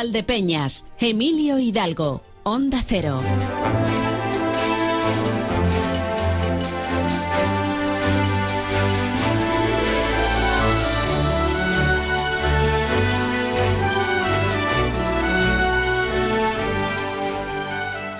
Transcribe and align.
Valdepeñas, 0.00 0.86
Emilio 0.98 1.58
Hidalgo, 1.58 2.22
Onda 2.42 2.78
Cero. 2.82 3.20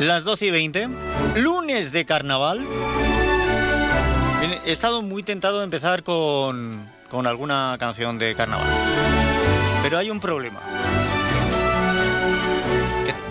Las 0.00 0.24
12 0.24 0.44
y 0.44 0.50
20, 0.50 0.88
lunes 1.36 1.92
de 1.92 2.04
carnaval. 2.04 2.60
He 4.66 4.70
estado 4.70 5.00
muy 5.00 5.22
tentado 5.22 5.60
de 5.60 5.64
empezar 5.64 6.02
con, 6.02 6.86
con 7.08 7.26
alguna 7.26 7.76
canción 7.80 8.18
de 8.18 8.34
carnaval. 8.34 8.68
Pero 9.82 9.96
hay 9.96 10.10
un 10.10 10.20
problema. 10.20 10.60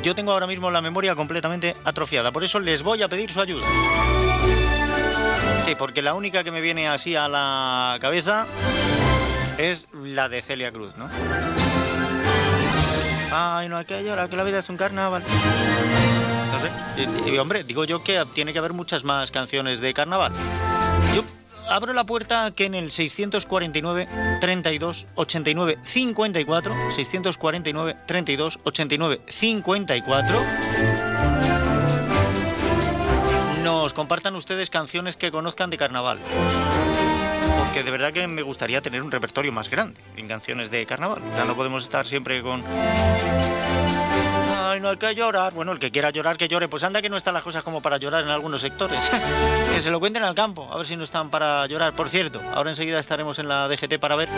Yo 0.02 0.16
tengo 0.16 0.31
ahora 0.31 0.48
mismo 0.48 0.71
la 0.71 0.81
memoria 0.81 1.13
completamente 1.13 1.76
atrofiada. 1.84 2.31
Por 2.31 2.44
eso 2.44 2.59
les 2.59 2.84
voy 2.84 3.03
a 3.03 3.09
pedir 3.09 3.31
su 3.31 3.41
ayuda. 3.41 3.66
Sí, 5.66 5.75
porque 5.75 6.02
la 6.02 6.13
única 6.13 6.44
que 6.44 6.52
me 6.52 6.62
viene 6.62 6.88
así 6.88 7.16
a 7.16 7.27
la 7.27 7.98
cabeza 7.99 8.48
es 9.58 9.88
la 9.94 10.30
de 10.30 10.41
Celia 10.41 10.72
Cruz, 10.72 10.95
¿no? 10.95 11.09
Ay, 13.31 13.70
no 13.70 13.77
hay 13.77 13.86
que 13.86 14.02
que 14.30 14.36
la 14.36 14.44
vida 14.44 14.59
es 14.59 14.70
un 14.70 14.77
carnaval. 14.77 15.22
Hombre, 17.39 17.64
digo 17.64 17.83
yo 17.83 18.03
que 18.03 18.23
tiene 18.33 18.53
que 18.53 18.59
haber 18.59 18.73
muchas 18.73 19.03
más 19.03 19.31
canciones 19.31 19.81
de 19.81 19.94
carnaval. 19.94 20.31
Abro 21.70 21.94
la 21.94 22.03
puerta 22.03 22.52
que 22.52 22.66
en 22.66 22.73
el 22.73 22.92
649 22.92 24.08
32 24.42 25.08
89 25.16 25.78
54 25.84 26.76
649 26.95 27.98
32 28.08 28.59
89 28.64 29.22
54 29.28 30.39
nos 33.64 33.94
compartan 33.94 34.36
ustedes 34.36 34.72
canciones 34.72 35.16
que 35.16 35.30
conozcan 35.30 35.70
de 35.70 35.78
carnaval. 35.78 36.17
Porque 37.59 37.83
de 37.83 37.92
verdad 37.92 38.11
que 38.14 38.28
me 38.28 38.42
gustaría 38.42 38.81
tener 38.81 39.04
un 39.04 39.11
repertorio 39.11 39.52
más 39.52 39.70
grande 39.70 40.02
en 40.17 40.28
canciones 40.28 40.72
de 40.72 40.86
carnaval. 40.88 41.22
Ya 41.38 41.45
no 41.45 41.56
podemos 41.56 41.83
estar 41.83 42.08
siempre 42.08 42.42
con 42.42 42.64
Ay, 44.80 44.83
no 44.83 44.89
hay 44.91 44.97
que 44.97 45.13
llorar. 45.13 45.53
Bueno, 45.53 45.73
el 45.73 45.80
que 45.80 45.91
quiera 45.91 46.09
llorar, 46.09 46.38
que 46.38 46.47
llore. 46.47 46.69
Pues 46.69 46.85
anda 46.85 47.02
que 47.02 47.09
no 47.09 47.17
están 47.17 47.33
las 47.33 47.44
cosas 47.44 47.63
como 47.66 47.81
para 47.81 47.97
llorar 47.97 48.23
en 48.23 48.30
algunos 48.30 48.61
sectores. 48.61 48.97
que 49.73 49.81
se 49.81 49.91
lo 49.91 49.99
cuenten 49.99 50.23
al 50.23 50.33
campo, 50.33 50.69
a 50.71 50.77
ver 50.77 50.86
si 50.86 50.95
no 50.95 51.03
están 51.03 51.30
para 51.30 51.67
llorar. 51.67 51.91
Por 51.91 52.08
cierto, 52.08 52.41
ahora 52.53 52.69
enseguida 52.69 52.97
estaremos 52.97 53.39
en 53.39 53.49
la 53.49 53.67
DGT 53.67 53.99
para 53.99 54.16
ver, 54.16 54.30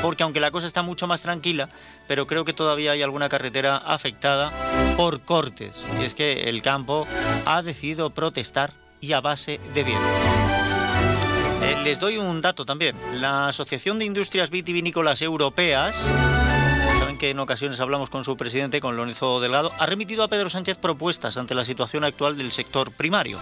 porque 0.00 0.22
aunque 0.22 0.38
la 0.38 0.52
cosa 0.52 0.68
está 0.68 0.82
mucho 0.82 1.08
más 1.08 1.22
tranquila, 1.22 1.68
pero 2.06 2.28
creo 2.28 2.44
que 2.44 2.52
todavía 2.52 2.92
hay 2.92 3.02
alguna 3.02 3.28
carretera 3.28 3.78
afectada 3.78 4.52
por 4.96 5.22
cortes. 5.22 5.84
Y 6.00 6.04
es 6.04 6.14
que 6.14 6.44
el 6.44 6.62
campo 6.62 7.08
ha 7.44 7.60
decidido 7.62 8.10
protestar 8.10 8.72
y 9.00 9.12
a 9.12 9.20
base 9.20 9.58
de 9.74 9.82
viento. 9.82 10.06
Eh, 11.62 11.78
les 11.82 11.98
doy 11.98 12.16
un 12.16 12.40
dato 12.40 12.64
también. 12.64 12.94
La 13.20 13.48
Asociación 13.48 13.98
de 13.98 14.04
Industrias 14.04 14.50
Vitivinícolas 14.50 15.20
Europeas 15.20 15.96
que 17.20 17.28
en 17.28 17.38
ocasiones 17.38 17.78
hablamos 17.80 18.08
con 18.08 18.24
su 18.24 18.34
presidente, 18.38 18.80
con 18.80 18.96
Lorenzo 18.96 19.40
Delgado, 19.40 19.72
ha 19.78 19.84
remitido 19.84 20.24
a 20.24 20.28
Pedro 20.28 20.48
Sánchez 20.48 20.78
propuestas 20.78 21.36
ante 21.36 21.54
la 21.54 21.66
situación 21.66 22.02
actual 22.02 22.38
del 22.38 22.50
sector 22.50 22.92
primario. 22.92 23.38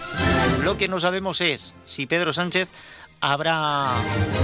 Lo 0.65 0.77
que 0.77 0.89
no 0.89 0.99
sabemos 0.99 1.39
es 1.39 1.73
si 1.85 2.05
Pedro 2.05 2.33
Sánchez 2.33 2.69
habrá 3.21 3.93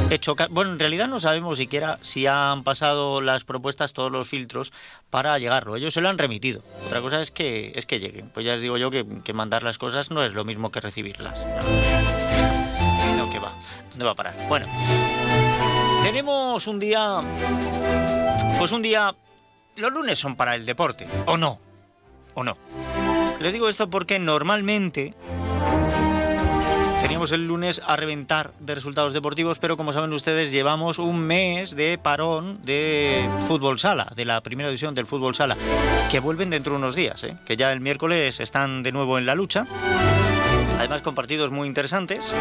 hecho... 0.10 0.38
Bueno, 0.52 0.72
en 0.72 0.80
realidad 0.80 1.10
no 1.10 1.20
sabemos 1.20 1.58
siquiera 1.58 2.00
si 2.00 2.28
han 2.28 2.64
pasado 2.64 3.20
las 3.20 3.44
propuestas, 3.44 3.92
todos 3.92 4.10
los 4.10 4.26
filtros, 4.26 4.72
para 5.10 5.38
llegarlo. 5.38 5.76
Ellos 5.76 5.94
se 5.94 6.00
lo 6.00 6.08
han 6.08 6.18
remitido. 6.18 6.64
Otra 6.86 7.02
cosa 7.02 7.20
es 7.20 7.30
que, 7.30 7.74
es 7.76 7.86
que 7.86 8.00
lleguen. 8.00 8.30
Pues 8.30 8.46
ya 8.46 8.54
les 8.54 8.62
digo 8.62 8.78
yo 8.78 8.90
que, 8.90 9.06
que 9.26 9.34
mandar 9.34 9.64
las 9.64 9.78
cosas 9.78 10.12
no 10.12 10.24
es 10.24 10.34
lo 10.34 10.46
mismo 10.46 10.72
que 10.72 10.80
recibirlas. 10.80 11.46
No, 13.18 13.30
que 13.30 13.40
va. 13.40 13.52
¿Dónde 13.90 14.06
va 14.06 14.12
a 14.12 14.16
parar? 14.16 14.34
Bueno, 14.48 14.66
tenemos 16.04 16.68
un 16.68 16.80
día... 16.80 17.22
Pues 18.58 18.72
un 18.72 18.82
día 18.82 19.14
los 19.78 19.92
lunes 19.92 20.20
son 20.20 20.36
para 20.36 20.56
el 20.56 20.66
deporte, 20.66 21.08
¿o 21.26 21.38
no? 21.38 21.60
¿O 22.34 22.44
no? 22.44 22.58
Les 23.40 23.54
digo 23.54 23.70
esto 23.70 23.90
porque 23.90 24.20
normalmente 24.20 25.14
teníamos 27.02 27.32
el 27.32 27.46
lunes 27.46 27.82
a 27.86 27.96
reventar 27.96 28.52
de 28.60 28.76
resultados 28.76 29.14
deportivos, 29.14 29.60
pero 29.60 29.78
como 29.78 29.94
saben 29.94 30.12
ustedes, 30.14 30.52
llevamos 30.52 30.98
un 30.98 31.20
mes 31.20 31.76
de 31.76 31.98
parón 31.98 32.60
de 32.64 33.30
fútbol 33.48 33.78
sala, 33.80 34.12
de 34.16 34.26
la 34.26 34.42
primera 34.42 34.70
división 34.70 34.96
del 34.96 35.06
fútbol 35.06 35.36
sala, 35.36 35.56
que 36.10 36.20
vuelven 36.20 36.50
dentro 36.50 36.74
de 36.74 36.80
unos 36.80 36.96
días, 36.96 37.24
¿eh? 37.24 37.38
que 37.46 37.58
ya 37.58 37.72
el 37.72 37.82
miércoles 37.82 38.40
están 38.40 38.82
de 38.84 38.92
nuevo 38.92 39.18
en 39.18 39.26
la 39.26 39.36
lucha. 39.36 39.68
Además 40.78 41.02
con 41.02 41.16
partidos 41.16 41.52
muy 41.52 41.68
interesantes, 41.68 42.34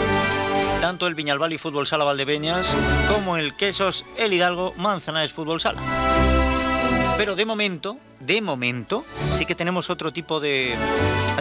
tanto 0.81 1.07
el 1.07 1.15
Viñalbal 1.15 1.53
y 1.53 1.59
Fútbol 1.59 1.87
Sala 1.87 2.05
Valdepeñas 2.05 2.75
como 3.09 3.37
el 3.37 3.55
Quesos 3.55 4.05
El 4.17 4.33
Hidalgo 4.33 4.73
Manzanares 4.77 5.33
Fútbol 5.33 5.61
Sala. 5.61 5.81
Pero 7.17 7.37
de 7.37 7.45
momento, 7.45 7.97
de 8.21 8.41
momento, 8.41 9.05
sí 9.39 9.47
que 9.47 9.55
tenemos 9.55 9.89
otro 9.89 10.13
tipo 10.13 10.41
de, 10.41 10.75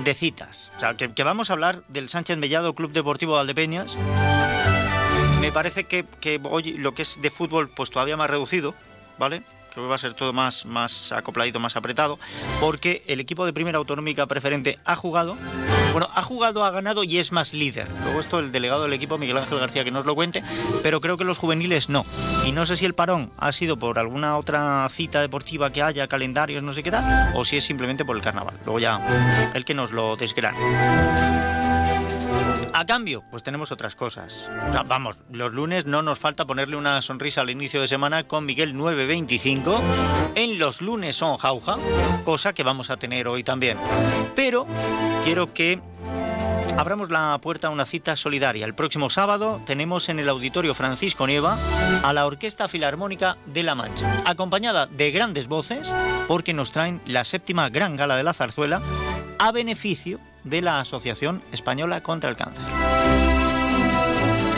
de 0.03 0.13
citas. 0.13 0.71
O 0.77 0.79
sea, 0.79 0.95
que, 0.95 1.23
vamos 1.23 1.49
a 1.49 1.53
hablar 1.53 1.83
del 1.87 2.09
Sánchez 2.09 2.37
Mellado 2.37 2.75
Club 2.75 2.91
Deportivo 2.91 3.33
Valdepeñas. 3.33 3.97
Me 5.41 5.51
parece 5.51 5.85
que, 5.85 6.05
que 6.21 6.39
hoy 6.43 6.73
lo 6.73 6.93
que 6.93 7.01
es 7.01 7.21
de 7.21 7.31
fútbol, 7.31 7.69
pues 7.69 7.89
todavía 7.89 8.15
más 8.15 8.29
reducido, 8.29 8.75
¿vale? 9.17 9.43
Creo 9.73 9.85
que 9.85 9.89
va 9.89 9.95
a 9.95 9.99
ser 9.99 10.13
todo 10.13 10.33
más, 10.33 10.65
más 10.65 11.11
acopladito, 11.11 11.59
más 11.59 11.75
apretado, 11.75 12.19
porque 12.59 13.03
el 13.07 13.19
equipo 13.19 13.43
de 13.45 13.53
primera 13.53 13.79
autonómica 13.79 14.27
preferente 14.27 14.77
ha 14.85 14.95
jugado, 14.95 15.35
bueno, 15.93 16.09
ha 16.13 16.21
jugado, 16.21 16.63
ha 16.63 16.69
ganado 16.69 17.03
y 17.03 17.17
es 17.17 17.31
más 17.31 17.53
líder. 17.53 17.87
Luego 18.03 18.19
esto 18.19 18.37
el 18.37 18.51
delegado 18.51 18.83
del 18.83 18.93
equipo, 18.93 19.17
Miguel 19.17 19.37
Ángel 19.37 19.57
García, 19.57 19.83
que 19.83 19.89
nos 19.89 20.05
lo 20.05 20.13
cuente, 20.13 20.43
pero 20.83 21.01
creo 21.01 21.17
que 21.17 21.23
los 21.23 21.39
juveniles 21.39 21.89
no. 21.89 22.05
Y 22.45 22.51
no 22.51 22.67
sé 22.67 22.75
si 22.75 22.85
el 22.85 22.93
parón 22.93 23.31
ha 23.37 23.51
sido 23.51 23.77
por 23.77 23.97
alguna 23.97 24.37
otra 24.37 24.87
cita 24.89 25.21
deportiva 25.21 25.71
que 25.71 25.81
haya, 25.81 26.07
calendarios, 26.07 26.61
no 26.61 26.75
sé 26.75 26.83
qué 26.83 26.91
tal, 26.91 27.33
o 27.35 27.43
si 27.43 27.57
es 27.57 27.63
simplemente 27.63 28.05
por 28.05 28.15
el 28.15 28.21
carnaval. 28.21 28.59
Luego 28.65 28.79
ya 28.79 29.51
el 29.55 29.65
que 29.65 29.73
nos 29.73 29.91
lo 29.91 30.15
desgrane. 30.15 31.62
A 32.75 32.85
cambio, 32.87 33.23
pues 33.29 33.43
tenemos 33.43 33.71
otras 33.71 33.95
cosas. 33.95 34.49
Vamos, 34.87 35.19
los 35.31 35.53
lunes 35.53 35.85
no 35.85 36.01
nos 36.01 36.17
falta 36.17 36.45
ponerle 36.45 36.75
una 36.75 37.01
sonrisa 37.03 37.41
al 37.41 37.51
inicio 37.51 37.79
de 37.81 37.87
semana 37.87 38.23
con 38.23 38.45
Miguel 38.45 38.75
925. 38.75 39.79
En 40.33 40.57
los 40.57 40.81
lunes 40.81 41.15
son 41.15 41.37
jauja, 41.37 41.77
cosa 42.25 42.53
que 42.53 42.63
vamos 42.63 42.89
a 42.89 42.97
tener 42.97 43.27
hoy 43.27 43.43
también. 43.43 43.77
Pero 44.35 44.65
quiero 45.23 45.53
que 45.53 45.79
abramos 46.77 47.09
la 47.09 47.37
puerta 47.41 47.67
a 47.67 47.71
una 47.71 47.85
cita 47.85 48.15
solidaria. 48.15 48.65
El 48.65 48.73
próximo 48.73 49.09
sábado 49.09 49.61
tenemos 49.65 50.09
en 50.09 50.19
el 50.19 50.29
Auditorio 50.29 50.73
Francisco 50.73 51.27
Nieva 51.27 51.57
a 52.03 52.13
la 52.13 52.25
Orquesta 52.25 52.67
Filarmónica 52.67 53.37
de 53.45 53.63
La 53.63 53.75
Mancha, 53.75 54.21
acompañada 54.25 54.87
de 54.87 55.11
grandes 55.11 55.47
voces 55.47 55.93
porque 56.27 56.53
nos 56.53 56.71
traen 56.71 57.01
la 57.05 57.23
séptima 57.23 57.69
gran 57.69 57.95
gala 57.95 58.15
de 58.15 58.23
la 58.23 58.33
zarzuela 58.33 58.81
a 59.39 59.51
beneficio 59.51 60.19
de 60.43 60.61
la 60.61 60.79
Asociación 60.79 61.43
Española 61.51 62.01
contra 62.01 62.29
el 62.29 62.35
Cáncer. 62.35 62.65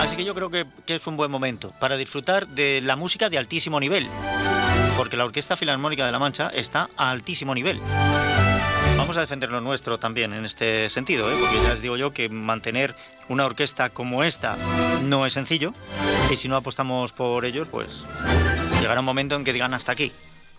Así 0.01 0.15
que 0.15 0.25
yo 0.25 0.35
creo 0.35 0.49
que, 0.49 0.65
que, 0.85 0.95
es 0.95 1.07
un 1.07 1.17
buen 1.17 1.31
momento 1.31 1.73
para 1.79 1.97
disfrutar 1.97 2.47
de 2.47 2.81
la 2.81 2.95
música 2.95 3.29
de 3.29 3.37
altísimo 3.37 3.79
nivel, 3.79 4.07
porque 4.97 5.17
la 5.17 5.25
Orquesta 5.25 5.57
Filarmónica 5.57 6.05
de 6.05 6.11
La 6.11 6.19
Mancha 6.19 6.49
está 6.53 6.89
a 6.95 7.09
altísimo 7.09 7.55
nivel. 7.55 7.79
Vamos 9.05 9.17
a 9.17 9.21
defender 9.21 9.51
lo 9.51 9.61
nuestro 9.61 9.99
también 9.99 10.33
en 10.33 10.45
este 10.45 10.89
sentido, 10.89 11.31
¿eh? 11.31 11.35
porque 11.39 11.57
ya 11.61 11.69
les 11.69 11.83
digo 11.83 11.95
yo 11.95 12.11
que 12.11 12.27
mantener 12.27 12.95
una 13.29 13.45
orquesta 13.45 13.91
como 13.91 14.23
esta 14.23 14.57
no 15.03 15.27
es 15.27 15.33
sencillo, 15.33 15.73
y 16.31 16.35
si 16.37 16.47
no 16.47 16.55
apostamos 16.55 17.13
por 17.13 17.45
ellos, 17.45 17.67
pues 17.67 18.03
llegará 18.81 19.01
un 19.01 19.05
momento 19.05 19.35
en 19.35 19.43
que 19.43 19.53
digan 19.53 19.75
hasta 19.75 19.91
aquí, 19.91 20.11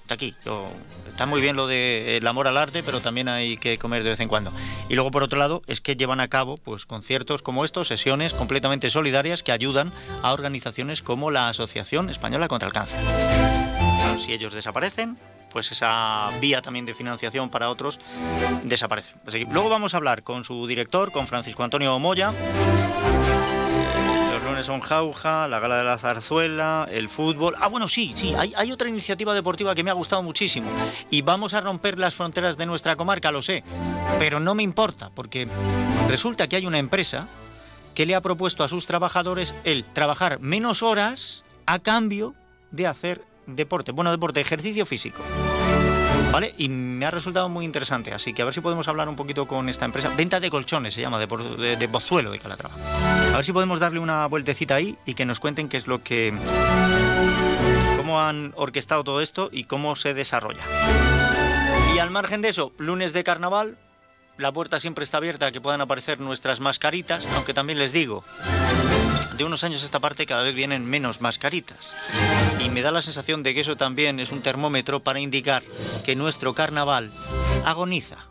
hasta 0.03 0.15
aquí. 0.15 0.37
Yo, 0.45 0.69
está 1.09 1.27
muy 1.27 1.41
bien 1.41 1.57
lo 1.57 1.67
del 1.67 2.23
de 2.23 2.29
amor 2.29 2.47
al 2.47 2.57
arte, 2.57 2.85
pero 2.85 3.01
también 3.01 3.27
hay 3.27 3.57
que 3.57 3.79
comer 3.79 4.05
de 4.05 4.11
vez 4.11 4.21
en 4.21 4.29
cuando. 4.29 4.53
Y 4.89 4.95
luego, 4.95 5.11
por 5.11 5.25
otro 5.25 5.41
lado, 5.41 5.63
es 5.67 5.81
que 5.81 5.97
llevan 5.97 6.21
a 6.21 6.29
cabo 6.29 6.57
pues, 6.57 6.87
conciertos 6.87 7.43
como 7.43 7.65
estos, 7.65 7.89
sesiones 7.89 8.33
completamente 8.33 8.91
solidarias 8.91 9.43
que 9.43 9.51
ayudan 9.51 9.91
a 10.23 10.33
organizaciones 10.33 11.03
como 11.03 11.33
la 11.33 11.49
Asociación 11.49 12.11
Española 12.11 12.47
contra 12.47 12.69
el 12.69 12.73
Cáncer. 12.73 13.01
Si 14.25 14.33
ellos 14.33 14.53
desaparecen, 14.53 15.19
pues 15.51 15.73
esa 15.73 16.31
vía 16.41 16.63
también 16.63 16.87
de 16.87 16.95
financiación 16.95 17.51
para 17.51 17.71
otros 17.71 17.99
desaparece. 18.63 19.15
Luego 19.51 19.69
vamos 19.69 19.95
a 19.95 19.97
hablar 19.99 20.23
con 20.23 20.45
su 20.45 20.67
director, 20.67 21.13
con 21.13 21.27
Francisco 21.27 21.63
Antonio 21.63 21.99
Moya 21.99 22.33
son 24.63 24.81
Jauja, 24.81 25.49
la 25.49 25.61
Gala 25.61 25.79
de 25.79 25.85
la 25.85 25.99
Zarzuela, 25.99 26.89
el 26.91 27.09
fútbol. 27.09 27.55
Ah, 27.61 27.69
bueno, 27.69 27.89
sí, 27.89 28.13
sí, 28.15 28.35
hay, 28.35 28.53
hay, 28.57 28.73
otra 28.73 28.89
iniciativa 28.89 29.35
deportiva 29.35 29.75
que 29.75 29.83
me 29.83 29.91
ha 29.91 29.95
gustado 29.95 30.23
muchísimo. 30.23 30.69
Y 31.11 31.23
vamos 31.23 31.55
a 31.55 31.61
romper 31.61 31.99
las 31.99 32.15
fronteras 32.15 32.57
de 32.57 32.67
nuestra 32.67 32.97
comarca, 32.97 33.33
lo 33.33 33.43
sé. 33.43 33.63
Pero 34.19 34.41
no 34.41 34.55
me 34.55 34.63
importa, 34.63 35.11
porque 35.15 35.49
resulta 36.09 36.49
que 36.49 36.57
hay 36.57 36.67
una 36.67 36.79
empresa 36.79 37.29
que 37.95 38.07
le 38.07 38.15
ha 38.15 38.21
propuesto 38.21 38.65
a 38.65 38.69
sus 38.69 38.87
trabajadores 38.87 39.55
el 39.65 39.85
trabajar 39.85 40.41
menos 40.41 40.83
horas 40.83 41.45
a 41.67 41.79
cambio 41.79 42.35
de 42.71 42.87
hacer 42.87 43.25
deporte. 43.47 43.93
Bueno, 43.93 44.11
deporte, 44.11 44.41
ejercicio 44.41 44.85
físico. 44.87 45.23
¿Vale? 46.33 46.55
Y 46.59 46.69
me 46.69 47.07
ha 47.07 47.11
resultado 47.11 47.49
muy 47.49 47.65
interesante, 47.65 48.13
así 48.13 48.35
que 48.35 48.43
a 48.43 48.45
ver 48.45 48.53
si 48.53 48.61
podemos 48.61 48.89
hablar 48.89 49.09
un 49.09 49.17
poquito 49.17 49.47
con 49.47 49.69
esta 49.69 49.85
empresa. 49.85 50.11
Venta 50.17 50.41
de 50.41 50.51
colchones 50.51 50.93
se 50.93 51.01
llama, 51.01 51.19
de, 51.19 51.27
de, 51.27 51.77
de 51.77 51.87
Bozuelo 51.87 52.31
de 52.31 52.39
Calatrava. 52.39 52.75
A 53.33 53.37
ver 53.37 53.45
si 53.45 53.53
podemos 53.53 53.81
darle 53.81 54.01
una 54.01 54.27
vueltecita 54.27 54.75
ahí 54.75 54.99
y 55.07 55.15
que 55.15 55.25
nos 55.25 55.41
cuenten 55.41 55.69
qué 55.69 55.77
es 55.77 55.87
lo 55.87 56.03
que... 56.03 56.35
cómo 57.97 58.21
han 58.21 58.53
orquestado 58.57 59.05
todo 59.05 59.21
esto 59.21 59.49
y 59.53 59.65
cómo 59.65 59.97
se 59.97 60.15
desarrolla. 60.15 60.63
Y 61.95 61.99
al 61.99 62.11
margen 62.11 62.43
de 62.43 62.51
eso, 62.51 62.73
lunes 62.77 63.13
de 63.13 63.25
carnaval, 63.25 63.79
la 64.37 64.53
puerta 64.53 64.81
siempre 64.81 65.05
está 65.05 65.17
abierta 65.17 65.47
a 65.47 65.53
que 65.53 65.63
puedan 65.63 65.81
aparecer 65.81 66.21
nuestras 66.21 66.61
mascaritas, 66.61 67.27
aunque 67.37 67.55
también 67.55 67.79
les 67.79 67.93
digo, 67.93 68.23
de 69.37 69.45
unos 69.45 69.65
años 69.65 69.83
esta 69.83 70.01
parte 70.01 70.27
cada 70.27 70.43
vez 70.43 70.55
vienen 70.55 70.85
menos 70.85 71.21
mascaritas. 71.21 71.95
Y 72.61 72.71
me 72.71 72.83
da 72.83 72.91
la 72.91 73.03
sensación 73.03 73.43
de 73.43 73.55
que 73.55 73.61
eso 73.61 73.77
también 73.77 74.21
es 74.21 74.33
un 74.33 74.41
termómetro 74.43 75.01
para 75.01 75.21
indicar 75.21 75.63
que 76.05 76.17
nuestro 76.17 76.55
carnaval 76.55 77.11
agoniza. 77.65 78.27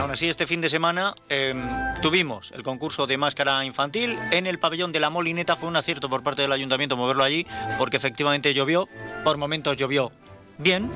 Aún 0.00 0.10
así, 0.10 0.28
este 0.28 0.46
fin 0.46 0.60
de 0.60 0.68
semana 0.68 1.14
eh, 1.28 1.54
tuvimos 2.00 2.52
el 2.52 2.62
concurso 2.62 3.06
de 3.06 3.16
máscara 3.16 3.64
infantil 3.64 4.18
en 4.30 4.46
el 4.46 4.58
pabellón 4.58 4.92
de 4.92 5.00
la 5.00 5.10
Molineta. 5.10 5.56
Fue 5.56 5.68
un 5.68 5.76
acierto 5.76 6.10
por 6.10 6.22
parte 6.22 6.42
del 6.42 6.52
ayuntamiento 6.52 6.96
moverlo 6.96 7.22
allí, 7.22 7.46
porque 7.78 7.96
efectivamente 7.96 8.52
llovió, 8.54 8.88
por 9.24 9.36
momentos 9.36 9.76
llovió 9.76 10.10
bien, 10.58 10.90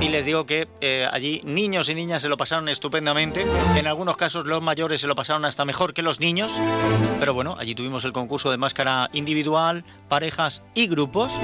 y 0.00 0.08
les 0.08 0.24
digo 0.24 0.46
que 0.46 0.68
eh, 0.80 1.06
allí 1.12 1.40
niños 1.44 1.88
y 1.88 1.94
niñas 1.94 2.22
se 2.22 2.28
lo 2.28 2.36
pasaron 2.36 2.68
estupendamente. 2.68 3.44
En 3.76 3.86
algunos 3.86 4.16
casos 4.16 4.46
los 4.46 4.62
mayores 4.62 5.00
se 5.00 5.06
lo 5.06 5.14
pasaron 5.14 5.44
hasta 5.44 5.64
mejor 5.64 5.92
que 5.92 6.02
los 6.02 6.20
niños. 6.20 6.52
Pero 7.18 7.34
bueno, 7.34 7.56
allí 7.58 7.74
tuvimos 7.74 8.04
el 8.04 8.12
concurso 8.12 8.50
de 8.50 8.56
máscara 8.56 9.10
individual, 9.12 9.84
parejas 10.08 10.62
y 10.74 10.86
grupos. 10.86 11.34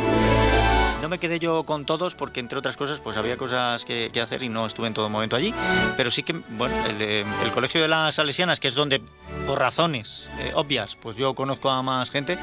No 1.07 1.11
me 1.11 1.21
quedé 1.21 1.39
yo 1.39 1.63
con 1.63 1.85
todos 1.85 2.17
porque 2.17 2.41
entre 2.41 2.59
otras 2.59 2.77
cosas 2.77 2.99
pues 2.99 3.17
había 3.17 3.37
cosas 3.37 3.85
que, 3.85 4.11
hacer 4.21 4.43
y 4.43 4.49
no 4.49 4.67
estuve 4.67 4.89
en 4.89 4.93
todo 4.93 5.09
momento 5.09 5.37
allí. 5.37 5.55
Pero 5.97 6.11
sí 6.11 6.25
que, 6.25 6.33
bueno, 6.33 6.75
el, 6.85 7.01
el 7.01 7.51
Colegio 7.55 7.81
de 7.81 7.87
las 7.87 8.17
Salesianas, 8.17 8.59
que 8.59 8.67
es 8.67 8.75
donde 8.75 9.01
por 9.47 9.61
razones 9.61 10.29
eh, 10.41 10.51
obvias, 10.57 10.97
pues 10.97 11.15
yo 11.15 11.33
conozco 11.37 11.71
a 11.71 11.81
más 11.81 12.11
gente. 12.11 12.37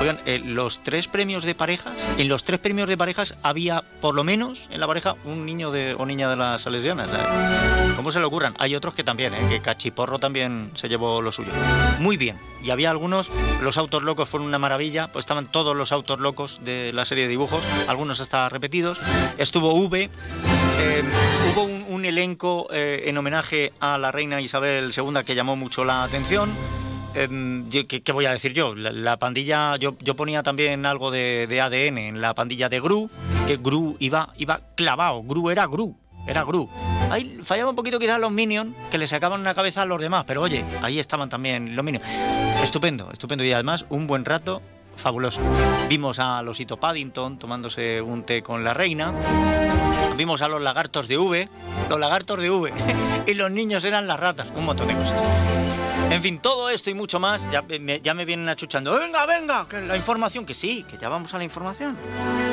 Oigan, 0.00 0.18
eh, 0.24 0.40
los 0.42 0.82
tres 0.82 1.06
premios 1.06 1.44
de 1.44 1.54
parejas, 1.54 1.92
en 2.16 2.30
los 2.30 2.44
tres 2.44 2.60
premios 2.60 2.88
de 2.88 2.96
parejas 2.96 3.34
había 3.42 3.84
por 4.00 4.14
lo 4.14 4.24
menos 4.24 4.68
en 4.70 4.80
la 4.80 4.86
pareja 4.86 5.16
un 5.26 5.44
niño 5.44 5.70
de, 5.70 5.92
o 5.92 6.06
niña 6.06 6.30
de 6.30 6.36
las 6.36 6.62
salesianas. 6.62 7.10
¿Cómo 7.98 8.12
se 8.12 8.20
le 8.20 8.26
ocurran? 8.26 8.54
Hay 8.60 8.76
otros 8.76 8.94
que 8.94 9.02
también, 9.02 9.34
eh, 9.34 9.44
que 9.48 9.58
Cachiporro 9.58 10.20
también 10.20 10.70
se 10.74 10.88
llevó 10.88 11.20
lo 11.20 11.32
suyo. 11.32 11.50
Muy 11.98 12.16
bien. 12.16 12.38
Y 12.62 12.70
había 12.70 12.92
algunos, 12.92 13.28
los 13.60 13.76
autos 13.76 14.04
locos 14.04 14.28
fueron 14.28 14.46
una 14.46 14.60
maravilla, 14.60 15.10
pues 15.10 15.24
estaban 15.24 15.46
todos 15.46 15.76
los 15.76 15.90
autos 15.90 16.20
locos 16.20 16.60
de 16.62 16.92
la 16.92 17.04
serie 17.04 17.24
de 17.24 17.30
dibujos, 17.30 17.60
algunos 17.88 18.20
hasta 18.20 18.48
repetidos. 18.50 19.00
Estuvo 19.36 19.74
V, 19.74 20.10
eh, 20.78 21.02
hubo 21.52 21.64
un, 21.64 22.04
elenco 22.04 22.68
eh, 22.70 23.02
en 23.06 23.18
homenaje 23.18 23.72
a 23.80 23.98
la 23.98 24.12
reina 24.12 24.40
Isabel 24.40 24.92
II 24.96 25.24
que 25.26 25.34
llamó 25.34 25.56
mucho 25.56 25.84
la 25.84 26.04
atención. 26.04 26.50
Eh, 27.16 27.64
¿qué, 27.88 28.12
voy 28.12 28.26
a 28.26 28.30
decir 28.30 28.52
yo? 28.52 28.76
La, 28.76 28.92
la 28.92 29.18
pandilla, 29.18 29.74
yo, 29.74 29.96
yo, 29.98 30.14
ponía 30.14 30.44
también 30.44 30.86
algo 30.86 31.10
de, 31.10 31.48
de, 31.48 31.60
ADN 31.60 31.98
en 31.98 32.20
la 32.20 32.32
pandilla 32.36 32.68
de 32.68 32.78
Gru, 32.78 33.10
que 33.48 33.56
Gru 33.56 33.96
iba, 33.98 34.32
iba 34.38 34.60
clavado, 34.76 35.20
Gru 35.24 35.50
era 35.50 35.66
Gru, 35.66 35.96
era 36.28 36.44
Gru. 36.44 36.70
Ahí 37.10 37.40
fallaba 37.42 37.70
un 37.70 37.76
poquito 37.76 37.98
quizás 37.98 38.20
los 38.20 38.30
Minions, 38.30 38.74
que 38.90 38.98
le 38.98 39.06
sacaban 39.06 39.40
una 39.40 39.54
cabeza 39.54 39.82
a 39.82 39.86
los 39.86 40.00
demás, 40.00 40.24
pero 40.26 40.42
oye, 40.42 40.64
ahí 40.82 40.98
estaban 40.98 41.28
también 41.28 41.74
los 41.74 41.84
Minions. 41.84 42.06
Estupendo, 42.62 43.10
estupendo 43.12 43.44
y 43.44 43.52
además 43.52 43.86
un 43.88 44.06
buen 44.06 44.24
rato 44.24 44.62
fabuloso. 44.96 45.40
Vimos 45.88 46.18
a 46.18 46.42
Losito 46.42 46.76
Paddington 46.76 47.38
tomándose 47.38 48.02
un 48.02 48.24
té 48.24 48.42
con 48.42 48.62
la 48.64 48.74
reina. 48.74 49.14
Vimos 50.16 50.42
a 50.42 50.48
los 50.48 50.60
lagartos 50.60 51.08
de 51.08 51.16
V, 51.16 51.48
los 51.88 52.00
lagartos 52.00 52.40
de 52.40 52.50
V, 52.50 52.72
y 53.26 53.34
los 53.34 53.50
niños 53.50 53.84
eran 53.84 54.06
las 54.06 54.18
ratas, 54.18 54.52
un 54.54 54.66
montón 54.66 54.88
de 54.88 54.94
cosas. 54.94 55.18
En 56.10 56.22
fin, 56.22 56.40
todo 56.40 56.70
esto 56.70 56.90
y 56.90 56.94
mucho 56.94 57.20
más, 57.20 57.40
ya 57.50 57.62
me, 57.62 58.00
ya 58.00 58.14
me 58.14 58.24
vienen 58.24 58.48
achuchando. 58.48 58.98
Venga, 58.98 59.26
venga, 59.26 59.66
que 59.68 59.80
la 59.80 59.96
información, 59.96 60.44
que 60.44 60.54
sí, 60.54 60.84
que 60.88 60.98
ya 60.98 61.08
vamos 61.08 61.32
a 61.34 61.38
la 61.38 61.44
información. 61.44 61.96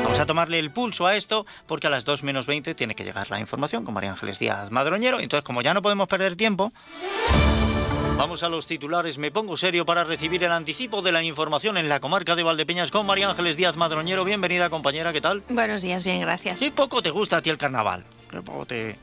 Vamos 0.06 0.20
a 0.20 0.28
tomarle 0.28 0.60
el 0.60 0.70
pulso 0.70 1.08
a 1.08 1.16
esto, 1.16 1.48
porque 1.66 1.88
a 1.88 1.90
las 1.90 2.06
2 2.06 2.22
menos 2.22 2.46
20 2.46 2.76
tiene 2.76 2.94
que 2.94 3.04
llegar 3.04 3.32
la 3.32 3.40
información 3.40 3.84
con 3.84 3.96
María 3.96 4.12
Ángeles 4.12 4.38
Díaz 4.38 4.70
Madroñero. 4.70 5.20
Entonces, 5.20 5.44
como 5.44 5.64
ya 5.64 5.74
no 5.74 5.82
podemos 5.82 6.08
perder 6.08 6.36
tiempo, 6.36 6.72
Vamos 8.16 8.44
a 8.44 8.50
los 8.50 8.66
titulares. 8.66 9.18
Me 9.18 9.30
pongo 9.30 9.58
serio 9.58 9.86
para 9.86 10.06
recibir 10.06 10.42
el 10.44 10.52
anticipo 10.52 11.02
de 11.02 11.12
la 11.12 11.22
información 11.22 11.76
en 11.76 11.90
la 11.90 12.00
comarca 12.00 12.36
de 12.36 12.44
Valdepeñas 12.44 12.90
con 12.90 13.06
María 13.06 13.30
Ángeles 13.30 13.58
Díaz 13.58 13.76
Madroñero. 13.76 14.24
Bienvenida, 14.24 14.70
compañera, 14.70 15.12
¿qué 15.12 15.20
tal? 15.20 15.44
Buenos 15.50 15.82
días, 15.82 16.06
bien, 16.06 16.22
gracias. 16.22 16.60
¿Qué 16.60 16.72
poco 16.72 17.02
te 17.02 17.10
gusta 17.10 17.38
a 17.38 17.42
ti 17.42 17.50
el 17.50 17.58
carnaval? 17.58 18.06
¿Qué 18.32 18.42
poco 18.42 18.66
te, 18.66 18.98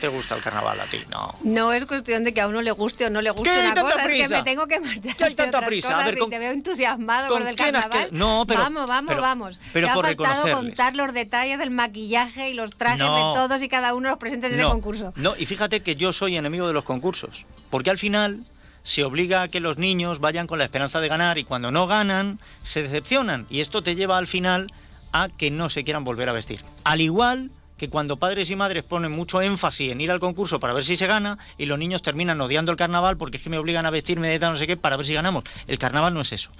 te 0.00 0.08
gusta 0.08 0.34
el 0.34 0.42
carnaval 0.42 0.80
a 0.80 0.84
ti? 0.86 0.98
No. 1.10 1.34
No 1.44 1.72
es 1.72 1.84
cuestión 1.84 2.24
de 2.24 2.34
que 2.34 2.40
a 2.40 2.48
uno 2.48 2.62
le 2.62 2.72
guste 2.72 3.06
o 3.06 3.10
no 3.10 3.22
le 3.22 3.30
guste 3.30 3.50
¿Qué 3.50 3.56
hay 3.56 3.66
una 3.66 3.74
tanta 3.74 3.92
cosa, 3.92 4.04
prisa? 4.04 4.24
es 4.24 4.28
que 4.30 4.36
me 4.38 4.42
tengo 4.42 4.66
que 4.66 4.80
marchar. 4.80 5.16
¿Qué 5.16 5.24
hay 5.24 5.34
tanta 5.36 5.60
prisa? 5.64 5.88
A 5.88 5.90
cosas 5.92 6.06
ver, 6.06 6.14
y 6.16 6.20
con- 6.20 6.30
te 6.30 6.38
veo 6.40 6.50
entusiasmado 6.50 7.28
¿con 7.28 7.38
con 7.40 7.48
el 7.48 7.54
carnaval. 7.56 7.90
que- 8.10 8.16
no, 8.16 8.44
pero- 8.48 8.60
vamos, 8.62 8.88
vamos, 8.88 9.08
pero- 9.10 9.22
vamos. 9.22 9.60
pero 9.72 9.86
Te 9.86 9.90
ha 9.90 9.94
por 9.94 10.06
faltado 10.06 10.28
reconocerles. 10.28 10.56
contar 10.56 10.96
los 10.96 11.12
detalles 11.12 11.58
del 11.58 11.70
maquillaje 11.70 12.50
y 12.50 12.54
los 12.54 12.76
trajes 12.76 12.98
No. 12.98 13.14
de 13.14 13.34
todos 13.38 13.62
y 13.62 13.68
cada 13.68 13.94
uno 13.94 14.08
de 14.08 14.10
los 14.12 14.18
presentes 14.18 14.50
en 14.52 14.58
no, 14.58 14.66
el 14.66 14.72
concurso. 14.72 15.12
No, 15.16 15.34
y 15.38 15.46
fíjate 15.46 15.80
que 15.80 15.94
yo 15.96 16.12
soy 16.12 16.36
enemigo 16.36 16.66
de 16.66 16.72
los 16.72 16.84
concursos, 16.84 17.46
porque 17.70 17.90
al 17.90 17.98
final 17.98 18.40
se 18.82 19.04
obliga 19.04 19.42
a 19.42 19.48
que 19.48 19.60
los 19.60 19.76
niños 19.76 20.20
vayan 20.20 20.46
con 20.46 20.58
la 20.58 20.64
esperanza 20.64 21.00
de 21.00 21.08
ganar 21.08 21.36
y 21.36 21.44
cuando 21.44 21.70
no 21.70 21.86
ganan 21.86 22.40
se 22.64 22.82
decepcionan 22.82 23.46
y 23.50 23.60
esto 23.60 23.82
te 23.82 23.94
lleva 23.94 24.16
al 24.16 24.26
final 24.26 24.72
a 25.12 25.28
que 25.28 25.50
no 25.50 25.68
se 25.68 25.84
quieran 25.84 26.02
volver 26.04 26.28
a 26.28 26.32
vestir. 26.32 26.64
Al 26.84 27.00
igual 27.02 27.50
que 27.80 27.88
cuando 27.88 28.18
padres 28.18 28.50
y 28.50 28.56
madres 28.56 28.84
ponen 28.84 29.10
mucho 29.10 29.40
énfasis 29.40 29.90
en 29.90 30.02
ir 30.02 30.10
al 30.10 30.20
concurso 30.20 30.60
para 30.60 30.74
ver 30.74 30.84
si 30.84 30.98
se 30.98 31.06
gana 31.06 31.38
y 31.56 31.64
los 31.64 31.78
niños 31.78 32.02
terminan 32.02 32.38
odiando 32.38 32.70
el 32.70 32.76
carnaval 32.76 33.16
porque 33.16 33.38
es 33.38 33.42
que 33.42 33.48
me 33.48 33.56
obligan 33.56 33.86
a 33.86 33.90
vestirme 33.90 34.28
de 34.28 34.38
tal 34.38 34.52
no 34.52 34.58
sé 34.58 34.66
qué 34.66 34.76
para 34.76 34.98
ver 34.98 35.06
si 35.06 35.14
ganamos. 35.14 35.44
El 35.66 35.78
carnaval 35.78 36.12
no 36.12 36.20
es 36.20 36.34
eso. 36.34 36.50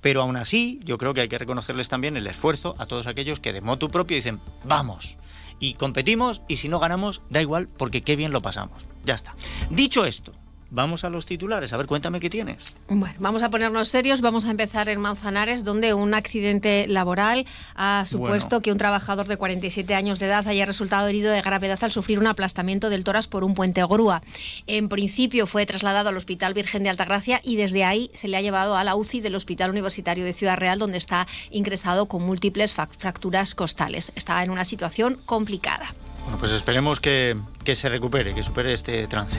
Pero 0.00 0.22
aún 0.22 0.36
así, 0.36 0.78
yo 0.84 0.96
creo 0.96 1.14
que 1.14 1.22
hay 1.22 1.28
que 1.28 1.36
reconocerles 1.36 1.88
también 1.88 2.16
el 2.16 2.28
esfuerzo 2.28 2.76
a 2.78 2.86
todos 2.86 3.08
aquellos 3.08 3.40
que 3.40 3.52
de 3.52 3.60
motu 3.60 3.90
propio 3.90 4.14
dicen, 4.14 4.40
vamos, 4.62 5.16
y 5.58 5.74
competimos 5.74 6.42
y 6.46 6.54
si 6.54 6.68
no 6.68 6.78
ganamos, 6.78 7.22
da 7.28 7.42
igual 7.42 7.66
porque 7.76 8.02
qué 8.02 8.14
bien 8.14 8.30
lo 8.30 8.40
pasamos. 8.40 8.80
Ya 9.04 9.16
está. 9.16 9.34
Dicho 9.70 10.04
esto, 10.04 10.30
vamos 10.70 11.04
a 11.04 11.10
los 11.10 11.26
titulares. 11.26 11.72
A 11.72 11.76
ver, 11.76 11.86
cuéntame 11.86 12.20
qué 12.20 12.30
tienes. 12.30 12.76
Bueno, 12.88 13.14
vamos 13.18 13.42
a 13.42 13.50
ponernos 13.50 13.88
serios. 13.88 14.20
Vamos 14.20 14.44
a 14.44 14.50
empezar 14.50 14.88
en 14.88 15.00
Manzanares, 15.00 15.64
donde 15.64 15.94
un 15.94 16.14
accidente 16.14 16.86
laboral 16.88 17.46
ha 17.74 18.04
supuesto 18.06 18.48
Bueno. 18.48 18.62
que 18.62 18.72
un 18.72 18.78
trabajador 18.78 19.28
de 19.28 19.36
47 19.36 19.94
años 19.94 20.18
de 20.18 20.26
edad 20.26 20.46
haya 20.46 20.66
resultado 20.66 21.08
herido 21.08 21.32
de 21.32 21.40
gravedad 21.42 21.78
al 21.82 21.92
sufrir 21.92 22.18
un 22.18 22.26
aplastamiento 22.26 22.90
del 22.90 23.04
tórax 23.04 23.26
por 23.26 23.44
un 23.44 23.54
puente 23.54 23.84
grúa. 23.84 24.22
En 24.66 24.88
principio 24.88 25.46
fue 25.46 25.64
trasladado 25.66 26.08
al 26.10 26.16
Hospital 26.16 26.54
Virgen 26.54 26.82
de 26.82 26.90
Altagracia 26.90 27.40
y 27.42 27.56
desde 27.56 27.84
ahí 27.84 28.10
se 28.14 28.28
le 28.28 28.36
ha 28.36 28.40
llevado 28.42 28.76
a 28.76 28.84
la 28.84 28.94
UCI 28.94 29.20
del 29.20 29.34
Hospital 29.34 29.70
Universitario 29.70 30.24
de 30.24 30.32
Ciudad 30.32 30.56
Real, 30.58 30.78
donde 30.78 30.98
está 30.98 31.26
ingresado 31.50 32.06
con 32.06 32.22
múltiples 32.24 32.74
fracturas 32.74 33.54
costales. 33.54 34.12
Está 34.16 34.42
en 34.44 34.50
una 34.50 34.64
situación 34.64 35.18
complicada. 35.24 35.94
Bueno, 36.24 36.38
pues 36.38 36.52
esperemos 36.52 37.00
que, 37.00 37.36
que 37.68 37.74
se 37.74 37.90
recupere, 37.90 38.34
que 38.34 38.42
supere 38.42 38.72
este 38.72 39.06
trance. 39.08 39.38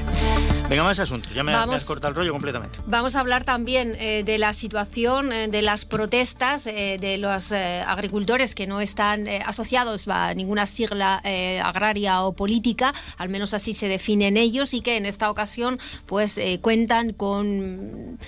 Venga, 0.70 0.84
más 0.84 1.00
asuntos. 1.00 1.34
Ya 1.34 1.44
me, 1.44 1.52
me 1.52 1.58
Vamos. 1.58 1.78
has 1.78 1.86
cortado 1.86 2.10
el 2.10 2.16
rollo 2.16 2.32
completamente. 2.32 2.78
Vamos 2.86 3.16
a 3.16 3.22
hablar 3.22 3.44
también 3.44 3.96
eh, 3.98 4.22
de 4.24 4.38
la 4.38 4.54
situación 4.54 5.34
eh, 5.34 5.48
de 5.48 5.64
las 5.64 5.84
protestas 5.86 6.68
eh, 6.68 7.00
de 7.02 7.18
los 7.18 7.52
agricultores 7.52 8.54
que 8.54 8.68
no 8.68 8.80
están 8.80 9.28
asociados 9.48 10.08
a 10.08 10.36
ninguna 10.36 10.68
sigla 10.68 11.24
agraria 11.64 12.22
o 12.22 12.34
política, 12.34 12.94
al 13.18 13.30
menos 13.30 13.56
así 13.56 13.74
se 13.74 13.88
definen 13.88 14.38
ellos, 14.38 14.76
y 14.76 14.82
que 14.82 14.98
en 14.98 15.08
esta 15.08 15.32
ocasión 15.32 15.80
pues 16.06 16.40
cuentan 16.62 17.14
con 17.14 18.20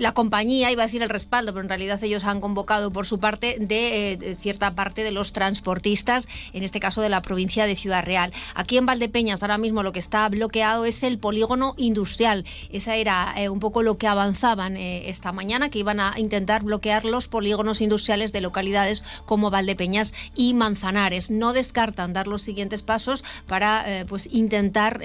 la 0.00 0.12
compañía, 0.12 0.70
iba 0.70 0.82
a 0.82 0.86
decir 0.86 1.02
el 1.02 1.08
respaldo, 1.08 1.52
pero 1.52 1.62
en 1.62 1.68
realidad 1.68 2.02
ellos 2.02 2.24
han 2.24 2.40
convocado 2.40 2.90
por 2.90 3.06
su 3.06 3.20
parte 3.20 3.56
de, 3.58 4.16
de 4.18 4.34
cierta 4.34 4.74
parte 4.74 5.02
de 5.04 5.12
los 5.12 5.32
transportistas, 5.32 6.28
en 6.52 6.62
este 6.62 6.80
caso 6.80 7.00
de 7.00 7.08
la 7.08 7.22
provincia 7.22 7.66
de 7.66 7.76
Ciudad 7.76 8.04
Real. 8.04 8.32
Aquí 8.54 8.76
en 8.76 8.86
Valdepeñas 8.86 9.40
ahora 9.46 9.58
mismo 9.58 9.84
lo 9.84 9.92
que 9.92 10.00
está 10.00 10.28
bloqueado 10.28 10.84
es 10.84 11.04
el 11.04 11.18
polígono 11.18 11.74
industrial. 11.76 12.44
Esa 12.70 12.96
era 12.96 13.32
eh, 13.36 13.48
un 13.48 13.60
poco 13.60 13.82
lo 13.82 13.96
que 13.96 14.08
avanzaban 14.08 14.76
eh, 14.76 15.08
esta 15.08 15.30
mañana, 15.30 15.70
que 15.70 15.78
iban 15.78 16.00
a 16.00 16.14
intentar 16.16 16.64
bloquear 16.64 17.04
los 17.04 17.28
polígonos 17.28 17.80
industriales 17.80 18.32
de 18.32 18.40
localidades 18.40 19.04
como 19.24 19.50
Valdepeñas 19.50 20.12
y 20.34 20.54
Manzanares. 20.54 21.30
No 21.30 21.52
descartan 21.52 22.12
dar 22.12 22.26
los 22.26 22.42
siguientes 22.42 22.82
pasos 22.82 23.22
para 23.46 23.84
eh, 24.00 24.04
pues 24.04 24.28
intentar 24.32 25.00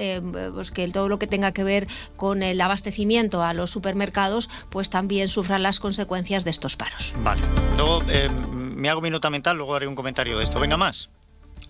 pues 0.53 0.71
que 0.71 0.87
todo 0.87 1.07
lo 1.07 1.19
que 1.19 1.27
tenga 1.27 1.51
que 1.51 1.63
ver 1.63 1.87
con 2.15 2.41
el 2.41 2.59
abastecimiento 2.61 3.43
a 3.43 3.53
los 3.53 3.69
supermercados 3.69 4.49
pues 4.69 4.89
también 4.89 5.27
sufran 5.27 5.61
las 5.61 5.79
consecuencias 5.79 6.43
de 6.43 6.51
estos 6.51 6.75
paros. 6.75 7.13
Vale. 7.19 7.41
Me 8.55 8.89
hago 8.89 9.01
mi 9.01 9.11
nota 9.11 9.29
mental, 9.29 9.57
luego 9.57 9.75
haré 9.75 9.87
un 9.87 9.95
comentario 9.95 10.37
de 10.37 10.43
esto. 10.43 10.59
Venga, 10.59 10.77
más. 10.77 11.09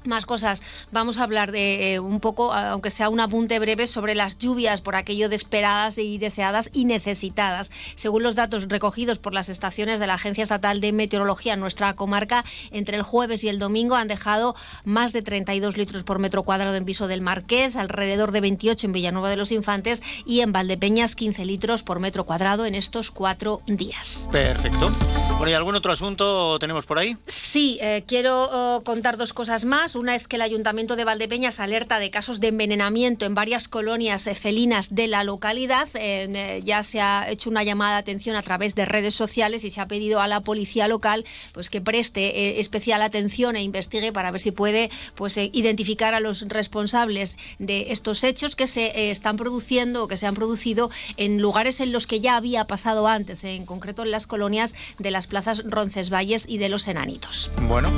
Más 0.04 0.26
cosas. 0.26 0.64
Vamos 0.92 1.20
a 1.20 1.24
hablar 1.24 1.52
de 1.52 1.94
eh, 1.94 2.00
un 2.00 2.20
poco, 2.20 2.54
aunque 2.54 2.90
sea 2.90 3.10
un 3.10 3.20
apunte 3.20 3.60
breve, 3.60 3.86
sobre 3.86 4.16
las 4.16 4.40
lluvias 4.40 4.82
por 4.82 4.96
aquello 4.96 5.30
de 5.30 5.36
esperadas 5.36 6.00
y 6.00 6.18
deseadas 6.18 6.70
y 6.74 6.86
necesitadas. 6.86 7.72
Según 7.96 8.24
los 8.24 8.36
datos 8.36 8.68
recogidos 8.68 9.20
por 9.20 9.34
las 9.34 9.50
estaciones 9.50 10.00
de 10.00 10.08
la 10.08 10.16
Agencia 10.16 10.44
Estatal 10.44 10.82
de 10.82 10.92
Meteorología 10.92 11.54
en 11.54 11.60
nuestra 11.60 11.94
comarca, 11.96 12.44
entre 12.72 12.98
el 12.98 13.04
jueves 13.04 13.44
y 13.44 13.50
el 13.50 13.60
domingo 13.60 13.96
han 13.96 14.08
dejado 14.08 14.56
más 14.86 15.14
de 15.14 15.22
32 15.22 15.78
litros 15.78 16.04
por 16.04 16.18
metro 16.18 16.44
cuadrado 16.44 16.76
en 16.76 16.86
Viso 16.86 17.08
del 17.08 17.22
Marqués, 17.22 17.76
alrededor 17.76 18.32
de 18.32 18.42
28 18.42 18.88
en 18.88 18.94
Villanueva 18.94 19.30
de 19.30 19.38
los 19.38 19.52
Infantes 19.52 20.02
y 20.26 20.42
en 20.42 20.52
Valdepeñas 20.52 21.16
15 21.16 21.46
litros 21.46 21.84
por 21.84 22.00
metro 22.00 22.26
cuadrado 22.26 22.66
en 22.66 22.74
estos 22.74 23.12
cuatro 23.12 23.62
días. 23.68 24.28
Perfecto. 24.32 24.92
Bueno, 25.38 25.52
¿y 25.52 25.54
algún 25.54 25.76
otro 25.76 25.92
asunto 25.92 26.60
tenemos 26.60 26.86
por 26.86 27.00
ahí? 27.00 27.18
Sí, 27.28 27.78
eh, 27.82 28.04
quiero 28.08 28.50
oh, 28.52 28.82
contar 28.84 29.18
dos 29.18 29.34
cosas 29.34 29.66
más. 29.66 29.91
Una 29.96 30.16
es 30.16 30.28
que 30.28 30.36
el 30.38 30.42
Ayuntamiento 30.42 30.96
de 30.96 31.04
Valdepeñas 31.04 31.60
alerta 31.60 32.00
de 32.00 32.12
casos 32.12 32.40
de 32.40 32.48
envenenamiento 32.48 33.26
en 33.26 33.36
varias 33.36 33.68
colonias 33.68 34.28
eh, 34.28 34.36
felinas 34.36 34.94
de 34.96 35.08
la 35.08 35.24
localidad. 35.24 35.90
Eh, 35.96 36.62
ya 36.64 36.84
se 36.84 37.02
ha 37.02 37.30
hecho 37.30 37.50
una 37.50 37.64
llamada 37.64 37.94
de 37.94 38.00
atención 38.00 38.36
a 38.36 38.42
través 38.42 38.76
de 38.76 38.86
redes 38.86 39.16
sociales 39.16 39.64
y 39.64 39.70
se 39.70 39.82
ha 39.82 39.88
pedido 39.88 40.20
a 40.22 40.28
la 40.28 40.42
policía 40.42 40.88
local 40.88 41.26
pues, 41.52 41.70
que 41.70 41.82
preste 41.82 42.28
eh, 42.28 42.60
especial 42.60 43.02
atención 43.02 43.56
e 43.56 43.64
investigue 43.64 44.12
para 44.12 44.32
ver 44.32 44.40
si 44.40 44.52
puede 44.52 44.90
pues, 45.16 45.38
identificar 45.38 46.14
a 46.14 46.20
los 46.20 46.48
responsables 46.48 47.38
de 47.60 47.92
estos 47.92 48.24
hechos 48.24 48.56
que 48.56 48.68
se 48.68 49.12
están 49.12 49.38
produciendo 49.38 50.04
o 50.04 50.08
que 50.08 50.18
se 50.18 50.28
han 50.28 50.36
producido 50.36 50.90
en 51.18 51.42
lugares 51.42 51.80
en 51.80 51.92
los 51.92 52.08
que 52.08 52.20
ya 52.20 52.38
había 52.38 52.66
pasado 52.66 53.08
antes, 53.08 53.44
en 53.44 53.66
concreto 53.66 54.04
en 54.04 54.12
las 54.12 54.28
colonias 54.28 54.76
de 55.00 55.12
las 55.12 55.28
plazas 55.28 55.64
Roncesvalles 55.66 56.46
y 56.48 56.58
de 56.58 56.70
los 56.70 56.88
Enanitos. 56.88 57.52
Bueno. 57.68 57.92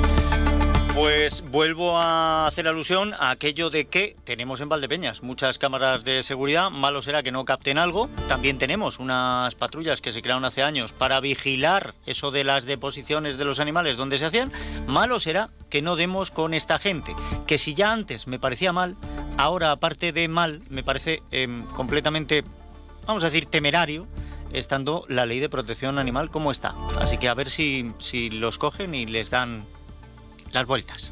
Pues 0.94 1.42
vuelvo 1.50 1.98
a 1.98 2.46
hacer 2.46 2.68
alusión 2.68 3.14
a 3.14 3.30
aquello 3.30 3.68
de 3.68 3.86
que 3.86 4.14
tenemos 4.22 4.60
en 4.60 4.68
Valdepeñas 4.68 5.24
muchas 5.24 5.58
cámaras 5.58 6.04
de 6.04 6.22
seguridad, 6.22 6.70
malo 6.70 7.02
será 7.02 7.24
que 7.24 7.32
no 7.32 7.44
capten 7.44 7.78
algo. 7.78 8.08
También 8.28 8.58
tenemos 8.58 9.00
unas 9.00 9.56
patrullas 9.56 10.00
que 10.00 10.12
se 10.12 10.22
crearon 10.22 10.44
hace 10.44 10.62
años 10.62 10.92
para 10.92 11.18
vigilar 11.18 11.94
eso 12.06 12.30
de 12.30 12.44
las 12.44 12.64
deposiciones 12.64 13.38
de 13.38 13.44
los 13.44 13.58
animales 13.58 13.96
donde 13.96 14.18
se 14.18 14.26
hacían. 14.26 14.52
Malo 14.86 15.18
será 15.18 15.50
que 15.68 15.82
no 15.82 15.96
demos 15.96 16.30
con 16.30 16.54
esta 16.54 16.78
gente, 16.78 17.16
que 17.48 17.58
si 17.58 17.74
ya 17.74 17.90
antes 17.90 18.28
me 18.28 18.38
parecía 18.38 18.72
mal, 18.72 18.96
ahora 19.36 19.72
aparte 19.72 20.12
de 20.12 20.28
mal, 20.28 20.62
me 20.70 20.84
parece 20.84 21.24
em, 21.32 21.64
completamente, 21.74 22.44
vamos 23.04 23.24
a 23.24 23.26
decir, 23.26 23.46
temerario 23.46 24.06
estando 24.52 25.04
la 25.08 25.26
ley 25.26 25.40
de 25.40 25.48
protección 25.48 25.98
animal 25.98 26.30
como 26.30 26.52
está. 26.52 26.72
Así 27.00 27.18
que 27.18 27.28
a 27.28 27.34
ver 27.34 27.50
si, 27.50 27.90
si 27.98 28.30
los 28.30 28.58
cogen 28.58 28.94
y 28.94 29.06
les 29.06 29.30
dan 29.30 29.64
las 30.54 30.66
vueltas. 30.66 31.10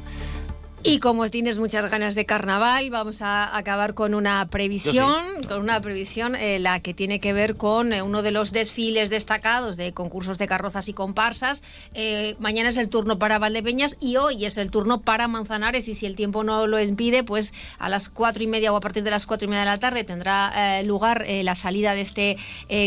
Y 0.85 0.99
como 0.99 1.29
tienes 1.29 1.59
muchas 1.59 1.89
ganas 1.89 2.13
de 2.13 2.25
carnaval, 2.25 2.89
vamos 2.89 3.21
a 3.21 3.55
acabar 3.55 3.93
con 3.93 4.13
una 4.13 4.45
previsión, 4.49 5.23
con 5.47 5.61
una 5.61 5.79
previsión 5.79 6.35
eh, 6.35 6.59
la 6.59 6.81
que 6.81 6.93
tiene 6.93 7.21
que 7.21 7.31
ver 7.31 7.55
con 7.55 7.93
eh, 7.93 8.01
uno 8.01 8.21
de 8.21 8.31
los 8.31 8.51
desfiles 8.51 9.09
destacados 9.09 9.77
de 9.77 9.93
concursos 9.93 10.37
de 10.37 10.45
carrozas 10.45 10.89
y 10.89 10.93
comparsas. 10.93 11.63
Eh, 11.93 12.35
mañana 12.39 12.67
es 12.67 12.75
el 12.75 12.89
turno 12.89 13.17
para 13.17 13.39
Valdepeñas 13.39 13.95
y 14.01 14.17
hoy 14.17 14.43
es 14.43 14.57
el 14.57 14.71
turno 14.71 14.99
para 14.99 15.29
Manzanares 15.29 15.87
y 15.87 15.93
si 15.93 16.05
el 16.05 16.17
tiempo 16.17 16.43
no 16.43 16.67
lo 16.67 16.81
impide, 16.81 17.23
pues 17.23 17.53
a 17.79 17.87
las 17.87 18.09
cuatro 18.09 18.43
y 18.43 18.47
media 18.47 18.73
o 18.73 18.75
a 18.75 18.81
partir 18.81 19.03
de 19.03 19.11
las 19.11 19.25
cuatro 19.25 19.45
y 19.45 19.49
media 19.49 19.61
de 19.61 19.67
la 19.67 19.79
tarde 19.79 20.03
tendrá 20.03 20.81
lugar 20.83 21.25
la 21.27 21.55
salida 21.55 21.95
de 21.95 22.01
este 22.01 22.37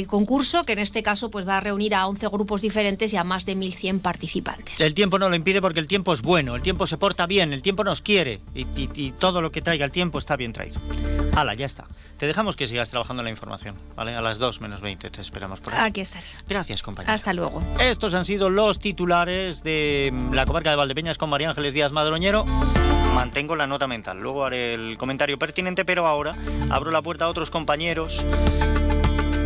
concurso, 0.06 0.64
que 0.64 0.74
en 0.74 0.80
este 0.80 1.02
caso 1.02 1.30
pues 1.30 1.48
va 1.48 1.56
a 1.56 1.60
reunir 1.60 1.94
a 1.94 2.06
11 2.06 2.28
grupos 2.28 2.60
diferentes 2.60 3.12
y 3.14 3.16
a 3.16 3.24
más 3.24 3.46
de 3.46 3.56
1.100 3.56 4.00
participantes. 4.00 4.80
El 4.80 4.94
tiempo 4.94 5.18
no 5.18 5.30
lo 5.30 5.34
impide 5.34 5.62
porque 5.62 5.80
el 5.80 5.88
tiempo 5.88 6.12
es 6.12 6.20
bueno, 6.20 6.56
el 6.56 6.62
tiempo 6.62 6.86
se 6.86 6.98
porta 6.98 7.26
bien, 7.26 7.54
el 7.54 7.62
tiempo 7.62 7.85
nos 7.86 8.02
quiere 8.02 8.40
y, 8.54 9.12
todo 9.12 9.40
lo 9.40 9.50
que 9.50 9.62
traiga 9.62 9.86
el 9.86 9.92
tiempo 9.92 10.18
está 10.18 10.36
bien 10.36 10.52
traído. 10.52 10.78
Hala, 11.34 11.54
ya 11.54 11.64
está. 11.64 11.86
Te 12.18 12.26
dejamos 12.26 12.56
que 12.56 12.66
sigas 12.66 12.90
trabajando 12.90 13.22
en 13.22 13.24
la 13.24 13.30
información, 13.30 13.76
¿vale? 13.94 14.14
A 14.14 14.20
las 14.20 14.38
2 14.38 14.60
menos 14.60 14.82
20 14.82 15.08
te 15.08 15.20
esperamos 15.20 15.60
por 15.60 15.72
aquí. 15.72 15.82
Aquí 15.82 16.00
estaré. 16.02 16.26
Gracias, 16.48 16.82
compañero. 16.82 17.14
Hasta 17.14 17.32
luego. 17.32 17.60
Estos 17.80 18.14
han 18.14 18.24
sido 18.26 18.50
los 18.50 18.78
titulares 18.78 19.62
de 19.62 20.12
la 20.32 20.44
comarca 20.44 20.70
de 20.70 20.76
Valdepeñas 20.76 21.16
con 21.16 21.30
María 21.30 21.48
Ángeles 21.48 21.72
Díaz 21.72 21.92
Madroñero. 21.92 22.44
Mantengo 23.14 23.56
la 23.56 23.66
nota 23.66 23.86
mental, 23.86 24.18
luego 24.18 24.44
haré 24.44 24.74
el 24.74 24.98
comentario 24.98 25.38
pertinente, 25.38 25.86
pero 25.86 26.06
ahora 26.06 26.36
abro 26.68 26.90
la 26.90 27.00
puerta 27.00 27.24
a 27.24 27.28
otros 27.28 27.50
compañeros 27.50 28.26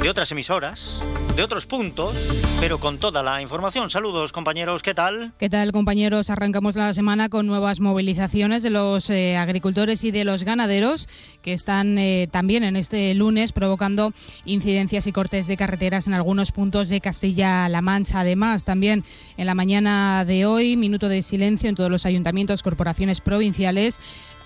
de 0.03 0.09
otras 0.09 0.33
emisoras, 0.33 0.99
de 1.37 1.43
otros 1.43 1.67
puntos, 1.67 2.57
pero 2.59 2.79
con 2.79 2.99
toda 2.99 3.23
la 3.23 3.43
información. 3.43 3.91
Saludos 3.91 4.33
compañeros, 4.33 4.83
¿qué 4.83 4.95
tal? 4.95 5.33
¿Qué 5.39 5.51
tal 5.51 5.73
compañeros? 5.73 6.31
Arrancamos 6.31 6.75
la 6.75 6.95
semana 6.95 7.29
con 7.29 7.47
nuevas 7.47 7.81
movilizaciones 7.81 8.63
de 8.63 8.71
los 8.71 9.11
eh, 9.11 9.37
agricultores 9.37 10.03
y 10.05 10.11
de 10.11 10.25
los 10.25 10.45
ganaderos 10.45 11.07
que 11.43 11.53
están 11.53 11.99
eh, 11.99 12.29
también 12.31 12.65
en 12.65 12.77
este 12.77 13.13
lunes 13.15 13.53
provocando 13.53 14.13
incidencias 14.47 15.07
y 15.07 15.13
cortes 15.13 15.47
de 15.47 15.59
carreteras 15.59 16.07
en 16.07 16.15
algunos 16.15 16.51
puntos 16.51 16.89
de 16.89 17.01
Castilla-La 17.01 17.83
Mancha. 17.83 18.21
Además, 18.21 18.65
también 18.65 19.05
en 19.37 19.47
la 19.47 19.55
mañana 19.55 20.25
de 20.25 20.47
hoy, 20.47 20.79
minuto 20.79 21.11
de 21.11 21.21
silencio 21.21 21.69
en 21.69 21.75
todos 21.75 21.91
los 21.91 22.07
ayuntamientos, 22.07 22.63
corporaciones 22.63 23.21
provinciales 23.21 24.01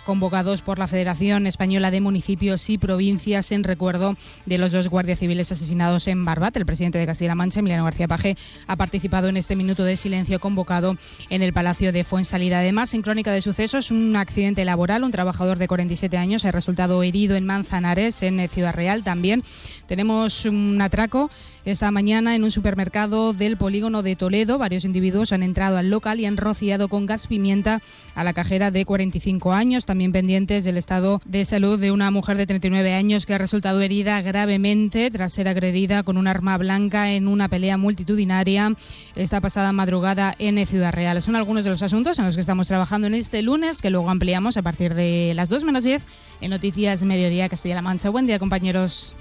convocados 0.05 0.63
por 0.63 0.79
la 0.79 0.87
Federación 0.87 1.47
Española 1.47 1.91
de 1.91 2.01
Municipios 2.01 2.71
y 2.71 2.79
Provincias 2.79 3.53
en 3.53 3.65
recuerdo 3.65 4.17
de 4.47 4.59
los 4.59 4.73
dos 4.73 4.89
guardias 4.89 5.19
civiles 5.19 5.51
asesinados 5.51 6.07
en 6.07 6.25
Barbat. 6.25 6.57
El 6.57 6.67
presidente 6.67 6.99
de 6.99 7.07
Castilla-La 7.07 7.35
Mancha, 7.35 7.61
Emiliano 7.61 7.85
García 7.85 8.09
Paje, 8.09 8.37
ha 8.67 8.77
participado 8.77 9.29
en 9.29 9.37
este 9.37 9.57
minuto 9.57 9.85
de 9.85 9.97
silencio 9.97 10.39
convocado 10.41 10.97
en 11.31 11.43
el 11.43 11.53
Palacio 11.53 11.93
de 11.93 12.05
Fuensalida. 12.05 12.61
Además, 12.61 12.95
en 12.95 13.03
crónica 13.03 13.33
de 13.33 13.41
sucesos, 13.41 13.91
un 13.91 14.15
accidente 14.17 14.65
laboral, 14.65 15.05
un 15.05 15.11
trabajador 15.11 15.59
de 15.59 15.69
47 15.69 16.17
años 16.17 16.45
ha 16.45 16.53
resultado 16.53 17.03
herido 17.03 17.37
en 17.37 17.47
Manzanares, 17.47 18.23
en 18.23 18.47
Ciudad 18.49 18.75
Real 18.75 19.03
también. 19.03 19.43
Tenemos 19.87 20.45
un 20.45 20.81
atraco 20.81 21.31
esta 21.65 21.91
mañana 21.91 22.35
en 22.35 22.45
un 22.45 22.51
supermercado 22.51 23.33
del 23.33 23.57
polígono 23.57 24.03
de 24.03 24.17
Toledo. 24.17 24.59
Varios 24.59 24.85
individuos 24.85 25.33
han 25.33 25.43
entrado 25.43 25.79
al 25.79 25.91
local 25.91 26.21
y 26.21 26.27
han 26.27 26.37
rociado 26.37 26.89
con 26.89 27.07
gas 27.07 27.27
pimienta 27.27 27.81
a 28.15 28.25
la 28.25 28.33
cajera 28.33 28.71
de 28.71 28.85
45 28.85 29.53
años 29.53 29.87
también 29.87 30.13
pendientes 30.13 30.65
del 30.65 30.77
estado 30.77 31.21
de 31.25 31.45
salud 31.45 31.79
de 31.81 31.91
una 31.91 32.11
mujer 32.11 32.37
de 32.37 32.47
39 32.47 32.93
años 32.93 33.25
que 33.25 33.35
ha 33.35 33.39
resultado 33.39 33.81
herida 33.81 34.21
gravemente 34.21 35.11
tras 35.11 35.33
ser 35.33 35.49
agredida 35.49 36.03
con 36.03 36.19
un 36.19 36.27
arma 36.27 36.59
blanca 36.59 37.13
en 37.13 37.29
una 37.29 37.49
pelea 37.49 37.77
multitudinaria 37.77 38.75
esta 39.17 39.41
pasada 39.41 39.73
madrugada 39.73 40.35
en 40.39 40.65
Ciudad 40.67 40.93
Real. 40.93 41.21
Son 41.23 41.37
algunos 41.37 41.65
de 41.65 41.71
los 41.71 41.83
asuntos 41.83 42.19
en 42.19 42.27
los 42.27 42.35
que 42.35 42.41
estamos 42.41 42.69
trabajando 42.69 43.07
en 43.07 43.15
este 43.15 43.43
lunes, 43.43 43.81
que 43.81 43.91
luego 43.91 44.11
ampliamos 44.11 44.57
a 44.57 44.63
partir 44.63 44.95
de 44.95 45.33
las 45.35 45.49
2 45.49 45.65
menos 45.65 45.85
10 45.85 46.03
en 46.41 46.51
Noticias 46.51 47.03
Mediodía 47.05 47.49
Castilla-La 47.49 47.83
Mancha. 47.83 48.11
Buen 48.11 48.27
día, 48.27 48.39
compañeros. 48.39 49.15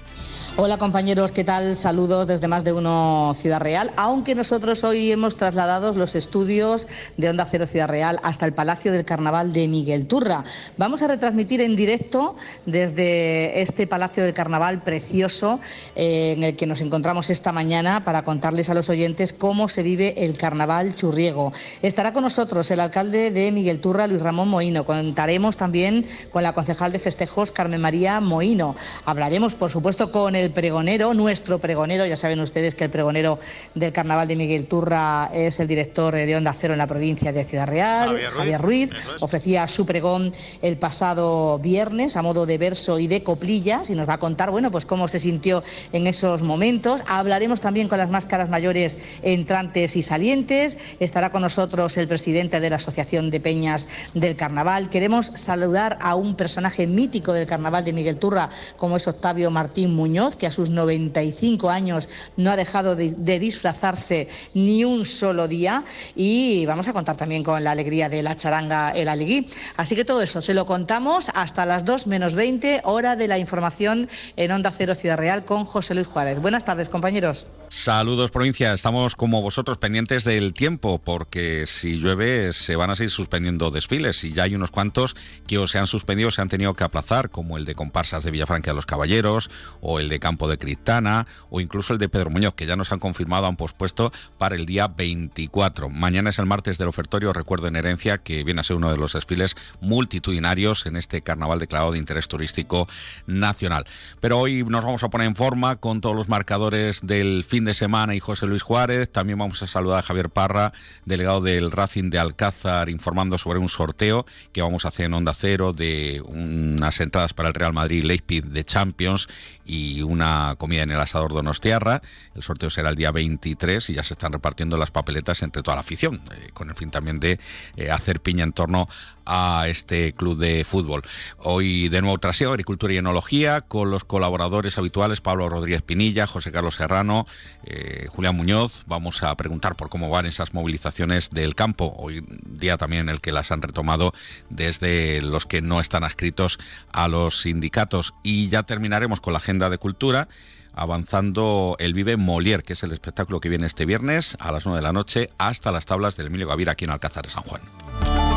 Hola 0.56 0.78
compañeros, 0.78 1.32
¿qué 1.32 1.42
tal? 1.42 1.74
Saludos 1.74 2.28
desde 2.28 2.46
más 2.46 2.62
de 2.62 2.72
uno 2.72 3.32
Ciudad 3.34 3.58
Real, 3.58 3.90
aunque 3.96 4.36
nosotros 4.36 4.84
hoy 4.84 5.10
hemos 5.10 5.34
trasladado 5.34 5.92
los 5.94 6.14
estudios 6.14 6.86
de 7.16 7.28
Onda 7.28 7.44
Cero 7.44 7.66
Ciudad 7.66 7.88
Real 7.88 8.20
hasta 8.22 8.46
el 8.46 8.52
Palacio 8.52 8.92
del 8.92 9.04
Carnaval 9.04 9.52
de 9.52 9.66
Miguel 9.66 10.06
Turra. 10.06 10.44
Vamos 10.76 11.02
a 11.02 11.08
retransmitir 11.08 11.60
en 11.60 11.74
directo 11.74 12.36
desde 12.66 13.62
este 13.62 13.88
Palacio 13.88 14.22
del 14.22 14.32
Carnaval 14.32 14.80
precioso 14.84 15.58
eh, 15.96 16.34
en 16.36 16.44
el 16.44 16.54
que 16.54 16.68
nos 16.68 16.82
encontramos 16.82 17.30
esta 17.30 17.50
mañana 17.50 18.04
para 18.04 18.22
contarles 18.22 18.70
a 18.70 18.74
los 18.74 18.88
oyentes 18.88 19.32
cómo 19.32 19.68
se 19.68 19.82
vive 19.82 20.24
el 20.24 20.36
Carnaval 20.36 20.94
churriego. 20.94 21.52
Estará 21.82 22.12
con 22.12 22.22
nosotros 22.22 22.70
el 22.70 22.78
alcalde 22.78 23.32
de 23.32 23.50
Miguel 23.50 23.80
Turra, 23.80 24.06
Luis 24.06 24.22
Ramón 24.22 24.50
Moino. 24.50 24.86
Contaremos 24.86 25.56
también 25.56 26.06
con 26.30 26.44
la 26.44 26.52
concejal 26.52 26.92
de 26.92 27.00
festejos, 27.00 27.50
Carmen 27.50 27.80
María 27.80 28.20
Moino. 28.20 28.76
Hablaremos, 29.04 29.56
por 29.56 29.68
supuesto, 29.68 30.12
con 30.12 30.36
el 30.36 30.43
el 30.44 30.52
pregonero, 30.52 31.14
nuestro 31.14 31.58
pregonero, 31.58 32.06
ya 32.06 32.16
saben 32.16 32.38
ustedes 32.40 32.74
que 32.74 32.84
el 32.84 32.90
pregonero 32.90 33.38
del 33.74 33.92
Carnaval 33.92 34.28
de 34.28 34.36
Miguel 34.36 34.66
Turra 34.66 35.30
es 35.32 35.58
el 35.58 35.66
director 35.66 36.14
de 36.14 36.36
Onda 36.36 36.52
Cero 36.52 36.74
en 36.74 36.78
la 36.78 36.86
provincia 36.86 37.32
de 37.32 37.44
Ciudad 37.44 37.66
Real, 37.66 38.20
Javier 38.20 38.60
Ruiz, 38.60 38.90
ofrecía 39.20 39.66
su 39.66 39.86
pregón 39.86 40.32
el 40.62 40.76
pasado 40.76 41.58
viernes 41.58 42.16
a 42.16 42.22
modo 42.22 42.46
de 42.46 42.58
verso 42.58 42.98
y 42.98 43.06
de 43.06 43.22
coplillas 43.22 43.90
y 43.90 43.94
nos 43.94 44.08
va 44.08 44.14
a 44.14 44.18
contar, 44.18 44.50
bueno, 44.50 44.70
pues 44.70 44.86
cómo 44.86 45.08
se 45.08 45.18
sintió 45.18 45.62
en 45.92 46.06
esos 46.06 46.42
momentos. 46.42 47.02
Hablaremos 47.06 47.60
también 47.60 47.88
con 47.88 47.98
las 47.98 48.10
máscaras 48.10 48.50
mayores 48.50 48.98
entrantes 49.22 49.96
y 49.96 50.02
salientes. 50.02 50.76
Estará 51.00 51.30
con 51.30 51.42
nosotros 51.42 51.96
el 51.96 52.08
presidente 52.08 52.60
de 52.60 52.70
la 52.70 52.76
Asociación 52.76 53.30
de 53.30 53.40
Peñas 53.40 53.88
del 54.12 54.36
Carnaval. 54.36 54.90
Queremos 54.90 55.32
saludar 55.34 55.96
a 56.00 56.14
un 56.14 56.34
personaje 56.34 56.86
mítico 56.86 57.32
del 57.32 57.46
Carnaval 57.46 57.84
de 57.84 57.92
Miguel 57.92 58.18
Turra, 58.18 58.50
como 58.76 58.96
es 58.96 59.08
Octavio 59.08 59.50
Martín 59.50 59.94
Muñoz 59.94 60.33
Que 60.36 60.46
a 60.46 60.50
sus 60.50 60.70
95 60.70 61.70
años 61.70 62.08
no 62.36 62.50
ha 62.50 62.56
dejado 62.56 62.96
de, 62.96 63.38
disfrazarse 63.38 64.28
ni 64.54 64.84
un 64.84 65.04
solo 65.04 65.48
día. 65.48 65.84
Y 66.14 66.66
vamos 66.66 66.88
a 66.88 66.92
contar 66.92 67.16
también 67.16 67.44
con 67.44 67.62
la 67.62 67.72
alegría 67.72 68.08
de 68.08 68.22
la 68.22 68.36
charanga 68.36 68.90
El 68.90 69.08
Alegui. 69.08 69.46
Así 69.76 69.96
que 69.96 70.04
todo 70.04 70.22
eso 70.22 70.40
se 70.40 70.54
lo 70.54 70.66
contamos 70.66 71.30
hasta 71.34 71.66
las 71.66 71.84
2 71.84 72.06
menos 72.06 72.34
20, 72.34 72.82
hora 72.84 73.16
de 73.16 73.28
la 73.28 73.38
información 73.38 74.08
en 74.36 74.52
Onda 74.52 74.70
Cero 74.70 74.94
Ciudad 74.94 75.18
Real 75.18 75.44
con 75.44 75.64
José 75.64 75.94
Luis 75.94 76.06
Juárez. 76.06 76.40
Buenas 76.40 76.64
tardes, 76.64 76.88
compañeros. 76.88 77.46
Saludos, 77.68 78.30
provincia. 78.30 78.72
Estamos 78.72 79.16
como 79.16 79.42
vosotros 79.42 79.78
pendientes 79.78 80.24
del 80.24 80.52
tiempo, 80.54 81.00
porque 81.02 81.64
si 81.66 81.98
llueve 81.98 82.52
se 82.52 82.76
van 82.76 82.90
a 82.90 82.96
seguir 82.96 83.10
suspendiendo 83.10 83.70
desfiles 83.70 84.22
y 84.22 84.32
ya 84.32 84.44
hay 84.44 84.54
unos 84.54 84.70
cuantos 84.70 85.16
que 85.46 85.58
o 85.58 85.66
se 85.66 85.78
han 85.78 85.86
suspendido 85.86 86.28
o 86.28 86.30
se 86.30 86.40
han 86.40 86.48
tenido 86.48 86.74
que 86.74 86.84
aplazar, 86.84 87.30
como 87.30 87.56
el 87.56 87.64
de 87.64 87.74
comparsas 87.74 88.22
de 88.24 88.30
Villafranca 88.30 88.70
de 88.70 88.76
los 88.76 88.86
Caballeros, 88.86 89.50
o 89.80 89.98
el 89.98 90.08
de 90.08 90.20
Campo 90.24 90.48
de 90.48 90.56
Cristana, 90.56 91.26
o 91.50 91.60
incluso 91.60 91.92
el 91.92 91.98
de 91.98 92.08
Pedro 92.08 92.30
Muñoz, 92.30 92.54
que 92.54 92.64
ya 92.64 92.76
nos 92.76 92.90
han 92.92 92.98
confirmado, 92.98 93.46
han 93.46 93.56
pospuesto 93.56 94.10
para 94.38 94.54
el 94.54 94.64
día 94.64 94.88
24. 94.88 95.90
Mañana 95.90 96.30
es 96.30 96.38
el 96.38 96.46
martes 96.46 96.78
del 96.78 96.88
ofertorio, 96.88 97.34
recuerdo 97.34 97.66
en 97.66 97.76
herencia, 97.76 98.16
que 98.16 98.42
viene 98.42 98.62
a 98.62 98.64
ser 98.64 98.76
uno 98.76 98.90
de 98.90 98.96
los 98.96 99.12
desfiles 99.12 99.54
multitudinarios 99.82 100.86
en 100.86 100.96
este 100.96 101.20
carnaval 101.20 101.58
declarado 101.58 101.92
de 101.92 101.98
interés 101.98 102.26
turístico 102.26 102.88
nacional. 103.26 103.84
Pero 104.20 104.38
hoy 104.38 104.64
nos 104.64 104.82
vamos 104.82 105.04
a 105.04 105.10
poner 105.10 105.26
en 105.26 105.36
forma 105.36 105.76
con 105.76 106.00
todos 106.00 106.16
los 106.16 106.30
marcadores 106.30 107.00
del 107.02 107.44
fin 107.44 107.66
de 107.66 107.74
semana 107.74 108.14
y 108.14 108.20
José 108.20 108.46
Luis 108.46 108.62
Juárez. 108.62 109.12
También 109.12 109.38
vamos 109.38 109.62
a 109.62 109.66
saludar 109.66 109.98
a 109.98 110.02
Javier 110.02 110.30
Parra, 110.30 110.72
delegado 111.04 111.42
del 111.42 111.70
Racing 111.70 112.08
de 112.08 112.18
Alcázar, 112.18 112.88
informando 112.88 113.36
sobre 113.36 113.58
un 113.58 113.68
sorteo 113.68 114.24
que 114.54 114.62
vamos 114.62 114.86
a 114.86 114.88
hacer 114.88 115.04
en 115.04 115.12
Onda 115.12 115.34
Cero 115.34 115.74
de 115.74 116.22
unas 116.24 116.98
entradas 117.00 117.34
para 117.34 117.48
el 117.50 117.54
Real 117.54 117.74
Madrid 117.74 118.04
Leipzig 118.04 118.46
de 118.46 118.64
Champions 118.64 119.28
y 119.64 120.02
una 120.02 120.54
comida 120.58 120.82
en 120.82 120.90
el 120.90 121.00
asador 121.00 121.32
Donostiarra. 121.32 122.02
El 122.34 122.42
sorteo 122.42 122.70
será 122.70 122.90
el 122.90 122.96
día 122.96 123.10
23 123.10 123.90
y 123.90 123.94
ya 123.94 124.02
se 124.02 124.14
están 124.14 124.32
repartiendo 124.32 124.76
las 124.76 124.90
papeletas 124.90 125.42
entre 125.42 125.62
toda 125.62 125.76
la 125.76 125.80
afición, 125.80 126.22
eh, 126.32 126.50
con 126.52 126.68
el 126.68 126.76
fin 126.76 126.90
también 126.90 127.20
de 127.20 127.38
eh, 127.76 127.90
hacer 127.90 128.20
piña 128.20 128.44
en 128.44 128.52
torno 128.52 128.88
a 129.26 129.66
este 129.68 130.12
club 130.12 130.38
de 130.38 130.64
fútbol. 130.64 131.02
Hoy 131.38 131.88
de 131.88 132.00
nuevo 132.02 132.18
traseo, 132.18 132.50
agricultura 132.50 132.92
y 132.92 132.98
enología, 132.98 133.60
con 133.62 133.90
los 133.90 134.04
colaboradores 134.04 134.78
habituales 134.78 135.20
Pablo 135.20 135.48
Rodríguez 135.48 135.82
Pinilla, 135.82 136.26
José 136.26 136.52
Carlos 136.52 136.76
Serrano, 136.76 137.26
eh, 137.64 138.06
Julián 138.08 138.36
Muñoz. 138.36 138.84
Vamos 138.86 139.22
a 139.22 139.34
preguntar 139.36 139.76
por 139.76 139.88
cómo 139.88 140.08
van 140.10 140.26
esas 140.26 140.54
movilizaciones 140.54 141.30
del 141.30 141.54
campo, 141.54 141.94
hoy 141.96 142.24
día 142.44 142.76
también 142.76 143.02
en 143.02 143.08
el 143.08 143.20
que 143.20 143.32
las 143.32 143.50
han 143.52 143.62
retomado 143.62 144.12
desde 144.50 145.22
los 145.22 145.46
que 145.46 145.62
no 145.62 145.80
están 145.80 146.04
adscritos 146.04 146.58
a 146.92 147.08
los 147.08 147.40
sindicatos. 147.40 148.14
Y 148.22 148.48
ya 148.48 148.62
terminaremos 148.62 149.20
con 149.20 149.32
la 149.32 149.38
agenda 149.38 149.70
de 149.70 149.78
cultura 149.78 150.28
avanzando 150.74 151.76
el 151.78 151.94
Vive 151.94 152.16
Molière, 152.16 152.62
que 152.62 152.72
es 152.74 152.82
el 152.82 152.92
espectáculo 152.92 153.40
que 153.40 153.48
viene 153.48 153.66
este 153.66 153.86
viernes 153.86 154.36
a 154.40 154.52
las 154.52 154.66
9 154.66 154.78
de 154.78 154.82
la 154.82 154.92
noche 154.92 155.30
hasta 155.38 155.72
las 155.72 155.86
tablas 155.86 156.16
del 156.16 156.26
Emilio 156.26 156.48
Gavira 156.48 156.72
aquí 156.72 156.84
en 156.84 156.90
Alcázar 156.90 157.24
de 157.24 157.30
San 157.30 157.44
Juan. 157.44 157.62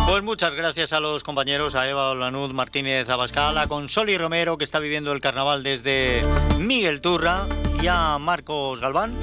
Pues 0.07 0.23
muchas 0.23 0.55
gracias 0.55 0.93
a 0.93 1.01
los 1.01 1.21
compañeros, 1.21 1.75
a 1.75 1.87
Eva 1.89 2.11
Olanud 2.11 2.53
Martínez 2.53 3.09
Abascal, 3.09 3.57
a 3.57 3.67
Consoli 3.67 4.17
Romero, 4.17 4.57
que 4.57 4.63
está 4.63 4.79
viviendo 4.79 5.11
el 5.11 5.19
carnaval 5.19 5.63
desde 5.63 6.21
Miguel 6.57 7.01
Turra, 7.01 7.45
y 7.81 7.87
a 7.87 8.17
Marcos 8.17 8.79
Galván. 8.79 9.19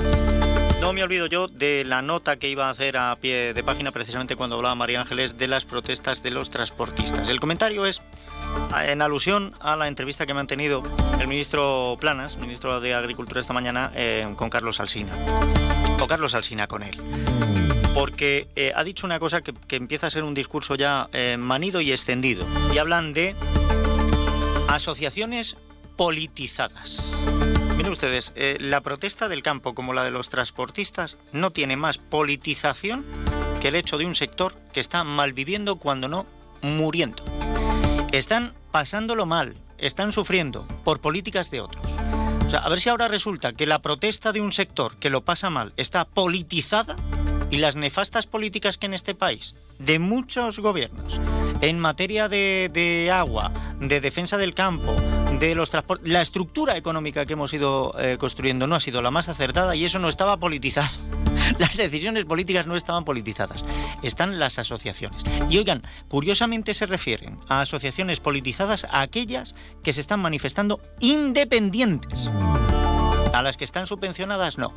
No 0.82 0.92
me 0.92 1.02
olvido 1.02 1.26
yo 1.26 1.48
de 1.48 1.84
la 1.84 2.02
nota 2.02 2.36
que 2.36 2.50
iba 2.50 2.66
a 2.66 2.70
hacer 2.70 2.98
a 2.98 3.16
pie 3.16 3.54
de 3.54 3.64
página 3.64 3.92
precisamente 3.92 4.36
cuando 4.36 4.56
hablaba 4.56 4.74
María 4.74 5.00
Ángeles 5.00 5.38
de 5.38 5.48
las 5.48 5.64
protestas 5.64 6.22
de 6.22 6.30
los 6.30 6.50
transportistas. 6.50 7.30
El 7.30 7.40
comentario 7.40 7.86
es 7.86 8.02
en 8.86 9.00
alusión 9.00 9.54
a 9.60 9.76
la 9.76 9.88
entrevista 9.88 10.26
que 10.26 10.34
me 10.34 10.40
han 10.40 10.46
tenido 10.46 10.82
el 11.18 11.28
ministro 11.28 11.96
Planas, 11.98 12.36
ministro 12.36 12.80
de 12.80 12.92
Agricultura 12.92 13.40
esta 13.40 13.54
mañana, 13.54 13.90
eh, 13.94 14.30
con 14.36 14.50
Carlos 14.50 14.80
Alsina. 14.80 15.16
O 15.98 16.06
Carlos 16.06 16.34
Alsina 16.34 16.66
con 16.66 16.82
él 16.82 17.73
porque 17.94 18.48
eh, 18.56 18.72
ha 18.74 18.82
dicho 18.82 19.06
una 19.06 19.20
cosa 19.20 19.42
que, 19.42 19.54
empieza 19.76 20.08
a 20.08 20.10
ser 20.10 20.24
un 20.24 20.34
discurso 20.34 20.74
ya 20.74 21.08
eh, 21.12 21.36
manido 21.38 21.80
y 21.80 21.92
extendido. 21.92 22.44
Y 22.74 22.78
hablan 22.78 23.12
de 23.12 23.34
asociaciones 24.68 25.56
politizadas. 25.96 27.14
Miren 27.76 27.92
ustedes, 27.92 28.32
eh, 28.34 28.56
la 28.60 28.80
protesta 28.80 29.28
del 29.28 29.42
campo 29.42 29.74
como 29.74 29.92
la 29.92 30.02
de 30.02 30.10
los 30.10 30.28
transportistas 30.28 31.16
no 31.32 31.50
tiene 31.50 31.76
más 31.76 31.98
politización 31.98 33.04
que 33.60 33.68
el 33.68 33.76
hecho 33.76 33.96
de 33.96 34.06
un 34.06 34.14
sector 34.14 34.54
que 34.72 34.80
está 34.80 35.04
malviviendo 35.04 35.76
cuando 35.76 36.08
no 36.08 36.26
muriendo. 36.62 37.22
Están 38.12 38.54
pasándolo 38.72 39.26
mal, 39.26 39.54
están 39.78 40.12
sufriendo 40.12 40.66
por 40.84 41.00
políticas 41.00 41.50
de 41.50 41.60
otros. 41.60 41.86
O 42.46 42.50
sea, 42.50 42.60
a 42.60 42.68
ver 42.68 42.80
si 42.80 42.88
ahora 42.88 43.08
resulta 43.08 43.52
que 43.52 43.66
la 43.66 43.80
protesta 43.80 44.32
de 44.32 44.40
un 44.40 44.52
sector 44.52 44.96
que 44.96 45.10
lo 45.10 45.22
pasa 45.24 45.50
mal 45.50 45.72
está 45.76 46.04
politizada 46.04 46.96
y 47.50 47.58
las 47.58 47.76
nefastas 47.76 48.26
políticas 48.26 48.78
que 48.78 48.86
en 48.86 48.94
este 48.94 49.14
país, 49.14 49.54
de 49.78 49.98
muchos 49.98 50.58
gobiernos, 50.58 51.20
en 51.60 51.78
materia 51.78 52.28
de, 52.28 53.10
agua, 53.12 53.52
de 53.80 54.00
defensa 54.00 54.36
del 54.36 54.54
campo, 54.54 54.94
de 55.38 55.54
los 55.54 55.70
transportes, 55.70 56.08
la 56.08 56.20
estructura 56.20 56.76
económica 56.76 57.26
que 57.26 57.32
hemos 57.32 57.52
ido 57.52 57.94
eh, 57.98 58.16
construyendo 58.18 58.66
no 58.66 58.74
ha 58.74 58.80
sido 58.80 59.02
la 59.02 59.10
más 59.10 59.28
acertada 59.28 59.74
y 59.74 59.84
eso 59.84 59.98
no 59.98 60.08
estaba 60.08 60.36
politizado. 60.38 60.98
Las 61.58 61.76
decisiones 61.76 62.24
políticas 62.24 62.66
no 62.66 62.76
estaban 62.76 63.04
politizadas, 63.04 63.64
están 64.02 64.38
las 64.38 64.58
asociaciones. 64.58 65.22
Y 65.50 65.58
oigan, 65.58 65.82
curiosamente 66.08 66.74
se 66.74 66.86
refieren 66.86 67.38
a 67.48 67.60
asociaciones 67.60 68.20
politizadas 68.20 68.84
a 68.84 69.02
aquellas 69.02 69.54
que 69.82 69.92
se 69.92 70.00
están 70.00 70.20
manifestando 70.20 70.80
independientes. 71.00 72.30
A 73.34 73.42
las 73.42 73.56
que 73.56 73.64
están 73.64 73.88
subvencionadas 73.88 74.58
no. 74.58 74.72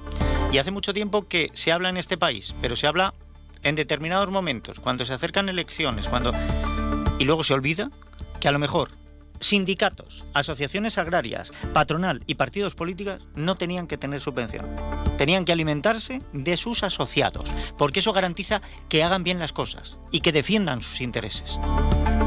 Y 0.51 0.57
hace 0.57 0.71
mucho 0.71 0.91
tiempo 0.91 1.27
que 1.27 1.51
se 1.53 1.71
habla 1.71 1.89
en 1.89 1.97
este 1.97 2.17
país, 2.17 2.55
pero 2.59 2.75
se 2.75 2.87
habla 2.87 3.13
en 3.61 3.75
determinados 3.75 4.31
momentos, 4.31 4.79
cuando 4.79 5.05
se 5.05 5.13
acercan 5.13 5.47
elecciones, 5.47 6.07
cuando... 6.07 6.31
Y 7.19 7.25
luego 7.25 7.43
se 7.43 7.53
olvida 7.53 7.91
que 8.39 8.47
a 8.47 8.51
lo 8.51 8.57
mejor 8.57 8.89
sindicatos, 9.39 10.25
asociaciones 10.33 10.97
agrarias, 10.97 11.51
patronal 11.71 12.23
y 12.25 12.35
partidos 12.35 12.73
políticos 12.73 13.27
no 13.35 13.55
tenían 13.55 13.85
que 13.85 13.99
tener 13.99 14.21
subvención. 14.21 14.75
Tenían 15.17 15.45
que 15.45 15.51
alimentarse 15.51 16.23
de 16.33 16.57
sus 16.57 16.81
asociados, 16.81 17.53
porque 17.77 17.99
eso 17.99 18.11
garantiza 18.11 18.63
que 18.89 19.03
hagan 19.03 19.23
bien 19.23 19.37
las 19.37 19.53
cosas 19.53 19.99
y 20.11 20.21
que 20.21 20.31
defiendan 20.31 20.81
sus 20.81 21.01
intereses. 21.01 21.59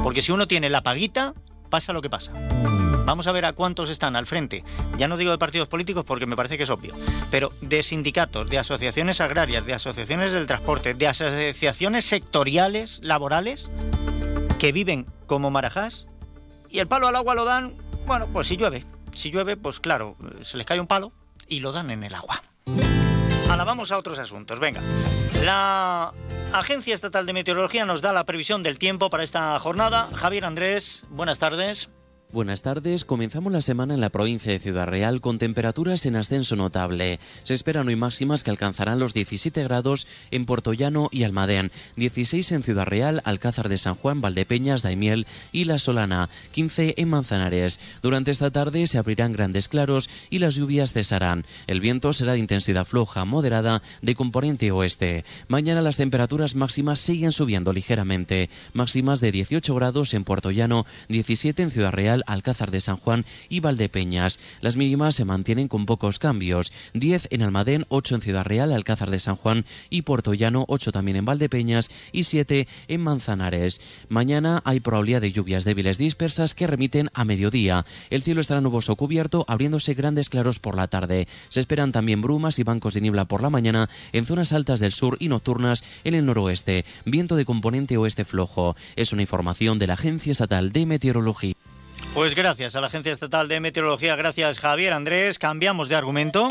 Porque 0.05 0.23
si 0.23 0.31
uno 0.31 0.47
tiene 0.47 0.71
la 0.71 0.83
paguita, 0.83 1.35
pasa 1.71 1.93
lo 1.93 2.03
que 2.03 2.11
pasa. 2.11 2.33
Vamos 3.07 3.27
a 3.27 3.33
ver 3.33 3.47
a 3.47 3.53
cuántos 3.53 3.89
están 3.89 4.17
al 4.17 4.27
frente. 4.27 4.63
Ya 4.99 5.09
no 5.09 5.17
digo 5.17 5.31
de 5.31 5.39
partidos 5.39 5.69
políticos 5.69 6.05
porque 6.05 6.27
me 6.27 6.37
parece 6.37 6.57
que 6.57 6.65
es 6.65 6.71
obvio, 6.71 6.95
pero 7.31 7.51
de 7.63 7.83
sindicatos, 7.83 8.51
de 8.51 8.59
asociaciones 8.59 9.21
agrarias, 9.21 9.65
de 9.65 9.75
asociaciones 9.75 10.33
del 10.33 10.47
transporte, 10.47 10.95
de 10.95 11.09
asociaciones 11.09 12.05
sectoriales 12.05 13.01
laborales 13.03 13.71
que 14.59 14.73
viven 14.73 15.07
como 15.27 15.51
marajás 15.51 16.07
y 16.69 16.81
el 16.81 16.87
palo 16.87 17.09
al 17.09 17.17
agua 17.17 17.35
lo 17.35 17.45
dan, 17.45 17.75
bueno, 18.07 18.29
pues 18.33 18.47
si 18.47 18.57
llueve. 18.57 18.85
Si 19.15 19.31
llueve, 19.31 19.57
pues 19.57 19.81
claro, 19.81 20.17
se 20.43 20.57
les 20.57 20.67
cae 20.67 20.79
un 20.79 20.87
palo 20.87 21.13
y 21.49 21.61
lo 21.61 21.73
dan 21.73 21.91
en 21.91 22.05
el 22.05 22.15
agua. 22.15 22.43
Ahora 23.51 23.65
vamos 23.65 23.91
a 23.91 23.99
otros 23.99 24.19
asuntos. 24.21 24.61
Venga. 24.61 24.81
La 25.43 26.13
Agencia 26.53 26.95
Estatal 26.95 27.27
de 27.27 27.33
Meteorología 27.33 27.85
nos 27.85 28.01
da 28.01 28.13
la 28.13 28.25
previsión 28.25 28.63
del 28.63 28.79
tiempo 28.79 29.11
para 29.11 29.25
esta 29.25 29.59
jornada. 29.59 30.09
Javier 30.15 30.45
Andrés, 30.45 31.03
buenas 31.11 31.41
tardes. 31.41 31.91
Buenas 32.33 32.63
tardes, 32.63 33.05
comenzamos 33.05 33.53
la 33.53 33.61
semana 33.61 33.93
en 33.93 34.01
la 34.01 34.09
provincia 34.09 34.53
de 34.53 34.61
Ciudad 34.61 34.87
Real 34.87 35.21
con 35.21 35.39
temperaturas 35.39 36.07
en 36.07 36.15
ascenso 36.15 36.55
notable. 36.55 37.19
Se 37.43 37.55
esperan 37.55 37.89
hoy 37.89 37.97
máximas 37.97 38.45
que 38.45 38.53
alcanzarán 38.53 39.01
los 39.01 39.15
17 39.15 39.65
grados 39.65 40.07
en 40.31 40.47
Portollano 40.47 41.09
y 41.11 41.25
Almadén, 41.25 41.73
16 41.97 42.53
en 42.53 42.63
Ciudad 42.63 42.87
Real, 42.87 43.21
Alcázar 43.25 43.69
de 43.69 43.79
San 43.79 43.97
Juan, 43.97 44.21
Valdepeñas, 44.21 44.85
Daimiel 44.85 45.27
y 45.51 45.65
La 45.65 45.81
Solana, 45.81 46.31
15 46.53 46.95
en 46.99 47.09
Manzanares. 47.09 47.81
Durante 48.01 48.31
esta 48.31 48.53
tarde 48.53 48.87
se 48.87 48.99
abrirán 48.99 49.33
grandes 49.33 49.67
claros 49.67 50.09
y 50.31 50.39
las 50.39 50.55
lluvias 50.55 50.93
cesarán. 50.93 51.45
El 51.67 51.81
viento 51.81 52.13
será 52.13 52.35
de 52.35 52.39
intensidad 52.39 52.85
floja, 52.85 53.25
moderada, 53.25 53.83
de 54.03 54.15
componente 54.15 54.71
oeste. 54.71 55.25
Mañana 55.49 55.83
las 55.83 55.97
temperaturas 55.97 56.55
máximas 56.55 57.01
siguen 57.01 57.33
subiendo 57.33 57.73
ligeramente, 57.73 58.51
máximas 58.73 59.21
de 59.21 59.33
18 59.33 59.75
grados 59.75 60.15
en 60.15 60.23
Portollano, 60.23 60.87
17 61.09 61.65
en 61.65 61.71
Ciudad 61.73 61.91
Real, 61.91 62.20
Alcázar 62.27 62.71
de 62.71 62.81
San 62.81 62.97
Juan 62.97 63.25
y 63.49 63.61
Valdepeñas. 63.61 64.39
Las 64.61 64.77
mínimas 64.77 65.15
se 65.15 65.25
mantienen 65.25 65.69
con 65.69 65.87
pocos 65.87 66.19
cambios. 66.19 66.73
10 66.95 67.29
en 67.31 67.43
Almadén, 67.43 67.87
8 67.89 68.17
en 68.17 68.21
Ciudad 68.21 68.45
Real, 68.45 68.73
Alcázar 68.73 69.11
de 69.11 69.19
San 69.19 69.37
Juan 69.37 69.65
y 69.89 70.03
Puerto 70.03 70.35
Llano, 70.35 70.65
8 70.69 70.93
también 70.93 71.17
en 71.17 71.25
Valdepeñas 71.25 71.91
y 72.13 72.25
7 72.25 72.67
en 72.89 73.01
Manzanares. 73.01 73.81
Mañana 74.09 74.63
hay 74.65 74.81
probabilidad 74.81 75.21
de 75.21 75.33
lluvias 75.33 75.65
débiles 75.65 75.99
dispersas 75.99 76.55
que 76.55 76.67
remiten 76.67 77.11
a 77.15 77.25
mediodía. 77.25 77.85
El 78.11 78.23
cielo 78.23 78.41
estará 78.41 78.61
nuboso 78.61 78.97
cubierto, 78.97 79.45
abriéndose 79.49 79.95
grandes 79.95 80.29
claros 80.29 80.59
por 80.59 80.77
la 80.77 80.89
tarde. 80.89 81.29
Se 81.49 81.61
esperan 81.61 81.93
también 81.93 82.23
brumas 82.23 82.59
y 82.59 82.63
bancos 82.63 82.95
de 82.95 83.01
niebla 83.01 83.25
por 83.25 83.43
la 83.43 83.51
mañana 83.51 83.89
en 84.13 84.27
zonas 84.27 84.53
altas 84.53 84.81
del 84.81 84.93
sur 84.93 85.17
y 85.21 85.29
nocturnas 85.29 85.85
en 86.05 86.15
el 86.15 86.27
noroeste. 86.27 86.85
Viento 87.05 87.37
de 87.37 87.45
componente 87.45 87.97
oeste 87.97 88.25
flojo. 88.25 88.77
Es 88.97 89.13
una 89.13 89.23
información 89.23 89.79
de 89.79 89.87
la 89.87 89.95
Agencia 89.95 90.33
Estatal 90.33 90.73
de 90.73 90.87
Meteorología. 90.87 91.55
Pues 92.15 92.35
gracias 92.35 92.75
a 92.75 92.81
la 92.81 92.89
Agencia 92.89 93.13
Estatal 93.13 93.47
de 93.47 93.61
Meteorología, 93.61 94.17
gracias 94.17 94.59
Javier 94.59 94.93
Andrés. 94.93 95.39
Cambiamos 95.39 95.89
de 95.89 95.95
argumento. 95.95 96.49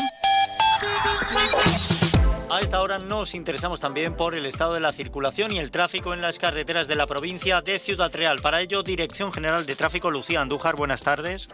A 2.50 2.60
esta 2.60 2.80
hora 2.80 2.98
nos 2.98 3.34
interesamos 3.34 3.78
también 3.78 4.14
por 4.14 4.34
el 4.34 4.46
estado 4.46 4.74
de 4.74 4.80
la 4.80 4.92
circulación 4.92 5.52
y 5.52 5.58
el 5.58 5.70
tráfico 5.70 6.14
en 6.14 6.22
las 6.22 6.38
carreteras 6.38 6.88
de 6.88 6.96
la 6.96 7.06
provincia 7.06 7.60
de 7.60 7.78
Ciudad 7.78 8.10
Real. 8.12 8.40
Para 8.40 8.60
ello, 8.60 8.82
Dirección 8.82 9.32
General 9.32 9.66
de 9.66 9.76
Tráfico, 9.76 10.10
Lucía 10.10 10.40
Andújar, 10.40 10.76
buenas 10.76 11.02
tardes. 11.02 11.48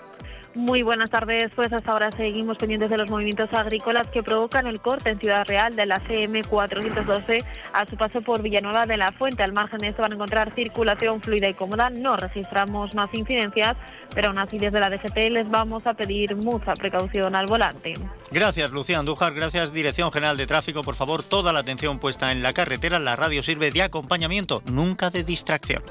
Muy 0.56 0.82
buenas 0.82 1.10
tardes. 1.10 1.52
Pues 1.54 1.70
hasta 1.70 1.92
ahora 1.92 2.10
seguimos 2.16 2.56
pendientes 2.56 2.88
de 2.88 2.96
los 2.96 3.10
movimientos 3.10 3.52
agrícolas 3.52 4.08
que 4.08 4.22
provocan 4.22 4.66
el 4.66 4.80
corte 4.80 5.10
en 5.10 5.20
Ciudad 5.20 5.44
Real 5.44 5.76
de 5.76 5.84
la 5.84 6.00
CM 6.00 6.42
412 6.42 7.44
a 7.74 7.84
su 7.84 7.94
paso 7.98 8.22
por 8.22 8.40
Villanueva 8.40 8.86
de 8.86 8.96
la 8.96 9.12
Fuente. 9.12 9.42
Al 9.42 9.52
margen 9.52 9.80
de 9.80 9.88
esto 9.88 10.00
van 10.00 10.12
a 10.12 10.14
encontrar 10.14 10.54
circulación 10.54 11.20
fluida 11.20 11.46
y 11.46 11.52
cómoda. 11.52 11.90
No 11.90 12.16
registramos 12.16 12.94
más 12.94 13.12
incidencias, 13.12 13.76
pero 14.14 14.28
aún 14.28 14.38
así 14.38 14.56
desde 14.56 14.80
la 14.80 14.88
DGT 14.88 15.30
les 15.30 15.50
vamos 15.50 15.86
a 15.86 15.92
pedir 15.92 16.34
mucha 16.34 16.72
precaución 16.72 17.36
al 17.36 17.46
volante. 17.46 17.92
Gracias, 18.30 18.70
Lucía 18.70 18.98
Andújar. 18.98 19.34
Gracias, 19.34 19.74
Dirección 19.74 20.10
General 20.10 20.38
de 20.38 20.46
Tráfico. 20.46 20.82
Por 20.82 20.94
favor, 20.94 21.22
toda 21.22 21.52
la 21.52 21.58
atención 21.58 21.98
puesta 21.98 22.32
en 22.32 22.42
la 22.42 22.54
carretera. 22.54 22.98
La 22.98 23.14
radio 23.14 23.42
sirve 23.42 23.70
de 23.70 23.82
acompañamiento, 23.82 24.62
nunca 24.64 25.10
de 25.10 25.22
distracción. 25.22 25.82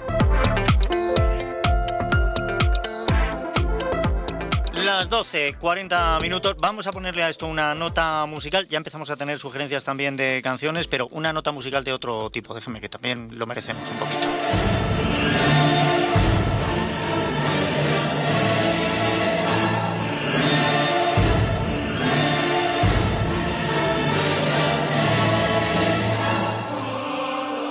Las 4.86 5.10
12, 5.10 5.56
40 5.60 6.20
minutos. 6.22 6.56
Vamos 6.60 6.86
a 6.86 6.92
ponerle 6.92 7.24
a 7.24 7.30
esto 7.30 7.48
una 7.48 7.74
nota 7.74 8.24
musical. 8.28 8.68
Ya 8.68 8.78
empezamos 8.78 9.10
a 9.10 9.18
tener 9.18 9.40
sugerencias 9.40 9.84
también 9.84 10.16
de 10.16 10.42
canciones, 10.44 10.86
pero 10.86 11.08
una 11.08 11.34
nota 11.34 11.52
musical 11.52 11.84
de 11.84 11.92
otro 11.92 12.30
tipo. 12.30 12.54
Déjeme 12.54 12.80
que 12.80 12.88
también 12.88 13.30
lo 13.34 13.48
merecemos 13.48 13.90
un 13.90 13.98
poquito. 13.98 14.28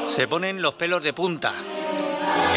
Se 0.09 0.27
ponen 0.27 0.61
los 0.61 0.75
pelos 0.75 1.01
de 1.05 1.13
punta. 1.13 1.55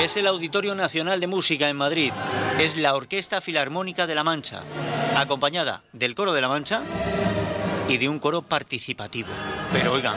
Es 0.02 0.18
el 0.18 0.28
Auditorio 0.28 0.76
Nacional 0.76 1.20
de 1.20 1.28
Música 1.28 1.70
en 1.70 1.78
Madrid. 1.78 2.12
Es 2.60 2.78
la 2.78 2.96
Orquesta 2.96 3.42
Filarmónica 3.42 4.08
de 4.08 4.16
La 4.16 4.24
Mancha, 4.24 4.62
acompañada 5.16 5.82
del 5.94 6.16
Coro 6.16 6.34
de 6.34 6.42
La 6.42 6.48
Mancha 6.48 6.82
y 7.90 7.98
de 7.98 8.10
un 8.10 8.20
coro 8.20 8.42
participativo. 8.42 9.30
Pero 9.72 9.94
oigan, 9.94 10.16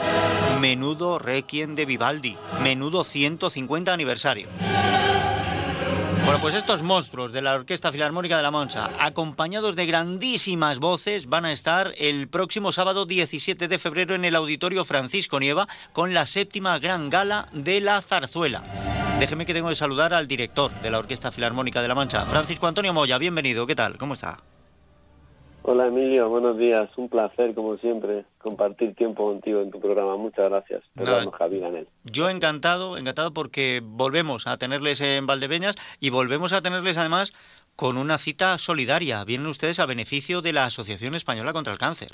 menudo 0.59 1.19
requiem 1.19 1.75
de 1.75 1.85
Vivaldi, 1.85 2.37
menudo 2.61 3.03
150 3.03 3.93
aniversario. 3.93 4.47
Bueno, 6.23 6.39
pues 6.39 6.55
estos 6.55 6.83
monstruos 6.83 7.33
de 7.33 7.41
la 7.41 7.55
Orquesta 7.55 7.91
Filarmónica 7.91 8.37
de 8.37 8.43
La 8.43 8.51
Mancha, 8.51 8.91
acompañados 8.99 9.75
de 9.75 9.87
grandísimas 9.87 10.79
voces, 10.79 11.27
van 11.27 11.45
a 11.45 11.51
estar 11.51 11.93
el 11.97 12.27
próximo 12.27 12.71
sábado 12.71 13.05
17 13.05 13.67
de 13.67 13.79
febrero 13.79 14.13
en 14.13 14.23
el 14.23 14.35
Auditorio 14.35 14.85
Francisco 14.85 15.39
Nieva 15.39 15.67
con 15.93 16.13
la 16.13 16.27
séptima 16.27 16.77
gran 16.79 17.09
gala 17.09 17.47
de 17.53 17.81
la 17.81 17.99
zarzuela. 18.01 18.63
Déjeme 19.19 19.45
que 19.45 19.53
tengo 19.53 19.69
que 19.69 19.75
saludar 19.75 20.13
al 20.13 20.27
director 20.27 20.71
de 20.81 20.91
la 20.91 20.99
Orquesta 20.99 21.31
Filarmónica 21.31 21.81
de 21.81 21.87
La 21.87 21.95
Mancha, 21.95 22.25
Francisco 22.25 22.67
Antonio 22.67 22.93
Moya. 22.93 23.17
Bienvenido, 23.17 23.65
¿qué 23.65 23.75
tal? 23.75 23.97
¿Cómo 23.97 24.13
está? 24.13 24.37
Hola 25.63 25.87
Emilio, 25.87 26.27
buenos 26.27 26.57
días. 26.57 26.89
Un 26.97 27.07
placer, 27.07 27.53
como 27.53 27.77
siempre, 27.77 28.25
compartir 28.39 28.95
tiempo 28.95 29.25
contigo 29.27 29.61
en 29.61 29.69
tu 29.69 29.79
programa. 29.79 30.17
Muchas 30.17 30.49
gracias. 30.49 30.83
Javier 31.37 31.87
Yo 32.03 32.29
encantado, 32.29 32.97
encantado 32.97 33.31
porque 33.31 33.79
volvemos 33.83 34.47
a 34.47 34.57
tenerles 34.57 35.01
en 35.01 35.27
Valdepeñas 35.27 35.75
y 35.99 36.09
volvemos 36.09 36.51
a 36.51 36.63
tenerles 36.63 36.97
además 36.97 37.31
con 37.75 37.97
una 37.97 38.17
cita 38.17 38.57
solidaria. 38.57 39.23
Vienen 39.23 39.47
ustedes 39.47 39.79
a 39.79 39.85
beneficio 39.85 40.41
de 40.41 40.53
la 40.53 40.65
Asociación 40.65 41.13
Española 41.13 41.53
contra 41.53 41.73
el 41.73 41.79
Cáncer. 41.79 42.09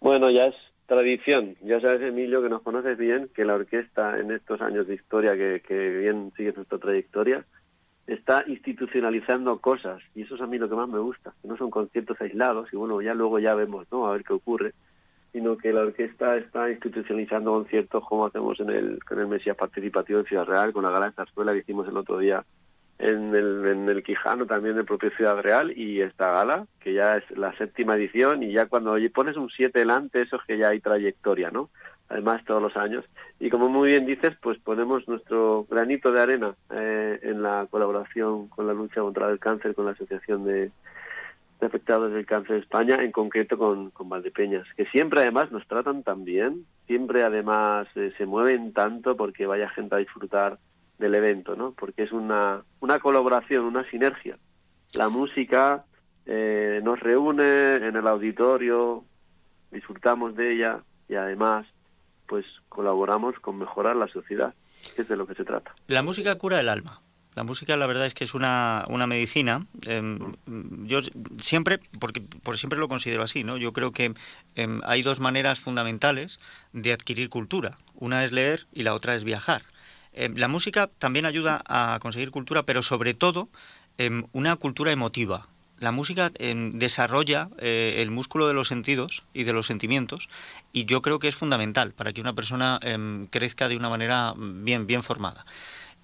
Bueno, 0.00 0.30
ya 0.30 0.46
es 0.46 0.54
tradición. 0.86 1.56
Ya 1.62 1.80
sabes, 1.80 2.02
Emilio, 2.02 2.40
que 2.40 2.48
nos 2.48 2.62
conoces 2.62 2.96
bien, 2.96 3.30
que 3.34 3.44
la 3.44 3.54
orquesta 3.54 4.18
en 4.20 4.30
estos 4.30 4.60
años 4.60 4.86
de 4.86 4.94
historia 4.94 5.32
que, 5.32 5.60
que 5.66 5.90
bien 5.90 6.32
sigue 6.36 6.52
nuestra 6.52 6.78
trayectoria, 6.78 7.44
está 8.08 8.42
institucionalizando 8.46 9.58
cosas 9.58 10.02
y 10.14 10.22
eso 10.22 10.34
es 10.34 10.40
a 10.40 10.46
mí 10.46 10.58
lo 10.58 10.68
que 10.68 10.74
más 10.74 10.88
me 10.88 10.98
gusta, 10.98 11.34
que 11.42 11.48
no 11.48 11.56
son 11.56 11.70
conciertos 11.70 12.20
aislados 12.20 12.72
y 12.72 12.76
bueno, 12.76 13.00
ya 13.02 13.14
luego 13.14 13.38
ya 13.38 13.54
vemos, 13.54 13.86
¿no? 13.92 14.06
A 14.06 14.12
ver 14.12 14.24
qué 14.24 14.32
ocurre, 14.32 14.72
sino 15.32 15.58
que 15.58 15.72
la 15.74 15.82
orquesta 15.82 16.36
está 16.38 16.70
institucionalizando 16.70 17.52
conciertos 17.52 18.02
como 18.08 18.26
hacemos 18.26 18.58
en 18.60 18.70
el, 18.70 19.04
con 19.04 19.18
el 19.20 19.28
Mesías 19.28 19.56
Participativo 19.56 20.20
en 20.20 20.26
Ciudad 20.26 20.46
Real, 20.46 20.72
con 20.72 20.84
la 20.84 20.90
gala 20.90 21.06
de 21.06 21.12
zarzuela 21.12 21.52
que 21.52 21.58
hicimos 21.58 21.86
el 21.86 21.98
otro 21.98 22.18
día 22.18 22.42
en 22.98 23.34
el, 23.34 23.66
en 23.66 23.88
el 23.88 24.02
Quijano, 24.02 24.46
también 24.46 24.76
de 24.76 24.84
propio 24.84 25.10
Ciudad 25.10 25.40
Real, 25.40 25.76
y 25.76 26.00
esta 26.00 26.32
gala, 26.32 26.66
que 26.80 26.94
ya 26.94 27.18
es 27.18 27.30
la 27.36 27.56
séptima 27.56 27.94
edición, 27.94 28.42
y 28.42 28.52
ya 28.52 28.66
cuando 28.66 28.96
pones 29.14 29.36
un 29.36 29.50
7 29.50 29.78
delante, 29.78 30.22
eso 30.22 30.36
es 30.36 30.42
que 30.46 30.58
ya 30.58 30.70
hay 30.70 30.80
trayectoria, 30.80 31.50
¿no? 31.50 31.68
Además, 32.08 32.42
todos 32.46 32.62
los 32.62 32.76
años. 32.76 33.04
Y 33.38 33.50
como 33.50 33.68
muy 33.68 33.90
bien 33.90 34.06
dices, 34.06 34.34
pues 34.40 34.58
ponemos 34.58 35.06
nuestro 35.08 35.66
granito 35.70 36.10
de 36.10 36.20
arena 36.20 36.54
eh, 36.70 37.18
en 37.22 37.42
la 37.42 37.66
colaboración 37.70 38.48
con 38.48 38.66
la 38.66 38.72
lucha 38.72 39.02
contra 39.02 39.28
el 39.28 39.38
cáncer, 39.38 39.74
con 39.74 39.84
la 39.84 39.92
Asociación 39.92 40.44
de, 40.44 40.70
Afectados 41.60 42.12
del 42.12 42.24
Cáncer 42.24 42.56
de 42.56 42.62
España, 42.62 42.96
en 43.00 43.10
concreto 43.10 43.58
con, 43.58 43.90
con 43.90 44.08
Valdepeñas, 44.08 44.66
que 44.76 44.86
siempre 44.86 45.20
además 45.20 45.50
nos 45.50 45.66
tratan 45.66 46.02
tan 46.04 46.24
bien, 46.24 46.64
siempre 46.86 47.24
además 47.24 47.88
eh, 47.96 48.12
se 48.16 48.26
mueven 48.26 48.72
tanto 48.72 49.16
porque 49.16 49.44
vaya 49.44 49.68
gente 49.70 49.96
a 49.96 49.98
disfrutar 49.98 50.58
del 50.98 51.14
evento, 51.14 51.56
¿no? 51.56 51.72
Porque 51.72 52.04
es 52.04 52.12
una, 52.12 52.62
una 52.80 53.00
colaboración, 53.00 53.64
una 53.64 53.88
sinergia. 53.90 54.38
La 54.94 55.08
música 55.08 55.84
eh, 56.26 56.80
nos 56.82 57.00
reúne 57.00 57.76
en 57.76 57.96
el 57.96 58.06
auditorio, 58.06 59.04
disfrutamos 59.70 60.36
de 60.36 60.52
ella 60.52 60.80
y 61.08 61.14
además 61.14 61.66
pues 62.28 62.44
colaboramos 62.68 63.34
con 63.40 63.58
mejorar 63.58 63.96
la 63.96 64.06
sociedad, 64.06 64.54
que 64.94 65.02
es 65.02 65.08
de 65.08 65.16
lo 65.16 65.26
que 65.26 65.34
se 65.34 65.44
trata. 65.44 65.74
La 65.88 66.02
música 66.02 66.36
cura 66.36 66.60
el 66.60 66.68
alma. 66.68 67.00
La 67.34 67.44
música, 67.44 67.76
la 67.76 67.86
verdad 67.86 68.06
es 68.06 68.14
que 68.14 68.24
es 68.24 68.34
una, 68.34 68.84
una 68.88 69.06
medicina. 69.06 69.64
Em, 69.86 70.18
yo 70.86 71.00
siempre, 71.38 71.78
porque 72.00 72.20
por 72.20 72.58
siempre 72.58 72.78
lo 72.78 72.88
considero 72.88 73.22
así, 73.22 73.44
¿no? 73.44 73.56
Yo 73.56 73.72
creo 73.72 73.92
que 73.92 74.12
em, 74.56 74.80
hay 74.84 75.02
dos 75.02 75.20
maneras 75.20 75.60
fundamentales 75.60 76.40
de 76.72 76.92
adquirir 76.92 77.28
cultura. 77.28 77.78
Una 77.94 78.24
es 78.24 78.32
leer 78.32 78.66
y 78.72 78.82
la 78.82 78.94
otra 78.94 79.14
es 79.14 79.24
viajar. 79.24 79.62
Em, 80.12 80.34
la 80.36 80.48
música 80.48 80.90
también 80.98 81.26
ayuda 81.26 81.62
a 81.66 81.98
conseguir 82.02 82.30
cultura, 82.30 82.64
pero 82.64 82.82
sobre 82.82 83.14
todo 83.14 83.48
una 84.32 84.54
cultura 84.54 84.92
emotiva. 84.92 85.48
La 85.78 85.92
música 85.92 86.30
em, 86.38 86.78
desarrolla 86.78 87.48
eh, 87.58 87.96
el 87.98 88.10
músculo 88.10 88.48
de 88.48 88.54
los 88.54 88.68
sentidos 88.68 89.22
y 89.32 89.44
de 89.44 89.52
los 89.52 89.66
sentimientos 89.66 90.28
y 90.72 90.84
yo 90.84 91.02
creo 91.02 91.18
que 91.18 91.28
es 91.28 91.34
fundamental 91.34 91.92
para 91.92 92.12
que 92.12 92.20
una 92.20 92.34
persona 92.34 92.80
crezca 93.30 93.68
de 93.68 93.76
una 93.76 93.88
manera 93.88 94.34
bien, 94.36 94.86
bien 94.86 95.02
formada. 95.02 95.44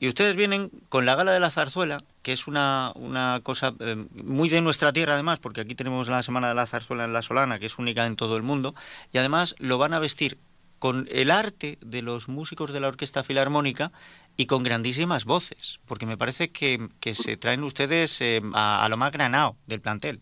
Y 0.01 0.09
ustedes 0.09 0.37
vienen 0.37 0.71
con 0.89 1.07
la 1.07 1.15
gala 1.15 1.33
de 1.33 1.41
la 1.41 1.51
zarzuela, 1.51 2.03
que 2.23 2.33
es 2.33 2.47
una, 2.47 2.93
una 2.97 3.41
cosa 3.43 3.75
muy 4.13 4.49
de 4.49 4.61
nuestra 4.61 4.93
tierra 4.93 5.15
además, 5.15 5.39
porque 5.39 5.61
aquí 5.61 5.75
tenemos 5.75 6.09
la 6.09 6.23
Semana 6.23 6.49
de 6.49 6.55
la 6.55 6.67
Zarzuela 6.67 7.05
en 7.05 7.13
La 7.13 7.23
Solana, 7.23 7.59
que 7.59 7.67
es 7.67 7.79
única 7.79 8.05
en 8.05 8.17
todo 8.17 8.37
el 8.37 8.43
mundo, 8.43 8.75
y 9.13 9.19
además 9.19 9.55
lo 9.59 9.79
van 9.79 9.95
a 9.95 10.01
vestir 10.01 10.39
con 10.79 11.09
el 11.11 11.31
arte 11.31 11.79
de 11.81 12.03
los 12.03 12.29
músicos 12.29 12.73
de 12.73 12.81
la 12.81 12.89
Orquesta 12.89 13.23
Filarmónica 13.23 13.93
y 14.37 14.47
con 14.47 14.63
grandísimas 14.63 15.25
voces, 15.25 15.81
porque 15.87 16.07
me 16.07 16.17
parece 16.17 16.51
que, 16.51 16.89
se 17.15 17.37
traen 17.37 17.63
ustedes 17.63 18.21
eh, 18.21 18.41
a, 18.55 18.87
lo 18.91 18.97
más 18.97 19.13
granado 19.13 19.57
del 19.67 19.81
plantel. 19.81 20.21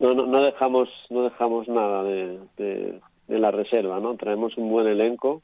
No, 0.00 0.14
no, 0.14 0.26
no 0.26 0.42
dejamos 0.42 0.88
no 1.10 1.22
dejamos 1.22 1.68
nada 1.68 2.04
de, 2.04 2.38
de, 2.56 3.00
la 3.28 3.50
reserva, 3.50 4.00
¿no? 4.00 4.16
Traemos 4.16 4.56
un 4.56 4.70
buen 4.70 4.86
elenco, 4.86 5.42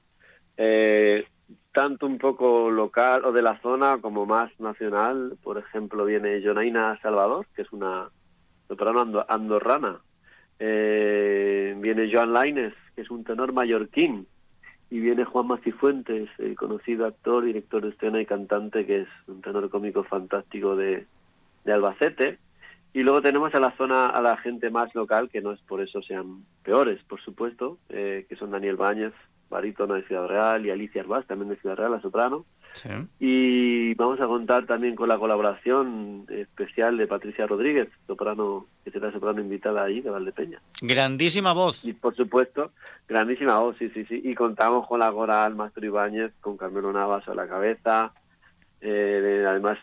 eh, 0.57 1.27
tanto 1.73 2.07
un 2.07 2.19
poco 2.19 2.71
local 2.71 3.25
o 3.25 3.33
de 3.33 3.43
la 3.43 3.61
zona 3.61 3.99
como 4.01 4.27
más 4.27 4.51
nacional. 4.59 5.37
Por 5.43 5.59
ejemplo, 5.59 6.05
viene 6.05 6.41
Jonaina 6.41 6.99
Salvador, 7.03 7.47
que 7.55 7.63
es 7.63 7.73
una 7.73 8.11
soprano 8.69 9.25
andorrana. 9.29 10.01
Eh, 10.59 11.75
viene 11.79 12.11
Joan 12.11 12.33
Laines, 12.33 12.75
que 12.95 13.03
es 13.03 13.11
un 13.11 13.25
tenor 13.25 13.53
mallorquín 13.53 14.27
y 14.95 15.01
viene 15.01 15.25
Juan 15.25 15.49
Macifuentes, 15.49 16.29
el 16.39 16.55
conocido 16.55 17.05
actor, 17.05 17.45
director 17.45 17.83
de 17.83 17.89
escena 17.89 18.21
y 18.21 18.27
cantante, 18.27 18.87
que 18.87 19.01
es 19.01 19.09
un 19.27 19.43
tenor 19.43 19.69
cómico 19.69 20.05
fantástico 20.05 20.77
de, 20.77 21.05
de 21.65 21.73
Albacete. 21.73 22.39
Y 22.93 23.03
luego 23.03 23.21
tenemos 23.21 23.53
a 23.57 23.59
la 23.59 23.77
zona, 23.77 24.07
a 24.07 24.23
la 24.23 24.37
gente 24.37 24.71
más 24.71 24.95
local, 24.95 25.31
que 25.31 25.41
no 25.41 25.51
es 25.51 25.61
por 25.63 25.83
eso 25.83 26.01
sean 26.01 26.45
peores, 26.63 27.03
por 27.09 27.21
supuesto, 27.21 27.77
eh, 27.89 28.25
que 28.29 28.37
son 28.37 28.53
Daniel 28.53 28.77
Báñez, 28.77 29.13
barítono 29.55 29.95
de 29.95 30.03
Ciudad 30.03 30.27
Real, 30.27 30.67
y 30.67 30.71
Alicia 30.71 31.03
Arbaz, 31.03 31.27
también 31.27 31.49
de 31.49 31.57
Ciudad 31.57 31.77
Real, 31.77 31.93
la 31.93 32.01
soprano. 32.01 32.45
Y 33.21 33.95
vamos 33.95 34.21
a 34.21 34.27
contar 34.27 34.67
también 34.67 34.97
con 34.97 35.09
la 35.09 35.17
colaboración 35.17 36.27
especial 36.29 36.97
de 36.97 37.07
Patricia 37.07 37.47
Rodríguez, 37.47 37.89
soprano, 38.09 38.67
que 38.85 38.91
será 38.91 39.13
soprano 39.13 39.41
invitada 39.41 39.85
ahí 39.85 40.01
de 40.01 40.11
Valdepeña. 40.11 40.61
Grandísima 40.83 41.53
voz. 41.53 41.85
Y 41.85 41.93
por 41.93 42.17
supuesto, 42.17 42.73
grandísima 43.09 43.61
voz, 43.61 43.77
sí, 43.79 43.91
sí, 43.91 44.05
sí. 44.07 44.21
Y 44.25 44.35
contamos 44.35 44.89
con 44.89 44.99
la 44.99 45.13
coral 45.13 45.55
Mastro 45.55 45.87
Ibáñez, 45.87 46.33
con 46.41 46.57
Carmelo 46.57 46.93
Navas 46.93 47.29
a 47.29 47.35
la 47.35 47.47
cabeza. 47.47 48.13
Eh, 48.81 49.45
además, 49.47 49.79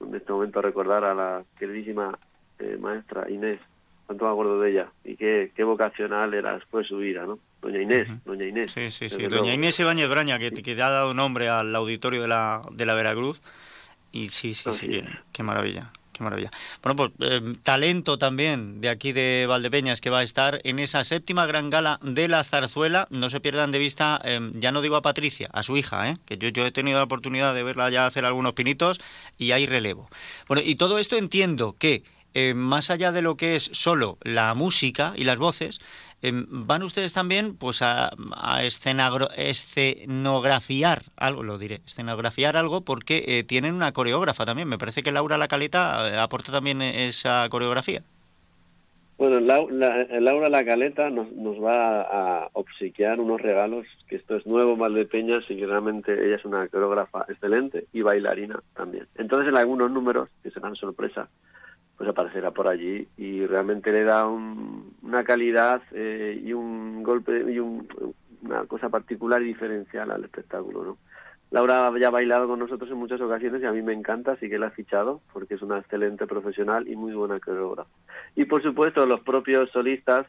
en 0.00 0.14
este 0.14 0.32
momento 0.32 0.60
recordar 0.60 1.04
a 1.04 1.14
la 1.14 1.44
queridísima 1.56 2.18
eh, 2.58 2.76
maestra 2.80 3.30
Inés, 3.30 3.60
cuánto 4.06 4.24
me 4.24 4.30
acuerdo 4.30 4.60
de 4.60 4.70
ella 4.70 4.92
y 5.04 5.16
qué, 5.16 5.50
qué 5.54 5.64
vocacional 5.64 6.34
era 6.34 6.54
después 6.54 6.86
su 6.86 6.98
vida, 6.98 7.24
¿no? 7.26 7.38
Doña 7.62 7.80
Inés, 7.80 8.08
Doña 8.24 8.46
Inés. 8.46 8.72
Sí, 8.72 8.90
sí, 8.90 9.08
sí. 9.08 9.26
Doña 9.26 9.54
Inés 9.54 9.80
Ibáñez 9.80 10.08
Braña, 10.08 10.38
que, 10.38 10.50
que 10.50 10.72
ha 10.72 10.90
dado 10.90 11.14
nombre 11.14 11.48
al 11.48 11.74
auditorio 11.74 12.22
de 12.22 12.28
la, 12.28 12.62
de 12.72 12.86
la 12.86 12.94
Veracruz. 12.94 13.40
Y 14.12 14.28
sí, 14.28 14.54
sí, 14.54 14.70
sí, 14.72 15.02
qué 15.32 15.42
maravilla. 15.42 15.90
Qué 16.14 16.22
maravilla. 16.22 16.52
Bueno, 16.80 16.94
pues 16.94 17.10
eh, 17.28 17.40
talento 17.64 18.18
también 18.18 18.80
de 18.80 18.88
aquí 18.88 19.10
de 19.10 19.46
Valdepeñas 19.48 20.00
que 20.00 20.10
va 20.10 20.20
a 20.20 20.22
estar 20.22 20.60
en 20.62 20.78
esa 20.78 21.02
séptima 21.02 21.44
gran 21.44 21.70
gala 21.70 21.98
de 22.02 22.28
la 22.28 22.44
zarzuela. 22.44 23.08
No 23.10 23.30
se 23.30 23.40
pierdan 23.40 23.72
de 23.72 23.80
vista, 23.80 24.20
em, 24.22 24.52
ya 24.60 24.70
no 24.70 24.80
digo 24.80 24.94
a 24.94 25.02
Patricia, 25.02 25.50
a 25.52 25.64
su 25.64 25.76
hija, 25.76 26.08
¿eh? 26.08 26.14
que 26.24 26.38
yo, 26.38 26.50
yo 26.50 26.64
he 26.64 26.70
tenido 26.70 26.98
la 26.98 27.04
oportunidad 27.04 27.52
de 27.52 27.64
verla 27.64 27.90
ya 27.90 28.06
hacer 28.06 28.24
algunos 28.24 28.52
pinitos 28.52 29.00
y 29.38 29.50
hay 29.50 29.66
relevo. 29.66 30.08
Bueno, 30.46 30.62
y 30.64 30.76
todo 30.76 31.00
esto 31.00 31.16
entiendo 31.16 31.74
que 31.76 32.04
eh, 32.34 32.52
más 32.52 32.90
allá 32.90 33.12
de 33.12 33.22
lo 33.22 33.36
que 33.36 33.54
es 33.54 33.70
solo 33.72 34.18
la 34.22 34.54
música 34.54 35.12
y 35.16 35.22
las 35.22 35.38
voces, 35.38 35.80
em, 36.20 36.46
van 36.50 36.82
ustedes 36.82 37.12
también 37.12 37.56
pues 37.56 37.80
a, 37.80 38.10
escenografiar 39.38 41.02
algo, 41.16 41.44
lo 41.44 41.58
diré, 41.58 41.80
escenografiar 41.86 42.56
algo 42.56 42.80
porque 42.80 43.24
eh, 43.28 43.44
tienen 43.44 43.74
una 43.74 43.92
coreógrafa 43.92 44.44
también. 44.44 44.68
Me 44.68 44.78
parece 44.78 45.04
que 45.04 45.12
Laura 45.12 45.38
La 45.38 45.46
Caleta 45.46 46.08
eh, 46.10 46.18
aporta 46.18 46.50
también 46.50 46.82
esa 46.82 47.48
coreografía. 47.50 48.02
Bueno, 49.16 49.38
Laura 49.38 50.48
La 50.48 50.64
Caleta 50.64 51.08
nos, 51.08 51.30
nos, 51.30 51.62
va 51.62 52.02
a 52.02 52.48
obsequiar 52.52 53.20
unos 53.20 53.40
regalos, 53.40 53.86
que 54.08 54.16
esto 54.16 54.34
es 54.34 54.44
nuevo 54.44 54.76
Valdepeñas 54.76 55.48
y 55.48 55.56
que 55.56 55.66
realmente 55.66 56.12
ella 56.12 56.34
es 56.34 56.44
una 56.44 56.66
coreógrafa 56.66 57.24
excelente 57.28 57.86
y 57.92 58.02
bailarina 58.02 58.60
también. 58.74 59.06
Entonces 59.14 59.50
en 59.50 59.56
algunos 59.56 59.92
números, 59.92 60.30
que 60.42 60.50
serán 60.50 60.74
sorpresa, 60.74 61.28
pues 61.96 62.08
aparecerá 62.08 62.50
por 62.50 62.68
allí 62.68 63.06
y 63.16 63.46
realmente 63.46 63.92
le 63.92 64.04
da 64.04 64.26
una 64.26 65.24
calidad 65.24 65.82
eh, 65.92 66.40
y 66.42 66.52
un 66.52 67.02
golpe 67.02 67.52
y 67.52 67.58
una 67.58 68.66
cosa 68.66 68.88
particular 68.88 69.42
y 69.42 69.46
diferencial 69.46 70.10
al 70.10 70.24
espectáculo, 70.24 70.84
¿no? 70.84 70.98
Laura 71.54 71.92
ya 72.00 72.08
ha 72.08 72.10
bailado 72.10 72.48
con 72.48 72.58
nosotros 72.58 72.90
en 72.90 72.96
muchas 72.96 73.20
ocasiones 73.20 73.62
y 73.62 73.66
a 73.66 73.70
mí 73.70 73.80
me 73.80 73.92
encanta, 73.92 74.32
así 74.32 74.48
que 74.48 74.58
la 74.58 74.66
ha 74.66 74.70
fichado 74.70 75.20
porque 75.32 75.54
es 75.54 75.62
una 75.62 75.78
excelente 75.78 76.26
profesional 76.26 76.88
y 76.88 76.96
muy 76.96 77.14
buena 77.14 77.38
coreógrafa. 77.38 77.88
Y 78.34 78.46
por 78.46 78.60
supuesto 78.60 79.06
los 79.06 79.20
propios 79.20 79.70
solistas, 79.70 80.26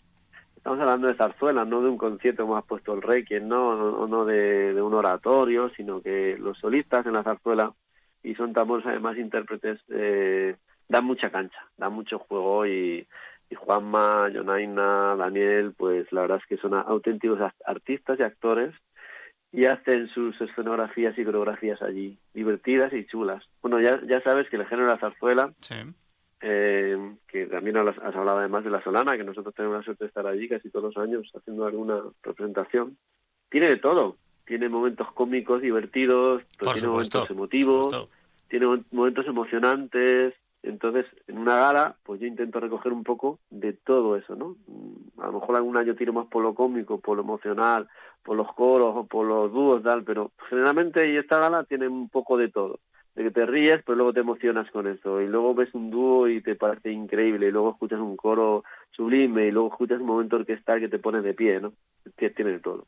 estamos 0.56 0.80
hablando 0.80 1.08
de 1.08 1.16
zarzuela, 1.16 1.66
no 1.66 1.82
de 1.82 1.90
un 1.90 1.98
concierto 1.98 2.44
como 2.44 2.58
ha 2.58 2.62
puesto 2.62 2.94
el 2.94 3.02
rey, 3.02 3.24
quien 3.24 3.48
no, 3.48 3.70
o 3.70 4.08
no 4.08 4.26
de, 4.26 4.80
un 4.80 4.94
oratorio, 4.94 5.70
sino 5.70 6.00
que 6.00 6.38
los 6.38 6.60
solistas 6.60 7.08
en 7.08 7.14
la 7.14 7.24
zarzuela, 7.24 7.74
y 8.22 8.36
son 8.36 8.54
también 8.54 8.82
además 8.86 9.18
intérpretes 9.18 9.80
eh, 9.90 10.56
da 10.88 11.02
mucha 11.02 11.32
cancha, 11.32 11.60
da 11.78 11.90
mucho 11.90 12.20
juego 12.20 12.66
y, 12.66 13.08
y 13.50 13.56
Juanma, 13.56 14.30
Jonaina, 14.34 15.16
Daniel, 15.16 15.74
pues 15.78 16.12
la 16.12 16.22
verdad 16.22 16.40
es 16.42 16.46
que 16.48 16.58
son 16.58 16.76
auténticos 16.76 17.40
artistas 17.66 18.20
y 18.20 18.24
actores 18.24 18.74
y 19.52 19.66
hacen 19.66 20.10
sus 20.10 20.40
escenografías 20.42 21.18
y 21.18 21.24
coreografías 21.24 21.82
allí, 21.82 22.18
divertidas 22.34 22.92
y 22.94 23.06
chulas. 23.06 23.48
Bueno, 23.62 23.80
ya, 23.80 24.02
ya 24.06 24.22
sabes 24.22 24.50
que 24.50 24.58
el 24.58 24.66
género 24.66 24.88
de 24.88 24.94
la 24.94 25.00
zarzuela, 25.00 25.54
eh, 26.42 27.16
que 27.28 27.46
también 27.48 27.78
has, 27.78 27.98
hablado 27.98 28.40
además 28.40 28.66
de 28.66 28.70
la 28.70 28.84
Solana, 28.84 29.16
que 29.16 29.24
nosotros 29.24 29.56
tenemos 29.56 29.78
la 29.78 29.84
suerte 29.84 30.04
de 30.04 30.10
estar 30.10 30.28
allí 30.28 30.50
casi 30.50 30.70
todos 30.70 30.94
los 30.94 31.04
años 31.04 31.32
haciendo 31.34 31.66
alguna 31.66 32.02
representación, 32.22 32.98
tiene 33.50 33.68
de 33.68 33.78
todo. 33.78 34.18
Tiene 34.46 34.70
momentos 34.70 35.12
cómicos, 35.14 35.62
divertidos, 35.62 36.44
tiene 36.60 36.88
momentos 36.88 37.30
emotivos, 37.32 38.10
tiene 38.48 38.84
momentos 38.92 39.26
emocionantes, 39.26 40.36
entonces, 40.66 41.06
en 41.28 41.38
una 41.38 41.58
gala, 41.58 41.96
pues 42.04 42.20
yo 42.20 42.28
intento 42.28 42.60
recoger 42.60 42.92
un 42.92 43.04
poco 43.04 43.40
de 43.50 43.74
todo 43.74 44.18
eso, 44.18 44.36
¿no? 44.36 44.58
Mm, 44.68 45.22
a 45.22 45.28
lo 45.28 45.34
mejor 45.34 45.56
algún 45.56 45.78
año 45.78 45.96
tiro 45.96 46.12
más 46.12 46.28
por 46.28 46.44
lo 46.44 46.56
cómico, 46.56 47.00
por 47.00 47.18
lo 47.18 47.24
emocional, 47.24 47.88
por 48.24 48.36
los 48.36 48.52
coros 48.54 48.94
o 48.96 49.06
por 49.06 49.28
los 49.28 49.52
dúos, 49.52 49.84
tal, 49.84 50.04
pero 50.04 50.32
generalmente 50.50 51.18
esta 51.18 51.40
gala 51.40 51.64
tiene 51.64 51.88
un 51.88 52.10
poco 52.10 52.38
de 52.38 52.50
todo. 52.50 52.80
De 53.14 53.24
que 53.24 53.32
te 53.32 53.46
ríes, 53.46 53.82
pero 53.86 53.96
luego 53.96 54.12
te 54.12 54.20
emocionas 54.20 54.70
con 54.72 54.88
eso. 54.88 55.22
Y 55.22 55.28
luego 55.28 55.56
ves 55.56 55.74
un 55.74 55.90
dúo 55.90 56.28
y 56.28 56.42
te 56.42 56.56
parece 56.56 56.92
increíble. 56.92 57.48
Y 57.48 57.52
luego 57.52 57.72
escuchas 57.72 58.02
un 58.02 58.18
coro 58.18 58.66
sublime. 58.92 59.48
Y 59.48 59.52
luego 59.52 59.70
escuchas 59.70 60.02
un 60.02 60.08
momento 60.08 60.36
orquestal 60.36 60.82
que 60.82 60.90
te 60.90 61.00
pone 61.00 61.22
de 61.22 61.34
pie, 61.34 61.62
¿no? 61.62 61.72
Tiene 62.18 62.60
todo. 62.60 62.86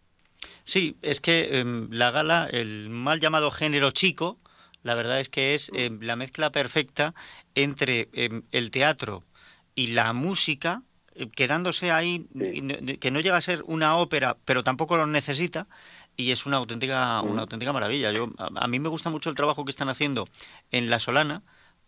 Sí, 0.65 0.97
es 1.01 1.21
que 1.21 1.59
em, 1.59 1.87
la 1.91 2.11
gala, 2.11 2.49
el 2.51 2.89
mal 2.89 3.21
llamado 3.21 3.51
género 3.51 3.91
chico, 3.91 4.37
la 4.83 4.95
verdad 4.95 5.19
es 5.19 5.29
que 5.29 5.53
es 5.53 5.71
eh, 5.73 5.89
la 6.01 6.15
mezcla 6.15 6.51
perfecta 6.51 7.13
entre 7.55 8.09
em, 8.13 8.43
el 8.51 8.71
teatro 8.71 9.23
y 9.75 9.87
la 9.87 10.13
música, 10.13 10.81
eh, 11.13 11.29
quedándose 11.29 11.91
ahí, 11.91 12.27
que 12.99 13.11
no 13.11 13.19
llega 13.19 13.37
a 13.37 13.41
ser 13.41 13.63
una 13.67 13.97
ópera, 13.97 14.37
pero 14.45 14.63
tampoco 14.63 14.97
lo 14.97 15.07
necesita, 15.07 15.67
y 16.15 16.31
es 16.31 16.45
una 16.45 16.57
auténtica, 16.57 17.21
una 17.21 17.41
auténtica 17.43 17.73
maravilla. 17.73 18.11
Yo, 18.11 18.31
a, 18.37 18.67
mí 18.67 18.79
me 18.79 18.89
gusta 18.89 19.09
mucho 19.09 19.29
el 19.29 19.35
trabajo 19.35 19.65
que 19.65 19.71
están 19.71 19.89
haciendo 19.89 20.27
en 20.71 20.89
La 20.89 20.99
Solana, 20.99 21.43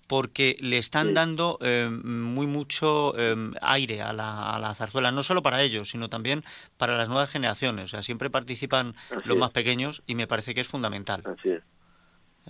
porque 0.07 0.57
le 0.59 0.77
están 0.77 1.13
dando 1.13 1.59
em, 1.61 2.01
muy 2.03 2.47
mucho 2.47 3.15
em, 3.17 3.53
aire 3.61 4.01
a 4.01 4.11
la, 4.11 4.55
a 4.55 4.59
la, 4.59 4.73
zarzuela, 4.73 5.11
no 5.11 5.21
solo 5.21 5.43
para 5.43 5.61
ellos, 5.61 5.91
sino 5.91 6.09
también 6.09 6.43
para 6.77 6.97
las 6.97 7.09
nuevas 7.09 7.29
generaciones. 7.29 7.85
O 7.85 7.87
sea, 7.87 8.03
siempre 8.03 8.31
participan 8.31 8.95
los 9.25 9.37
más 9.37 9.51
pequeños 9.51 10.01
y 10.07 10.15
me 10.15 10.25
parece 10.25 10.55
que 10.55 10.61
es 10.61 10.67
fundamental. 10.67 11.21
Así 11.25 11.49
es. 11.49 11.63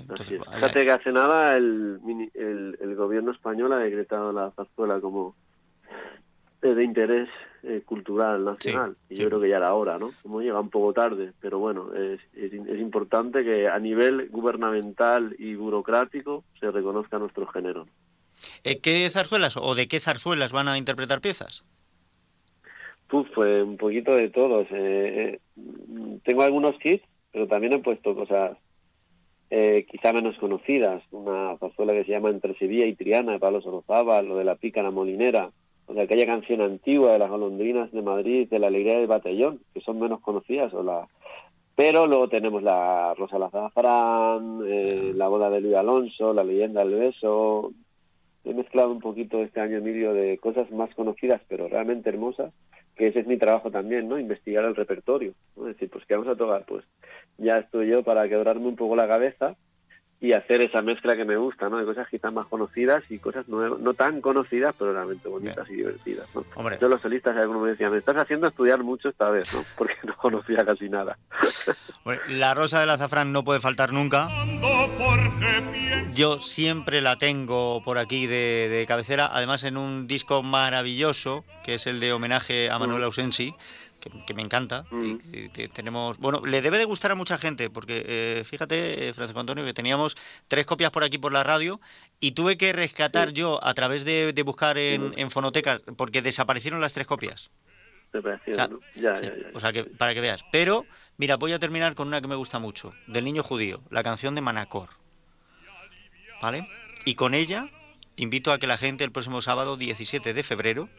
Fíjate 0.08 0.86
que 0.86 0.92
hace 0.92 1.12
nada 1.12 1.56
el, 1.58 2.00
el, 2.34 2.96
gobierno 2.96 3.32
español 3.32 3.74
ha 3.74 3.80
decretado 3.80 4.32
la 4.32 4.52
zarzuela 4.52 5.00
como 5.00 5.36
de 6.62 6.84
interés 6.84 7.30
eh, 7.64 7.82
cultural 7.86 8.44
nacional. 8.44 8.98
y 9.10 9.16
yo 9.16 9.28
creo 9.28 9.40
que 9.40 9.50
ya 9.50 9.58
era 9.58 9.74
hora, 9.74 9.98
¿no? 9.98 10.12
Como 10.22 10.42
llega 10.42 10.60
un 10.60 10.70
poco 10.70 10.94
tarde, 10.94 11.32
pero 11.40 11.60
bueno, 11.60 11.94
es, 11.94 12.20
es, 12.34 12.54
importante 12.80 13.44
que 13.44 13.68
a 13.68 13.80
nivel 13.80 14.30
gubernamental 14.30 15.36
y 15.40 15.56
burocrático 15.56 16.44
se 16.60 16.70
reconozca 16.72 17.18
nuestro 17.18 17.48
género. 17.48 17.88
Eh, 18.64 18.80
¿Qué 18.80 19.10
zarzuelas 19.10 19.58
o 19.58 19.76
de 19.76 19.88
qué 19.88 20.00
zarzuelas 20.00 20.52
van 20.52 20.68
a 20.68 20.78
interpretar 20.78 21.22
piezas? 21.22 21.64
pues 23.10 23.64
un 23.64 23.78
poquito 23.78 24.16
de 24.16 24.30
todos. 24.30 24.68
Eh, 24.72 25.40
tengo 26.24 26.44
algunos 26.44 26.78
kits, 26.78 27.04
pero 27.32 27.48
también 27.48 27.74
he 27.74 27.80
puesto 27.80 28.16
cosas 28.16 28.58
eh, 29.50 29.86
quizá 29.90 30.14
menos 30.14 30.38
conocidas, 30.38 31.04
una 31.12 31.58
zarzuela 31.58 31.94
que 31.94 32.06
se 32.06 32.12
llama 32.12 32.30
Entre 32.30 32.58
Sevilla 32.58 32.86
y 32.86 32.96
Triana 32.96 33.34
de 33.34 33.40
Pablo 33.40 33.62
Sorozaba, 33.62 34.22
lo 34.22 34.38
de 34.38 34.44
la 34.44 34.56
pícara 34.56 34.92
molinera, 34.92 35.52
o 35.88 35.94
sea, 35.94 36.04
aquella 36.04 36.26
canción 36.26 36.62
antigua 36.62 37.14
de 37.14 37.20
las 37.20 37.30
golondrinas 37.30 37.92
de 37.92 38.02
Madrid, 38.02 38.48
de 38.48 38.60
la 38.60 38.68
alegría 38.68 38.98
del 38.98 39.08
batallón, 39.08 39.62
que 39.74 39.82
son 39.82 40.00
menos 40.00 40.22
conocidas, 40.22 40.74
o 40.74 40.84
la 40.84 41.08
pero 41.80 42.08
luego 42.08 42.28
tenemos 42.28 42.62
la 42.62 43.14
Rosa 43.14 43.40
Lazafrán, 43.40 44.60
eh, 44.68 45.14
la 45.16 45.30
boda 45.30 45.50
de 45.50 45.62
Luis 45.62 45.76
Alonso, 45.78 46.34
la 46.34 46.44
leyenda 46.44 46.84
del 46.84 46.96
beso. 46.96 47.72
He 48.44 48.54
mezclado 48.54 48.92
un 48.92 49.00
poquito 49.00 49.42
este 49.42 49.62
año, 49.62 49.78
Emilio, 49.78 50.14
de 50.14 50.38
cosas 50.40 50.70
más 50.72 50.94
conocidas, 50.94 51.42
pero 51.48 51.70
realmente 51.70 52.10
hermosas, 52.10 52.52
que 53.00 53.08
ese 53.08 53.22
es 53.22 53.28
mi 53.28 53.38
trabajo 53.38 53.72
también, 53.72 54.10
¿no? 54.10 54.20
Investigar 54.20 54.66
el 54.66 54.76
repertorio. 54.76 55.34
Es 55.56 55.64
decir, 55.64 55.90
pues, 55.90 56.06
¿qué 56.06 56.16
vamos 56.16 56.28
a 56.28 56.36
tocar? 56.36 56.66
Pues 56.66 56.84
ya 57.38 57.58
estoy 57.58 57.88
yo 57.88 58.04
para 58.04 58.28
quebrarme 58.28 58.68
un 58.68 58.76
poco 58.76 58.98
la 58.98 59.08
cabeza 59.08 59.56
y 60.22 60.34
hacer 60.34 60.62
esa 60.62 60.82
mezcla 60.82 61.16
que 61.16 61.24
me 61.24 61.38
gusta, 61.38 61.70
¿no? 61.70 61.78
De 61.78 61.86
cosas 61.86 62.08
quizás 62.10 62.34
más 62.34 62.46
conocidas 62.48 63.04
y 63.10 63.20
cosas 63.20 63.48
no 63.48 63.94
tan 63.94 64.20
conocidas, 64.20 64.76
pero 64.78 64.92
realmente 64.92 65.30
bonitas 65.30 65.70
y 65.70 65.76
divertidas, 65.76 66.28
¿no? 66.36 66.44
Yo 66.80 66.90
los 66.90 67.02
solistas, 67.02 67.38
algunos 67.38 67.64
me 67.64 67.70
decían, 67.70 67.92
me 67.92 68.00
estás 68.00 68.18
haciendo 68.18 68.48
estudiar 68.48 68.84
mucho 68.84 69.10
esta 69.10 69.30
vez, 69.30 69.54
¿no? 69.54 69.62
Porque 69.78 69.96
no 70.04 70.16
conocía 70.18 70.66
casi 70.66 70.90
nada. 70.90 71.18
la 72.28 72.54
rosa 72.54 72.82
del 72.82 72.90
azafrán 72.90 73.32
no 73.32 73.46
puede 73.46 73.62
faltar 73.62 73.94
nunca. 73.94 74.28
Yo 76.14 76.38
siempre 76.40 77.00
la 77.00 77.18
tengo 77.18 77.82
por 77.84 77.98
aquí 77.98 78.28
de, 78.28 78.68
de 78.70 78.86
cabecera, 78.86 79.30
además 79.32 79.64
en 79.64 79.78
un 79.78 80.06
disco 80.08 80.44
maravilloso, 80.44 81.46
que 81.64 81.76
es 81.76 81.88
el 81.88 82.02
de 82.02 82.12
homenaje 82.12 82.70
a 82.70 82.78
Manuel 82.78 83.04
Ausensi, 83.04 83.56
que, 84.26 84.34
me 84.34 84.42
encanta. 84.42 84.86
y, 84.92 85.50
tenemos, 85.70 86.18
bueno, 86.18 86.46
le 86.46 86.62
debe 86.62 86.78
de 86.78 86.86
gustar 86.86 87.12
a 87.12 87.16
mucha 87.16 87.38
gente, 87.38 87.70
porque 87.70 88.04
eh, 88.06 88.44
fíjate, 88.46 89.10
eh, 89.10 89.14
Francisco 89.14 89.40
Antonio, 89.40 89.66
que 89.66 89.74
teníamos 89.74 90.16
tres 90.48 90.66
copias 90.66 90.92
por 90.92 91.04
aquí 91.04 91.18
por 91.18 91.34
la 91.34 91.44
radio 91.44 91.80
y 92.20 92.32
tuve 92.32 92.58
que 92.58 92.74
rescatar 92.74 93.32
yo 93.32 93.64
a 93.64 93.74
través 93.74 94.06
de, 94.06 94.34
buscar 94.46 94.78
en, 94.78 95.14
en, 95.18 95.32
fonotecas, 95.32 95.82
porque 95.98 96.22
desaparecieron 96.22 96.82
las 96.82 96.94
tres 96.94 97.08
copias. 97.08 97.52
O 98.14 98.22
sea, 98.22 98.70
ya, 98.96 99.22
ya, 99.22 99.32
o 99.54 99.60
sea 99.60 99.72
que 99.72 99.84
para 99.84 100.14
que 100.14 100.22
veas. 100.22 100.44
Pero, 100.52 100.86
mira, 101.18 101.38
voy 101.38 101.54
a 101.54 101.60
terminar 101.60 101.94
con 101.94 102.08
una 102.08 102.22
que 102.22 102.28
me 102.28 102.36
gusta 102.36 102.58
mucho, 102.58 102.92
del 103.08 103.24
niño 103.24 103.44
judío, 103.44 103.82
la 103.92 104.02
canción 104.02 104.34
de 104.34 104.42
Manacor. 104.42 104.90
¿Vale? 106.42 106.68
Y 107.06 107.16
con 107.16 107.34
ella 107.34 107.70
invito 108.16 108.52
a 108.52 108.58
que 108.58 108.68
la 108.68 108.78
gente 108.78 109.04
el 109.04 109.12
próximo 109.12 109.42
sábado 109.42 109.78
17 109.78 110.34
de 110.34 110.44
febrero 110.44 110.90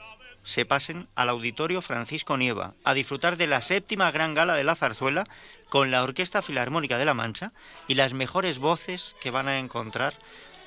se 0.43 0.65
pasen 0.65 1.09
al 1.15 1.29
Auditorio 1.29 1.83
Francisco 1.83 2.37
Nieva 2.37 2.75
a 2.85 2.95
disfrutar 2.95 3.37
de 3.37 3.47
la 3.47 3.61
séptima 3.61 4.11
gran 4.11 4.35
gala 4.35 4.55
de 4.55 4.65
la 4.65 4.75
zarzuela 4.75 5.27
con 5.69 5.91
la 5.91 6.03
Orquesta 6.03 6.43
Filarmónica 6.43 6.99
de 6.99 7.05
la 7.05 7.15
Mancha 7.15 7.53
y 7.89 7.95
las 7.95 8.15
mejores 8.15 8.59
voces 8.59 9.17
que 9.23 9.31
van 9.31 9.49
a 9.49 9.59
encontrar 9.59 10.15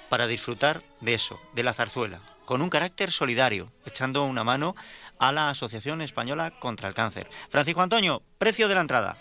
para 0.10 0.28
disfrutar 0.28 0.82
de 1.02 1.16
eso, 1.16 1.40
de 1.56 1.64
la 1.64 1.74
zarzuela, 1.74 2.20
con 2.46 2.62
un 2.62 2.70
carácter 2.70 3.12
solidario, 3.12 3.68
echando 3.86 4.24
una 4.26 4.44
mano 4.44 4.76
a 5.20 5.32
la 5.32 5.50
Asociación 5.50 6.02
Española 6.02 6.52
contra 6.60 6.88
el 6.88 6.94
Cáncer. 6.94 7.28
Francisco 7.50 7.82
Antonio, 7.82 8.22
precio 8.38 8.68
de 8.68 8.76
la 8.76 8.82
entrada. 8.82 9.18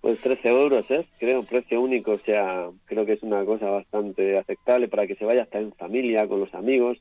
Pues 0.00 0.20
13 0.20 0.48
euros, 0.50 0.84
¿eh? 0.90 1.06
Creo, 1.18 1.44
precio 1.44 1.80
único, 1.80 2.12
o 2.12 2.20
sea, 2.26 2.68
creo 2.84 3.06
que 3.06 3.14
es 3.14 3.22
una 3.22 3.42
cosa 3.44 3.70
bastante 3.70 4.36
aceptable 4.36 4.88
para 4.88 5.06
que 5.06 5.14
se 5.14 5.24
vaya 5.24 5.44
hasta 5.44 5.58
en 5.58 5.72
familia, 5.72 6.28
con 6.28 6.40
los 6.40 6.52
amigos, 6.52 6.98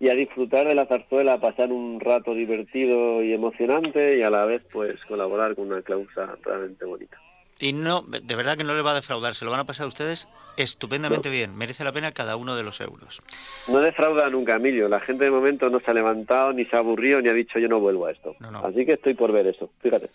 y 0.00 0.08
a 0.08 0.14
disfrutar 0.14 0.68
de 0.68 0.74
la 0.74 0.86
zarzuela, 0.86 1.40
pasar 1.40 1.72
un 1.72 1.98
rato 2.00 2.34
divertido 2.34 3.22
y 3.22 3.32
emocionante, 3.32 4.18
y 4.18 4.22
a 4.22 4.30
la 4.30 4.44
vez, 4.44 4.62
pues, 4.72 5.04
colaborar 5.06 5.54
con 5.56 5.66
una 5.66 5.82
causa 5.82 6.36
realmente 6.44 6.84
bonita. 6.84 7.18
Y 7.60 7.72
no, 7.72 8.02
de 8.02 8.36
verdad 8.36 8.56
que 8.56 8.62
no 8.62 8.74
le 8.74 8.82
va 8.82 8.92
a 8.92 8.94
defraudar, 8.94 9.34
se 9.34 9.44
lo 9.44 9.50
van 9.50 9.60
a 9.60 9.66
pasar 9.66 9.88
ustedes 9.88 10.28
estupendamente 10.56 11.28
bien, 11.28 11.56
merece 11.56 11.82
la 11.82 11.92
pena 11.92 12.12
cada 12.12 12.36
uno 12.36 12.54
de 12.54 12.62
los 12.62 12.80
euros. 12.80 13.20
No 13.66 13.80
defrauda 13.80 14.28
nunca, 14.30 14.56
Emilio, 14.56 14.88
la 14.88 15.00
gente 15.00 15.24
de 15.24 15.32
momento 15.32 15.68
no 15.68 15.80
se 15.80 15.90
ha 15.90 15.94
levantado, 15.94 16.52
ni 16.52 16.64
se 16.66 16.76
ha 16.76 16.78
aburrido, 16.78 17.20
ni 17.20 17.28
ha 17.28 17.34
dicho 17.34 17.58
yo 17.58 17.68
no 17.68 17.80
vuelvo 17.80 18.06
a 18.06 18.12
esto. 18.12 18.36
Así 18.62 18.86
que 18.86 18.92
estoy 18.92 19.14
por 19.14 19.32
ver 19.32 19.48
eso, 19.48 19.70
fíjate. 19.80 20.08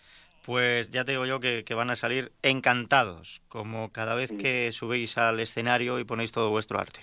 Pues 0.46 0.90
ya 0.90 1.04
te 1.04 1.12
digo 1.12 1.24
yo 1.24 1.40
que, 1.40 1.64
van 1.74 1.90
a 1.90 1.96
salir 1.96 2.32
encantados, 2.42 3.42
como 3.48 3.92
cada 3.92 4.14
vez 4.14 4.30
que 4.30 4.72
subéis 4.72 5.18
al 5.18 5.40
escenario 5.40 5.98
y 5.98 6.04
ponéis 6.04 6.32
todo 6.32 6.50
vuestro 6.50 6.78
arte. 6.78 7.00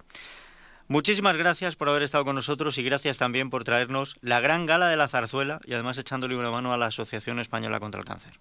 Muchísimas 0.92 1.38
gracias 1.38 1.78
por 1.78 1.88
haber 1.88 2.04
estado 2.04 2.26
con 2.26 2.36
nosotros 2.36 2.78
y 2.78 2.84
gracias 2.84 3.18
también 3.18 3.50
por 3.50 3.64
traernos 3.64 4.18
la 4.20 4.42
gran 4.42 4.66
gala 4.66 4.90
de 4.90 4.98
la 4.98 5.08
zarzuela 5.08 5.62
y 5.64 5.72
además 5.72 5.98
echándole 5.98 6.36
una 6.36 6.52
mano 6.52 6.74
a 6.74 6.78
la 6.78 6.88
Asociación 6.88 7.40
Española 7.40 7.80
contra 7.80 8.02
el 8.02 8.06
Cáncer. 8.06 8.34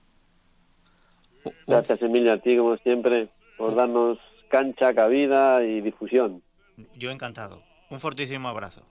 Gracias, 1.69 2.03
Emilia, 2.03 2.33
a 2.33 2.39
ti 2.39 2.57
como 2.57 2.77
siempre 2.79 3.29
por 3.57 3.77
darnos 3.77 4.19
cancha, 4.49 4.93
cabida 4.93 5.63
y 5.63 5.81
difusión. 5.81 6.43
Yo 6.97 7.13
encantado. 7.13 7.63
Un 7.89 8.01
fortísimo 8.01 8.49
abrazo. 8.49 8.83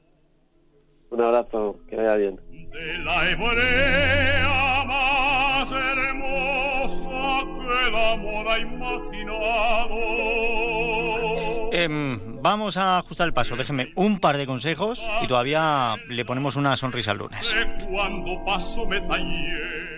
Un 1.10 1.22
abrazo, 1.22 1.82
que 1.90 1.98
vaya 1.98 2.16
bien. 2.16 2.40
Em, 11.72 12.20
vamos 12.42 12.78
a 12.78 12.98
ajustar 12.98 13.28
el 13.28 13.34
paso. 13.34 13.56
Déjenme 13.56 13.92
un 13.96 14.20
par 14.20 14.38
de 14.38 14.46
consejos 14.46 15.02
y 15.22 15.28
todavía 15.28 15.96
le 16.08 16.26
ponemos 16.26 16.56
una 16.56 16.76
sonrisa 16.78 17.12
al 17.12 17.18
lunes. 17.20 17.56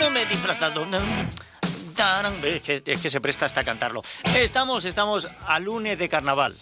No 0.00 0.10
me 0.10 0.22
he 0.22 0.26
disfrazado. 0.26 0.86
Es 2.00 3.00
que, 3.02 3.10
se 3.10 3.20
presta 3.20 3.44
hasta 3.44 3.62
cantarlo. 3.62 4.02
Estamos, 4.34 4.86
estamos 4.86 5.28
a 5.46 5.58
lunes 5.58 5.98
de 5.98 6.08
carnaval. 6.08 6.54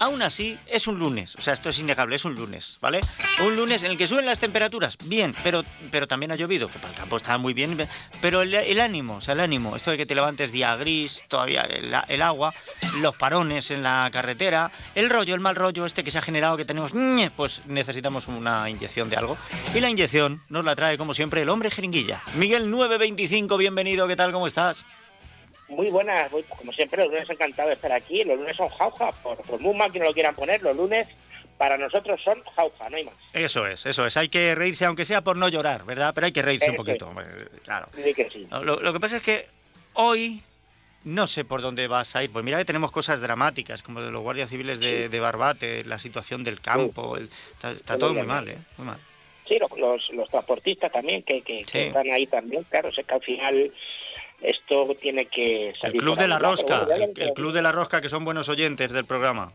Aún 0.00 0.20
así, 0.20 0.58
es 0.66 0.88
un 0.88 0.98
lunes, 0.98 1.36
o 1.36 1.42
sea, 1.42 1.54
esto 1.54 1.68
es 1.68 1.78
innegable, 1.78 2.16
es 2.16 2.24
un 2.24 2.34
lunes, 2.34 2.76
¿vale? 2.80 3.00
Un 3.38 3.54
lunes 3.54 3.84
en 3.84 3.92
el 3.92 3.96
que 3.96 4.08
suben 4.08 4.26
las 4.26 4.40
temperaturas, 4.40 4.98
bien, 5.04 5.32
pero, 5.44 5.62
pero 5.92 6.08
también 6.08 6.32
ha 6.32 6.34
llovido, 6.34 6.68
que 6.68 6.80
para 6.80 6.92
el 6.92 6.98
campo 6.98 7.18
está 7.18 7.38
muy 7.38 7.54
bien, 7.54 7.86
pero 8.20 8.42
el, 8.42 8.80
ánimo, 8.80 9.16
o 9.16 9.20
sea, 9.20 9.34
el 9.34 9.40
ánimo, 9.40 9.76
esto 9.76 9.92
de 9.92 9.96
que 9.96 10.04
te 10.04 10.16
levantes 10.16 10.50
día 10.50 10.74
gris, 10.74 11.22
todavía 11.28 11.62
el, 11.62 12.22
agua, 12.22 12.52
los 13.00 13.14
parones 13.14 13.70
en 13.70 13.84
la 13.84 14.08
carretera, 14.12 14.72
el 14.96 15.08
rollo, 15.08 15.36
el 15.36 15.40
mal 15.40 15.54
rollo 15.54 15.86
este 15.86 16.02
que 16.02 16.10
se 16.10 16.18
ha 16.18 16.22
generado, 16.22 16.56
que 16.56 16.64
tenemos, 16.64 16.92
pues 17.36 17.62
necesitamos 17.66 18.26
una 18.26 18.68
inyección 18.68 19.08
de 19.08 19.16
algo. 19.16 19.38
Y 19.72 19.78
la 19.78 19.88
inyección 19.88 20.42
nos 20.48 20.64
la 20.64 20.74
trae, 20.74 20.98
como 20.98 21.14
siempre, 21.14 21.42
el 21.42 21.48
hombre 21.48 21.70
jeringuilla. 21.70 22.20
Miguel 22.34 22.72
925, 22.72 23.56
bienvenido, 23.56 24.08
¿qué 24.08 24.16
tal? 24.16 24.32
¿Cómo 24.32 24.48
estás? 24.48 24.81
Muy 25.72 25.90
buenas, 25.90 26.30
como 26.48 26.72
siempre, 26.72 27.02
los 27.02 27.12
lunes 27.12 27.28
encantado 27.28 27.68
de 27.68 27.74
estar 27.74 27.92
aquí. 27.92 28.24
Los 28.24 28.38
lunes 28.38 28.56
son 28.56 28.68
jauja, 28.68 29.12
por, 29.12 29.36
por 29.38 29.60
muy 29.60 29.74
mal 29.74 29.90
que 29.90 29.98
no 29.98 30.06
lo 30.06 30.14
quieran 30.14 30.34
poner, 30.34 30.62
los 30.62 30.76
lunes 30.76 31.08
para 31.62 31.78
nosotros 31.78 32.20
son 32.20 32.42
jauja, 32.56 32.90
no 32.90 32.96
hay 32.96 33.04
más. 33.04 33.14
Eso 33.32 33.66
es, 33.68 33.86
eso 33.86 34.04
es. 34.04 34.16
Hay 34.16 34.28
que 34.28 34.52
reírse, 34.56 34.84
aunque 34.84 35.04
sea 35.04 35.22
por 35.22 35.36
no 35.36 35.48
llorar, 35.48 35.84
¿verdad? 35.84 36.12
Pero 36.12 36.26
hay 36.26 36.32
que 36.32 36.42
reírse 36.42 36.70
un 36.70 36.76
poquito, 36.76 37.08
claro. 37.62 37.88
Lo, 38.64 38.92
que 38.92 38.98
pasa 38.98 39.18
es 39.18 39.22
que 39.22 39.46
hoy 39.92 40.42
no 41.04 41.28
sé 41.28 41.44
por 41.44 41.62
dónde 41.62 41.86
vas 41.86 42.16
a 42.16 42.24
ir. 42.24 42.32
Pues 42.32 42.44
mira 42.44 42.58
que 42.58 42.64
tenemos 42.64 42.90
cosas 42.90 43.20
dramáticas, 43.20 43.82
como 43.84 44.02
de 44.02 44.10
los 44.10 44.22
guardias 44.22 44.50
civiles 44.50 44.80
de, 44.80 45.20
Barbate, 45.20 45.84
la 45.84 46.00
situación 46.00 46.42
del 46.42 46.60
campo. 46.60 47.16
está, 47.16 47.96
todo 47.96 48.12
muy 48.12 48.26
mal, 48.26 48.48
¿eh? 48.48 48.58
Muy 48.76 48.88
mal. 48.88 48.98
Sí, 49.46 49.58
los, 49.58 50.10
los, 50.10 50.30
transportistas 50.30 50.90
también, 50.90 51.22
que, 51.22 51.42
que, 51.42 51.60
están 51.60 52.10
ahí 52.10 52.26
también. 52.26 52.64
Claro, 52.64 52.92
sé 52.92 53.04
que 53.04 53.14
al 53.14 53.22
final 53.22 53.70
esto 54.42 54.94
tiene 55.00 55.26
que 55.26 55.72
salir. 55.78 55.96
El 55.96 56.02
Club 56.02 56.18
de 56.18 56.28
la 56.28 56.38
Rosca, 56.38 56.86
el, 57.16 57.32
Club 57.32 57.52
de 57.52 57.62
la 57.62 57.72
Rosca, 57.72 58.00
que 58.00 58.08
son 58.08 58.24
buenos 58.24 58.48
oyentes 58.48 58.90
del 58.90 59.04
programa. 59.04 59.52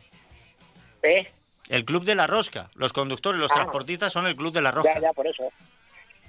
¿Eh? 1.04 1.28
El 1.69 1.84
Club 1.84 2.06
de 2.06 2.15
la 2.15 2.28
Rosca, 2.28 2.71
los 2.76 2.93
conductores, 2.93 3.39
los 3.39 3.52
ah. 3.52 3.56
transportistas 3.56 4.13
son 4.13 4.28
el 4.28 4.36
Club 4.36 4.54
de 4.54 4.62
la 4.62 4.71
Rosca. 4.71 4.93
Ya, 4.93 5.02
ya, 5.02 5.13
por 5.13 5.28
eso. 5.28 5.43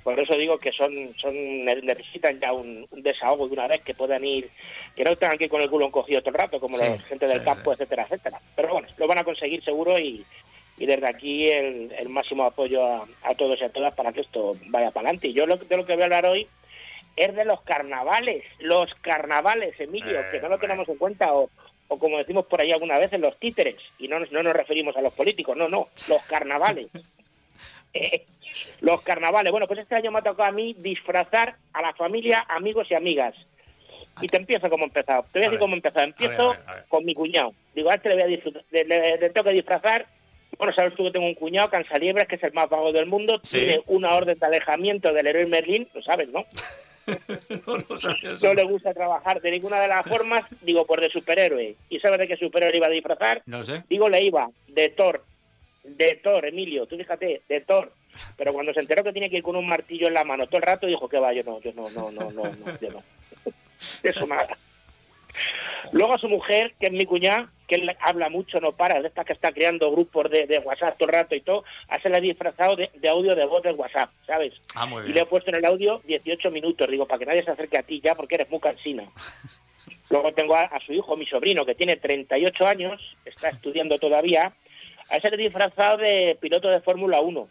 Por 0.03 0.19
eso 0.19 0.35
digo 0.37 0.59
que 0.59 0.73
son, 0.73 1.15
son 1.19 1.65
necesitan 1.65 2.41
ya 2.41 2.53
un, 2.53 2.89
desahogo 2.93 3.47
de 3.47 3.53
una 3.53 3.67
vez 3.67 3.83
que 3.83 3.95
puedan 3.95 4.25
ir, 4.25 4.49
que 4.97 5.05
no 5.05 5.15
tengan 5.17 5.37
que 5.37 5.45
ir 5.45 5.51
con 5.51 5.61
el 5.61 5.69
culo 5.69 5.87
encogido 5.87 6.21
todo 6.21 6.31
el 6.31 6.41
rato, 6.41 6.61
como 6.61 6.79
la 6.79 6.99
gente 6.99 7.27
del 7.27 7.45
campo, 7.45 7.73
etcétera, 7.73 8.05
etcétera. 8.05 8.41
Pero 8.57 8.73
bueno, 8.73 8.89
lo 8.97 9.07
van 9.07 9.19
a 9.19 9.25
conseguir 9.25 9.63
seguro 9.63 9.99
y, 9.99 10.25
y 10.79 10.87
desde 10.87 11.07
aquí 11.07 11.49
el, 11.51 11.93
el 11.93 12.09
máximo 12.09 12.45
apoyo 12.45 12.87
a, 12.87 13.07
a, 13.23 13.35
todos 13.35 13.61
y 13.61 13.65
a 13.65 13.69
todas 13.69 13.95
para 13.95 14.13
que 14.13 14.23
esto 14.23 14.57
vaya 14.69 14.91
para 14.93 15.09
adelante. 15.09 15.29
Y 15.29 15.35
yo 15.35 15.47
lo, 15.47 15.59
de 15.59 15.77
lo 15.77 15.85
que 15.85 15.93
voy 15.93 16.03
a 16.03 16.07
hablar 16.07 16.25
hoy 16.25 16.49
es 17.19 17.35
de 17.35 17.45
los 17.45 17.61
carnavales, 17.63 18.45
los 18.61 18.95
carnavales, 18.97 19.79
Emilio, 19.81 20.21
que 20.31 20.41
no 20.41 20.49
lo 20.49 20.59
tenemos 20.59 20.89
en 20.89 20.97
cuenta 20.97 21.35
o, 21.35 21.51
o 21.89 21.99
como 21.99 22.19
decimos 22.19 22.47
por 22.47 22.61
ahí 22.61 22.71
alguna 22.71 22.99
vez, 22.99 23.11
los 23.19 23.39
títeres, 23.39 23.77
y 23.99 24.09
no, 24.09 24.19
no 24.21 24.43
nos 24.43 24.53
referimos 24.53 24.97
a 24.97 25.01
los 25.01 25.13
políticos, 25.15 25.57
no, 25.57 25.69
no, 25.69 25.89
los 26.09 26.23
carnavales. 26.23 26.89
Eh, 27.95 28.27
los 28.81 29.01
carnavales. 29.01 29.51
Bueno, 29.51 29.67
pues 29.67 29.81
este 29.81 29.95
año 29.95 30.11
me 30.11 30.19
ha 30.19 30.23
tocado 30.23 30.51
a 30.51 30.53
mí 30.53 30.77
disfrazar 30.79 31.57
a 31.73 31.81
la 31.81 31.95
familia, 31.95 32.45
amigos 32.49 32.91
y 32.91 32.95
amigas. 32.95 33.35
Y 34.21 34.27
te 34.27 34.37
empiezo 34.37 34.69
como 34.69 34.85
empezado. 34.85 35.25
Te 35.33 35.39
voy 35.39 35.47
a, 35.47 35.49
decir 35.49 35.59
cómo 35.59 35.75
empezado. 35.75 36.05
Empiezo 36.05 36.55
con 36.89 37.05
mi 37.05 37.15
cuñado. 37.15 37.55
Digo, 37.75 37.91
a 37.91 37.95
este 37.95 38.11
le 38.11 38.17
voy 38.17 38.25
a 38.25 38.27
disfrutar, 38.27 38.63
le, 38.71 39.31
tengo 39.31 39.45
que 39.45 39.55
disfrazar. 39.55 40.07
Bueno, 40.59 40.73
sabes 40.75 40.95
tú 40.95 41.05
que 41.05 41.13
tengo 41.13 41.27
un 41.27 41.35
cuñado, 41.35 41.71
Cansaliebres, 41.71 42.29
que 42.29 42.37
es 42.37 42.43
el 42.43 42.53
más 42.53 42.69
vago 42.69 42.93
del 42.93 43.07
mundo. 43.07 43.41
Tiene 43.41 43.81
una 43.87 44.15
orden 44.15 44.39
de 44.39 44.47
alejamiento 44.47 45.13
del 45.13 45.27
héroe 45.27 45.47
Merlín, 45.47 45.89
lo 45.95 46.03
sabes, 46.03 46.29
¿no? 46.29 46.45
no, 48.43 48.55
le 48.55 48.65
gusta 48.65 48.95
trabajar 48.95 49.41
de 49.41 49.51
ninguna 49.51 49.81
de 49.81 49.89
las 49.89 50.03
formas, 50.09 50.45
digo, 50.63 50.87
por 50.87 51.01
de 51.01 51.11
superhéroe. 51.11 51.77
¿Y 51.89 52.01
sabes 52.01 52.19
de 52.19 52.29
qué 52.29 52.37
superhéroe 52.37 52.77
iba 52.77 52.87
a 52.87 52.91
disfrazar? 52.91 53.43
No 53.47 53.63
sé. 53.63 53.85
Digo, 53.89 54.09
le 54.09 54.23
iba 54.23 54.49
de 54.69 54.89
Thor. 54.91 55.25
De 55.85 56.21
Thor, 56.23 56.45
Emilio, 56.45 56.87
tú 56.87 56.97
fíjate, 56.97 57.43
de 57.49 57.61
Thor. 57.63 57.93
Pero 58.37 58.53
cuando 58.53 58.75
se 58.75 58.81
enteró 58.81 59.05
que 59.05 59.13
tenía 59.13 59.29
que 59.29 59.39
ir 59.39 59.43
con 59.43 59.57
un 59.57 59.67
martillo 59.67 60.09
en 60.09 60.15
la 60.15 60.25
mano 60.25 60.47
todo 60.47 60.59
el 60.59 60.63
rato, 60.63 60.87
dijo 60.87 61.09
que 61.09 61.21
va, 61.21 61.33
yo 61.33 61.43
no, 61.45 61.61
yo 61.61 61.73
no, 61.73 61.89
no, 61.91 62.11
no, 62.11 62.31
no, 62.31 62.45
no 62.45 62.81
yo 62.81 62.91
no. 62.91 63.03
Eso 64.03 64.27
nada. 64.27 64.57
Luego 65.93 66.15
a 66.15 66.19
su 66.19 66.29
mujer, 66.29 66.75
que 66.79 66.87
es 66.87 66.93
mi 66.93 67.07
cuñada, 67.07 67.51
que 67.67 67.77
él 67.77 67.97
habla 68.01 68.31
mucho, 68.31 68.61
no 68.61 68.73
para, 68.73 69.01
de 69.01 69.09
esta 69.09 69.25
que 69.25 69.33
está 69.33 69.53
creando 69.53 69.93
grupos 69.93 70.31
de, 70.31 70.63
WhatsApp 70.65 70.97
todo 70.99 71.09
el 71.09 71.15
rato 71.15 71.35
y 71.35 71.41
todo, 71.41 71.65
a 71.89 72.01
se 72.01 72.09
le 72.09 72.17
ha 72.17 72.21
disfrazado 72.21 72.77
de, 72.77 72.91
audio 73.09 73.35
de 73.35 73.47
voz 73.47 73.63
del 73.63 73.77
WhatsApp, 73.77 74.11
¿sabes? 74.27 74.55
Ah, 74.75 74.89
y 75.07 75.13
le 75.13 75.21
he 75.21 75.27
puesto 75.27 75.51
en 75.51 75.57
el 75.57 75.65
audio 75.65 76.01
18 76.05 76.51
minutos, 76.51 76.89
digo, 76.89 77.07
para 77.07 77.19
que 77.19 77.27
nadie 77.27 77.43
se 77.43 77.51
acerque 77.51 77.79
a 77.79 77.83
ti 77.83 78.01
ya, 78.03 78.15
porque 78.15 78.37
eres 78.37 78.51
muy 78.51 78.61
cansina. 78.61 79.05
Luego 80.11 80.33
tengo 80.33 80.55
a, 80.55 80.71
su 80.85 80.93
hijo, 80.93 81.17
mi 81.17 81.27
sobrino, 81.27 81.67
que 81.67 81.75
tiene 81.75 81.97
38 81.97 82.67
años, 82.67 83.17
está 83.25 83.51
estudiando 83.51 83.99
todavía, 83.99 84.55
a 85.11 85.17
ese 85.17 85.31
le 85.31 85.37
he 85.37 85.41
disfrazado 85.41 85.99
de 85.99 86.37
piloto 86.41 86.69
de 86.69 86.81
Fórmula 86.81 87.21
1. 87.21 87.49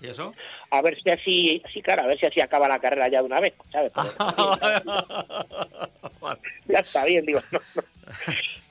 ¿Y 0.00 0.08
eso? 0.08 0.34
A 0.70 0.82
ver 0.82 1.00
si 1.00 1.10
así, 1.10 1.62
sí, 1.72 1.80
claro, 1.80 2.02
a 2.02 2.06
ver 2.06 2.18
si 2.18 2.26
así 2.26 2.40
acaba 2.40 2.68
la 2.68 2.78
carrera 2.78 3.08
ya 3.08 3.20
de 3.20 3.26
una 3.26 3.40
vez, 3.40 3.54
¿sabes? 3.72 3.92
ya 6.66 6.80
está 6.80 7.04
bien, 7.04 7.24
digo. 7.24 7.40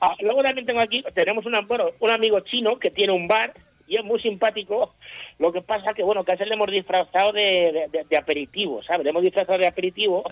Ah, 0.00 0.14
luego 0.20 0.42
también 0.42 0.66
tengo 0.66 0.80
aquí, 0.80 1.04
tenemos 1.14 1.46
una, 1.46 1.62
bueno, 1.62 1.90
un 2.00 2.10
amigo 2.10 2.40
chino 2.40 2.78
que 2.78 2.90
tiene 2.90 3.12
un 3.12 3.26
bar 3.26 3.54
y 3.86 3.96
es 3.96 4.04
muy 4.04 4.20
simpático. 4.20 4.94
Lo 5.38 5.52
que 5.52 5.62
pasa 5.62 5.94
que, 5.94 6.02
bueno, 6.02 6.24
que 6.24 6.32
a 6.32 6.36
le 6.36 6.54
hemos 6.54 6.70
disfrazado 6.70 7.32
de, 7.32 7.88
de, 8.08 8.16
aperitivo, 8.16 8.82
¿sabes? 8.82 9.04
Le 9.04 9.10
hemos 9.10 9.22
disfrazado 9.22 9.58
de 9.58 9.66
aperitivo, 9.66 10.24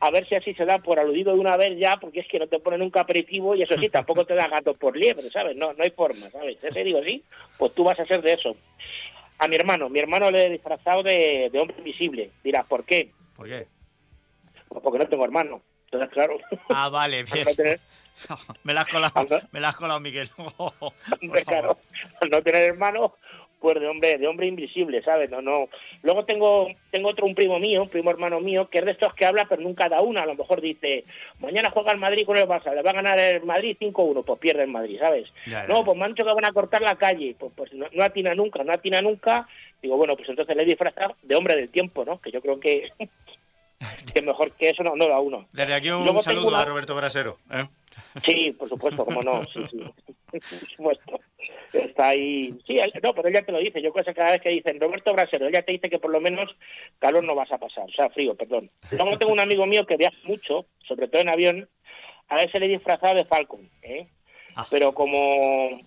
a 0.00 0.10
ver 0.10 0.26
si 0.26 0.34
así 0.34 0.54
se 0.54 0.64
da 0.64 0.78
por 0.78 0.98
aludido 0.98 1.32
de 1.32 1.40
una 1.40 1.56
vez 1.56 1.78
ya, 1.78 1.98
porque 1.98 2.20
es 2.20 2.28
que 2.28 2.38
no 2.38 2.46
te 2.46 2.58
ponen 2.58 2.80
nunca 2.80 3.00
aperitivo 3.00 3.54
y 3.54 3.62
eso 3.62 3.76
sí, 3.76 3.88
tampoco 3.88 4.24
te 4.24 4.34
da 4.34 4.48
gato 4.48 4.74
por 4.74 4.96
liebre, 4.96 5.28
¿sabes? 5.30 5.56
No, 5.56 5.72
no 5.72 5.82
hay 5.82 5.90
forma, 5.90 6.30
¿sabes? 6.30 6.62
Ese 6.62 6.84
digo, 6.84 7.02
sí, 7.02 7.22
pues 7.58 7.74
tú 7.74 7.84
vas 7.84 7.98
a 7.98 8.06
ser 8.06 8.22
de 8.22 8.34
eso. 8.34 8.56
A 9.38 9.48
mi 9.48 9.56
hermano, 9.56 9.88
mi 9.88 9.98
hermano 9.98 10.30
le 10.30 10.46
he 10.46 10.50
disfrazado 10.50 11.02
de, 11.02 11.50
hombre 11.60 11.76
invisible. 11.78 12.30
Dirás, 12.42 12.64
¿por 12.66 12.84
qué? 12.84 13.12
¿Por 13.36 13.48
qué? 13.48 13.66
Pues 14.68 14.82
porque 14.82 14.98
no 14.98 15.08
tengo 15.08 15.24
hermano. 15.24 15.60
Entonces, 15.86 16.10
claro. 16.10 16.38
Ah, 16.68 16.88
vale, 16.88 17.24
bien. 17.32 17.46
me 18.64 18.74
la 18.74 18.82
has 18.82 18.88
colado, 18.88 19.26
me 19.50 19.60
la 19.60 19.68
has 19.68 19.76
colado, 19.76 20.00
Miguel. 20.00 20.30
claro, 21.46 21.78
al 22.20 22.30
no 22.30 22.42
tener 22.42 22.62
hermano, 22.62 23.16
pues 23.64 23.80
de 23.80 23.88
hombre, 23.88 24.18
de 24.18 24.26
hombre 24.28 24.46
invisible, 24.46 25.02
¿sabes? 25.02 25.30
No, 25.30 25.40
no. 25.40 25.70
Luego 26.02 26.26
tengo, 26.26 26.68
tengo 26.90 27.08
otro, 27.08 27.24
un 27.24 27.34
primo 27.34 27.58
mío, 27.58 27.80
un 27.80 27.88
primo 27.88 28.10
hermano 28.10 28.38
mío, 28.38 28.68
que 28.68 28.80
es 28.80 28.84
de 28.84 28.90
estos 28.90 29.14
que 29.14 29.24
habla, 29.24 29.46
pero 29.48 29.62
nunca 29.62 29.88
da 29.88 30.02
una. 30.02 30.20
A 30.20 30.26
lo 30.26 30.34
mejor 30.34 30.60
dice, 30.60 31.04
mañana 31.38 31.70
juega 31.70 31.92
el 31.92 31.98
Madrid 31.98 32.26
con 32.26 32.36
el 32.36 32.46
Barça, 32.46 32.74
le 32.74 32.82
va 32.82 32.90
a 32.90 33.00
ganar 33.00 33.18
el 33.18 33.42
Madrid 33.44 33.78
5-1, 33.80 34.22
pues 34.22 34.38
pierde 34.38 34.64
el 34.64 34.68
Madrid, 34.68 34.98
¿sabes? 34.98 35.32
no, 35.66 35.82
pues 35.82 35.96
me 35.96 36.04
han 36.04 36.12
dicho 36.12 36.26
que 36.26 36.34
van 36.34 36.44
a 36.44 36.52
cortar 36.52 36.82
la 36.82 36.96
calle, 36.96 37.34
pues, 37.38 37.52
pues 37.56 37.72
no, 37.72 37.86
atina 38.02 38.34
nunca, 38.34 38.62
no 38.64 38.74
atina 38.74 39.00
nunca. 39.00 39.48
Digo, 39.80 39.96
bueno, 39.96 40.14
pues 40.14 40.28
entonces 40.28 40.54
le 40.54 40.64
he 40.64 40.66
disfrazado 40.66 41.16
de 41.22 41.34
hombre 41.34 41.56
del 41.56 41.70
tiempo, 41.70 42.04
¿no? 42.04 42.20
Que 42.20 42.32
yo 42.32 42.42
creo 42.42 42.60
que, 42.60 42.92
que 44.12 44.20
mejor 44.20 44.52
que 44.52 44.68
eso 44.68 44.82
no, 44.82 44.94
no 44.94 45.08
da 45.08 45.20
uno. 45.20 45.48
Desde 45.52 45.72
aquí 45.72 45.90
un 45.90 46.22
saludo 46.22 46.54
a 46.54 46.66
Roberto 46.66 46.94
Brasero. 46.94 47.38
¿eh? 47.50 47.66
Sí, 48.22 48.54
por 48.58 48.68
supuesto, 48.68 49.06
como 49.06 49.22
no, 49.22 49.46
sí, 49.46 49.64
sí, 49.70 49.78
por 50.30 50.68
supuesto. 50.68 51.20
Está 51.72 52.08
ahí, 52.08 52.56
sí, 52.66 52.78
no, 53.02 53.14
pero 53.14 53.28
él 53.28 53.34
ya 53.34 53.42
te 53.42 53.52
lo 53.52 53.58
dice, 53.58 53.82
yo 53.82 53.92
creo 53.92 54.04
que 54.04 54.14
cada 54.14 54.32
vez 54.32 54.40
que 54.40 54.50
dicen 54.50 54.80
Roberto 54.80 55.12
Brasero, 55.12 55.46
él 55.46 55.52
ya 55.52 55.62
te 55.62 55.72
dice 55.72 55.90
que 55.90 55.98
por 55.98 56.10
lo 56.10 56.20
menos 56.20 56.56
calor 56.98 57.24
no 57.24 57.34
vas 57.34 57.50
a 57.52 57.58
pasar, 57.58 57.84
o 57.84 57.92
sea, 57.92 58.10
frío, 58.10 58.34
perdón. 58.34 58.70
Luego 58.92 59.18
tengo 59.18 59.32
un 59.32 59.40
amigo 59.40 59.66
mío 59.66 59.86
que 59.86 59.96
viaja 59.96 60.16
mucho, 60.24 60.66
sobre 60.86 61.08
todo 61.08 61.22
en 61.22 61.28
avión, 61.28 61.68
a 62.28 62.36
veces 62.36 62.60
le 62.60 62.66
he 62.66 62.70
disfrazado 62.70 63.14
de 63.14 63.24
Falcon, 63.24 63.68
¿eh? 63.82 64.08
Ah. 64.56 64.66
Pero 64.70 64.94
como, 64.94 65.80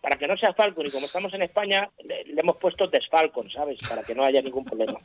para, 0.00 0.16
que 0.16 0.26
no 0.26 0.38
sea 0.38 0.54
Falcon 0.54 0.86
y 0.86 0.90
como 0.90 1.04
estamos 1.04 1.34
en 1.34 1.42
España, 1.42 1.90
le, 2.02 2.24
le 2.24 2.40
hemos 2.40 2.56
puesto 2.56 2.86
Desfalcon, 2.86 3.50
¿sabes? 3.50 3.78
Para 3.86 4.02
que 4.02 4.14
no 4.14 4.24
haya 4.24 4.40
ningún 4.40 4.64
problema 4.64 4.98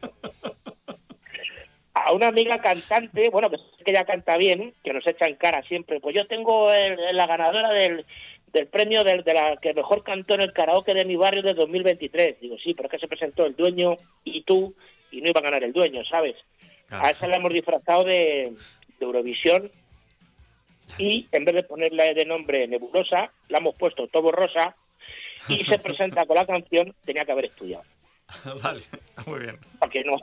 a 1.94 2.12
una 2.12 2.28
amiga 2.28 2.60
cantante, 2.60 3.30
bueno, 3.30 3.50
que, 3.50 3.58
que 3.84 3.92
ella 3.92 4.06
canta 4.06 4.38
bien, 4.38 4.74
que 4.84 4.94
nos 4.94 5.06
echa 5.06 5.28
en 5.28 5.36
cara 5.36 5.64
siempre, 5.64 6.00
pues 6.00 6.16
yo 6.16 6.28
tengo 6.28 6.70
la 7.12 7.28
ganadora 7.28 7.70
del, 7.70 8.06
del 8.54 8.68
premio 8.68 9.04
de 9.04 9.34
la 9.34 9.58
que 9.58 9.74
mejor 9.74 10.04
cantó 10.04 10.36
en 10.36 10.42
el 10.42 10.54
karaoke 10.54 10.94
de 10.94 11.06
mi 11.06 11.16
barrio 11.16 11.42
de 11.42 11.56
2023. 11.56 12.40
Digo, 12.40 12.56
sí, 12.58 12.76
pero 12.76 12.88
es 12.88 12.92
que 12.92 13.00
se 13.00 13.08
presentó 13.08 13.46
el 13.46 13.56
dueño 13.56 13.98
y 14.24 14.44
tú, 14.44 14.76
y 15.12 15.22
no 15.22 15.30
iba 15.30 15.40
a 15.40 15.44
ganar 15.44 15.64
el 15.64 15.74
dueño, 15.74 16.06
¿sabes? 16.06 16.36
A 16.90 17.10
esa 17.10 17.28
la 17.28 17.38
hemos 17.38 17.52
disfrazado 17.52 18.04
de, 18.04 18.54
Eurovisión 19.00 19.70
y 20.98 21.28
en 21.34 21.44
vez 21.44 21.56
de 21.56 21.64
ponerle 21.64 22.14
de 22.14 22.26
nombre 22.26 22.66
Nebulosa, 22.70 23.34
la 23.50 23.58
hemos 23.58 23.76
puesto 23.76 24.08
Tobo 24.08 24.32
Rosa 24.32 24.78
y 25.50 25.66
se 25.66 25.78
presenta 25.80 26.26
con 26.26 26.38
la 26.38 26.46
canción, 26.46 26.96
tenía 27.04 27.26
que 27.26 27.34
haber 27.34 27.46
estudiado. 27.46 27.84
vale, 28.64 28.82
muy 29.26 29.40
bien. 29.42 29.60
Porque 29.80 30.06
no. 30.06 30.16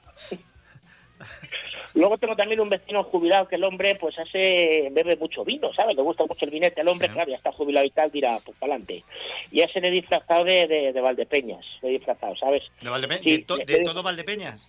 Luego 1.94 2.18
tengo 2.18 2.36
también 2.36 2.60
un 2.60 2.68
vecino 2.68 3.02
jubilado 3.04 3.48
que 3.48 3.56
el 3.56 3.64
hombre 3.64 3.96
pues 3.96 4.18
hace, 4.18 4.88
bebe 4.92 5.16
mucho 5.16 5.44
vino, 5.44 5.72
¿sabes? 5.72 5.96
Le 5.96 6.02
gusta 6.02 6.24
mucho 6.24 6.44
el 6.44 6.50
vinete, 6.50 6.80
el 6.80 6.88
hombre, 6.88 7.08
claro, 7.08 7.30
ya 7.30 7.36
está 7.36 7.52
jubilado 7.52 7.86
y 7.86 7.90
tal, 7.90 8.10
dirá, 8.10 8.38
pues 8.44 8.56
para 8.58 8.74
adelante. 8.74 9.04
Y 9.50 9.60
ese 9.60 9.80
le 9.80 9.88
he 9.88 9.92
disfrazado 9.92 10.44
de, 10.44 10.92
de, 10.92 11.00
Valdepeñas, 11.00 11.66
le 11.82 11.88
he 11.88 11.92
disfrazado, 11.92 12.36
¿sabes? 12.36 12.70
¿De? 12.80 13.44
¿De, 13.66 13.84
todo 13.84 14.02
Valdepeñas? 14.02 14.68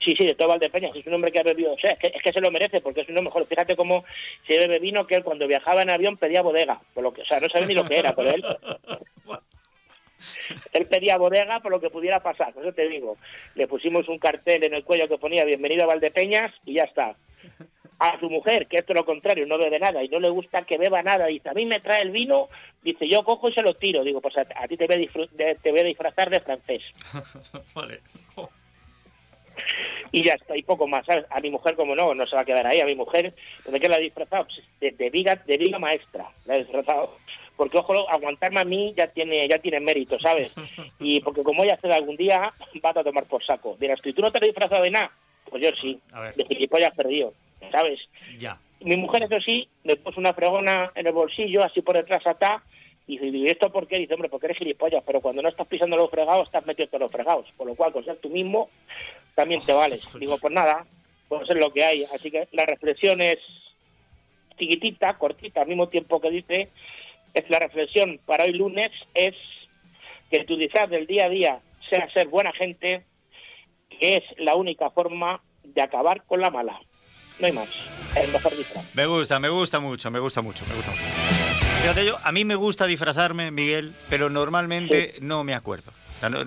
Sí, 0.00 0.14
sí, 0.16 0.26
de 0.26 0.34
todo 0.34 0.48
Valdepeñas. 0.48 0.94
Es 0.94 1.06
un 1.06 1.14
hombre 1.14 1.30
que 1.30 1.38
ha 1.38 1.44
bebido, 1.44 1.72
o 1.72 1.78
sea, 1.78 1.92
es 1.92 2.22
que, 2.22 2.32
se 2.32 2.40
lo 2.40 2.50
merece, 2.50 2.80
porque 2.80 3.02
es 3.02 3.08
un 3.08 3.16
hombre 3.16 3.30
mejor. 3.30 3.46
Fíjate 3.46 3.76
cómo 3.76 4.04
se 4.46 4.58
bebe 4.58 4.78
vino 4.78 5.06
que 5.06 5.14
él 5.14 5.24
cuando 5.24 5.46
viajaba 5.46 5.82
en 5.82 5.90
avión 5.90 6.16
pedía 6.16 6.42
bodega. 6.42 6.80
Por 6.92 7.04
lo 7.04 7.14
que, 7.14 7.22
o 7.22 7.24
sea, 7.24 7.40
no 7.40 7.48
sabe 7.48 7.66
ni 7.66 7.74
lo 7.74 7.84
que 7.84 7.98
era, 7.98 8.14
pero 8.14 8.30
él 8.30 8.44
él 10.72 10.86
pedía 10.86 11.16
bodega 11.16 11.60
por 11.60 11.72
lo 11.72 11.80
que 11.80 11.90
pudiera 11.90 12.22
pasar, 12.22 12.54
eso 12.58 12.72
te 12.72 12.88
digo. 12.88 13.16
Le 13.54 13.66
pusimos 13.66 14.08
un 14.08 14.18
cartel 14.18 14.64
en 14.64 14.74
el 14.74 14.84
cuello 14.84 15.08
que 15.08 15.18
ponía 15.18 15.44
bienvenido 15.44 15.84
a 15.84 15.88
Valdepeñas 15.88 16.52
y 16.64 16.74
ya 16.74 16.84
está. 16.84 17.16
A 17.98 18.18
su 18.18 18.28
mujer, 18.28 18.66
que 18.66 18.78
es 18.78 18.86
todo 18.86 18.98
lo 18.98 19.06
contrario, 19.06 19.46
no 19.46 19.56
bebe 19.56 19.78
nada 19.78 20.02
y 20.02 20.08
no 20.08 20.18
le 20.18 20.28
gusta 20.28 20.62
que 20.62 20.78
beba 20.78 21.02
nada, 21.02 21.26
dice, 21.26 21.48
a 21.48 21.54
mí 21.54 21.64
me 21.64 21.80
trae 21.80 22.02
el 22.02 22.10
vino, 22.10 22.48
dice, 22.82 23.08
yo 23.08 23.22
cojo 23.24 23.48
y 23.48 23.52
se 23.52 23.62
lo 23.62 23.74
tiro. 23.74 24.02
Digo, 24.02 24.20
pues 24.20 24.36
a, 24.36 24.44
ti 24.66 24.76
te 24.76 24.86
voy 24.86 25.08
a, 25.08 25.54
te 25.54 25.70
voy 25.70 25.80
a 25.80 25.84
disfrazar 25.84 26.28
de 26.28 26.40
francés. 26.40 26.82
vale. 27.74 28.00
y 30.10 30.24
ya 30.24 30.34
está, 30.34 30.56
y 30.56 30.64
poco 30.64 30.88
más, 30.88 31.06
¿sabes? 31.06 31.24
A 31.30 31.40
mi 31.40 31.50
mujer, 31.50 31.76
como 31.76 31.94
no, 31.94 32.14
no 32.14 32.26
se 32.26 32.34
va 32.34 32.42
a 32.42 32.44
quedar 32.44 32.66
ahí, 32.66 32.80
a 32.80 32.86
mi 32.86 32.96
mujer, 32.96 33.32
¿de 33.64 33.80
qué 33.80 33.88
la 33.88 33.98
he 33.98 34.02
disfrazado? 34.02 34.46
Pues 34.46 34.60
de, 34.80 34.90
de, 34.90 35.10
viga, 35.10 35.36
de 35.36 35.56
viga 35.56 35.78
maestra, 35.78 36.28
la 36.46 36.56
he 36.56 36.58
disfrazado 36.58 37.16
porque 37.56 37.78
ojo, 37.78 38.08
aguantarme 38.10 38.60
a 38.60 38.64
mí 38.64 38.92
ya 38.96 39.06
tiene 39.08 39.46
ya 39.48 39.58
tiene 39.58 39.80
mérito, 39.80 40.18
¿sabes? 40.18 40.54
Y 40.98 41.20
porque 41.20 41.42
como 41.42 41.64
ella 41.64 41.74
hace 41.74 41.92
algún 41.92 42.16
día, 42.16 42.52
vas 42.82 42.96
a 42.96 43.04
tomar 43.04 43.24
por 43.24 43.44
saco. 43.44 43.76
Dirás 43.78 44.00
tú, 44.00 44.08
¿y 44.08 44.12
tú 44.12 44.22
no 44.22 44.32
te 44.32 44.38
has 44.38 44.44
disfrazado 44.44 44.82
de 44.82 44.90
nada? 44.90 45.10
Pues 45.48 45.62
yo 45.62 45.70
sí, 45.80 46.00
de 46.36 46.44
gilipollas 46.44 46.94
perdido, 46.94 47.34
¿sabes? 47.70 48.08
Ya. 48.38 48.58
Mi 48.80 48.96
mujer, 48.96 49.22
eso 49.22 49.40
sí, 49.40 49.68
me 49.84 49.96
puso 49.96 50.20
una 50.20 50.34
fregona 50.34 50.90
en 50.94 51.06
el 51.06 51.12
bolsillo, 51.12 51.62
así 51.62 51.80
por 51.80 51.96
detrás 51.96 52.26
atá, 52.26 52.62
y 53.06 53.18
dice, 53.18 53.50
¿esto 53.50 53.70
por 53.70 53.86
qué? 53.86 53.98
Dice, 53.98 54.14
hombre, 54.14 54.30
porque 54.30 54.46
eres 54.46 54.58
gilipollas, 54.58 55.02
pero 55.04 55.20
cuando 55.20 55.42
no 55.42 55.48
estás 55.48 55.66
pisando 55.66 55.96
los 55.96 56.10
fregados, 56.10 56.48
estás 56.48 56.64
metido 56.64 56.88
en 56.92 57.00
los 57.00 57.12
fregados. 57.12 57.46
Por 57.56 57.66
lo 57.66 57.74
cual, 57.74 57.92
con 57.92 58.04
ser 58.04 58.16
tú 58.16 58.30
mismo, 58.30 58.70
también 59.34 59.60
te 59.60 59.72
vales. 59.72 60.08
Digo, 60.18 60.38
pues 60.38 60.52
nada, 60.52 60.86
pues 61.28 61.48
es 61.48 61.56
lo 61.56 61.70
que 61.70 61.84
hay. 61.84 62.04
Así 62.04 62.30
que 62.30 62.48
la 62.52 62.64
reflexión 62.64 63.20
es 63.20 63.38
chiquitita, 64.58 65.18
cortita, 65.18 65.62
al 65.62 65.68
mismo 65.68 65.88
tiempo 65.88 66.20
que 66.20 66.30
dice 66.30 66.70
es 67.34 67.50
la 67.50 67.58
reflexión 67.58 68.20
para 68.24 68.44
hoy 68.44 68.54
lunes 68.54 68.90
es 69.12 69.34
que 70.30 70.44
tu 70.44 70.56
disfraz 70.56 70.88
del 70.88 71.06
día 71.06 71.26
a 71.26 71.28
día 71.28 71.60
sea 71.90 72.08
ser 72.10 72.28
buena 72.28 72.52
gente, 72.52 73.04
que 73.90 74.16
es 74.16 74.24
la 74.38 74.54
única 74.54 74.90
forma 74.90 75.42
de 75.62 75.82
acabar 75.82 76.24
con 76.24 76.40
la 76.40 76.50
mala. 76.50 76.80
No 77.38 77.46
hay 77.46 77.52
más. 77.52 77.68
El 78.16 78.30
mejor 78.32 78.56
disfraz. 78.56 78.94
Me 78.94 79.06
gusta, 79.06 79.38
me 79.40 79.48
gusta 79.48 79.80
mucho, 79.80 80.10
me 80.10 80.20
gusta 80.20 80.40
mucho, 80.40 80.64
me 80.66 80.74
gusta 80.74 80.92
mucho. 80.92 81.02
Fíjate 81.82 82.06
yo, 82.06 82.16
a 82.22 82.32
mí 82.32 82.44
me 82.44 82.54
gusta 82.54 82.86
disfrazarme, 82.86 83.50
Miguel, 83.50 83.92
pero 84.08 84.30
normalmente 84.30 85.16
no 85.20 85.44
me 85.44 85.54
acuerdo. 85.54 85.92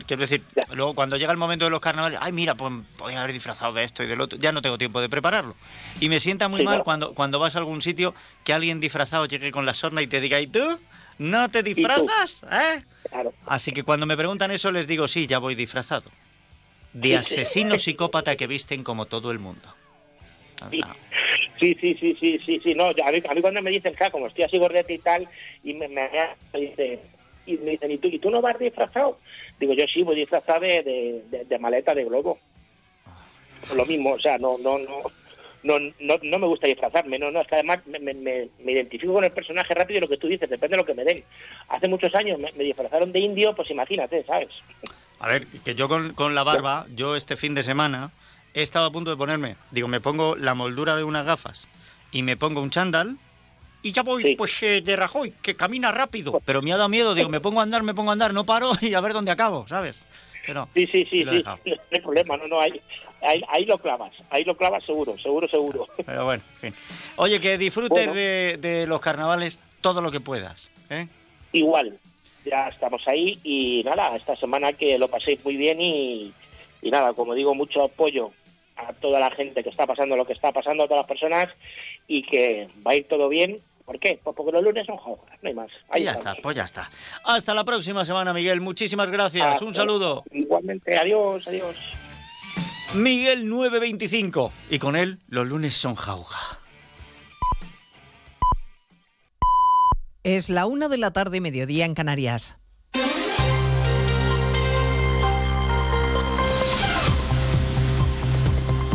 Quiero 0.06 0.22
decir, 0.22 0.42
luego 0.72 0.94
cuando 0.96 1.18
llega 1.18 1.32
el 1.32 1.38
momento 1.38 1.66
de 1.66 1.72
los 1.72 1.80
carnavales, 1.80 2.20
ay, 2.22 2.32
mira, 2.32 2.56
pues 2.56 2.74
podría 2.98 3.22
haber 3.22 3.34
disfrazado 3.34 3.74
de 3.74 3.84
esto 3.84 4.04
y 4.04 4.08
del 4.08 4.22
otro, 4.22 4.38
ya 4.40 4.52
no 4.52 4.62
tengo 4.62 4.78
tiempo 4.78 5.02
de 5.02 5.10
prepararlo. 5.10 5.56
Y 6.00 6.10
me 6.10 6.20
sienta 6.20 6.48
muy 6.48 6.64
mal 6.64 6.84
cuando, 6.84 7.14
cuando 7.14 7.40
vas 7.40 7.56
a 7.56 7.60
algún 7.60 7.82
sitio 7.82 8.14
que 8.44 8.54
alguien 8.54 8.80
disfrazado 8.80 9.26
llegue 9.26 9.52
con 9.52 9.66
la 9.66 9.74
sorna 9.74 10.02
y 10.02 10.08
te 10.08 10.20
diga, 10.22 10.40
¿y 10.40 10.48
tú? 10.48 10.80
¿No 11.18 11.50
te 11.50 11.64
disfrazas? 11.64 12.44
¿Eh? 12.52 12.84
Así 13.46 13.72
que 13.72 13.84
cuando 13.84 14.06
me 14.06 14.18
preguntan 14.18 14.52
eso 14.52 14.72
les 14.72 14.88
digo, 14.88 15.08
sí, 15.08 15.28
ya 15.28 15.40
voy 15.40 15.56
disfrazado. 15.56 16.10
De 16.94 17.18
asesino 17.18 17.78
psicópata 17.80 18.36
que 18.36 18.48
visten 18.48 18.84
como 18.84 19.06
todo 19.06 19.32
el 19.32 19.40
mundo. 19.40 19.74
Sí, 21.60 21.76
sí, 21.80 21.96
sí, 22.00 22.18
sí, 22.20 22.40
sí, 22.44 22.60
sí, 22.64 22.74
no, 22.74 22.86
a 22.86 23.12
mí, 23.12 23.22
a 23.30 23.34
mí 23.36 23.42
cuando 23.42 23.62
me 23.62 23.72
dicen, 23.72 23.94
claro, 23.94 24.12
como 24.12 24.28
estoy 24.28 24.44
así 24.44 24.58
gordete 24.58 24.94
y 24.94 24.98
tal, 25.00 25.28
y 25.64 25.74
me, 25.74 25.88
me, 25.88 26.10
dice, 26.54 27.00
y 27.46 27.58
me 27.58 27.72
dicen, 27.72 27.92
¿y 27.92 27.98
tú, 27.98 28.08
¿y 28.08 28.20
tú 28.20 28.32
no 28.32 28.42
vas 28.42 28.58
disfrazado? 28.58 29.20
Digo, 29.60 29.74
yo 29.74 29.86
sí, 29.88 30.04
voy 30.04 30.16
disfrazado 30.16 30.62
de, 30.62 31.24
de, 31.48 31.60
maleta 31.60 31.94
de 31.94 32.06
globo. 32.06 32.38
Lo 33.76 33.86
mismo, 33.86 34.14
o 34.14 34.20
sea, 34.20 34.38
no, 34.38 34.58
no, 34.60 34.78
no, 34.78 35.02
no, 35.64 35.80
no, 36.00 36.20
no 36.22 36.40
me 36.40 36.48
gusta 36.48 36.68
disfrazarme, 36.68 37.18
no, 37.18 37.32
no, 37.32 37.42
es 37.42 37.48
que 37.48 37.56
además 37.56 37.80
me, 37.88 38.00
me, 38.00 38.14
me, 38.14 38.72
identifico 38.72 39.14
con 39.14 39.24
el 39.24 39.32
personaje 39.32 39.74
rápido 39.74 39.98
y 39.98 40.02
lo 40.02 40.08
que 40.08 40.18
tú 40.18 40.28
dices, 40.28 40.50
depende 40.50 40.76
de 40.76 40.82
lo 40.82 40.86
que 40.86 40.94
me 40.94 41.04
den. 41.04 41.24
Hace 41.70 41.88
muchos 41.88 42.14
años 42.16 42.40
me, 42.40 42.52
disfrazaron 42.64 43.12
de 43.12 43.20
indio, 43.20 43.56
pues 43.56 43.70
imagínate, 43.72 44.24
¿sabes? 44.24 44.50
A 45.20 45.28
ver, 45.28 45.48
que 45.48 45.76
yo 45.76 45.90
con, 45.90 46.14
con 46.14 46.36
la 46.36 46.44
barba, 46.44 46.86
yo 46.96 47.16
este 47.16 47.36
fin 47.36 47.56
de 47.56 47.64
semana 47.64 48.12
he 48.54 48.62
estado 48.62 48.86
a 48.86 48.92
punto 48.92 49.10
de 49.10 49.18
ponerme, 49.18 49.56
digo, 49.72 49.88
me 49.88 50.00
pongo 50.00 50.36
la 50.36 50.54
moldura 50.54 50.96
de 50.96 51.04
unas 51.04 51.26
gafas 51.26 51.68
y 52.12 52.22
me 52.22 52.38
pongo 52.38 52.62
un 52.62 52.70
chándal 52.70 53.18
y 53.82 53.92
ya 53.92 54.04
voy 54.04 54.36
pues 54.36 54.62
eh, 54.64 54.82
de 54.82 54.96
Rajoy, 54.96 55.34
que 55.42 55.56
camina 55.56 55.92
rápido. 55.92 56.42
Pero 56.46 56.62
me 56.62 56.74
ha 56.74 56.78
dado 56.78 56.90
miedo, 56.90 57.14
digo, 57.14 57.30
me 57.30 57.40
pongo 57.40 57.60
a 57.60 57.64
andar, 57.64 57.84
me 57.84 57.94
pongo 57.94 58.10
a 58.10 58.14
andar, 58.14 58.34
no 58.34 58.46
paro 58.46 58.72
y 58.82 58.94
a 58.94 59.02
ver 59.02 59.14
dónde 59.14 59.32
acabo, 59.32 59.68
¿sabes? 59.68 59.98
Pero, 60.46 60.70
sí, 60.74 60.88
sí, 60.88 61.06
sí, 61.10 61.26
sí, 61.26 61.44
no 61.44 61.60
hay 61.92 62.02
problema, 62.02 62.38
no, 62.38 62.48
no, 62.48 62.62
hay, 62.62 62.82
ahí, 63.22 63.66
lo 63.66 63.78
clavas, 63.78 64.14
ahí 64.30 64.46
lo 64.46 64.56
clavas 64.56 64.82
seguro, 64.86 65.18
seguro, 65.18 65.48
seguro. 65.50 65.88
Pero 66.06 66.24
bueno, 66.24 66.42
en 66.54 66.60
fin. 66.60 66.82
Oye, 67.18 67.42
que 67.42 67.58
disfrutes 67.58 68.14
de, 68.14 68.86
los 68.88 69.02
carnavales 69.02 69.60
todo 69.82 70.02
lo 70.02 70.10
que 70.10 70.22
puedas. 70.22 70.72
¿eh? 70.90 71.08
Igual, 71.52 72.00
ya 72.46 72.70
estamos 72.70 73.06
ahí 73.10 73.38
y 73.44 73.84
nada, 73.84 74.16
esta 74.16 74.38
semana 74.38 74.72
que 74.72 74.98
lo 74.98 75.10
paséis 75.10 75.44
muy 75.44 75.58
bien 75.58 75.82
y, 75.82 76.34
y 76.82 76.92
nada, 76.92 77.12
como 77.12 77.34
digo, 77.34 77.54
mucho 77.54 77.84
apoyo 77.84 78.32
a 78.78 78.94
toda 78.94 79.20
la 79.20 79.32
gente 79.32 79.64
que 79.64 79.70
está 79.70 79.86
pasando 79.86 80.16
lo 80.16 80.26
que 80.26 80.34
está 80.34 80.52
pasando, 80.52 80.84
a 80.84 80.88
todas 80.88 81.02
las 81.02 81.08
personas 81.08 81.50
y 82.08 82.24
que 82.24 82.70
va 82.86 82.92
a 82.92 82.96
ir 82.96 83.08
todo 83.08 83.30
bien. 83.30 83.62
¿Por 83.86 84.00
qué? 84.00 84.20
Pues 84.22 84.36
porque 84.36 84.52
los 84.52 84.64
lunes 84.64 84.86
son 84.86 84.98
juegos, 84.98 85.26
no 85.42 85.48
hay 85.48 85.56
más. 85.56 85.72
Ahí 85.90 86.04
ya 86.04 86.12
está, 86.12 86.36
pues 86.44 86.58
ya 86.58 86.64
está. 86.64 86.90
Hasta 87.24 87.54
la 87.54 87.64
próxima 87.64 88.04
semana, 88.04 88.34
Miguel. 88.34 88.60
Muchísimas 88.60 89.10
gracias. 89.10 89.62
Un 89.62 89.74
saludo. 89.74 90.24
Igualmente, 90.32 90.98
adiós, 90.98 91.48
adiós. 91.48 91.76
Miguel 92.94 93.48
925. 93.50 94.52
Y 94.70 94.80
con 94.80 94.96
él, 94.96 95.20
los 95.28 95.48
lunes 95.48 95.74
son 95.74 95.96
jauja. 95.96 96.60
Es 100.24 100.50
la 100.50 100.66
una 100.66 100.90
de 100.90 100.98
la 100.98 101.14
tarde, 101.14 101.40
mediodía 101.40 101.86
en 101.86 101.94
Canarias. 101.94 102.60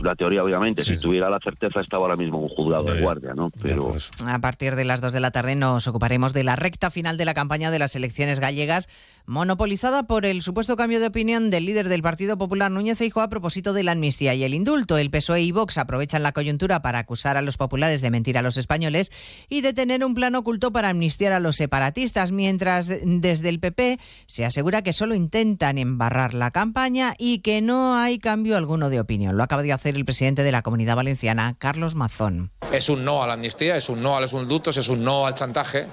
la 0.00 0.14
teoría, 0.14 0.42
obviamente. 0.42 0.84
si 0.84 0.98
tuviera 0.98 1.30
la 1.30 1.38
certeza, 1.38 1.80
estaba 1.80 2.04
ahora 2.04 2.16
mismo 2.16 2.38
un 2.38 2.48
juzgado 2.48 2.84
de 2.84 3.00
guardia, 3.00 3.34
¿no? 3.34 3.50
Pero... 3.62 3.94
A 4.26 4.38
partir 4.38 4.76
de 4.76 4.84
las 4.84 5.00
2 5.00 5.12
de 5.12 5.20
la 5.20 5.30
tarde 5.30 5.54
nos 5.54 5.86
ocuparemos 5.86 6.32
de 6.32 6.44
la 6.44 6.56
recta 6.56 6.90
final 6.90 7.16
de 7.16 7.24
la 7.24 7.34
campaña 7.34 7.70
de 7.70 7.78
las 7.78 7.96
elecciones 7.96 8.40
gallegas, 8.40 8.88
monopolizada 9.26 10.04
por 10.04 10.24
el 10.24 10.40
supuesto 10.40 10.76
cambio 10.76 11.00
de 11.00 11.08
opinión 11.08 11.50
del 11.50 11.66
líder 11.66 11.88
del 11.88 12.02
Partido 12.02 12.38
Popular, 12.38 12.70
Núñez 12.70 12.98
Feijóo, 12.98 13.22
a 13.22 13.28
propósito 13.28 13.72
de 13.72 13.82
la 13.82 13.92
amnistía 13.92 14.34
y 14.34 14.44
el 14.44 14.54
indulto. 14.54 14.98
El 14.98 15.10
PSOE 15.10 15.42
y 15.42 15.52
Vox 15.52 15.78
aprovechan 15.78 16.22
la 16.22 16.32
coyuntura 16.32 16.80
para 16.80 17.00
acusar 17.00 17.36
a 17.36 17.42
los 17.42 17.56
populares 17.56 18.00
de 18.00 18.10
mentir 18.10 18.38
a 18.38 18.42
los 18.42 18.56
españoles 18.56 19.10
y 19.48 19.60
de 19.60 19.72
tener 19.72 20.04
un 20.04 20.14
plan 20.14 20.34
oculto 20.36 20.72
para 20.72 20.90
amnistiar 20.90 21.32
a 21.32 21.40
los 21.40 21.56
separatistas, 21.56 22.30
mientras 22.30 23.00
desde 23.04 23.48
el 23.48 23.58
PP 23.58 23.98
se 24.26 24.44
asegura 24.44 24.82
que 24.82 24.92
solo 24.92 25.14
intentan 25.14 25.78
embarrar 25.78 26.32
la 26.32 26.50
campaña 26.52 27.14
y 27.18 27.40
que 27.40 27.60
no 27.60 27.96
hay 27.96 28.18
cambio 28.18 28.56
alguno 28.56 28.90
de 28.90 29.00
opinión. 29.00 29.36
Lo 29.36 29.42
acaba 29.42 29.62
de 29.62 29.72
hacer 29.72 29.96
el 29.96 30.04
presidente 30.04 30.44
de 30.44 30.52
la 30.52 30.62
Comunidad 30.62 30.96
Valenciana, 30.96 31.56
Carlos 31.58 31.96
Mazón. 31.96 32.52
Es 32.72 32.88
un 32.88 33.04
no 33.04 33.22
a 33.22 33.26
la 33.26 33.32
amnistía, 33.32 33.76
es 33.76 33.88
un 33.88 34.02
no 34.02 34.16
a 34.16 34.20
los 34.20 34.32
indultos, 34.32 34.76
es 34.76 34.88
un 34.88 35.02
no 35.02 35.26
al 35.26 35.34
chantaje 35.34 35.86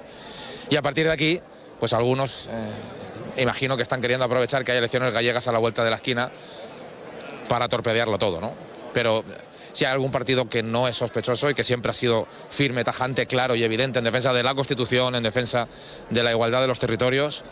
y 0.70 0.76
a 0.76 0.82
partir 0.82 1.06
de 1.06 1.12
aquí, 1.12 1.40
pues 1.80 1.92
algunos... 1.92 2.48
Eh 2.52 3.03
imagino 3.36 3.76
que 3.76 3.82
están 3.82 4.00
queriendo 4.00 4.24
aprovechar 4.24 4.64
que 4.64 4.72
hay 4.72 4.78
elecciones 4.78 5.12
gallegas 5.12 5.46
a 5.48 5.52
la 5.52 5.58
vuelta 5.58 5.84
de 5.84 5.90
la 5.90 5.96
esquina 5.96 6.30
para 7.48 7.68
torpedearlo 7.68 8.18
todo, 8.18 8.40
¿no? 8.40 8.54
Pero 8.92 9.24
si 9.72 9.84
hay 9.84 9.92
algún 9.92 10.12
partido 10.12 10.48
que 10.48 10.62
no 10.62 10.86
es 10.86 10.96
sospechoso 10.96 11.50
y 11.50 11.54
que 11.54 11.64
siempre 11.64 11.90
ha 11.90 11.94
sido 11.94 12.26
firme, 12.48 12.84
tajante, 12.84 13.26
claro 13.26 13.56
y 13.56 13.64
evidente 13.64 13.98
en 13.98 14.04
defensa 14.04 14.32
de 14.32 14.42
la 14.42 14.54
Constitución, 14.54 15.16
en 15.16 15.22
defensa 15.22 15.68
de 16.10 16.22
la 16.22 16.30
igualdad 16.30 16.60
de 16.60 16.68
los 16.68 16.78
territorios, 16.78 17.44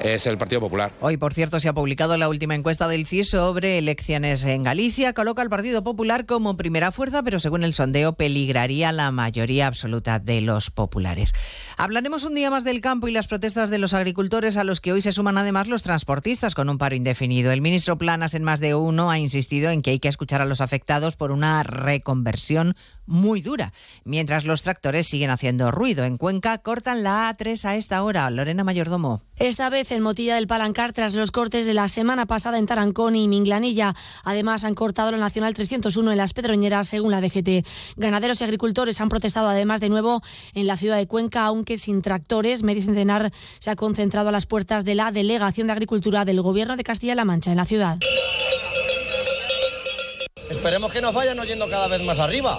es 0.00 0.26
el 0.26 0.38
Partido 0.38 0.60
Popular. 0.60 0.92
Hoy, 1.00 1.16
por 1.16 1.34
cierto, 1.34 1.60
se 1.60 1.68
ha 1.68 1.74
publicado 1.74 2.16
la 2.16 2.28
última 2.28 2.54
encuesta 2.54 2.88
del 2.88 3.06
CIS 3.06 3.30
sobre 3.30 3.78
elecciones 3.78 4.44
en 4.44 4.62
Galicia. 4.62 5.12
Coloca 5.12 5.42
al 5.42 5.50
Partido 5.50 5.82
Popular 5.82 6.26
como 6.26 6.56
primera 6.56 6.92
fuerza, 6.92 7.22
pero 7.22 7.38
según 7.38 7.64
el 7.64 7.74
sondeo 7.74 8.14
peligraría 8.14 8.92
la 8.92 9.10
mayoría 9.10 9.66
absoluta 9.66 10.18
de 10.18 10.40
los 10.40 10.70
populares. 10.70 11.34
Hablaremos 11.76 12.24
un 12.24 12.34
día 12.34 12.50
más 12.50 12.64
del 12.64 12.80
campo 12.80 13.08
y 13.08 13.12
las 13.12 13.28
protestas 13.28 13.70
de 13.70 13.78
los 13.78 13.94
agricultores 13.94 14.56
a 14.56 14.64
los 14.64 14.80
que 14.80 14.92
hoy 14.92 15.02
se 15.02 15.12
suman 15.12 15.38
además 15.38 15.68
los 15.68 15.82
transportistas 15.82 16.54
con 16.54 16.68
un 16.68 16.78
paro 16.78 16.94
indefinido. 16.94 17.52
El 17.52 17.60
ministro 17.60 17.98
Planas 17.98 18.34
en 18.34 18.44
más 18.44 18.60
de 18.60 18.74
uno 18.74 19.10
ha 19.10 19.18
insistido 19.18 19.70
en 19.70 19.82
que 19.82 19.90
hay 19.90 19.98
que 19.98 20.08
escuchar 20.08 20.40
a 20.40 20.46
los 20.46 20.60
afectados 20.60 21.16
por 21.16 21.32
una 21.32 21.62
reconversión 21.62 22.74
muy 23.06 23.40
dura, 23.40 23.72
mientras 24.04 24.44
los 24.44 24.62
tractores 24.62 25.06
siguen 25.06 25.30
haciendo 25.30 25.70
ruido. 25.70 26.04
En 26.04 26.18
Cuenca 26.18 26.58
cortan 26.58 27.02
la 27.02 27.34
A3 27.34 27.64
a 27.64 27.76
esta 27.76 28.02
hora. 28.02 28.30
Lorena 28.30 28.64
Mayordomo. 28.64 29.22
Esta 29.36 29.68
vez 29.68 29.90
en 29.90 30.02
Motilla 30.02 30.36
del 30.36 30.46
Palancar 30.46 30.92
tras 30.92 31.14
los 31.14 31.30
cortes 31.30 31.66
de 31.66 31.74
la 31.74 31.88
semana 31.88 32.26
pasada 32.26 32.58
en 32.58 32.66
Tarancón 32.66 33.16
y 33.16 33.28
Minglanilla. 33.28 33.94
Además 34.24 34.64
han 34.64 34.74
cortado 34.74 35.10
la 35.10 35.18
Nacional 35.18 35.52
301 35.52 36.10
en 36.10 36.18
las 36.18 36.32
Pedroñeras 36.32 36.88
según 36.88 37.10
la 37.10 37.20
DGT. 37.20 37.66
Ganaderos 37.96 38.40
y 38.40 38.44
agricultores 38.44 39.00
han 39.00 39.08
protestado 39.08 39.48
además 39.48 39.80
de 39.80 39.90
nuevo 39.90 40.22
en 40.54 40.66
la 40.66 40.76
ciudad 40.76 40.96
de 40.96 41.06
Cuenca, 41.06 41.44
aunque 41.44 41.76
sin 41.76 42.00
tractores. 42.00 42.62
Medicentenar 42.62 43.30
se 43.58 43.70
ha 43.70 43.76
concentrado 43.76 44.30
a 44.30 44.32
las 44.32 44.46
puertas 44.46 44.84
de 44.84 44.94
la 44.94 45.12
Delegación 45.12 45.66
de 45.66 45.74
Agricultura 45.74 46.24
del 46.24 46.40
Gobierno 46.40 46.76
de 46.76 46.84
Castilla-La 46.84 47.24
Mancha 47.24 47.50
en 47.50 47.58
la 47.58 47.66
ciudad. 47.66 47.98
Esperemos 50.48 50.92
que 50.92 51.02
nos 51.02 51.12
vayan 51.12 51.38
oyendo 51.38 51.68
cada 51.68 51.88
vez 51.88 52.02
más 52.04 52.20
arriba 52.20 52.58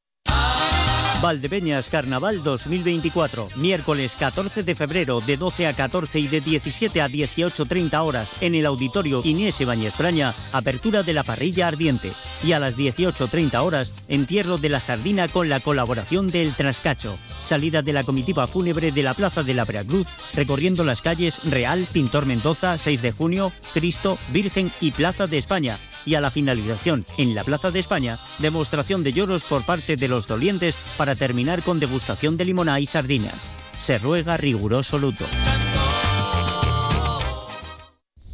Valdepeñas 1.21 1.87
Carnaval 1.87 2.41
2024, 2.43 3.49
miércoles 3.55 4.15
14 4.17 4.63
de 4.63 4.73
febrero 4.73 5.21
de 5.21 5.37
12 5.37 5.67
a 5.67 5.73
14 5.73 6.19
y 6.19 6.27
de 6.27 6.41
17 6.41 6.99
a 6.99 7.07
18.30 7.07 8.03
horas 8.03 8.35
en 8.41 8.55
el 8.55 8.65
auditorio 8.65 9.21
Inés 9.23 9.61
Ibáñez 9.61 9.93
Praña, 9.93 10.33
apertura 10.51 11.03
de 11.03 11.13
la 11.13 11.23
parrilla 11.23 11.67
ardiente 11.67 12.11
y 12.43 12.53
a 12.53 12.59
las 12.59 12.75
18.30 12.75 13.55
horas 13.63 13.93
entierro 14.07 14.57
de 14.57 14.69
la 14.69 14.79
sardina 14.79 15.27
con 15.27 15.47
la 15.47 15.59
colaboración 15.59 16.31
del 16.31 16.55
Trascacho, 16.55 17.15
salida 17.43 17.83
de 17.83 17.93
la 17.93 18.03
comitiva 18.03 18.47
fúnebre 18.47 18.91
de 18.91 19.03
la 19.03 19.13
Plaza 19.13 19.43
de 19.43 19.53
la 19.53 19.65
Veracruz, 19.65 20.07
recorriendo 20.33 20.83
las 20.83 21.03
calles 21.03 21.41
Real, 21.43 21.87
Pintor 21.93 22.25
Mendoza, 22.25 22.79
6 22.79 23.01
de 23.03 23.11
junio, 23.11 23.51
Cristo, 23.75 24.17
Virgen 24.31 24.71
y 24.81 24.89
Plaza 24.89 25.27
de 25.27 25.37
España 25.37 25.77
y 26.05 26.15
a 26.15 26.21
la 26.21 26.31
finalización 26.31 27.05
en 27.17 27.35
la 27.35 27.43
Plaza 27.43 27.71
de 27.71 27.79
España, 27.79 28.19
demostración 28.39 29.03
de 29.03 29.13
lloros 29.13 29.43
por 29.43 29.63
parte 29.63 29.95
de 29.95 30.07
los 30.07 30.27
dolientes 30.27 30.77
para 30.97 31.15
terminar 31.15 31.63
con 31.63 31.79
degustación 31.79 32.37
de 32.37 32.45
limoná 32.45 32.79
y 32.79 32.85
sardinas. 32.85 33.51
Se 33.77 33.97
ruega 33.97 34.37
riguroso 34.37 34.97
luto. 34.99 35.25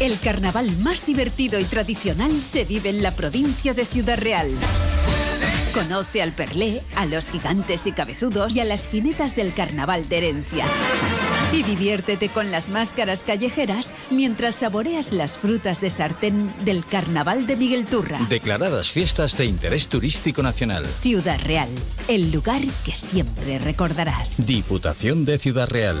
El 0.00 0.18
carnaval 0.18 0.76
más 0.78 1.06
divertido 1.06 1.60
y 1.60 1.64
tradicional 1.64 2.42
se 2.42 2.64
vive 2.64 2.90
en 2.90 3.02
la 3.02 3.12
provincia 3.12 3.74
de 3.74 3.84
Ciudad 3.84 4.18
Real. 4.18 4.50
Conoce 5.72 6.20
al 6.20 6.32
Perlé, 6.32 6.82
a 6.96 7.06
los 7.06 7.30
gigantes 7.30 7.86
y 7.86 7.92
cabezudos 7.92 8.56
y 8.56 8.60
a 8.60 8.64
las 8.64 8.88
jinetas 8.88 9.36
del 9.36 9.54
carnaval 9.54 10.08
de 10.08 10.18
herencia. 10.18 10.66
Y 11.52 11.62
diviértete 11.62 12.28
con 12.28 12.50
las 12.50 12.70
máscaras 12.70 13.22
callejeras 13.22 13.92
mientras 14.10 14.56
saboreas 14.56 15.12
las 15.12 15.38
frutas 15.38 15.80
de 15.80 15.90
sartén 15.90 16.52
del 16.64 16.84
carnaval 16.84 17.46
de 17.46 17.56
Miguel 17.56 17.86
Turra. 17.86 18.18
Declaradas 18.28 18.90
fiestas 18.90 19.36
de 19.36 19.46
interés 19.46 19.88
turístico 19.88 20.42
nacional. 20.42 20.84
Ciudad 20.86 21.40
Real, 21.44 21.68
el 22.08 22.32
lugar 22.32 22.62
que 22.84 22.92
siempre 22.92 23.58
recordarás. 23.58 24.44
Diputación 24.44 25.24
de 25.24 25.38
Ciudad 25.38 25.68
Real. 25.68 26.00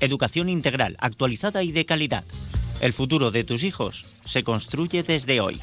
educación 0.00 0.48
integral, 0.48 0.96
actualizada 1.00 1.62
y 1.62 1.72
de 1.72 1.86
calidad. 1.86 2.24
El 2.80 2.92
futuro 2.92 3.30
de 3.30 3.44
tus 3.44 3.64
hijos 3.64 4.06
se 4.24 4.44
construye 4.44 5.02
desde 5.02 5.40
hoy. 5.40 5.60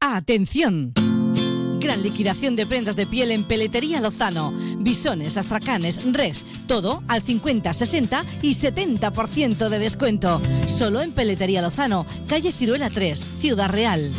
¡Atención! 0.00 0.92
Gran 1.80 2.02
liquidación 2.02 2.56
de 2.56 2.66
prendas 2.66 2.96
de 2.96 3.06
piel 3.06 3.30
en 3.30 3.44
Peletería 3.44 4.00
Lozano. 4.00 4.52
Bisones, 4.78 5.36
astracanes, 5.36 6.12
res, 6.12 6.44
todo 6.66 7.02
al 7.08 7.22
50, 7.22 7.72
60 7.72 8.24
y 8.42 8.54
70% 8.54 9.68
de 9.68 9.78
descuento. 9.78 10.40
Solo 10.66 11.02
en 11.02 11.12
Peletería 11.12 11.62
Lozano, 11.62 12.04
calle 12.28 12.52
Ciruela 12.52 12.90
3, 12.90 13.24
Ciudad 13.38 13.70
Real. 13.70 14.10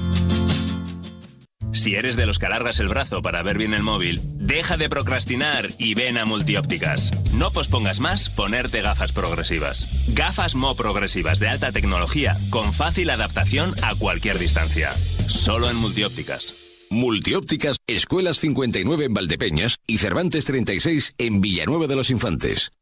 Si 1.71 1.95
eres 1.95 2.15
de 2.15 2.25
los 2.25 2.39
que 2.39 2.47
alargas 2.47 2.79
el 2.79 2.87
brazo 2.87 3.21
para 3.21 3.43
ver 3.43 3.57
bien 3.57 3.73
el 3.73 3.83
móvil, 3.83 4.21
deja 4.23 4.77
de 4.77 4.89
procrastinar 4.89 5.69
y 5.77 5.93
ven 5.93 6.17
a 6.17 6.25
Multiópticas. 6.25 7.11
No 7.33 7.51
pospongas 7.51 7.99
más 7.99 8.29
ponerte 8.29 8.81
gafas 8.81 9.11
progresivas. 9.11 10.05
Gafas 10.09 10.55
Mo 10.55 10.75
progresivas 10.75 11.39
de 11.39 11.47
alta 11.47 11.71
tecnología 11.71 12.35
con 12.49 12.73
fácil 12.73 13.09
adaptación 13.09 13.73
a 13.83 13.95
cualquier 13.95 14.39
distancia. 14.39 14.91
Solo 15.27 15.69
en 15.69 15.75
Multiópticas. 15.77 16.55
Multiópticas, 16.89 17.77
Escuelas 17.85 18.39
59 18.39 19.05
en 19.05 19.13
Valdepeñas 19.13 19.77
y 19.85 19.99
Cervantes 19.99 20.45
36 20.45 21.13
en 21.19 21.39
Villanueva 21.39 21.85
de 21.85 21.95
los 21.95 22.09
Infantes. 22.09 22.71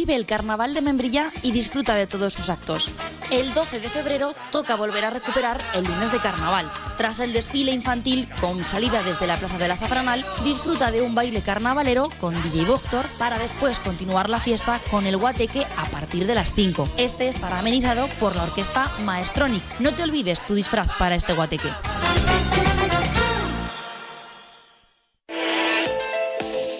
Vive 0.00 0.16
el 0.16 0.24
carnaval 0.24 0.72
de 0.72 0.80
Membrilla 0.80 1.30
y 1.42 1.52
disfruta 1.52 1.94
de 1.94 2.06
todos 2.06 2.32
sus 2.32 2.48
actos. 2.48 2.88
El 3.30 3.52
12 3.52 3.80
de 3.80 3.88
febrero 3.90 4.32
toca 4.50 4.74
volver 4.74 5.04
a 5.04 5.10
recuperar 5.10 5.62
el 5.74 5.84
lunes 5.84 6.10
de 6.10 6.18
carnaval. 6.18 6.66
Tras 6.96 7.20
el 7.20 7.34
desfile 7.34 7.72
infantil 7.72 8.26
con 8.40 8.64
salida 8.64 9.02
desde 9.02 9.26
la 9.26 9.36
Plaza 9.36 9.58
de 9.58 9.68
la 9.68 9.76
Zafranal, 9.76 10.24
disfruta 10.42 10.90
de 10.90 11.02
un 11.02 11.14
baile 11.14 11.42
carnavalero 11.42 12.08
con 12.18 12.32
DJ 12.44 12.64
Voctor 12.64 13.06
para 13.18 13.38
después 13.38 13.78
continuar 13.78 14.30
la 14.30 14.40
fiesta 14.40 14.80
con 14.90 15.04
el 15.04 15.18
guateque 15.18 15.66
a 15.76 15.84
partir 15.90 16.26
de 16.26 16.34
las 16.34 16.54
5. 16.54 16.88
Este 16.96 17.28
estará 17.28 17.58
amenizado 17.58 18.08
por 18.18 18.34
la 18.36 18.44
orquesta 18.44 18.90
Maestronic. 19.04 19.62
No 19.80 19.92
te 19.92 20.02
olvides 20.02 20.40
tu 20.46 20.54
disfraz 20.54 20.88
para 20.98 21.14
este 21.14 21.34
guateque. 21.34 21.68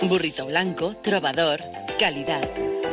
Burrito 0.01 0.47
blanco, 0.47 0.97
trovador, 1.03 1.63
calidad. 1.99 2.70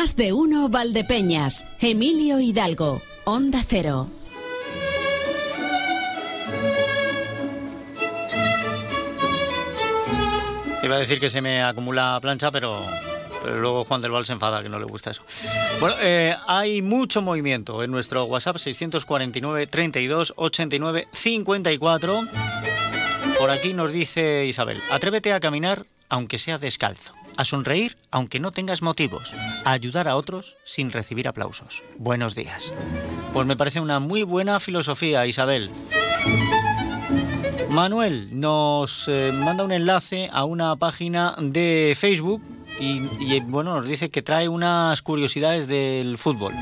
Más 0.00 0.16
de 0.16 0.32
uno 0.32 0.70
Valdepeñas. 0.70 1.66
Emilio 1.78 2.40
Hidalgo. 2.40 3.02
Onda 3.24 3.60
Cero. 3.62 4.08
Iba 10.82 10.96
a 10.96 10.98
decir 11.00 11.20
que 11.20 11.28
se 11.28 11.42
me 11.42 11.62
acumula 11.62 12.18
plancha, 12.22 12.50
pero, 12.50 12.80
luego 13.44 13.84
Juan 13.84 14.00
del 14.00 14.12
Val 14.12 14.24
se 14.24 14.32
enfada, 14.32 14.62
que 14.62 14.70
no 14.70 14.78
le 14.78 14.86
gusta 14.86 15.10
eso. 15.10 15.22
Bueno, 15.80 15.96
eh, 16.00 16.34
hay 16.46 16.80
mucho 16.80 17.20
movimiento 17.20 17.82
en 17.82 17.90
nuestro 17.90 18.24
WhatsApp 18.24 18.56
649 18.56 19.66
32 19.66 20.32
89 20.34 21.08
54. 21.12 22.20
Por 23.38 23.50
aquí 23.50 23.74
nos 23.74 23.92
dice 23.92 24.46
Isabel, 24.46 24.80
atrévete 24.90 25.34
a 25.34 25.40
caminar 25.40 25.84
aunque 26.10 26.38
sea 26.38 26.58
descalzo, 26.58 27.14
a 27.40 27.44
sonreír 27.44 27.96
aunque 28.10 28.38
no 28.38 28.52
tengas 28.52 28.82
motivos, 28.82 29.32
a 29.64 29.72
ayudar 29.72 30.08
a 30.08 30.16
otros 30.16 30.56
sin 30.64 30.90
recibir 30.90 31.26
aplausos. 31.26 31.82
Buenos 31.96 32.34
días. 32.34 32.74
Pues 33.32 33.46
me 33.46 33.56
parece 33.56 33.80
una 33.80 33.98
muy 33.98 34.24
buena 34.24 34.60
filosofía, 34.60 35.26
Isabel. 35.26 35.70
Manuel 37.70 38.28
nos 38.38 39.06
eh, 39.08 39.32
manda 39.32 39.64
un 39.64 39.72
enlace 39.72 40.28
a 40.32 40.44
una 40.44 40.76
página 40.76 41.34
de 41.38 41.96
Facebook 41.98 42.42
y, 42.78 43.00
y, 43.20 43.40
bueno, 43.40 43.76
nos 43.76 43.88
dice 43.88 44.10
que 44.10 44.22
trae 44.22 44.48
unas 44.48 45.00
curiosidades 45.00 45.66
del 45.66 46.18
fútbol, 46.18 46.52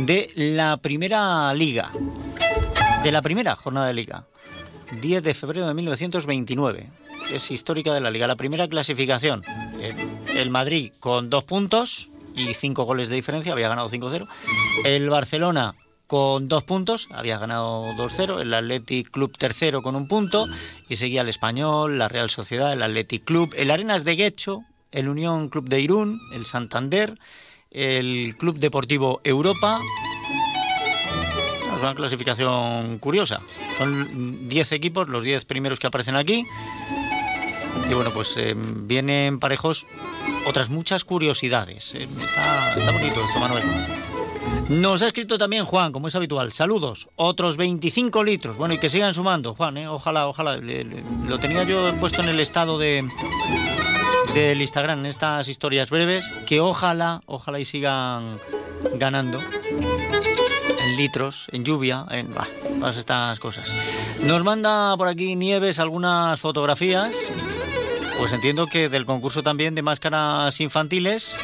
de 0.00 0.30
la 0.34 0.76
primera 0.76 1.54
liga, 1.54 1.90
de 3.02 3.12
la 3.12 3.22
primera 3.22 3.54
jornada 3.54 3.86
de 3.86 3.94
liga, 3.94 4.24
10 5.00 5.22
de 5.22 5.34
febrero 5.34 5.68
de 5.68 5.74
1929. 5.74 6.90
Es 7.32 7.50
histórica 7.50 7.92
de 7.94 8.00
la 8.00 8.10
liga, 8.10 8.26
la 8.26 8.36
primera 8.36 8.68
clasificación. 8.68 9.42
Eh, 9.80 9.94
El 10.34 10.50
Madrid 10.50 10.92
con 11.00 11.30
dos 11.30 11.44
puntos 11.44 12.10
y 12.34 12.54
cinco 12.54 12.84
goles 12.84 13.08
de 13.08 13.16
diferencia, 13.16 13.52
había 13.52 13.68
ganado 13.68 13.90
5-0. 13.90 14.26
El 14.84 15.10
Barcelona 15.10 15.74
con 16.06 16.48
dos 16.48 16.64
puntos, 16.64 17.08
había 17.10 17.38
ganado 17.38 17.92
2-0, 17.92 18.40
el 18.40 18.54
Athletic 18.54 19.10
Club 19.10 19.36
tercero 19.36 19.82
con 19.82 19.94
un 19.94 20.08
punto, 20.08 20.46
y 20.88 20.96
seguía 20.96 21.20
el 21.20 21.28
Español, 21.28 21.98
la 21.98 22.08
Real 22.08 22.30
Sociedad, 22.30 22.72
el 22.72 22.82
Athletic 22.82 23.24
Club, 23.24 23.54
el 23.56 23.70
Arenas 23.70 24.04
de 24.04 24.16
Guecho, 24.16 24.64
el 24.90 25.08
Unión 25.08 25.50
Club 25.50 25.68
de 25.68 25.80
Irún, 25.80 26.18
el 26.32 26.46
Santander, 26.46 27.18
el 27.70 28.36
Club 28.38 28.58
Deportivo 28.58 29.20
Europa. 29.22 29.80
Es 31.74 31.82
una 31.82 31.94
clasificación 31.94 32.98
curiosa. 32.98 33.40
Son 33.76 34.48
10 34.48 34.72
equipos, 34.72 35.08
los 35.08 35.22
10 35.22 35.44
primeros 35.44 35.78
que 35.78 35.88
aparecen 35.88 36.16
aquí. 36.16 36.46
Y 37.90 37.94
bueno, 37.94 38.10
pues 38.12 38.34
eh, 38.36 38.54
vienen 38.56 39.38
parejos 39.38 39.86
otras 40.46 40.70
muchas 40.70 41.04
curiosidades. 41.04 41.94
Eh, 41.94 42.08
está, 42.20 42.92
bonito 42.92 43.20
esto, 43.24 43.40
Manuel. 43.40 43.64
Nos 44.68 45.02
ha 45.02 45.06
escrito 45.06 45.38
también 45.38 45.64
Juan, 45.64 45.92
como 45.92 46.08
es 46.08 46.14
habitual. 46.14 46.52
Saludos. 46.52 47.08
Otros 47.16 47.56
25 47.56 48.24
litros. 48.24 48.56
Bueno, 48.56 48.74
y 48.74 48.78
que 48.78 48.90
sigan 48.90 49.14
sumando, 49.14 49.54
Juan, 49.54 49.76
¿eh? 49.78 49.88
Ojalá, 49.88 50.26
ojalá. 50.26 50.56
Lo 50.56 51.38
tenía 51.38 51.64
yo 51.64 51.92
puesto 51.94 52.22
en 52.22 52.28
el 52.28 52.40
estado 52.40 52.78
de 52.78 53.06
del 54.34 54.60
Instagram, 54.60 55.00
en 55.00 55.06
estas 55.06 55.48
historias 55.48 55.90
breves, 55.90 56.28
que 56.46 56.60
ojalá, 56.60 57.22
ojalá 57.26 57.60
y 57.60 57.64
sigan 57.64 58.38
ganando 58.94 59.40
en 59.40 60.96
litros, 60.96 61.46
en 61.52 61.64
lluvia, 61.64 62.04
en 62.10 62.32
bah, 62.34 62.48
todas 62.78 62.96
estas 62.96 63.38
cosas. 63.38 63.72
Nos 64.24 64.44
manda 64.44 64.96
por 64.96 65.08
aquí 65.08 65.36
Nieves 65.36 65.78
algunas 65.78 66.40
fotografías. 66.40 67.14
Pues 68.18 68.32
entiendo 68.32 68.66
que 68.66 68.88
del 68.88 69.06
concurso 69.06 69.42
también 69.42 69.74
de 69.74 69.82
máscaras 69.82 70.60
infantiles. 70.60 71.36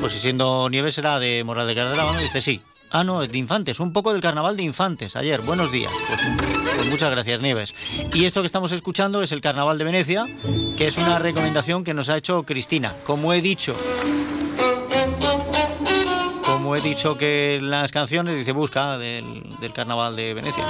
Pues 0.00 0.12
si 0.12 0.18
siendo 0.18 0.68
Nieves 0.68 0.96
será 0.96 1.18
de 1.20 1.44
Moral 1.44 1.68
de 1.68 1.74
Carrera, 1.76 2.02
¿no? 2.12 2.18
Dice 2.18 2.42
sí. 2.42 2.60
Ah, 2.90 3.04
no, 3.04 3.22
es 3.22 3.30
de 3.30 3.38
infantes, 3.38 3.80
un 3.80 3.92
poco 3.92 4.12
del 4.12 4.22
carnaval 4.22 4.56
de 4.56 4.62
infantes 4.62 5.14
ayer. 5.14 5.40
Buenos 5.42 5.70
días. 5.70 5.92
Pues, 6.08 6.20
pues 6.76 6.90
muchas 6.90 7.10
gracias, 7.10 7.40
Nieves. 7.40 7.74
Y 8.14 8.24
esto 8.24 8.40
que 8.40 8.46
estamos 8.46 8.72
escuchando 8.72 9.22
es 9.22 9.30
el 9.30 9.40
Carnaval 9.40 9.78
de 9.78 9.84
Venecia, 9.84 10.24
que 10.76 10.88
es 10.88 10.96
una 10.96 11.18
recomendación 11.18 11.84
que 11.84 11.94
nos 11.94 12.08
ha 12.08 12.16
hecho 12.16 12.44
Cristina. 12.44 12.94
Como 13.04 13.32
he 13.32 13.42
dicho, 13.42 13.76
he 16.76 16.80
dicho 16.80 17.16
que 17.16 17.58
las 17.62 17.90
canciones, 17.92 18.36
dice 18.36 18.52
busca 18.52 18.98
del, 18.98 19.44
Carnaval 19.74 20.16
de 20.16 20.34
Venecia. 20.34 20.64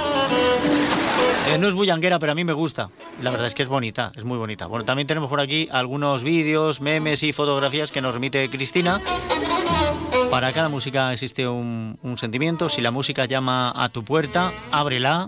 Eh, 1.49 1.57
no 1.57 1.67
es 1.67 1.73
bullanguera, 1.73 2.19
pero 2.19 2.31
a 2.31 2.35
mí 2.35 2.43
me 2.43 2.53
gusta. 2.53 2.89
La 3.21 3.31
verdad 3.31 3.47
es 3.47 3.53
que 3.53 3.63
es 3.63 3.69
bonita, 3.69 4.11
es 4.15 4.23
muy 4.23 4.37
bonita. 4.37 4.67
Bueno, 4.67 4.85
también 4.85 5.07
tenemos 5.07 5.29
por 5.29 5.39
aquí 5.39 5.67
algunos 5.71 6.23
vídeos, 6.23 6.81
memes 6.81 7.23
y 7.23 7.33
fotografías 7.33 7.91
que 7.91 8.01
nos 8.01 8.13
remite 8.13 8.49
Cristina. 8.49 9.01
Para 10.29 10.51
cada 10.51 10.69
música 10.69 11.11
existe 11.11 11.47
un, 11.47 11.97
sentimiento. 12.17 12.69
Si 12.69 12.81
la 12.81 12.91
música 12.91 13.25
llama 13.25 13.73
a 13.75 13.89
tu 13.89 14.03
puerta, 14.03 14.51
ábrela. 14.71 15.27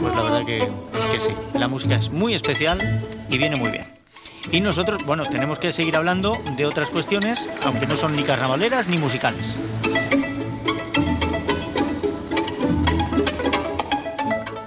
Pues 0.00 0.14
la 0.14 0.22
verdad 0.22 0.44
que 0.46 0.60
sí. 1.20 1.32
La 1.54 1.68
música 1.68 1.96
es 1.96 2.10
muy 2.10 2.34
especial 2.34 2.78
y 3.30 3.38
viene 3.38 3.56
muy 3.56 3.70
bien. 3.70 3.95
Y 4.52 4.60
nosotros, 4.60 5.04
bueno, 5.04 5.24
tenemos 5.24 5.58
que 5.58 5.72
seguir 5.72 5.96
hablando 5.96 6.38
de 6.56 6.66
otras 6.66 6.90
cuestiones, 6.90 7.48
aunque 7.64 7.86
no 7.86 7.96
son 7.96 8.14
ni 8.14 8.22
carnavaleras 8.22 8.86
ni 8.88 8.98
musicales. 8.98 9.56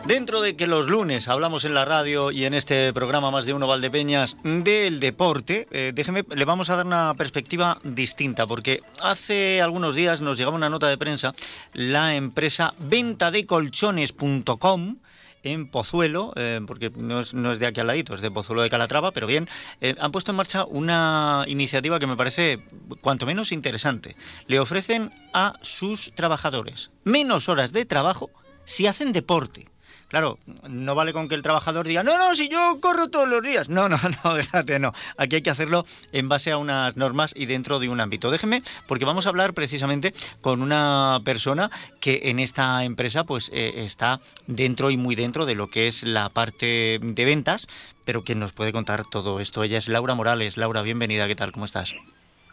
Dentro 0.05 0.41
de 0.41 0.55
que 0.55 0.65
los 0.65 0.87
lunes 0.87 1.27
hablamos 1.27 1.65
en 1.65 1.75
la 1.75 1.85
radio 1.85 2.31
y 2.31 2.45
en 2.45 2.55
este 2.55 2.91
programa 2.93 3.29
más 3.29 3.45
de 3.45 3.53
uno 3.53 3.67
Valdepeñas 3.67 4.37
del 4.43 4.99
deporte, 4.99 5.67
eh, 5.69 5.91
déjeme, 5.93 6.25
le 6.33 6.45
vamos 6.45 6.71
a 6.71 6.75
dar 6.75 6.87
una 6.87 7.13
perspectiva 7.13 7.77
distinta, 7.83 8.47
porque 8.47 8.81
hace 9.03 9.61
algunos 9.61 9.93
días 9.93 10.19
nos 10.19 10.37
llegaba 10.37 10.55
una 10.55 10.71
nota 10.71 10.87
de 10.87 10.97
prensa, 10.97 11.35
la 11.73 12.15
empresa 12.15 12.73
ventadecolchones.com 12.79 14.95
en 15.43 15.67
Pozuelo, 15.67 16.33
eh, 16.35 16.61
porque 16.65 16.91
no 16.95 17.19
es, 17.19 17.31
de 17.31 17.67
aquí 17.67 17.79
al 17.79 17.87
ladito, 17.87 18.13
es 18.13 18.21
de 18.21 18.31
Pozuelo 18.31 18.61
de 18.61 18.69
Calatrava, 18.69 19.11
pero 19.11 19.27
bien, 19.27 19.47
eh, 19.81 19.95
han 19.99 20.11
puesto 20.11 20.31
en 20.31 20.37
marcha 20.37 20.65
una 20.65 21.43
iniciativa 21.47 21.99
que 21.99 22.07
me 22.07 22.17
parece 22.17 22.59
cuanto 23.01 23.25
menos 23.25 23.51
interesante. 23.51 24.15
Le 24.47 24.59
ofrecen 24.59 25.11
a 25.33 25.53
sus 25.61 26.11
trabajadores 26.15 26.91
menos 27.03 27.49
horas 27.49 27.71
de 27.71 27.85
trabajo 27.85 28.29
si 28.65 28.87
hacen 28.87 29.11
deporte. 29.11 29.65
Claro, 30.09 30.39
no 30.67 30.95
vale 30.95 31.13
con 31.13 31.29
que 31.29 31.35
el 31.35 31.43
trabajador 31.43 31.87
diga, 31.87 32.01
no, 32.01 32.17
no, 32.17 32.35
si 32.35 32.49
yo 32.49 32.79
corro 32.81 33.09
todos 33.09 33.29
los 33.29 33.43
días. 33.43 33.69
No, 33.69 33.87
no, 33.87 33.97
no, 34.23 34.35
fíjate, 34.35 34.79
no. 34.79 34.91
Aquí 35.17 35.37
hay 35.37 35.41
que 35.43 35.51
hacerlo 35.51 35.85
en 36.11 36.27
base 36.27 36.51
a 36.51 36.57
unas 36.57 36.97
normas 36.97 37.31
y 37.35 37.45
dentro 37.45 37.79
de 37.79 37.89
un 37.89 38.01
ámbito. 38.01 38.31
Déjeme, 38.31 38.63
porque 38.87 39.05
vamos 39.05 39.27
a 39.27 39.29
hablar 39.29 39.53
precisamente 39.53 40.13
con 40.41 40.63
una 40.63 41.19
persona 41.23 41.69
que 41.99 42.21
en 42.25 42.39
esta 42.39 42.83
empresa 42.83 43.23
pues 43.23 43.51
eh, 43.53 43.83
está 43.83 44.19
dentro 44.47 44.89
y 44.89 44.97
muy 44.97 45.13
dentro 45.13 45.45
de 45.45 45.53
lo 45.53 45.67
que 45.67 45.87
es 45.87 46.01
la 46.01 46.29
parte 46.29 46.99
de 47.01 47.25
ventas, 47.25 47.67
pero 48.03 48.23
que 48.23 48.33
nos 48.33 48.51
puede 48.51 48.73
contar 48.73 49.05
todo 49.05 49.39
esto. 49.39 49.63
Ella 49.63 49.77
es 49.77 49.87
Laura 49.87 50.15
Morales. 50.15 50.57
Laura, 50.57 50.81
bienvenida, 50.81 51.27
¿qué 51.27 51.35
tal? 51.35 51.51
¿Cómo 51.51 51.65
estás? 51.65 51.93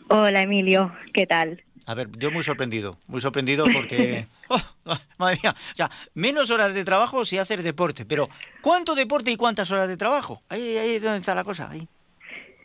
Hola 0.08 0.42
Emilio, 0.42 0.92
¿qué 1.14 1.26
tal? 1.26 1.65
A 1.86 1.94
ver, 1.94 2.08
yo 2.18 2.32
muy 2.32 2.42
sorprendido, 2.42 2.98
muy 3.06 3.20
sorprendido 3.20 3.64
porque... 3.72 4.26
¡Oh! 4.48 4.60
¡Oh! 4.86 4.98
madre 5.18 5.38
mía, 5.42 5.54
o 5.56 5.76
sea, 5.76 5.90
menos 6.14 6.50
horas 6.50 6.74
de 6.74 6.84
trabajo 6.84 7.24
si 7.24 7.38
hacer 7.38 7.62
deporte, 7.62 8.04
pero 8.04 8.28
¿cuánto 8.60 8.94
deporte 8.96 9.30
y 9.30 9.36
cuántas 9.36 9.70
horas 9.70 9.88
de 9.88 9.96
trabajo? 9.96 10.42
Ahí, 10.48 10.76
ahí 10.76 10.96
es 10.96 11.02
donde 11.02 11.18
está 11.18 11.34
la 11.34 11.44
cosa, 11.44 11.70
ahí. 11.70 11.86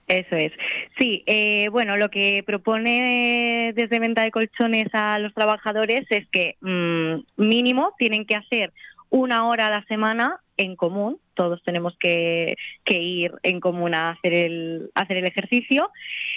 Eso 0.08 0.36
es. 0.36 0.52
Sí, 0.98 1.24
eh, 1.26 1.70
bueno, 1.70 1.96
lo 1.96 2.10
que 2.10 2.44
propone 2.46 3.72
desde 3.76 4.00
Venta 4.00 4.24
de 4.24 4.32
Colchones 4.32 4.94
a 4.94 5.20
los 5.20 5.34
trabajadores 5.34 6.02
es 6.10 6.28
que 6.28 6.58
mm, 6.60 7.42
mínimo 7.42 7.94
tienen 7.98 8.26
que 8.26 8.36
hacer 8.36 8.74
una 9.10 9.48
hora 9.48 9.68
a 9.68 9.70
la 9.70 9.86
semana 9.86 10.42
en 10.58 10.76
común. 10.76 11.20
Todos 11.34 11.62
tenemos 11.64 11.96
que, 11.98 12.56
que 12.84 13.00
ir 13.00 13.34
en 13.44 13.60
común 13.60 13.94
a 13.94 14.10
hacer 14.10 14.34
el, 14.34 14.92
a 14.96 15.02
hacer 15.02 15.18
el 15.18 15.28
ejercicio. 15.28 15.92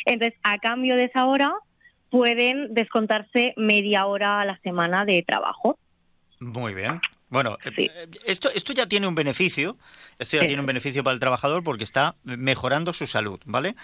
Entonces, 0.04 0.38
a 0.42 0.58
cambio 0.58 0.94
de 0.94 1.04
esa 1.04 1.26
hora, 1.26 1.52
pueden 2.14 2.72
descontarse 2.72 3.54
media 3.56 4.06
hora 4.06 4.40
a 4.40 4.44
la 4.44 4.56
semana 4.62 5.04
de 5.04 5.24
trabajo. 5.26 5.76
Muy 6.38 6.72
bien. 6.72 7.00
Bueno, 7.28 7.58
eh, 7.64 8.08
esto, 8.24 8.50
esto 8.54 8.72
ya 8.72 8.86
tiene 8.86 9.08
un 9.08 9.16
beneficio, 9.16 9.76
esto 10.20 10.36
ya 10.36 10.46
tiene 10.46 10.60
un 10.60 10.66
beneficio 10.66 11.02
para 11.02 11.14
el 11.14 11.18
trabajador 11.18 11.64
porque 11.64 11.82
está 11.82 12.14
mejorando 12.22 12.92
su 12.92 13.08
salud, 13.08 13.40
¿vale? 13.46 13.74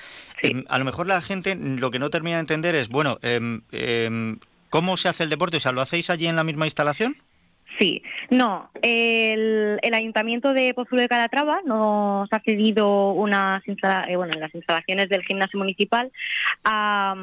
Em, 0.43 0.63
a 0.69 0.79
lo 0.79 0.85
mejor 0.85 1.09
la 1.09 1.21
gente 1.21 1.57
lo 1.57 1.91
que 1.91 1.99
no 1.99 2.09
termina 2.09 2.37
de 2.37 2.43
entender 2.43 2.77
es, 2.77 2.89
bueno, 2.89 3.19
em, 3.23 3.63
em, 3.73 4.39
¿cómo 4.69 4.97
se 4.97 5.09
hace 5.09 5.25
el 5.25 5.29
deporte? 5.29 5.57
O 5.57 5.61
sea, 5.61 5.73
¿lo 5.73 5.81
hacéis 5.81 6.09
allí 6.09 6.29
en 6.29 6.37
la 6.37 6.45
misma 6.45 6.67
instalación? 6.67 7.17
Sí, 7.79 8.03
no, 8.31 8.71
el, 8.83 9.79
el 9.83 9.95
Ayuntamiento 9.95 10.53
de 10.53 10.75
Pozuelo 10.75 11.03
de 11.03 11.09
Calatrava 11.09 11.63
nos 11.65 12.31
ha 12.33 12.41
cedido 12.45 13.13
unas 13.13 13.63
eh, 13.67 14.17
bueno, 14.17 14.33
en 14.35 14.41
las 14.41 14.55
instalaciones 14.55 15.09
del 15.09 15.23
gimnasio 15.23 15.59
municipal 15.59 16.11
ha, 16.65 17.15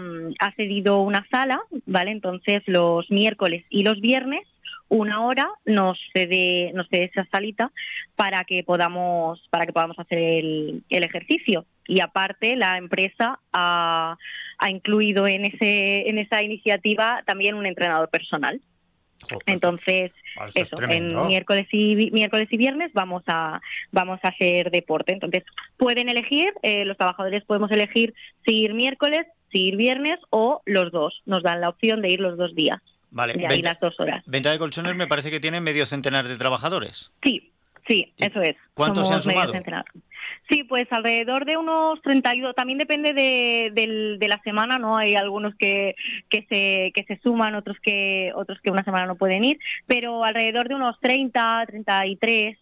cedido 0.55 1.01
una 1.01 1.27
sala, 1.29 1.61
¿vale? 1.85 2.11
Entonces 2.11 2.63
los 2.65 3.11
miércoles 3.11 3.65
y 3.69 3.83
los 3.83 3.99
viernes 4.01 4.41
una 4.89 5.21
hora 5.21 5.49
nos 5.65 5.99
cede, 6.13 6.71
nos 6.73 6.87
cede 6.87 7.11
esa 7.13 7.27
salita 7.29 7.71
para 8.15 8.45
que 8.45 8.63
podamos, 8.63 9.45
para 9.49 9.65
que 9.65 9.73
podamos 9.73 9.99
hacer 9.99 10.17
el, 10.17 10.83
el 10.89 11.03
ejercicio. 11.03 11.65
Y 11.87 11.99
aparte, 11.99 12.55
la 12.55 12.77
empresa 12.77 13.39
ha, 13.51 14.17
ha 14.57 14.69
incluido 14.69 15.27
en, 15.27 15.45
ese, 15.45 16.09
en 16.09 16.17
esa 16.19 16.41
iniciativa 16.41 17.21
también 17.25 17.55
un 17.55 17.65
entrenador 17.65 18.09
personal. 18.09 18.61
Entonces, 19.45 20.11
eso, 20.53 20.75
en 20.89 21.27
miércoles 21.27 21.67
y 21.71 22.11
miércoles 22.11 22.47
y 22.51 22.57
viernes 22.57 22.91
vamos 22.93 23.23
a 23.27 23.61
vamos 23.91 24.19
a 24.23 24.29
hacer 24.29 24.71
deporte. 24.71 25.13
Entonces, 25.13 25.43
pueden 25.77 26.09
elegir, 26.09 26.53
eh, 26.61 26.85
los 26.85 26.97
trabajadores 26.97 27.43
podemos 27.43 27.71
elegir 27.71 28.13
si 28.45 28.61
ir 28.61 28.73
miércoles, 28.73 29.25
si 29.51 29.67
ir 29.67 29.75
viernes 29.75 30.17
o 30.29 30.61
los 30.65 30.91
dos. 30.91 31.23
Nos 31.25 31.43
dan 31.43 31.61
la 31.61 31.69
opción 31.69 32.01
de 32.01 32.09
ir 32.09 32.19
los 32.19 32.37
dos 32.37 32.55
días. 32.55 32.79
Vale, 33.09 33.33
de 33.33 33.47
ahí 33.47 33.61
las 33.61 33.79
dos 33.79 33.99
horas. 33.99 34.23
Venta 34.27 34.51
de 34.51 34.59
colchones 34.59 34.95
me 34.95 35.07
parece 35.07 35.31
que 35.31 35.39
tiene 35.39 35.61
medio 35.61 35.85
centenar 35.85 36.27
de 36.27 36.35
trabajadores. 36.35 37.11
Sí, 37.23 37.51
sí, 37.87 38.13
eso 38.17 38.41
es. 38.41 38.55
¿Cuántos 38.73 39.07
se 39.07 39.13
han 39.13 39.21
sumado? 39.33 39.53
Sí, 40.49 40.63
pues 40.63 40.85
alrededor 40.91 41.45
de 41.45 41.57
unos 41.57 42.01
32. 42.01 42.53
También 42.55 42.79
depende 42.79 43.13
de, 43.13 43.71
del- 43.73 44.17
de 44.19 44.27
la 44.27 44.41
semana, 44.43 44.77
¿no? 44.77 44.97
Hay 44.97 45.15
algunos 45.15 45.55
que, 45.55 45.95
que 46.29 46.45
se 46.49 46.91
que 46.93 47.03
se 47.07 47.19
suman, 47.21 47.55
otros 47.55 47.77
que 47.81 48.31
otros 48.35 48.59
que 48.61 48.71
una 48.71 48.83
semana 48.83 49.05
no 49.05 49.15
pueden 49.15 49.43
ir, 49.43 49.59
pero 49.85 50.23
alrededor 50.23 50.67
de 50.69 50.75
unos 50.75 50.99
30, 50.99 51.65
33. 51.67 52.57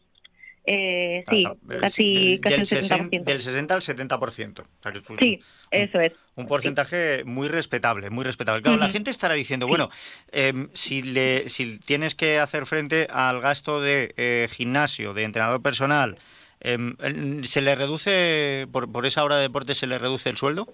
Eh, 0.67 1.23
sí, 1.29 1.45
Eh, 1.69 1.79
casi, 1.79 2.13
del, 2.37 2.39
casi 2.41 2.55
del 2.55 2.59
el 2.59 2.65
70%. 2.65 2.65
60, 2.65 3.31
del 3.31 3.41
60 3.41 3.73
al 3.75 3.81
70%. 3.81 4.59
O 4.63 4.65
sea, 4.81 4.91
que 4.91 4.97
es 4.99 5.09
un- 5.09 5.17
Sí, 5.19 5.39
eso 5.71 5.99
es. 5.99 6.11
Un 6.35 6.47
porcentaje 6.47 7.23
muy 7.23 7.47
respetable, 7.47 8.09
muy 8.09 8.23
respetable. 8.23 8.61
Claro, 8.61 8.77
la 8.77 8.89
gente 8.89 9.11
estará 9.11 9.35
diciendo, 9.35 9.67
bueno, 9.67 9.89
em, 10.31 10.69
si, 10.73 11.01
le, 11.01 11.47
si 11.49 11.79
tienes 11.79 12.15
que 12.15 12.39
hacer 12.39 12.65
frente 12.65 13.07
al 13.11 13.39
gasto 13.41 13.79
de 13.79 14.13
eh, 14.17 14.47
gimnasio, 14.51 15.13
de 15.13 15.23
entrenador 15.23 15.61
personal, 15.61 16.17
em, 16.61 16.95
¿se 17.43 17.61
le 17.61 17.75
reduce, 17.75 18.67
por, 18.71 18.91
por 18.91 19.05
esa 19.05 19.23
hora 19.23 19.35
de 19.35 19.43
deporte, 19.43 19.75
se 19.75 19.87
le 19.87 19.99
reduce 19.99 20.29
el 20.29 20.37
sueldo? 20.37 20.67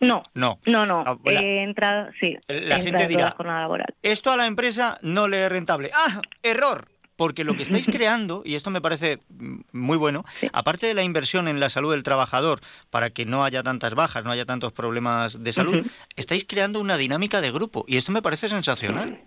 No, 0.00 0.22
No. 0.34 0.58
no, 0.64 0.86
no. 0.86 1.02
Ah, 1.06 1.16
la- 1.24 1.40
Eh, 1.40 1.62
entra, 1.62 2.10
sí, 2.20 2.36
la 2.48 2.78
gente 2.80 3.06
dirá, 3.08 3.24
la 3.26 3.30
jornada 3.32 3.60
laboral. 3.62 3.94
Esto 4.02 4.30
a 4.30 4.36
la 4.36 4.46
empresa 4.46 4.96
no 5.02 5.26
le 5.28 5.44
es 5.44 5.50
rentable. 5.50 5.90
¡Ah! 5.92 6.20
¡Error! 6.42 6.88
Porque 7.18 7.44
lo 7.44 7.56
que 7.56 7.64
estáis 7.64 7.86
creando, 7.92 8.42
y 8.44 8.54
esto 8.54 8.70
me 8.70 8.80
parece 8.80 9.18
muy 9.72 9.98
bueno, 9.98 10.24
aparte 10.52 10.86
de 10.86 10.94
la 10.94 11.02
inversión 11.02 11.48
en 11.48 11.60
la 11.60 11.68
salud 11.68 11.90
del 11.90 12.04
trabajador 12.04 12.60
para 12.88 13.10
que 13.10 13.26
no 13.26 13.44
haya 13.44 13.62
tantas 13.62 13.94
bajas, 13.94 14.24
no 14.24 14.30
haya 14.30 14.46
tantos 14.46 14.72
problemas 14.72 15.42
de 15.42 15.52
salud, 15.52 15.86
estáis 16.16 16.46
creando 16.48 16.80
una 16.80 16.96
dinámica 16.96 17.40
de 17.40 17.50
grupo. 17.50 17.84
Y 17.88 17.96
esto 17.96 18.12
me 18.12 18.22
parece 18.22 18.48
sensacional. 18.48 19.20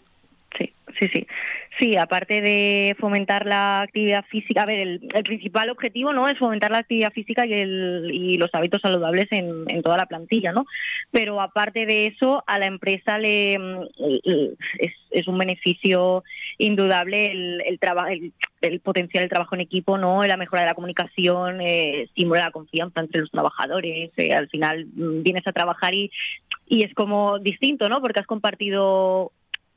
Sí, 0.57 1.07
sí. 1.13 1.27
Sí, 1.79 1.97
aparte 1.97 2.41
de 2.41 2.95
fomentar 2.99 3.45
la 3.45 3.79
actividad 3.79 4.25
física, 4.25 4.63
a 4.63 4.65
ver, 4.65 4.79
el, 4.79 5.09
el 5.13 5.23
principal 5.23 5.69
objetivo 5.69 6.11
no 6.11 6.27
es 6.27 6.37
fomentar 6.37 6.69
la 6.69 6.79
actividad 6.79 7.13
física 7.13 7.45
y, 7.45 7.53
el, 7.53 8.11
y 8.13 8.37
los 8.37 8.53
hábitos 8.53 8.81
saludables 8.81 9.27
en, 9.31 9.63
en 9.69 9.81
toda 9.81 9.97
la 9.97 10.05
plantilla, 10.05 10.51
¿no? 10.51 10.65
Pero 11.11 11.39
aparte 11.39 11.85
de 11.85 12.07
eso, 12.07 12.43
a 12.45 12.59
la 12.59 12.65
empresa 12.65 13.17
le 13.17 13.57
mm, 13.57 13.83
es, 15.11 15.27
un 15.27 15.37
beneficio 15.37 16.23
indudable 16.57 17.31
el, 17.31 17.61
el, 17.65 17.79
el, 18.09 18.33
el 18.61 18.79
potenciar 18.81 19.23
el 19.23 19.29
trabajo 19.29 19.55
en 19.55 19.61
equipo, 19.61 19.97
¿no? 19.97 20.25
La 20.25 20.37
mejora 20.37 20.63
de 20.63 20.67
la 20.67 20.75
comunicación, 20.75 21.61
eh, 21.61 22.01
estimula 22.03 22.41
la 22.41 22.51
confianza 22.51 22.99
entre 22.99 23.21
los 23.21 23.31
trabajadores. 23.31 24.11
eh, 24.17 24.33
al 24.33 24.49
final 24.49 24.87
mm, 24.93 25.23
vienes 25.23 25.47
a 25.47 25.53
trabajar 25.53 25.93
y, 25.93 26.11
y 26.67 26.83
es 26.83 26.93
como 26.93 27.39
distinto, 27.39 27.87
¿no? 27.87 28.01
Porque 28.01 28.19
has 28.19 28.27
compartido 28.27 29.31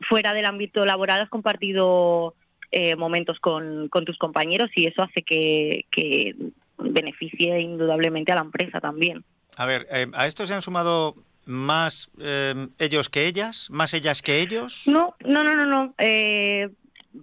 fuera 0.09 0.32
del 0.32 0.46
ámbito 0.46 0.84
laboral 0.84 1.20
has 1.20 1.28
compartido 1.28 2.34
eh, 2.70 2.96
momentos 2.96 3.40
con, 3.40 3.88
con 3.88 4.05
tus 4.05 4.18
compañeros 4.18 4.70
y 4.74 4.86
eso 4.86 5.02
hace 5.02 5.22
que, 5.22 5.86
que 5.90 6.34
beneficie 6.78 7.61
indudablemente 7.61 8.32
a 8.32 8.36
la 8.36 8.40
empresa 8.42 8.80
también. 8.80 9.24
A 9.57 9.66
ver, 9.66 9.86
eh, 9.90 10.07
¿a 10.14 10.26
esto 10.26 10.46
se 10.46 10.55
han 10.55 10.62
sumado 10.62 11.14
más 11.46 12.11
eh, 12.18 12.55
ellos 12.78 13.09
que 13.09 13.26
ellas? 13.26 13.68
¿Más 13.70 13.94
ellas 13.94 14.22
que 14.22 14.40
ellos? 14.40 14.82
No, 14.86 15.14
no, 15.24 15.44
no, 15.44 15.55
no, 15.55 15.66
no. 15.66 15.94
eh, 15.98 16.70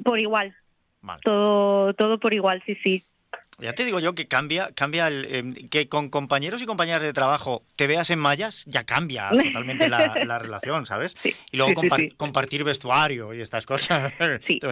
por 0.03 0.19
igual. 0.19 0.55
Todo, 1.23 1.93
todo 1.95 2.19
por 2.19 2.34
igual, 2.34 2.61
sí, 2.65 2.77
sí. 2.84 3.03
Ya 3.62 3.74
te 3.74 3.86
digo 3.86 3.99
yo 3.99 4.16
que 4.16 4.28
cambia, 4.28 4.70
cambia 4.76 5.07
el, 5.07 5.26
eh, 5.30 5.68
que 5.70 5.88
con 5.88 6.09
compañeros 6.09 6.62
y 6.62 6.66
compañeras 6.66 7.01
de 7.01 7.14
trabajo 7.14 7.64
te 7.76 7.88
veas 7.88 8.09
en 8.09 8.20
mallas, 8.20 8.64
ya 8.66 8.84
cambia 8.84 9.30
totalmente 9.53 9.88
la, 9.89 10.24
la 10.26 10.39
relación, 10.39 10.86
¿sabes? 10.86 11.16
y 11.24 11.57
luego 11.57 11.72
sí, 11.72 11.76
sí, 11.82 11.88
compar- 11.88 11.99
sí. 12.01 12.09
compartir 12.18 12.64
vestuario 12.64 13.34
y 13.34 13.41
estas 13.41 13.66
cosas. 13.66 14.12
Sí. 14.41 14.59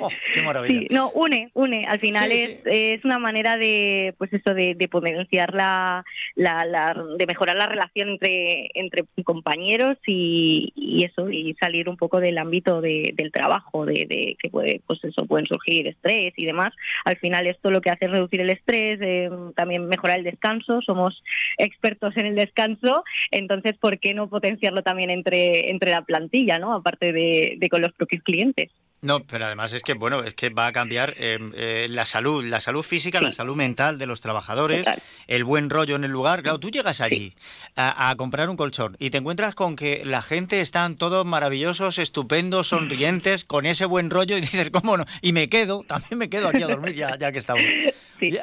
Oh, 0.00 0.10
qué 0.32 0.42
maravilla. 0.42 0.86
No, 0.90 1.10
une, 1.10 1.50
une. 1.54 1.84
Al 1.88 1.98
final 1.98 2.30
es, 2.30 2.60
es 2.64 3.04
una 3.04 3.18
manera 3.18 3.56
de, 3.56 4.14
pues 4.16 4.32
eso, 4.32 4.54
de, 4.54 4.74
de 4.76 4.86
potenciar 4.88 5.52
la, 5.54 6.04
la, 6.36 6.64
la- 6.64 6.94
de 7.16 7.26
mejorar 7.26 7.56
la 7.56 7.66
relación 7.66 8.10
entre, 8.10 8.70
entre 8.74 9.04
compañeros 9.24 9.96
y, 10.06 10.72
y 10.76 11.02
eso, 11.04 11.30
y 11.30 11.54
salir 11.60 11.88
un 11.88 11.96
poco 11.96 12.20
del 12.20 12.38
ámbito 12.38 12.80
de- 12.80 13.12
del 13.16 13.32
trabajo, 13.32 13.86
de, 13.86 14.06
de 14.08 14.36
que 14.40 14.50
puede, 14.50 14.80
pues 14.86 15.02
eso, 15.02 15.26
pueden 15.26 15.46
surgir 15.46 15.88
estrés 15.88 16.32
y 16.36 16.44
demás. 16.46 16.70
Al 17.04 17.16
final 17.16 17.48
esto 17.48 17.70
lo 17.72 17.80
que 17.80 17.90
hace 17.90 18.04
es 18.04 18.12
reducir 18.28 18.40
el 18.40 18.50
estrés, 18.50 18.98
eh, 19.00 19.30
también 19.56 19.86
mejorar 19.86 20.18
el 20.18 20.24
descanso. 20.24 20.80
Somos 20.82 21.22
expertos 21.56 22.16
en 22.16 22.26
el 22.26 22.34
descanso, 22.34 23.04
entonces 23.30 23.76
¿por 23.78 23.98
qué 23.98 24.14
no 24.14 24.28
potenciarlo 24.28 24.82
también 24.82 25.10
entre, 25.10 25.70
entre 25.70 25.90
la 25.90 26.02
plantilla, 26.02 26.58
no? 26.58 26.74
Aparte 26.74 27.12
de, 27.12 27.56
de 27.58 27.68
con 27.68 27.82
los 27.82 27.92
propios 27.92 28.22
clientes. 28.22 28.70
No, 29.00 29.24
pero 29.24 29.46
además 29.46 29.72
es 29.72 29.82
que 29.82 29.94
bueno, 29.94 30.24
es 30.24 30.34
que 30.34 30.48
va 30.50 30.66
a 30.66 30.72
cambiar 30.72 31.14
eh, 31.18 31.38
eh, 31.54 31.86
la 31.88 32.04
salud, 32.04 32.44
la 32.44 32.60
salud 32.60 32.82
física, 32.82 33.20
la 33.20 33.30
salud 33.30 33.54
mental 33.54 33.96
de 33.96 34.06
los 34.06 34.20
trabajadores, 34.20 34.88
el 35.28 35.44
buen 35.44 35.70
rollo 35.70 35.94
en 35.94 36.02
el 36.02 36.10
lugar. 36.10 36.42
Claro, 36.42 36.58
tú 36.58 36.70
llegas 36.70 37.00
allí 37.00 37.34
a, 37.76 38.10
a 38.10 38.16
comprar 38.16 38.50
un 38.50 38.56
colchón 38.56 38.96
y 38.98 39.10
te 39.10 39.18
encuentras 39.18 39.54
con 39.54 39.76
que 39.76 40.02
la 40.04 40.20
gente 40.20 40.60
están 40.60 40.96
todos 40.96 41.24
maravillosos, 41.24 41.98
estupendos, 41.98 42.68
sonrientes, 42.68 43.44
con 43.44 43.66
ese 43.66 43.84
buen 43.84 44.10
rollo 44.10 44.36
y 44.36 44.40
dices, 44.40 44.70
¿cómo 44.70 44.96
no? 44.96 45.04
Y 45.22 45.32
me 45.32 45.48
quedo, 45.48 45.84
también 45.86 46.18
me 46.18 46.28
quedo 46.28 46.48
aquí 46.48 46.62
a 46.64 46.66
dormir 46.66 46.96
ya, 46.96 47.16
ya 47.16 47.30
que 47.30 47.38
estamos. 47.38 47.62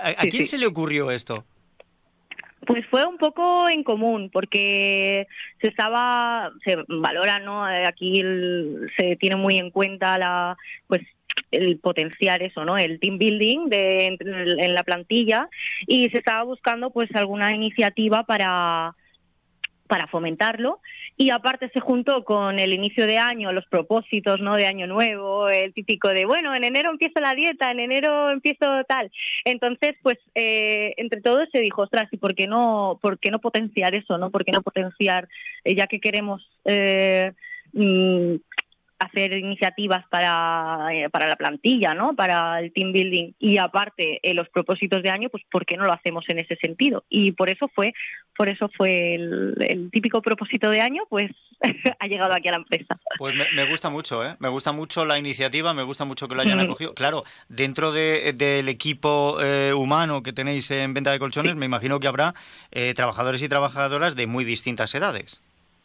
¿A, 0.01 0.25
quién 0.27 0.47
se 0.47 0.57
le 0.57 0.67
ocurrió 0.67 1.11
esto? 1.11 1.43
Pues 2.65 2.85
fue 2.89 3.05
un 3.05 3.17
poco 3.17 3.67
en 3.69 3.83
común, 3.83 4.29
porque 4.31 5.27
se 5.61 5.67
estaba, 5.67 6.51
se 6.63 6.77
valora, 6.87 7.39
¿no? 7.39 7.69
Eh, 7.69 7.85
Aquí 7.85 8.19
el- 8.19 8.91
se 8.97 9.15
tiene 9.17 9.35
muy 9.35 9.57
en 9.57 9.71
cuenta 9.71 10.17
la, 10.17 10.57
pues 10.87 11.01
el 11.51 11.77
potenciar 11.79 12.41
eso, 12.43 12.65
¿no? 12.65 12.77
El 12.77 12.99
team 12.99 13.17
building 13.17 13.67
de, 13.69 14.05
en, 14.07 14.17
en 14.59 14.73
la 14.73 14.83
plantilla 14.83 15.49
y 15.87 16.09
se 16.09 16.17
estaba 16.17 16.43
buscando 16.43 16.91
pues 16.91 17.09
alguna 17.15 17.53
iniciativa 17.53 18.23
para 18.23 18.95
para 19.87 20.07
fomentarlo 20.07 20.79
y 21.17 21.29
aparte 21.29 21.69
se 21.73 21.79
juntó 21.79 22.23
con 22.23 22.59
el 22.59 22.73
inicio 22.73 23.05
de 23.07 23.17
año, 23.17 23.53
los 23.53 23.65
propósitos 23.67 24.41
no 24.41 24.55
de 24.55 24.65
año 24.65 24.87
nuevo, 24.87 25.47
el 25.47 25.73
típico 25.73 26.09
de 26.09 26.25
bueno, 26.25 26.55
en 26.55 26.63
enero 26.63 26.91
empiezo 26.91 27.19
la 27.19 27.33
dieta, 27.33 27.71
en 27.71 27.79
enero 27.79 28.29
empiezo 28.29 28.83
tal. 28.87 29.11
Entonces, 29.43 29.95
pues 30.01 30.17
eh, 30.33 30.93
entre 30.97 31.21
todos 31.21 31.47
se 31.51 31.61
dijo, 31.61 31.83
ostras, 31.83 32.07
¿y 32.11 32.17
por 32.17 32.35
qué 32.35 32.47
no, 32.47 32.99
por 33.01 33.19
qué 33.19 33.31
no 33.31 33.39
potenciar 33.39 33.95
eso, 33.95 34.17
no? 34.17 34.31
¿Por 34.31 34.43
qué 34.43 34.51
no 34.51 34.61
potenciar, 34.61 35.27
eh, 35.63 35.75
ya 35.75 35.87
que 35.87 35.99
queremos 35.99 36.49
eh, 36.65 37.33
mm, 37.73 38.35
hacer 38.99 39.33
iniciativas 39.33 40.05
para, 40.09 40.87
eh, 40.93 41.09
para 41.09 41.27
la 41.27 41.35
plantilla, 41.35 41.93
¿no? 41.93 42.15
Para 42.15 42.59
el 42.59 42.71
team 42.71 42.93
building 42.93 43.33
y 43.39 43.57
aparte 43.57 44.19
eh, 44.23 44.33
los 44.33 44.49
propósitos 44.49 45.03
de 45.03 45.09
año, 45.09 45.29
pues 45.29 45.43
¿por 45.51 45.65
qué 45.65 45.75
no 45.77 45.85
lo 45.85 45.93
hacemos 45.93 46.25
en 46.29 46.39
ese 46.39 46.55
sentido? 46.55 47.03
Y 47.09 47.33
por 47.33 47.49
eso 47.49 47.69
fue, 47.73 47.93
por 48.37 48.47
eso 48.47 48.69
fue 48.69 49.15
el, 49.15 49.89
típico 49.91 50.21
propósito 50.21 50.69
de 50.69 50.81
año, 50.81 51.03
pues 51.09 51.31
ha 51.99 52.07
llegado 52.07 52.33
aquí 52.33 52.47
a 52.47 52.51
la 52.51 52.57
empresa. 52.57 52.99
Pues 53.17 53.35
me, 53.35 53.65
gusta 53.65 53.89
mucho, 53.89 54.25
¿eh? 54.25 54.35
Me 54.39 54.49
gusta 54.49 54.71
mucho 54.71 55.05
la 55.05 55.19
iniciativa, 55.19 55.73
me 55.73 55.83
gusta 55.83 56.05
mucho 56.05 56.27
que 56.27 56.35
lo 56.35 56.41
hayan 56.41 56.59
acogido. 56.59 56.93
Claro, 56.93 57.23
dentro 57.49 57.91
del 57.91 58.69
equipo 58.69 59.37
eh, 59.41 59.73
humano 59.73 60.23
que 60.23 60.33
tenéis 60.33 60.71
en 60.71 60.93
venta 60.93 61.11
de 61.11 61.19
colchones, 61.19 61.55
me 61.55 61.65
imagino 61.65 61.99
que 61.99 62.07
habrá 62.07 62.33
trabajadores 62.95 63.41
y 63.41 63.49
trabajadoras 63.49 64.15
de 64.15 64.27
muy 64.27 64.45
distintas 64.45 64.93
edades. 64.95 65.41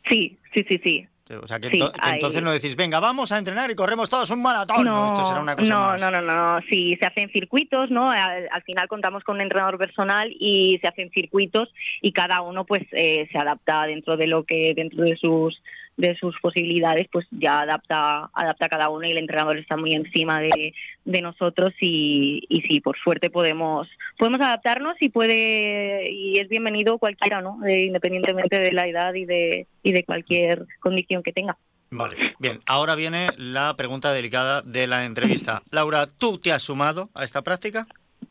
Sí, 0.08 0.38
sí, 0.54 0.64
sí, 0.68 0.80
sí. 0.82 1.08
O 1.42 1.46
sea, 1.46 1.60
que, 1.60 1.70
entonces 2.12 2.42
no 2.42 2.50
decís, 2.50 2.74
venga, 2.74 2.98
vamos 2.98 3.30
a 3.30 3.38
entrenar 3.38 3.70
y 3.70 3.74
corremos 3.74 4.10
todos 4.10 4.30
un 4.30 4.42
maratón. 4.42 4.84
No, 4.84 5.08
esto 5.08 5.28
será 5.28 5.40
una 5.40 5.54
cosa 5.54 5.68
no, 5.68 5.96
no, 5.96 6.10
no, 6.10 6.20
no. 6.20 6.60
Sí, 6.68 6.96
se 7.00 7.06
hacen 7.06 7.30
circuitos, 7.30 7.90
¿no? 7.90 8.10
Al, 8.10 8.62
final 8.64 8.88
contamos 8.88 9.22
con 9.22 9.36
un 9.36 9.42
entrenador 9.42 9.78
personal 9.78 10.34
y 10.38 10.78
se 10.82 10.88
hacen 10.88 11.10
circuitos 11.10 11.72
y 12.02 12.12
cada 12.12 12.40
uno 12.42 12.64
pues 12.64 12.82
eh, 12.92 13.28
se 13.30 13.38
adapta 13.38 13.86
dentro 13.86 14.16
de 14.16 14.26
lo 14.26 14.44
que, 14.44 14.74
dentro 14.74 15.04
de 15.04 15.16
sus 15.16 15.62
de 15.96 16.16
sus 16.16 16.38
posibilidades, 16.40 17.08
pues 17.12 17.26
ya 17.30 17.60
adapta, 17.60 18.30
adapta 18.32 18.68
cada 18.68 18.88
uno 18.88 19.06
y 19.06 19.10
el 19.10 19.18
entrenador 19.18 19.58
está 19.58 19.76
muy 19.76 19.94
encima 19.94 20.40
de, 20.40 20.72
de 21.04 21.22
nosotros 21.22 21.72
y, 21.80 22.44
y 22.48 22.62
sí, 22.62 22.80
por 22.80 22.98
suerte 22.98 23.30
podemos, 23.30 23.88
podemos 24.18 24.40
adaptarnos 24.40 24.96
y 25.00 25.08
puede, 25.10 26.10
y 26.10 26.38
es 26.38 26.48
bienvenido 26.48 26.98
cualquiera, 26.98 27.40
¿no? 27.40 27.58
independientemente 27.68 28.58
de 28.58 28.72
la 28.72 28.86
edad 28.86 29.14
y 29.14 29.26
de, 29.26 29.66
y 29.82 29.92
de 29.92 30.04
cualquier 30.04 30.66
condición 30.80 31.22
que 31.22 31.32
tenga. 31.32 31.56
Vale, 31.92 32.16
bien, 32.38 32.60
ahora 32.66 32.94
viene 32.94 33.28
la 33.36 33.74
pregunta 33.76 34.12
delicada 34.12 34.62
de 34.62 34.86
la 34.86 35.04
entrevista. 35.04 35.60
Laura, 35.72 36.06
¿tú 36.06 36.38
te 36.38 36.52
has 36.52 36.62
sumado 36.62 37.10
a 37.14 37.24
esta 37.24 37.42
práctica? 37.42 37.86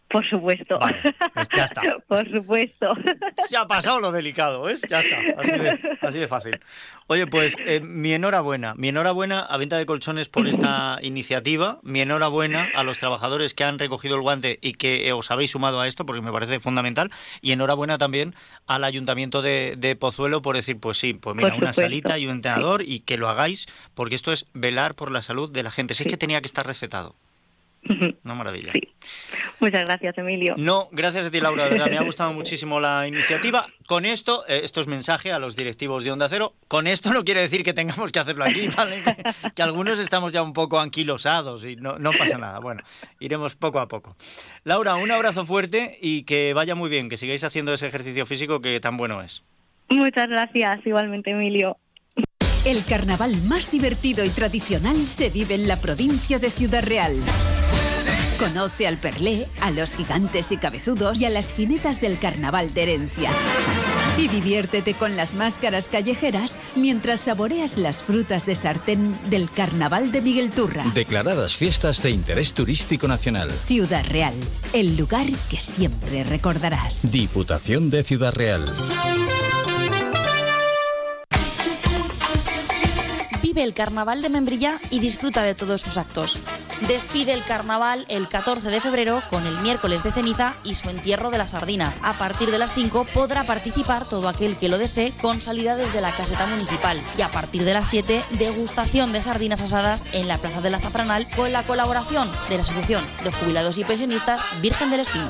Por 0.09 0.27
supuesto. 0.27 0.79
pues 1.33 1.47
ya 1.55 1.65
está. 1.65 1.81
Por 2.07 2.29
supuesto. 2.29 2.95
Se 3.47 3.57
ha 3.57 3.67
pasado 3.67 3.99
lo 3.99 4.11
delicado, 4.11 4.63
¿ves? 4.63 4.81
Ya 4.89 5.01
está. 5.01 5.17
Así 6.01 6.17
de, 6.17 6.27
fácil. 6.27 6.59
Oye, 7.07 7.27
pues 7.27 7.55
eh, 7.65 7.79
mi 7.79 8.13
enhorabuena. 8.13 8.73
Mi 8.75 8.89
enhorabuena 8.89 9.41
a 9.41 9.57
Venta 9.57 9.77
de 9.77 9.85
Colchones 9.85 10.27
por 10.27 10.47
esta 10.47 10.97
iniciativa. 11.03 11.79
Mi 11.83 12.01
enhorabuena 12.01 12.69
a 12.75 12.83
los 12.83 12.97
trabajadores 12.97 13.53
que 13.53 13.63
han 13.63 13.77
recogido 13.77 14.15
el 14.15 14.21
guante 14.21 14.57
y 14.61 14.73
que 14.73 15.07
eh, 15.07 15.13
os 15.13 15.29
habéis 15.29 15.51
sumado 15.51 15.79
a 15.79 15.87
esto, 15.87 16.05
porque 16.05 16.21
me 16.21 16.31
parece 16.31 16.59
fundamental. 16.59 17.11
Y 17.41 17.51
enhorabuena 17.51 17.97
también 17.97 18.33
al 18.65 18.83
Ayuntamiento 18.83 19.41
de, 19.41 19.97
Pozuelo 19.99 20.41
por 20.41 20.55
decir, 20.55 20.79
pues 20.79 20.97
sí, 20.97 21.13
pues 21.13 21.35
mira, 21.35 21.53
una 21.55 21.73
salita 21.73 22.17
y 22.17 22.25
un 22.25 22.33
entrenador 22.33 22.81
y 22.81 23.01
que 23.01 23.17
lo 23.17 23.29
hagáis, 23.29 23.67
porque 23.93 24.15
esto 24.15 24.31
es 24.31 24.45
velar 24.53 24.95
por 24.95 25.11
la 25.11 25.21
salud 25.21 25.51
de 25.51 25.63
la 25.63 25.71
gente. 25.71 25.93
Si 25.93 26.03
es 26.03 26.09
que 26.09 26.17
tenía 26.17 26.41
que 26.41 26.47
estar 26.47 26.65
recetado. 26.65 27.15
Una 28.23 28.35
maravilla. 28.35 28.71
Muchas 29.59 29.85
gracias, 29.85 30.17
Emilio. 30.17 30.55
No, 30.57 30.87
gracias 30.91 31.27
a 31.27 31.31
ti, 31.31 31.41
Laura. 31.41 31.65
De 31.65 31.71
verdad, 31.71 31.89
me 31.89 31.97
ha 31.97 32.03
gustado 32.05 32.31
muchísimo 32.33 32.79
la 32.79 33.07
iniciativa. 33.07 33.65
Con 33.87 34.05
esto, 34.05 34.45
eh, 34.47 34.61
esto 34.63 34.79
es 34.81 34.87
mensaje 34.87 35.31
a 35.31 35.39
los 35.39 35.55
directivos 35.55 36.03
de 36.03 36.11
Onda 36.11 36.29
Cero. 36.29 36.53
Con 36.67 36.87
esto 36.87 37.11
no 37.11 37.23
quiere 37.23 37.41
decir 37.41 37.63
que 37.63 37.73
tengamos 37.73 38.11
que 38.11 38.19
hacerlo 38.19 38.45
aquí, 38.45 38.67
¿vale? 38.67 39.03
Que, 39.55 39.63
algunos 39.63 39.99
estamos 39.99 40.31
ya 40.31 40.41
un 40.43 40.53
poco 40.53 40.79
anquilosados 40.79 41.65
y 41.65 41.75
no, 41.75 41.97
no 41.97 42.11
pasa 42.11 42.37
nada. 42.37 42.59
Bueno, 42.59 42.81
iremos 43.19 43.55
poco 43.55 43.79
a 43.79 43.87
poco. 43.87 44.15
Laura, 44.63 44.95
un 44.95 45.11
abrazo 45.11 45.45
fuerte 45.45 45.97
y 46.01 46.23
que 46.23 46.53
vaya 46.53 46.75
muy 46.75 46.89
bien, 46.89 47.09
que 47.09 47.17
sigáis 47.17 47.43
haciendo 47.43 47.73
ese 47.73 47.87
ejercicio 47.87 48.25
físico 48.25 48.61
que 48.61 48.79
tan 48.79 48.97
bueno 48.97 49.21
es. 49.21 49.43
Muchas 49.89 50.29
gracias, 50.29 50.85
igualmente, 50.85 51.31
Emilio. 51.31 51.77
El 52.65 52.83
carnaval 52.85 53.31
más 53.47 53.71
divertido 53.71 54.25
y 54.25 54.29
tradicional 54.29 54.95
se 55.07 55.29
vive 55.29 55.55
en 55.55 55.67
la 55.67 55.77
provincia 55.77 56.39
de 56.39 56.49
Ciudad 56.49 56.83
Real. 56.83 57.15
Conoce 58.39 58.87
al 58.87 58.95
Perlé, 58.95 59.49
a 59.59 59.69
los 59.69 59.97
gigantes 59.97 60.53
y 60.53 60.57
cabezudos 60.57 61.19
y 61.19 61.25
a 61.25 61.29
las 61.29 61.53
jinetas 61.53 61.99
del 61.99 62.17
carnaval 62.17 62.73
de 62.73 62.83
herencia. 62.83 63.31
Y 64.17 64.29
diviértete 64.29 64.93
con 64.93 65.17
las 65.17 65.35
máscaras 65.35 65.89
callejeras 65.89 66.57
mientras 66.77 67.19
saboreas 67.19 67.77
las 67.77 68.01
frutas 68.01 68.45
de 68.45 68.55
sartén 68.55 69.19
del 69.29 69.51
carnaval 69.51 70.13
de 70.13 70.21
Miguel 70.21 70.51
Turra. 70.51 70.85
Declaradas 70.93 71.57
fiestas 71.57 72.01
de 72.01 72.11
interés 72.11 72.53
turístico 72.53 73.09
nacional. 73.09 73.51
Ciudad 73.51 74.05
Real, 74.07 74.33
el 74.71 74.95
lugar 74.95 75.27
que 75.49 75.57
siempre 75.57 76.23
recordarás. 76.23 77.11
Diputación 77.11 77.89
de 77.89 78.05
Ciudad 78.05 78.33
Real. 78.33 78.65
El 83.59 83.73
carnaval 83.73 84.21
de 84.21 84.29
Membrilla 84.29 84.79
y 84.89 84.99
disfruta 84.99 85.43
de 85.43 85.53
todos 85.53 85.81
sus 85.81 85.97
actos. 85.97 86.39
Despide 86.87 87.33
el 87.33 87.43
carnaval 87.43 88.05
el 88.07 88.29
14 88.29 88.69
de 88.69 88.79
febrero 88.79 89.21
con 89.29 89.45
el 89.45 89.59
miércoles 89.59 90.01
de 90.01 90.13
ceniza 90.13 90.55
y 90.63 90.75
su 90.75 90.89
entierro 90.89 91.29
de 91.29 91.39
la 91.39 91.45
sardina. 91.45 91.93
A 92.01 92.13
partir 92.13 92.51
de 92.51 92.57
las 92.57 92.73
5 92.73 93.05
podrá 93.13 93.43
participar 93.43 94.07
todo 94.07 94.29
aquel 94.29 94.55
que 94.55 94.69
lo 94.69 94.77
desee 94.77 95.11
con 95.21 95.41
salida 95.41 95.75
desde 95.75 95.99
la 95.99 96.15
caseta 96.15 96.45
municipal. 96.45 97.01
Y 97.17 97.21
a 97.21 97.27
partir 97.27 97.65
de 97.65 97.73
las 97.73 97.89
7, 97.89 98.23
degustación 98.39 99.11
de 99.11 99.19
sardinas 99.19 99.59
asadas 99.59 100.05
en 100.13 100.29
la 100.29 100.37
Plaza 100.37 100.61
de 100.61 100.69
la 100.69 100.79
Zafranal 100.79 101.27
con 101.35 101.51
la 101.51 101.63
colaboración 101.63 102.31
de 102.47 102.55
la 102.55 102.61
Asociación 102.61 103.03
de 103.25 103.31
Jubilados 103.31 103.77
y 103.77 103.83
Pensionistas 103.83 104.41
Virgen 104.61 104.89
del 104.89 105.01
Espino. 105.01 105.29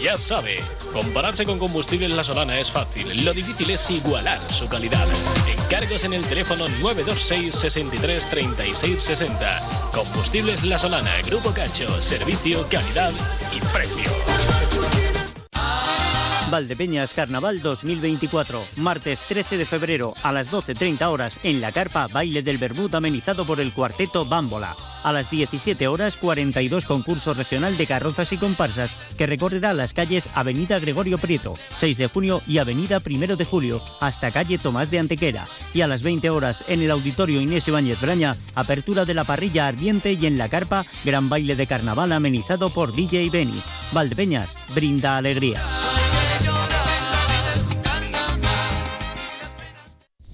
Ya 0.00 0.16
sabe, 0.16 0.62
compararse 0.92 1.46
con 1.46 1.58
combustibles 1.58 2.10
La 2.10 2.22
Solana 2.22 2.58
es 2.58 2.70
fácil, 2.70 3.24
lo 3.24 3.32
difícil 3.32 3.70
es 3.70 3.90
igualar 3.90 4.38
su 4.50 4.68
calidad. 4.68 5.06
Encargos 5.48 6.04
en 6.04 6.12
el 6.12 6.22
teléfono 6.24 6.68
926 6.68 7.54
63 7.54 8.30
36 8.30 9.02
60. 9.02 9.62
Combustibles 9.92 10.64
La 10.64 10.78
Solana, 10.78 11.12
Grupo 11.26 11.52
Cacho, 11.52 12.00
servicio, 12.02 12.66
calidad 12.70 13.12
y 13.54 13.60
precio. 13.72 14.35
Valdepeñas 16.50 17.12
Carnaval 17.12 17.60
2024, 17.60 18.64
martes 18.76 19.24
13 19.26 19.58
de 19.58 19.66
febrero 19.66 20.14
a 20.22 20.32
las 20.32 20.50
12.30 20.50 21.04
horas 21.06 21.40
en 21.42 21.60
la 21.60 21.72
carpa 21.72 22.06
Baile 22.06 22.42
del 22.42 22.58
Bermud 22.58 22.94
amenizado 22.94 23.44
por 23.44 23.58
el 23.58 23.72
cuarteto 23.72 24.24
Bámbola. 24.24 24.76
A 25.02 25.12
las 25.12 25.28
17 25.28 25.88
horas 25.88 26.16
42 26.16 26.84
concurso 26.84 27.34
regional 27.34 27.76
de 27.76 27.86
carrozas 27.86 28.32
y 28.32 28.36
comparsas 28.36 28.96
que 29.18 29.26
recorrerá 29.26 29.72
las 29.72 29.92
calles 29.92 30.28
Avenida 30.34 30.78
Gregorio 30.78 31.18
Prieto, 31.18 31.54
6 31.74 31.98
de 31.98 32.06
junio 32.06 32.40
y 32.46 32.58
Avenida 32.58 33.00
1 33.04 33.36
de 33.36 33.44
julio 33.44 33.82
hasta 34.00 34.30
calle 34.30 34.58
Tomás 34.58 34.90
de 34.90 35.00
Antequera. 35.00 35.46
Y 35.74 35.80
a 35.80 35.88
las 35.88 36.04
20 36.04 36.30
horas 36.30 36.64
en 36.68 36.80
el 36.80 36.92
Auditorio 36.92 37.40
Inés 37.40 37.66
Ibáñez 37.66 38.00
Braña, 38.00 38.36
apertura 38.54 39.04
de 39.04 39.14
la 39.14 39.24
parrilla 39.24 39.66
ardiente 39.66 40.12
y 40.12 40.26
en 40.26 40.38
la 40.38 40.48
carpa 40.48 40.86
gran 41.04 41.28
baile 41.28 41.56
de 41.56 41.66
carnaval 41.66 42.12
amenizado 42.12 42.70
por 42.70 42.92
DJ 42.92 43.30
Benny. 43.30 43.60
Valdepeñas 43.92 44.50
brinda 44.74 45.16
alegría. 45.16 45.60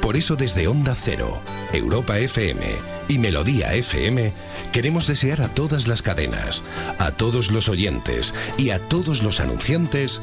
Por 0.00 0.16
eso 0.16 0.36
desde 0.36 0.68
Onda 0.68 0.94
Cero, 0.94 1.40
Europa 1.72 2.18
FM 2.18 2.64
y 3.08 3.18
Melodía 3.18 3.74
FM 3.74 4.32
queremos 4.72 5.06
desear 5.06 5.40
a 5.42 5.48
todas 5.48 5.88
las 5.88 6.02
cadenas, 6.02 6.64
a 6.98 7.10
todos 7.12 7.50
los 7.50 7.68
oyentes 7.68 8.34
y 8.56 8.70
a 8.70 8.78
todos 8.78 9.22
los 9.22 9.40
anunciantes 9.40 10.22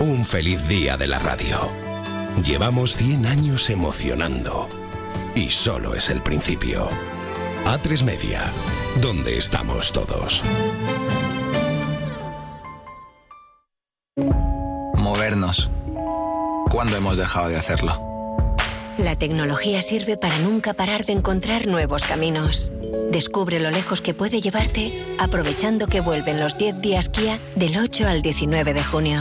un 0.00 0.24
feliz 0.24 0.68
día 0.68 0.96
de 0.96 1.06
la 1.06 1.18
radio. 1.18 1.58
Llevamos 2.44 2.96
100 2.96 3.26
años 3.26 3.68
emocionando 3.70 4.68
y 5.34 5.50
solo 5.50 5.94
es 5.94 6.08
el 6.08 6.22
principio. 6.22 6.88
A3 7.64 8.04
Media, 8.04 8.42
donde 9.00 9.36
estamos 9.36 9.92
todos. 9.92 10.42
Movernos. 14.94 15.70
¿Cuándo 16.70 16.96
hemos 16.96 17.16
dejado 17.16 17.48
de 17.48 17.56
hacerlo? 17.56 18.07
La 18.98 19.16
tecnología 19.16 19.80
sirve 19.80 20.16
para 20.16 20.38
nunca 20.40 20.74
parar 20.74 21.06
de 21.06 21.12
encontrar 21.12 21.66
nuevos 21.66 22.02
caminos. 22.04 22.72
Descubre 23.12 23.60
lo 23.60 23.70
lejos 23.70 24.00
que 24.00 24.12
puede 24.12 24.40
llevarte 24.40 24.92
aprovechando 25.18 25.86
que 25.86 26.00
vuelven 26.00 26.40
los 26.40 26.58
10 26.58 26.80
días 26.80 27.08
Kia 27.08 27.38
del 27.54 27.78
8 27.78 28.06
al 28.06 28.22
19 28.22 28.74
de 28.74 28.84
junio. 28.84 29.20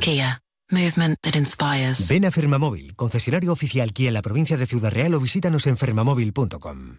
Kia. 0.00 0.40
Movement 0.68 1.16
that 1.22 1.36
inspires. 1.36 2.08
Ven 2.08 2.24
a 2.24 2.32
Fermamóvil, 2.32 2.96
concesionario 2.96 3.52
oficial 3.52 3.92
Kia 3.92 4.08
en 4.08 4.14
la 4.14 4.22
provincia 4.22 4.56
de 4.56 4.66
Ciudad 4.66 4.90
Real 4.90 5.14
o 5.14 5.20
visítanos 5.20 5.68
en 5.68 5.76
fermamóvil.com. 5.76 6.98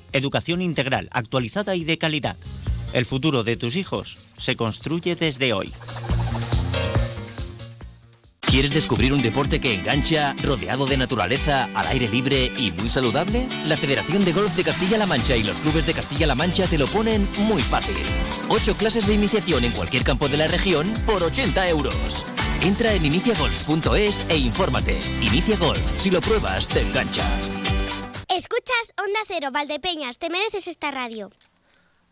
educación 0.13 0.61
integral, 0.61 1.09
actualizada 1.11 1.75
y 1.75 1.83
de 1.83 1.97
calidad. 1.97 2.37
El 2.93 3.05
futuro 3.05 3.43
de 3.43 3.55
tus 3.55 3.75
hijos 3.75 4.17
se 4.37 4.55
construye 4.55 5.15
desde 5.15 5.53
hoy. 5.53 5.71
¿Quieres 8.51 8.73
descubrir 8.73 9.13
un 9.13 9.21
deporte 9.21 9.61
que 9.61 9.73
engancha, 9.73 10.35
rodeado 10.43 10.85
de 10.85 10.97
naturaleza, 10.97 11.69
al 11.73 11.87
aire 11.87 12.09
libre 12.09 12.51
y 12.57 12.73
muy 12.73 12.89
saludable? 12.89 13.47
La 13.65 13.77
Federación 13.77 14.25
de 14.25 14.33
Golf 14.33 14.53
de 14.57 14.65
Castilla-La 14.65 15.05
Mancha 15.05 15.37
y 15.37 15.43
los 15.43 15.55
clubes 15.61 15.85
de 15.85 15.93
Castilla-La 15.93 16.35
Mancha 16.35 16.67
te 16.67 16.77
lo 16.77 16.85
ponen 16.87 17.25
muy 17.47 17.61
fácil. 17.61 17.95
Ocho 18.49 18.75
clases 18.75 19.07
de 19.07 19.13
iniciación 19.13 19.63
en 19.63 19.71
cualquier 19.71 20.03
campo 20.03 20.27
de 20.27 20.35
la 20.35 20.47
región 20.47 20.91
por 21.05 21.23
80 21.23 21.69
euros. 21.69 22.25
Entra 22.61 22.93
en 22.93 23.05
iniciagolf.es 23.05 24.25
e 24.27 24.35
infórmate. 24.35 24.99
Inicia 25.21 25.55
Golf, 25.55 25.93
si 25.95 26.11
lo 26.11 26.19
pruebas, 26.19 26.67
te 26.67 26.81
engancha. 26.81 27.23
Escuchas 28.33 28.93
Onda 28.97 29.19
Cero, 29.27 29.49
Valdepeñas, 29.51 30.17
te 30.17 30.29
mereces 30.29 30.67
esta 30.67 30.89
radio. 30.89 31.31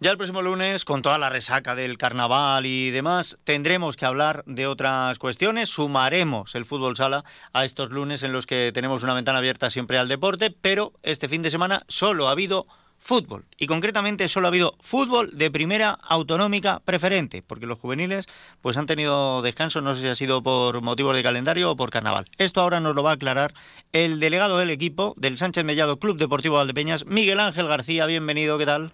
Ya 0.01 0.11
el 0.11 0.17
próximo 0.17 0.41
lunes, 0.41 0.83
con 0.83 1.01
toda 1.01 1.17
la 1.17 1.29
resaca 1.29 1.75
del 1.75 1.97
carnaval 1.97 2.65
y 2.65 2.91
demás, 2.91 3.37
tendremos 3.45 3.95
que 3.95 4.05
hablar 4.05 4.43
de 4.45 4.67
otras 4.67 5.17
cuestiones. 5.17 5.69
Sumaremos 5.69 6.55
el 6.55 6.65
fútbol 6.65 6.97
sala 6.97 7.23
a 7.53 7.63
estos 7.63 7.91
lunes 7.91 8.21
en 8.23 8.33
los 8.33 8.45
que 8.45 8.71
tenemos 8.73 9.03
una 9.03 9.13
ventana 9.13 9.37
abierta 9.37 9.69
siempre 9.69 9.97
al 9.97 10.09
deporte, 10.09 10.51
pero 10.51 10.91
este 11.03 11.29
fin 11.29 11.41
de 11.41 11.51
semana 11.51 11.83
solo 11.87 12.27
ha 12.27 12.31
habido 12.31 12.67
fútbol. 12.99 13.45
Y 13.57 13.67
concretamente 13.67 14.27
solo 14.27 14.47
ha 14.47 14.49
habido 14.49 14.75
fútbol 14.81 15.31
de 15.35 15.49
primera 15.49 15.91
autonómica 15.91 16.81
preferente, 16.83 17.41
porque 17.41 17.65
los 17.65 17.79
juveniles 17.79 18.27
pues 18.61 18.77
han 18.77 18.85
tenido 18.85 19.41
descanso, 19.41 19.81
no 19.81 19.95
sé 19.95 20.01
si 20.01 20.07
ha 20.09 20.15
sido 20.15 20.43
por 20.43 20.81
motivos 20.81 21.15
de 21.15 21.23
calendario 21.23 21.71
o 21.71 21.75
por 21.75 21.89
carnaval. 21.89 22.25
Esto 22.37 22.61
ahora 22.61 22.79
nos 22.79 22.95
lo 22.95 23.03
va 23.03 23.11
a 23.11 23.13
aclarar 23.13 23.53
el 23.93 24.19
delegado 24.19 24.57
del 24.57 24.69
equipo 24.69 25.13
del 25.17 25.37
Sánchez 25.37 25.63
Mellado 25.63 25.97
Club 25.97 26.17
Deportivo 26.17 26.57
Valdepeñas, 26.57 27.05
Miguel 27.05 27.39
Ángel 27.39 27.67
García. 27.67 28.05
Bienvenido, 28.05 28.57
¿qué 28.57 28.65
tal? 28.65 28.93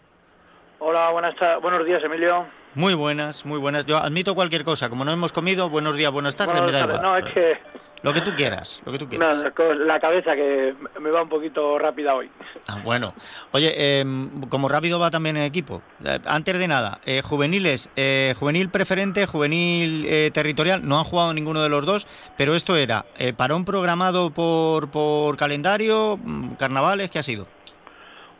Hola, 0.79 1.09
buenas 1.11 1.35
buenos 1.61 1.85
días, 1.85 2.03
Emilio. 2.03 2.45
Muy 2.75 2.93
buenas, 2.93 3.45
muy 3.45 3.57
buenas. 3.57 3.85
Yo 3.85 3.97
admito 3.97 4.35
cualquier 4.35 4.65
cosa, 4.65 4.89
como 4.89 5.05
no 5.05 5.11
hemos 5.11 5.31
comido, 5.31 5.69
buenos 5.69 5.95
días, 5.95 6.11
buenas 6.11 6.35
tardes, 6.35 6.61
Buenas 6.61 6.81
tardes. 6.81 7.01
No, 7.01 7.17
es 7.17 7.33
que 7.33 7.57
Lo 8.05 8.13
que 8.13 8.21
tú 8.21 8.35
quieras, 8.35 8.83
lo 8.85 8.91
que 8.91 8.99
tú 8.99 9.09
quieras. 9.09 9.37
no, 9.37 9.53
con 9.55 9.87
la 9.87 9.99
cabeza 9.99 10.35
que 10.35 10.75
me 10.99 11.09
va 11.09 11.23
un 11.23 11.29
poquito 11.29 11.79
rápida 11.79 12.13
hoy. 12.13 12.29
Ah, 12.67 12.77
bueno, 12.83 13.15
oye, 13.51 13.73
eh, 13.75 14.05
como 14.47 14.69
rápido 14.69 14.99
va 14.99 15.09
también 15.09 15.37
el 15.37 15.45
equipo. 15.45 15.81
Eh, 16.03 16.19
Antes 16.25 16.59
de 16.59 16.67
nada, 16.67 16.99
eh, 17.07 17.23
juveniles, 17.23 17.89
eh, 17.95 18.35
juvenil 18.37 18.69
preferente, 18.69 19.25
juvenil 19.25 20.31
territorial, 20.31 20.87
no 20.87 20.99
han 20.99 21.03
jugado 21.03 21.33
ninguno 21.33 21.63
de 21.63 21.69
los 21.69 21.83
dos, 21.83 22.05
pero 22.37 22.53
esto 22.53 22.75
era 22.75 23.05
parón 23.37 23.65
programado 23.65 24.29
por, 24.29 24.91
por 24.91 25.35
calendario, 25.35 26.19
mm, 26.21 26.49
carnavales, 26.59 27.09
¿qué 27.09 27.17
ha 27.17 27.23
sido? 27.23 27.47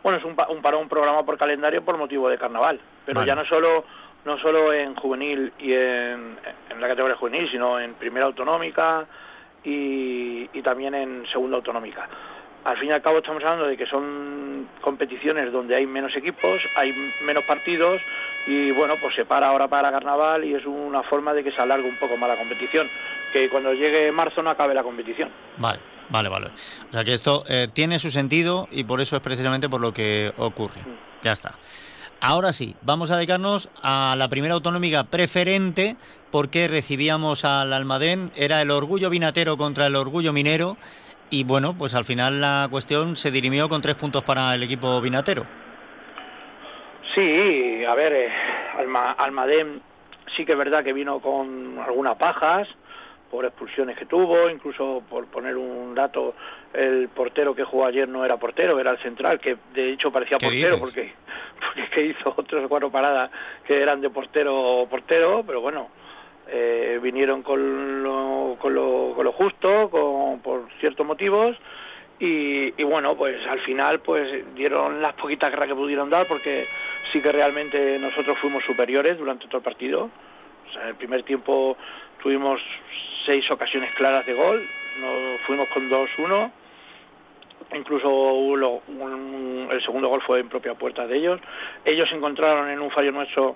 Bueno, 0.03 0.20
es 0.20 0.26
un, 0.26 0.36
un 0.49 0.61
parón 0.61 0.88
programa 0.88 1.26
por 1.26 1.39
calendario 1.39 1.84
por 1.84 1.97
motivo 1.97 2.30
de 2.30 2.38
carnaval, 2.38 2.80
pero 3.03 3.22
Vale. 3.22 3.28
ya 3.28 3.36
no 3.36 3.43
solo 3.45 3.84
no 4.26 4.38
solo 4.38 4.72
en 4.74 4.95
juvenil 4.95 5.53
y 5.57 5.74
en, 5.74 6.38
en 6.70 6.82
la 6.82 6.88
categoría 6.88 7.18
juvenil, 7.18 7.49
sino 7.49 7.80
en 7.80 7.95
primera 7.95 8.28
autonómica 8.28 9.07
y, 9.66 10.49
y 10.53 10.61
también 10.61 10.95
en 10.95 11.26
segunda 11.32 11.57
autonómica. 11.57 12.07
Al 12.63 12.78
fin 12.78 12.89
y 12.89 12.91
al 12.93 13.01
cabo 13.01 13.18
estamos 13.18 13.43
hablando 13.43 13.68
de 13.68 13.78
que 13.78 13.86
son 13.86 14.68
competiciones 14.82 15.51
donde 15.51 15.76
hay 15.76 15.86
menos 15.86 16.16
equipos, 16.16 16.61
hay 16.76 16.93
menos 17.22 17.43
partidos 17.43 18.01
y 18.47 18.72
bueno, 18.72 18.95
pues 18.99 19.16
se 19.16 19.26
para 19.26 19.47
ahora 19.47 19.68
para 19.68 19.91
carnaval 19.91 20.43
y 20.45 20.55
es 20.55 20.66
una 20.66 21.03
forma 21.03 21.34
de 21.34 21.43
que 21.43 21.51
se 21.51 21.61
alargue 21.61 21.88
un 21.88 21.97
poco 21.97 22.18
más 22.18 22.30
la 22.30 22.38
competición, 22.38 22.89
que 23.34 23.49
cuando 23.49 23.74
llegue 23.74 24.11
marzo 24.11 24.41
no 24.41 24.49
acabe 24.49 24.74
la 24.74 24.84
competición. 24.84 25.30
Vale, 25.57 25.80
vale, 26.09 26.30
vale. 26.30 26.47
O 26.89 26.91
sea 26.91 27.03
que 27.03 27.13
esto 27.13 27.43
eh, 27.47 27.68
tiene 27.72 27.99
su 27.99 28.09
sentido 28.09 28.68
y 28.72 28.84
por 28.84 29.01
eso 29.01 29.16
es 29.16 29.22
precisamente 29.22 29.70
por 29.70 29.82
lo 29.82 29.93
que 29.93 30.34
ocurre. 30.38 30.82
Ya 31.22 31.34
está. 31.34 31.53
Ahora 32.28 32.53
sí, 32.53 32.76
vamos 32.82 33.11
a 33.11 33.17
dedicarnos 33.17 33.69
a 33.84 34.15
la 34.17 34.28
primera 34.30 34.55
autonómica 34.55 35.03
preferente 35.03 35.95
porque 36.32 36.67
recibíamos 36.67 37.45
al 37.45 37.71
Almadén, 37.71 38.32
era 38.36 38.63
el 38.63 38.71
orgullo 38.71 39.11
vinatero 39.11 39.57
contra 39.57 39.86
el 39.86 39.95
orgullo 39.95 40.34
minero 40.34 40.76
y 41.30 41.43
bueno, 41.43 41.76
pues 41.78 41.93
al 41.93 42.03
final 42.03 42.41
la 42.41 42.67
cuestión 42.71 43.15
se 43.15 43.30
dirimió 43.30 43.69
con 43.69 43.80
tres 43.80 43.93
puntos 43.93 44.23
para 44.23 44.55
el 44.55 44.63
equipo 44.63 44.99
vinatero. 45.01 45.45
Sí, 47.13 47.86
a 47.86 47.93
ver, 47.93 48.13
eh, 48.13 48.30
Alma, 48.80 49.11
Almadén 49.11 49.84
sí 50.35 50.45
que 50.45 50.53
es 50.53 50.57
verdad 50.57 50.84
que 50.84 50.93
vino 50.93 51.19
con 51.19 51.77
algunas 51.77 52.18
bajas 52.18 52.68
por 53.30 53.45
expulsiones 53.45 53.99
que 53.99 54.07
tuvo, 54.07 54.49
incluso 54.49 55.03
por 55.07 55.27
poner 55.27 55.57
un 55.57 55.93
dato, 55.93 56.34
el 56.77 57.10
portero 57.10 57.56
que 57.56 57.64
jugó 57.64 57.85
ayer 57.85 58.07
no 58.07 58.26
era 58.26 58.38
portero, 58.38 58.80
era 58.80 58.91
el 58.91 58.97
central, 58.99 59.39
que 59.39 59.57
de 59.73 59.91
hecho 59.91 60.11
parecía 60.11 60.38
¿Qué 60.38 60.45
portero 60.47 60.76
dices? 60.76 60.80
porque, 60.80 61.14
porque 61.60 61.89
que 61.89 62.06
hizo 62.06 62.34
otros 62.35 62.65
o 62.65 62.69
cuatro 62.69 62.91
paradas 62.91 63.30
que 63.65 63.81
eran 63.81 64.02
de 64.02 64.10
portero 64.10 64.56
o 64.56 64.88
portero, 64.88 65.43
pero 65.45 65.61
bueno, 65.61 65.89
eh, 66.47 66.99
vinieron 67.02 67.41
con 67.41 68.03
lo, 68.03 68.57
con 68.60 68.73
lo, 68.73 69.14
con 69.15 69.26
lo 69.26 69.31
justo, 69.31 69.89
con, 69.89 70.39
por 70.39 70.68
ciertos 70.80 71.06
motivos, 71.06 71.57
y, 72.19 72.73
y 72.81 72.84
bueno, 72.84 73.15
pues 73.18 73.45
al 73.47 73.60
final 73.60 73.99
pues 73.99 74.56
dieron 74.56 75.02
las 75.02 75.14
poquitas 75.14 75.49
guerras 75.49 75.68
que 75.68 75.76
pudieron 75.76 76.10
dar 76.10 76.27
porque 76.27 76.68
sí 77.11 77.22
que 77.22 77.31
realmente 77.31 77.99
nosotros 77.99 78.38
fuimos 78.39 78.64
superiores 78.64 79.18
durante 79.18 79.47
todo 79.47 79.57
el 79.57 79.64
partido. 79.64 80.10
O 80.68 80.73
sea, 80.73 80.84
en 80.84 80.88
el 80.89 80.95
primer 80.95 81.23
tiempo 81.23 81.77
tuvimos 82.22 82.61
seis 83.26 83.49
ocasiones 83.52 83.91
claras 83.95 84.26
de 84.26 84.34
gol, 84.34 84.65
nos 84.99 85.41
fuimos 85.41 85.68
con 85.69 85.89
2-1, 85.89 86.52
incluso 87.74 88.10
un- 88.34 89.68
el 89.72 89.82
segundo 89.82 90.10
gol 90.10 90.22
fue 90.22 90.40
en 90.40 90.50
propia 90.50 90.76
puerta 90.76 91.08
de 91.08 91.18
ellos. 91.18 91.40
Ellos 91.84 92.12
encontraron 92.12 92.70
en 92.70 92.80
un 92.80 92.92
fallo 92.92 93.12
nuestro 93.12 93.56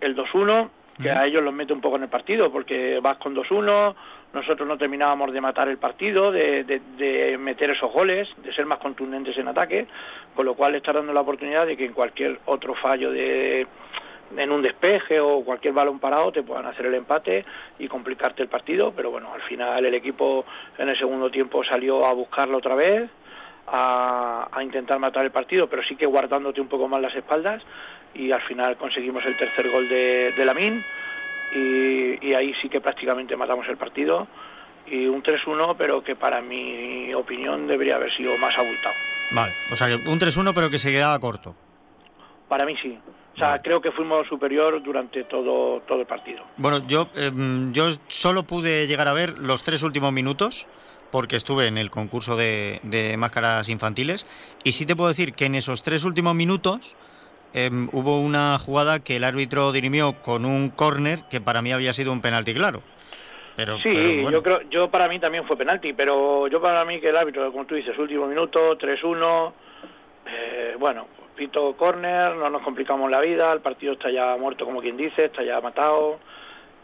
el 0.00 0.14
2-1 0.14 0.70
que 1.02 1.10
a 1.10 1.24
ellos 1.26 1.42
los 1.42 1.52
mete 1.52 1.72
un 1.72 1.80
poco 1.80 1.96
en 1.96 2.04
el 2.04 2.08
partido, 2.08 2.52
porque 2.52 3.00
vas 3.02 3.16
con 3.16 3.34
2-1, 3.34 3.96
nosotros 4.32 4.68
no 4.68 4.78
terminábamos 4.78 5.32
de 5.32 5.40
matar 5.40 5.68
el 5.68 5.78
partido, 5.78 6.30
de, 6.30 6.62
de- 6.62 6.80
de 6.96 7.36
meter 7.36 7.70
esos 7.70 7.90
goles, 7.92 8.32
de 8.44 8.52
ser 8.52 8.64
más 8.66 8.78
contundentes 8.78 9.36
en 9.38 9.48
ataque, 9.48 9.88
con 10.36 10.46
lo 10.46 10.54
cual 10.54 10.76
está 10.76 10.92
dando 10.92 11.12
la 11.12 11.20
oportunidad 11.22 11.66
de 11.66 11.76
que 11.76 11.84
en 11.86 11.94
cualquier 11.94 12.38
otro 12.46 12.74
fallo 12.76 13.10
de 13.10 13.66
en 14.36 14.50
un 14.50 14.62
despeje 14.62 15.20
o 15.20 15.44
cualquier 15.44 15.74
balón 15.74 15.98
parado 15.98 16.32
te 16.32 16.42
puedan 16.42 16.66
hacer 16.66 16.86
el 16.86 16.94
empate 16.94 17.44
y 17.78 17.88
complicarte 17.88 18.42
el 18.42 18.48
partido, 18.48 18.92
pero 18.94 19.10
bueno, 19.10 19.32
al 19.32 19.42
final 19.42 19.84
el 19.84 19.94
equipo 19.94 20.44
en 20.78 20.88
el 20.88 20.96
segundo 20.98 21.30
tiempo 21.30 21.62
salió 21.64 22.04
a 22.06 22.12
buscarlo 22.12 22.58
otra 22.58 22.74
vez, 22.74 23.10
a, 23.66 24.48
a 24.50 24.62
intentar 24.62 24.98
matar 24.98 25.24
el 25.24 25.30
partido, 25.30 25.68
pero 25.68 25.82
sí 25.82 25.96
que 25.96 26.06
guardándote 26.06 26.60
un 26.60 26.68
poco 26.68 26.88
más 26.88 27.00
las 27.00 27.14
espaldas 27.14 27.62
y 28.14 28.30
al 28.32 28.42
final 28.42 28.76
conseguimos 28.76 29.24
el 29.26 29.36
tercer 29.36 29.70
gol 29.70 29.88
de, 29.88 30.32
de 30.36 30.44
Lamín 30.44 30.84
y, 31.54 32.26
y 32.28 32.34
ahí 32.34 32.54
sí 32.60 32.68
que 32.68 32.80
prácticamente 32.80 33.36
matamos 33.36 33.66
el 33.68 33.76
partido 33.76 34.26
y 34.86 35.06
un 35.06 35.22
3-1 35.22 35.76
pero 35.78 36.02
que 36.02 36.14
para 36.14 36.42
mi 36.42 37.14
opinión 37.14 37.66
debería 37.66 37.96
haber 37.96 38.12
sido 38.12 38.36
más 38.36 38.56
abultado. 38.58 38.94
Vale, 39.30 39.54
o 39.70 39.76
sea, 39.76 39.86
un 39.96 40.20
3-1 40.20 40.52
pero 40.54 40.68
que 40.68 40.78
se 40.78 40.92
quedaba 40.92 41.18
corto. 41.18 41.54
Para 42.48 42.66
mí 42.66 42.76
sí. 42.76 42.98
O 43.34 43.36
sea, 43.36 43.60
creo 43.60 43.80
que 43.80 43.90
fuimos 43.90 44.28
superior 44.28 44.80
durante 44.82 45.24
todo, 45.24 45.80
todo 45.80 46.00
el 46.00 46.06
partido. 46.06 46.44
Bueno, 46.56 46.86
yo, 46.86 47.08
em, 47.16 47.72
yo 47.72 47.88
solo 48.06 48.44
pude 48.44 48.86
llegar 48.86 49.08
a 49.08 49.12
ver 49.12 49.38
los 49.38 49.64
tres 49.64 49.82
últimos 49.82 50.12
minutos 50.12 50.68
porque 51.10 51.36
estuve 51.36 51.66
en 51.66 51.76
el 51.76 51.90
concurso 51.90 52.36
de, 52.36 52.80
de 52.84 53.16
máscaras 53.16 53.68
infantiles 53.68 54.24
y 54.62 54.72
sí 54.72 54.86
te 54.86 54.94
puedo 54.94 55.08
decir 55.08 55.32
que 55.32 55.46
en 55.46 55.56
esos 55.56 55.82
tres 55.82 56.04
últimos 56.04 56.34
minutos 56.36 56.96
em, 57.54 57.88
hubo 57.92 58.20
una 58.20 58.56
jugada 58.58 59.00
que 59.00 59.16
el 59.16 59.24
árbitro 59.24 59.72
dirimió 59.72 60.20
con 60.22 60.44
un 60.44 60.70
córner 60.70 61.24
que 61.28 61.40
para 61.40 61.60
mí 61.60 61.72
había 61.72 61.92
sido 61.92 62.12
un 62.12 62.20
penalti 62.20 62.54
claro. 62.54 62.82
Pero, 63.56 63.78
Sí, 63.78 63.90
pero 63.94 64.22
bueno. 64.22 64.30
yo 64.30 64.42
creo, 64.42 64.60
yo 64.70 64.90
para 64.90 65.08
mí 65.08 65.18
también 65.20 65.44
fue 65.44 65.56
penalti, 65.56 65.92
pero 65.92 66.48
yo 66.48 66.60
para 66.60 66.84
mí 66.84 67.00
que 67.00 67.08
el 67.10 67.16
árbitro, 67.16 67.50
como 67.52 67.64
tú 67.64 67.76
dices, 67.76 67.96
último 67.98 68.26
minuto, 68.26 68.76
3-1, 68.76 69.52
eh, 70.26 70.74
bueno, 70.78 71.06
pito 71.34 71.76
córner, 71.76 72.34
no 72.34 72.48
nos 72.50 72.62
complicamos 72.62 73.10
la 73.10 73.20
vida, 73.20 73.52
el 73.52 73.60
partido 73.60 73.94
está 73.94 74.10
ya 74.10 74.36
muerto 74.36 74.64
como 74.64 74.80
quien 74.80 74.96
dice, 74.96 75.26
está 75.26 75.42
ya 75.42 75.60
matado 75.60 76.18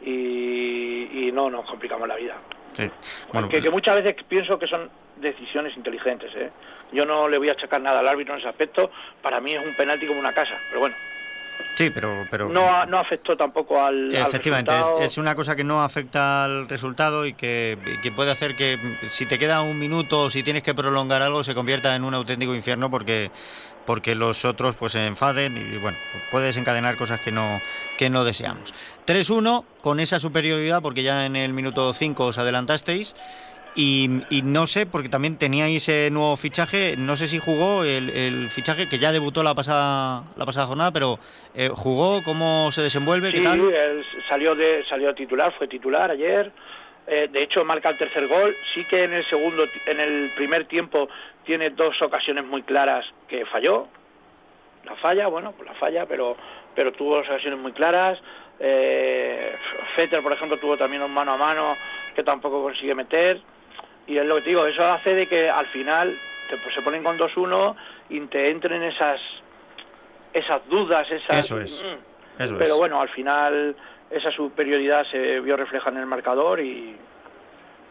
y, 0.03 1.29
y 1.29 1.33
no 1.33 1.51
nos 1.51 1.69
complicamos 1.69 2.07
la 2.09 2.17
vida. 2.17 2.37
Sí. 2.73 2.91
Bueno, 3.33 3.49
que, 3.49 3.61
que 3.61 3.71
muchas 3.71 4.03
veces 4.03 4.23
pienso 4.25 4.59
que 4.59 4.67
son 4.67 4.91
decisiones 5.17 5.77
inteligentes, 5.77 6.35
¿eh? 6.35 6.51
Yo 6.93 7.05
no 7.07 7.29
le 7.29 7.39
voy 7.39 7.49
a 7.49 7.53
achacar 7.53 7.81
nada 7.81 8.01
al 8.01 8.09
árbitro 8.09 8.35
en 8.35 8.41
ese 8.41 8.49
aspecto, 8.49 8.91
para 9.23 9.41
mí 9.41 9.53
es 9.53 9.65
un 9.65 9.75
penalti 9.75 10.07
como 10.07 10.19
una 10.19 10.33
casa, 10.33 10.59
pero 10.69 10.81
bueno, 10.81 10.97
sí, 11.75 11.91
pero, 11.91 12.27
pero 12.31 12.49
no, 12.49 12.87
no 12.87 12.99
afectó 12.99 13.37
tampoco 13.37 13.81
al, 13.81 14.15
al 14.15 14.27
Efectivamente, 14.27 14.71
resultado. 14.73 15.01
es, 15.01 15.07
es 15.07 15.19
una 15.19 15.35
cosa 15.35 15.57
que 15.57 15.65
no 15.65 15.83
afecta 15.83 16.45
al 16.45 16.69
resultado 16.69 17.27
y 17.27 17.35
que, 17.35 17.79
que 18.03 18.13
puede 18.13 18.31
hacer 18.31 18.57
que 18.57 18.79
si 19.11 19.27
te 19.27 19.39
queda 19.39 19.63
un 19.63 19.79
minuto 19.79 20.23
o 20.23 20.31
si 20.31 20.43
tienes 20.43 20.63
que 20.63 20.75
prolongar 20.75 21.23
algo 21.23 21.43
se 21.43 21.55
convierta 21.55 21.95
en 21.95 22.05
un 22.05 22.15
auténtico 22.15 22.55
infierno 22.55 22.91
porque 22.91 23.31
porque 23.87 24.15
los 24.15 24.45
otros 24.45 24.77
pues 24.77 24.93
se 24.93 25.07
enfaden 25.07 25.57
y 25.57 25.79
bueno, 25.79 25.99
puede 26.31 26.47
desencadenar 26.47 26.97
cosas 26.97 27.21
que 27.21 27.33
no 27.33 27.61
que 27.97 28.11
no 28.11 28.25
deseamos. 28.25 28.73
3-1 29.07 29.65
con 29.81 30.01
esa 30.01 30.21
superioridad 30.21 30.83
porque 30.83 31.03
ya 31.03 31.25
en 31.25 31.35
el 31.35 31.53
minuto 31.53 31.93
5 31.93 32.27
os 32.27 32.39
adelantasteis 32.39 33.17
y, 33.75 34.23
y 34.31 34.43
no 34.43 34.67
sé, 34.67 34.87
porque 34.87 35.09
también 35.09 35.37
teníais 35.39 35.89
ese 35.89 36.11
nuevo 36.11 36.37
fichaje, 36.37 36.97
no 36.97 37.17
sé 37.17 37.27
si 37.27 37.39
jugó 37.39 37.85
el, 37.85 38.11
el 38.11 38.51
fichaje 38.51 38.89
que 38.89 38.99
ya 38.99 39.13
debutó 39.13 39.43
la 39.43 39.55
pasada 39.55 40.25
la 40.37 40.47
pasada 40.47 40.67
jornada, 40.67 40.91
pero 40.91 41.19
eh, 41.55 41.71
jugó, 41.73 42.23
cómo 42.23 42.73
se 42.73 42.83
desenvuelve, 42.83 43.33
qué 43.33 43.41
tal. 43.41 43.61
él 43.61 44.05
salió 44.29 44.55
de 44.55 44.85
salió 44.89 45.15
titular, 45.15 45.53
fue 45.57 45.69
titular 45.69 46.11
ayer. 46.11 46.53
Eh, 47.07 47.29
de 47.33 47.43
hecho 47.43 47.65
marca 47.65 47.89
el 47.91 47.99
tercer 47.99 48.29
gol. 48.29 48.57
Sí 48.75 48.85
que 48.85 49.03
en 49.03 49.13
el 49.15 49.25
segundo, 49.29 49.65
en 49.87 50.01
el 50.01 50.33
primer 50.37 50.67
tiempo 50.67 51.09
tiene 51.45 51.71
dos 51.71 52.01
ocasiones 52.03 52.45
muy 52.45 52.63
claras 52.63 53.05
que 53.27 53.45
falló. 53.47 53.89
La 54.85 54.95
falla, 54.97 55.27
bueno, 55.27 55.53
pues 55.53 55.69
la 55.69 55.75
falla, 55.75 56.07
pero 56.07 56.37
pero 56.75 56.93
tuvo 56.93 57.17
dos 57.17 57.29
ocasiones 57.29 57.59
muy 57.59 57.73
claras. 57.73 58.23
Eh, 58.59 59.57
Fetter, 59.97 60.23
por 60.23 60.33
ejemplo, 60.33 60.59
tuvo 60.59 60.77
también 60.77 61.03
un 61.03 61.11
mano 61.11 61.33
a 61.33 61.37
mano 61.37 61.77
que 62.15 62.23
tampoco 62.23 62.63
consigue 62.63 62.95
meter. 62.95 63.41
Y 64.07 64.19
es 64.19 64.25
lo 64.25 64.37
que 64.37 64.43
te 64.43 64.49
digo, 64.51 64.67
eso 64.67 64.85
hace 64.85 65.15
de 65.15 65.27
que 65.27 65.49
al 65.49 65.67
final 65.67 66.17
te- 66.49 66.57
pues, 66.59 66.75
se 66.75 66.83
ponen 66.83 67.03
con 67.05 67.17
2-1 67.19 67.77
y 68.09 68.21
te 68.23 68.49
entren 68.49 68.83
esas 68.83 69.21
esas 70.33 70.61
dudas, 70.69 71.11
esas... 71.11 71.39
Eso 71.45 71.61
es, 71.61 71.83
Mm. 71.85 72.43
eso 72.43 72.57
Pero 72.59 72.73
es. 72.75 72.79
bueno, 72.79 73.01
al 73.01 73.09
final 73.09 73.75
esa 74.11 74.31
superioridad 74.31 75.05
se 75.11 75.41
vio 75.41 75.57
reflejada 75.57 75.93
en 75.97 75.99
el 75.99 76.07
marcador 76.07 76.61
y, 76.61 76.97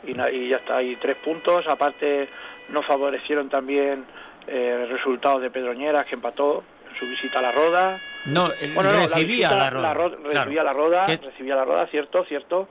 y, 0.05 0.47
ya 0.47 0.57
está, 0.57 0.81
y 0.81 0.95
tres 0.95 1.17
puntos. 1.17 1.67
Aparte, 1.67 2.29
nos 2.69 2.85
favorecieron 2.85 3.49
también 3.49 4.05
eh, 4.47 4.87
resultados 4.89 5.41
de 5.41 5.49
Pedroñeras, 5.51 6.05
que 6.05 6.15
empató 6.15 6.63
en 6.89 6.97
su 6.97 7.05
visita 7.07 7.39
a 7.39 7.41
la 7.41 7.51
Roda. 7.51 7.99
No, 8.25 8.49
él 8.53 8.73
Bueno, 8.73 8.91
no, 8.93 8.99
la 8.99 9.03
recibía 9.07 9.49
visita- 9.49 9.55
la 9.57 9.69
roda. 9.69 9.93
ro- 9.93 10.09
claro. 10.17 10.31
recibía 10.33 10.63
la 10.63 10.73
Roda, 10.73 11.05
¿Qué? 11.05 11.17
recibía 11.17 11.55
la 11.55 11.65
Roda, 11.65 11.87
cierto, 11.87 12.23
cierto. 12.25 12.69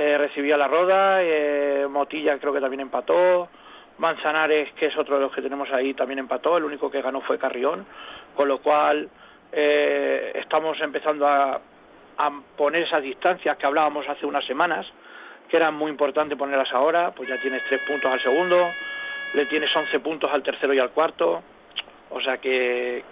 Eh, 0.00 0.16
recibía 0.16 0.56
la 0.56 0.66
Roda, 0.66 1.18
eh, 1.20 1.86
Motilla 1.86 2.38
creo 2.38 2.54
que 2.54 2.60
también 2.62 2.80
empató. 2.80 3.50
Manzanares, 3.98 4.72
que 4.72 4.86
es 4.86 4.96
otro 4.96 5.16
de 5.16 5.20
los 5.20 5.30
que 5.30 5.42
tenemos 5.42 5.70
ahí, 5.74 5.92
también 5.92 6.20
empató. 6.20 6.56
El 6.56 6.64
único 6.64 6.90
que 6.90 7.02
ganó 7.02 7.20
fue 7.20 7.38
Carrión. 7.38 7.84
Con 8.34 8.48
lo 8.48 8.62
cual, 8.62 9.10
eh, 9.52 10.32
estamos 10.36 10.80
empezando 10.80 11.26
a, 11.26 11.60
poner 12.56 12.84
esas 12.84 13.02
distancias 13.02 13.58
que 13.58 13.66
hablábamos 13.66 14.08
hace 14.08 14.24
unas 14.24 14.42
semanas, 14.46 14.90
que 15.50 15.58
eran 15.58 15.74
muy 15.74 15.90
importantes 15.90 16.38
ponerlas 16.38 16.72
ahora. 16.72 17.10
Pues 17.14 17.28
ya 17.28 17.38
tienes 17.38 17.62
tres 17.68 17.82
puntos 17.86 18.10
al 18.10 18.22
segundo, 18.22 18.70
le 19.34 19.44
tienes 19.44 19.74
11 19.76 20.00
puntos 20.00 20.32
al 20.32 20.42
tercero 20.42 20.72
y 20.72 20.78
al 20.78 20.92
cuarto. 20.92 21.42
O 22.08 22.22
sea 22.22 22.38
que, 22.38 23.04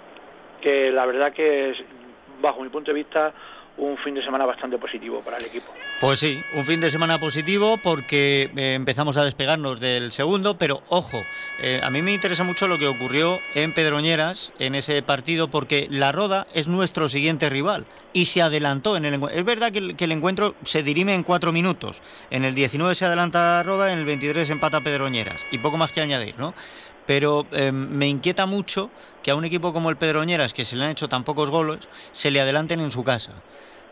que 0.62 0.90
la 0.90 1.04
verdad 1.04 1.34
que 1.34 1.68
es, 1.68 1.84
bajo 2.40 2.62
mi 2.62 2.70
punto 2.70 2.92
de 2.92 2.94
vista, 2.94 3.34
un 3.76 3.98
fin 3.98 4.14
de 4.14 4.22
semana 4.22 4.46
bastante 4.46 4.78
positivo 4.78 5.20
para 5.20 5.36
el 5.36 5.44
equipo. 5.44 5.70
Pues 6.00 6.20
sí, 6.20 6.44
un 6.54 6.64
fin 6.64 6.78
de 6.78 6.92
semana 6.92 7.18
positivo 7.18 7.76
porque 7.76 8.52
eh, 8.54 8.74
empezamos 8.74 9.16
a 9.16 9.24
despegarnos 9.24 9.80
del 9.80 10.12
segundo, 10.12 10.56
pero 10.56 10.84
ojo, 10.88 11.24
eh, 11.58 11.80
a 11.82 11.90
mí 11.90 12.02
me 12.02 12.12
interesa 12.12 12.44
mucho 12.44 12.68
lo 12.68 12.78
que 12.78 12.86
ocurrió 12.86 13.40
en 13.56 13.74
Pedroñeras 13.74 14.52
en 14.60 14.76
ese 14.76 15.02
partido 15.02 15.48
porque 15.48 15.88
la 15.90 16.12
Roda 16.12 16.46
es 16.54 16.68
nuestro 16.68 17.08
siguiente 17.08 17.50
rival 17.50 17.84
y 18.12 18.26
se 18.26 18.42
adelantó 18.42 18.96
en 18.96 19.06
el. 19.06 19.20
Es 19.32 19.44
verdad 19.44 19.72
que 19.72 19.80
el, 19.80 19.96
que 19.96 20.04
el 20.04 20.12
encuentro 20.12 20.54
se 20.62 20.84
dirime 20.84 21.14
en 21.14 21.24
cuatro 21.24 21.50
minutos. 21.50 22.00
En 22.30 22.44
el 22.44 22.54
19 22.54 22.94
se 22.94 23.04
adelanta 23.04 23.60
Roda, 23.64 23.92
en 23.92 23.98
el 23.98 24.04
23 24.04 24.48
empata 24.50 24.80
Pedroñeras 24.80 25.46
y 25.50 25.58
poco 25.58 25.78
más 25.78 25.90
que 25.90 26.00
añadir, 26.00 26.38
¿no? 26.38 26.54
Pero 27.06 27.44
eh, 27.50 27.72
me 27.72 28.06
inquieta 28.06 28.46
mucho 28.46 28.90
que 29.24 29.32
a 29.32 29.34
un 29.34 29.44
equipo 29.44 29.72
como 29.72 29.90
el 29.90 29.96
Pedroñeras, 29.96 30.54
que 30.54 30.64
se 30.64 30.76
le 30.76 30.84
han 30.84 30.90
hecho 30.92 31.08
tan 31.08 31.24
pocos 31.24 31.50
goles, 31.50 31.88
se 32.12 32.30
le 32.30 32.40
adelanten 32.40 32.78
en 32.78 32.92
su 32.92 33.02
casa. 33.02 33.32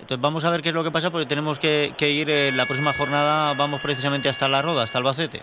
Entonces 0.00 0.20
vamos 0.20 0.44
a 0.44 0.50
ver 0.50 0.62
qué 0.62 0.68
es 0.68 0.74
lo 0.74 0.84
que 0.84 0.90
pasa 0.90 1.10
porque 1.10 1.26
tenemos 1.26 1.58
que, 1.58 1.94
ir 2.00 2.30
en 2.30 2.56
la 2.56 2.66
próxima 2.66 2.92
jornada, 2.92 3.54
vamos 3.54 3.80
precisamente 3.80 4.28
hasta 4.28 4.48
la 4.48 4.62
Roda, 4.62 4.84
hasta 4.84 4.98
Albacete. 4.98 5.40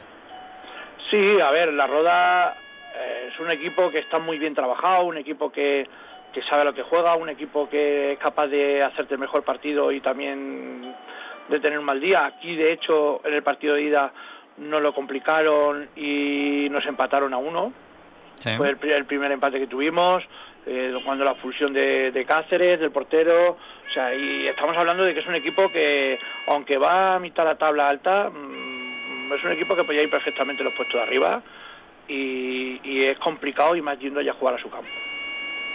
Sí, 1.10 1.40
a 1.42 1.52
ver, 1.52 1.74
la 1.74 1.88
Roda 1.88 2.56
eh, 2.96 3.30
es 3.32 3.40
un 3.40 3.52
equipo 3.52 3.90
que 3.90 4.00
está 4.00 4.20
muy 4.20 4.38
bien 4.38 4.56
trabajado, 4.56 5.06
un 5.06 5.18
equipo 5.18 5.52
que, 5.52 5.88
que 6.32 6.42
sabe 6.44 6.66
lo 6.66 6.74
que 6.74 6.84
juega, 6.84 7.16
un 7.16 7.30
equipo 7.30 7.70
que 7.70 8.14
es 8.14 8.20
capaz 8.20 8.48
de 8.48 8.84
hacerte 8.84 9.16
el 9.16 9.20
mejor 9.20 9.44
partido 9.44 9.92
y 9.92 10.00
también 10.00 10.96
de 11.50 11.60
tener 11.60 11.80
un 11.80 11.86
mal 11.86 12.00
día. 12.00 12.26
Aquí, 12.26 12.56
de 12.56 12.72
hecho, 12.72 13.22
en 13.26 13.34
el 13.34 13.44
partido 13.44 13.76
de 13.76 13.84
ida 13.84 14.14
nos 14.58 14.82
lo 14.82 14.94
complicaron 14.94 15.90
y 15.96 16.68
nos 16.70 16.86
empataron 16.86 17.34
a 17.34 17.38
uno. 17.38 17.74
Fue 18.58 18.70
el, 18.70 18.78
pri- 18.78 18.92
el 18.92 19.06
primer 19.06 19.32
empate 19.32 19.60
que 19.60 19.68
tuvimos, 19.68 20.24
eh, 20.66 20.94
cuando 21.06 21.24
la 21.26 21.32
expulsión 21.32 21.72
de, 21.74 22.26
Cáceres, 22.28 22.80
del 22.80 22.92
portero. 22.92 23.52
O 23.52 23.94
sea, 23.94 24.14
y 24.16 24.48
estamos 24.48 24.76
hablando 24.78 25.04
de 25.04 25.14
que 25.14 25.20
es 25.22 25.28
un 25.28 25.36
equipo 25.36 25.70
que, 25.72 26.20
aunque 26.48 26.78
va 26.78 27.16
a 27.16 27.20
mitad 27.20 27.44
de 27.44 27.50
la 27.50 27.58
tabla 27.58 27.88
alta, 27.90 28.30
mm, 28.30 29.32
es 29.34 29.44
un 29.44 29.52
equipo 29.52 29.76
que 29.76 29.84
podía 29.84 30.02
ir 30.04 30.10
perfectamente 30.10 30.62
en 30.62 30.66
los 30.66 30.74
puestos 30.76 30.96
de 31.00 31.02
arriba 31.08 31.42
y, 32.08 32.80
y 32.84 33.04
es 33.06 33.18
complicado 33.20 33.76
y 33.76 33.82
más 33.82 33.98
yendo 34.00 34.22
ya 34.22 34.32
a 34.32 34.36
jugar 34.36 34.56
a 34.56 34.58
su 34.58 34.70
campo. 34.70 34.90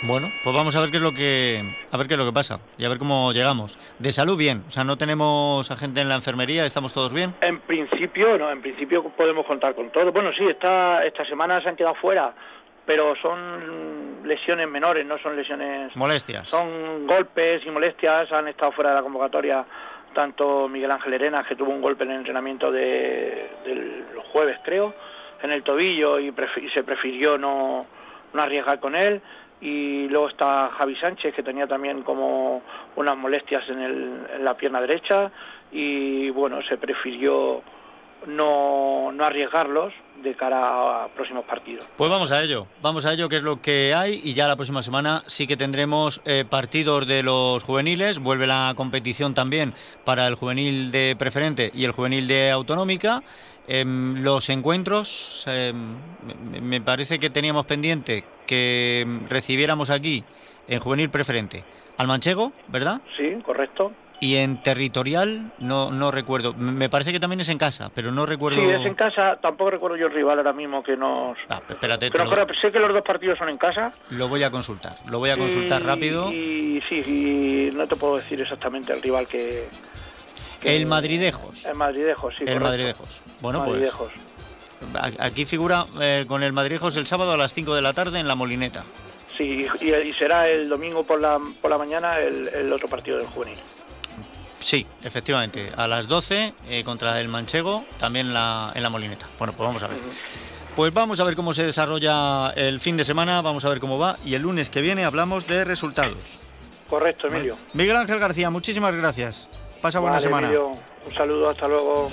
Bueno, 0.02 0.32
pues 0.42 0.54
vamos 0.54 0.76
a 0.76 0.80
ver 0.80 0.90
qué 0.90 0.98
es 0.98 1.02
lo 1.02 1.12
que 1.12 1.64
a 1.90 1.96
ver 1.98 2.06
qué 2.06 2.14
es 2.14 2.18
lo 2.18 2.24
que 2.24 2.32
pasa 2.32 2.60
y 2.76 2.84
a 2.84 2.88
ver 2.88 2.98
cómo 2.98 3.32
llegamos. 3.32 3.76
De 3.98 4.12
salud 4.12 4.36
bien, 4.36 4.62
o 4.68 4.70
sea, 4.70 4.84
no 4.84 4.96
tenemos 4.96 5.68
a 5.70 5.76
gente 5.76 6.00
en 6.00 6.08
la 6.08 6.14
enfermería, 6.14 6.64
estamos 6.66 6.92
todos 6.94 7.12
bien. 7.12 7.34
En 7.40 7.58
principio, 7.60 8.38
no, 8.38 8.50
en 8.50 8.60
principio 8.62 9.02
podemos 9.10 9.44
contar 9.44 9.74
con 9.74 9.90
todo. 9.90 10.12
Bueno, 10.12 10.30
sí, 10.32 10.44
esta, 10.44 11.04
esta 11.04 11.24
semana 11.24 11.60
se 11.60 11.68
han 11.70 11.76
quedado 11.76 11.96
fuera, 11.96 12.32
pero 12.86 13.16
son 13.16 14.22
lesiones 14.24 14.68
menores, 14.68 15.04
no 15.04 15.18
son 15.18 15.34
lesiones... 15.36 15.94
Molestias. 15.96 16.48
Son 16.48 17.06
golpes 17.06 17.62
y 17.66 17.70
molestias, 17.70 18.30
han 18.32 18.46
estado 18.48 18.70
fuera 18.72 18.90
de 18.90 18.96
la 18.96 19.02
convocatoria 19.02 19.64
tanto 20.14 20.68
Miguel 20.68 20.90
Ángel 20.90 21.14
Arenas, 21.14 21.46
que 21.46 21.54
tuvo 21.56 21.70
un 21.70 21.82
golpe 21.82 22.04
en 22.04 22.10
el 22.12 22.16
entrenamiento 22.18 22.70
de, 22.72 23.50
del 23.64 24.04
jueves, 24.32 24.58
creo, 24.64 24.94
en 25.42 25.50
el 25.50 25.62
tobillo 25.62 26.18
y, 26.18 26.30
prefi- 26.30 26.64
y 26.64 26.68
se 26.70 26.82
prefirió 26.82 27.36
no, 27.36 27.86
no 28.32 28.42
arriesgar 28.42 28.80
con 28.80 28.94
él. 28.96 29.20
Y 29.60 30.08
luego 30.08 30.28
está 30.28 30.70
Javi 30.76 30.96
Sánchez 30.96 31.34
que 31.34 31.42
tenía 31.42 31.66
también 31.66 32.02
como 32.02 32.62
unas 32.96 33.16
molestias 33.16 33.68
en, 33.68 33.80
el, 33.80 34.26
en 34.34 34.44
la 34.44 34.56
pierna 34.56 34.80
derecha 34.80 35.30
y 35.72 36.30
bueno, 36.30 36.62
se 36.62 36.76
prefirió 36.76 37.62
no, 38.26 39.12
no 39.12 39.24
arriesgarlos 39.24 39.92
de 40.22 40.34
cara 40.34 41.04
a 41.04 41.08
próximos 41.08 41.44
partidos. 41.44 41.84
Pues 41.96 42.10
vamos 42.10 42.32
a 42.32 42.42
ello, 42.42 42.66
vamos 42.82 43.06
a 43.06 43.12
ello, 43.12 43.28
que 43.28 43.36
es 43.36 43.42
lo 43.42 43.62
que 43.62 43.94
hay, 43.94 44.20
y 44.24 44.34
ya 44.34 44.48
la 44.48 44.56
próxima 44.56 44.82
semana 44.82 45.22
sí 45.26 45.46
que 45.46 45.56
tendremos 45.56 46.20
eh, 46.24 46.44
partidos 46.48 47.06
de 47.06 47.22
los 47.22 47.62
juveniles, 47.62 48.18
vuelve 48.18 48.46
la 48.46 48.72
competición 48.76 49.34
también 49.34 49.74
para 50.04 50.26
el 50.26 50.34
juvenil 50.34 50.90
de 50.90 51.14
preferente 51.16 51.70
y 51.72 51.84
el 51.84 51.92
juvenil 51.92 52.26
de 52.26 52.50
autonómica. 52.50 53.22
Em, 53.70 54.22
los 54.22 54.48
encuentros, 54.48 55.44
em, 55.46 55.96
me 56.62 56.80
parece 56.80 57.18
que 57.18 57.28
teníamos 57.28 57.66
pendiente 57.66 58.24
que 58.46 59.06
recibiéramos 59.28 59.90
aquí 59.90 60.24
en 60.68 60.80
juvenil 60.80 61.10
preferente 61.10 61.64
al 61.98 62.06
manchego, 62.06 62.52
¿verdad? 62.68 63.02
Sí, 63.14 63.36
correcto. 63.44 63.92
Y 64.20 64.36
en 64.36 64.62
territorial, 64.62 65.52
no, 65.58 65.92
no 65.92 66.10
recuerdo. 66.10 66.54
Me 66.54 66.88
parece 66.88 67.12
que 67.12 67.20
también 67.20 67.40
es 67.40 67.48
en 67.50 67.58
casa, 67.58 67.90
pero 67.94 68.10
no 68.10 68.24
recuerdo. 68.24 68.60
Sí, 68.60 68.68
es 68.68 68.84
en 68.84 68.94
casa. 68.94 69.36
Tampoco 69.36 69.70
recuerdo 69.70 69.96
yo 69.96 70.06
el 70.06 70.12
rival 70.14 70.38
ahora 70.38 70.52
mismo 70.52 70.82
que 70.82 70.96
nos. 70.96 71.38
Ah, 71.50 71.60
espérate. 71.68 72.10
Pero 72.10 72.24
lo... 72.24 72.54
sé 72.54 72.72
que 72.72 72.80
los 72.80 72.92
dos 72.92 73.02
partidos 73.02 73.38
son 73.38 73.50
en 73.50 73.58
casa. 73.58 73.92
Lo 74.10 74.28
voy 74.28 74.42
a 74.42 74.50
consultar. 74.50 74.94
Lo 75.08 75.18
voy 75.18 75.30
a 75.30 75.36
consultar 75.36 75.82
y, 75.82 75.84
rápido. 75.84 76.32
Y 76.32 76.82
sí, 76.88 77.02
y 77.06 77.76
no 77.76 77.86
te 77.86 77.94
puedo 77.94 78.16
decir 78.16 78.40
exactamente 78.40 78.92
el 78.92 79.02
rival 79.02 79.26
que. 79.26 79.68
Que 80.60 80.76
el 80.76 80.86
Madridejos. 80.86 81.64
El 81.64 81.74
Madridejos, 81.74 82.34
sí. 82.36 82.42
El 82.42 82.46
correcto. 82.54 82.64
Madridejos. 82.68 83.08
Bueno, 83.40 83.60
Madridejos. 83.66 84.12
pues. 84.12 85.14
Aquí 85.18 85.44
figura 85.44 85.86
eh, 86.00 86.24
con 86.28 86.42
el 86.42 86.52
Madridejos 86.52 86.96
el 86.96 87.06
sábado 87.06 87.32
a 87.32 87.36
las 87.36 87.52
5 87.52 87.74
de 87.74 87.82
la 87.82 87.92
tarde 87.92 88.20
en 88.20 88.28
la 88.28 88.34
Molineta. 88.34 88.82
Sí, 89.36 89.66
y, 89.80 89.92
y 89.92 90.12
será 90.12 90.48
el 90.48 90.68
domingo 90.68 91.04
por 91.04 91.20
la, 91.20 91.38
por 91.60 91.70
la 91.70 91.78
mañana 91.78 92.18
el, 92.18 92.48
el 92.48 92.72
otro 92.72 92.88
partido 92.88 93.18
del 93.18 93.26
juvenil. 93.26 93.58
Sí, 94.60 94.86
efectivamente, 95.02 95.68
a 95.76 95.86
las 95.88 96.08
12 96.08 96.52
eh, 96.68 96.84
contra 96.84 97.20
el 97.20 97.28
Manchego, 97.28 97.84
también 97.98 98.34
la, 98.34 98.72
en 98.74 98.82
la 98.82 98.90
Molineta. 98.90 99.26
Bueno, 99.38 99.52
pues 99.56 99.66
vamos 99.66 99.82
a 99.82 99.86
ver. 99.86 99.98
Pues 100.76 100.92
vamos 100.92 101.18
a 101.20 101.24
ver 101.24 101.34
cómo 101.34 101.54
se 101.54 101.64
desarrolla 101.64 102.50
el 102.54 102.78
fin 102.78 102.96
de 102.96 103.04
semana, 103.04 103.40
vamos 103.42 103.64
a 103.64 103.68
ver 103.68 103.80
cómo 103.80 103.98
va 103.98 104.16
y 104.24 104.34
el 104.34 104.42
lunes 104.42 104.70
que 104.70 104.80
viene 104.80 105.04
hablamos 105.04 105.46
de 105.46 105.64
resultados. 105.64 106.38
Correcto, 106.88 107.26
Emilio. 107.28 107.56
Miguel 107.72 107.96
Ángel 107.96 108.18
García, 108.18 108.50
muchísimas 108.50 108.94
gracias. 108.94 109.48
Pasa 109.80 110.00
buena 110.00 110.16
Vale, 110.16 110.26
semana. 110.26 110.46
Emilio, 110.48 110.72
un 111.06 111.14
saludo, 111.14 111.48
hasta 111.48 111.68
luego. 111.68 112.08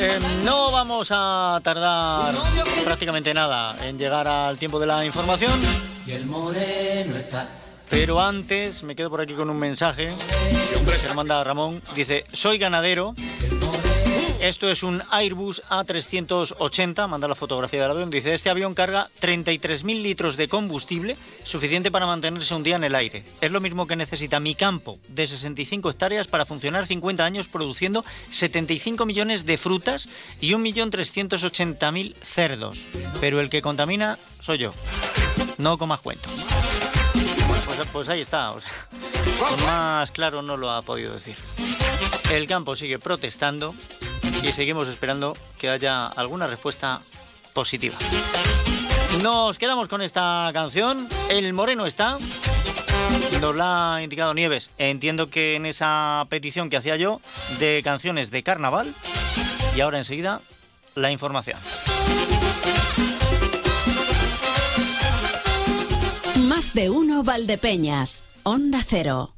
Eh, 0.00 0.18
no 0.44 0.70
vamos 0.70 1.08
a 1.12 1.60
tardar 1.62 2.34
prácticamente 2.84 3.32
nada 3.34 3.76
en 3.86 3.98
llegar 3.98 4.26
al 4.26 4.58
tiempo 4.58 4.80
de 4.80 4.86
la 4.86 5.04
información. 5.04 5.52
Y 6.06 6.12
el 6.12 6.26
moreno 6.26 7.16
está. 7.16 7.48
Pero 7.90 8.20
antes 8.20 8.82
me 8.82 8.94
quedo 8.94 9.10
por 9.10 9.20
aquí 9.20 9.34
con 9.34 9.48
un 9.48 9.58
mensaje 9.58 10.08
que 10.08 11.06
nos 11.08 11.14
manda 11.14 11.42
Ramón. 11.42 11.82
Dice, 11.94 12.24
soy 12.32 12.58
ganadero. 12.58 13.14
Esto 14.40 14.70
es 14.70 14.84
un 14.84 15.02
Airbus 15.10 15.62
A380, 15.68 17.08
manda 17.08 17.26
la 17.26 17.34
fotografía 17.34 17.82
del 17.82 17.90
avión. 17.90 18.08
Dice, 18.08 18.32
este 18.32 18.48
avión 18.48 18.72
carga 18.72 19.08
33.000 19.20 20.00
litros 20.00 20.36
de 20.36 20.46
combustible, 20.46 21.16
suficiente 21.42 21.90
para 21.90 22.06
mantenerse 22.06 22.54
un 22.54 22.62
día 22.62 22.76
en 22.76 22.84
el 22.84 22.94
aire. 22.94 23.24
Es 23.40 23.50
lo 23.50 23.60
mismo 23.60 23.88
que 23.88 23.96
necesita 23.96 24.38
mi 24.38 24.54
campo 24.54 25.00
de 25.08 25.26
65 25.26 25.90
hectáreas 25.90 26.28
para 26.28 26.46
funcionar 26.46 26.86
50 26.86 27.24
años 27.24 27.48
produciendo 27.48 28.04
75 28.30 29.06
millones 29.06 29.44
de 29.44 29.58
frutas 29.58 30.08
y 30.40 30.52
1.380.000 30.52 32.14
cerdos. 32.20 32.78
Pero 33.20 33.40
el 33.40 33.50
que 33.50 33.60
contamina 33.60 34.18
soy 34.40 34.58
yo. 34.58 34.70
No 35.58 35.78
comas 35.78 35.98
cuento. 35.98 36.28
Pues, 37.48 37.88
pues 37.92 38.08
ahí 38.08 38.20
está. 38.20 38.54
Más 39.66 40.12
claro 40.12 40.42
no 40.42 40.56
lo 40.56 40.70
ha 40.70 40.82
podido 40.82 41.12
decir. 41.12 41.34
El 42.30 42.46
campo 42.46 42.76
sigue 42.76 42.98
protestando 42.98 43.74
y 44.42 44.52
seguimos 44.52 44.88
esperando 44.88 45.36
que 45.58 45.68
haya 45.68 46.06
alguna 46.06 46.46
respuesta 46.46 47.00
positiva. 47.54 47.96
Nos 49.22 49.58
quedamos 49.58 49.88
con 49.88 50.02
esta 50.02 50.50
canción. 50.52 51.08
El 51.30 51.52
moreno 51.52 51.86
está. 51.86 52.18
Nos 53.40 53.56
la 53.56 53.96
ha 53.96 54.02
indicado 54.02 54.34
Nieves. 54.34 54.70
Entiendo 54.78 55.30
que 55.30 55.56
en 55.56 55.66
esa 55.66 56.26
petición 56.28 56.70
que 56.70 56.76
hacía 56.76 56.96
yo 56.96 57.20
de 57.58 57.80
canciones 57.82 58.30
de 58.30 58.42
carnaval. 58.42 58.94
Y 59.76 59.80
ahora 59.80 59.98
enseguida 59.98 60.40
la 60.94 61.10
información. 61.10 61.58
Más 66.48 66.74
de 66.74 66.90
uno 66.90 67.22
Valdepeñas. 67.22 68.24
Onda 68.44 68.82
Cero. 68.86 69.37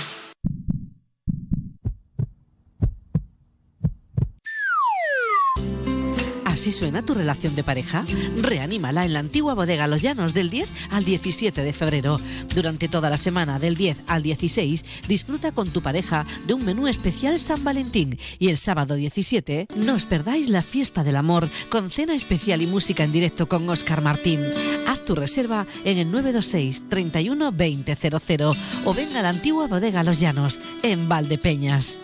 ¿Así 6.61 6.71
suena 6.71 7.03
tu 7.03 7.15
relación 7.15 7.55
de 7.55 7.63
pareja? 7.63 8.05
Reanímala 8.37 9.03
en 9.03 9.13
la 9.13 9.19
antigua 9.19 9.55
bodega 9.55 9.87
Los 9.87 10.03
Llanos 10.03 10.35
del 10.35 10.51
10 10.51 10.69
al 10.91 11.03
17 11.03 11.63
de 11.63 11.73
febrero. 11.73 12.19
Durante 12.53 12.87
toda 12.87 13.09
la 13.09 13.17
semana 13.17 13.57
del 13.57 13.75
10 13.75 14.03
al 14.05 14.21
16 14.21 14.85
disfruta 15.07 15.53
con 15.53 15.71
tu 15.71 15.81
pareja 15.81 16.23
de 16.45 16.53
un 16.53 16.63
menú 16.63 16.87
especial 16.87 17.39
San 17.39 17.63
Valentín 17.63 18.19
y 18.37 18.49
el 18.49 18.57
sábado 18.57 18.93
17 18.93 19.69
no 19.75 19.95
os 19.95 20.05
perdáis 20.05 20.49
la 20.49 20.61
fiesta 20.61 21.03
del 21.03 21.15
amor 21.15 21.49
con 21.69 21.89
cena 21.89 22.13
especial 22.13 22.61
y 22.61 22.67
música 22.67 23.05
en 23.05 23.11
directo 23.11 23.47
con 23.47 23.67
Oscar 23.67 24.03
Martín. 24.03 24.41
Haz 24.85 25.03
tu 25.03 25.15
reserva 25.15 25.65
en 25.83 25.97
el 25.97 26.11
926 26.11 26.89
31 26.89 27.51
2000 27.53 28.43
o 28.85 28.93
venga 28.93 29.19
a 29.19 29.23
la 29.23 29.29
antigua 29.29 29.65
bodega 29.65 30.03
Los 30.03 30.19
Llanos 30.19 30.61
en 30.83 31.09
Valdepeñas. 31.09 32.01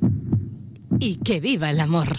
Y 1.00 1.18
que 1.18 1.40
viva 1.40 1.70
el 1.70 1.80
amor. 1.80 2.18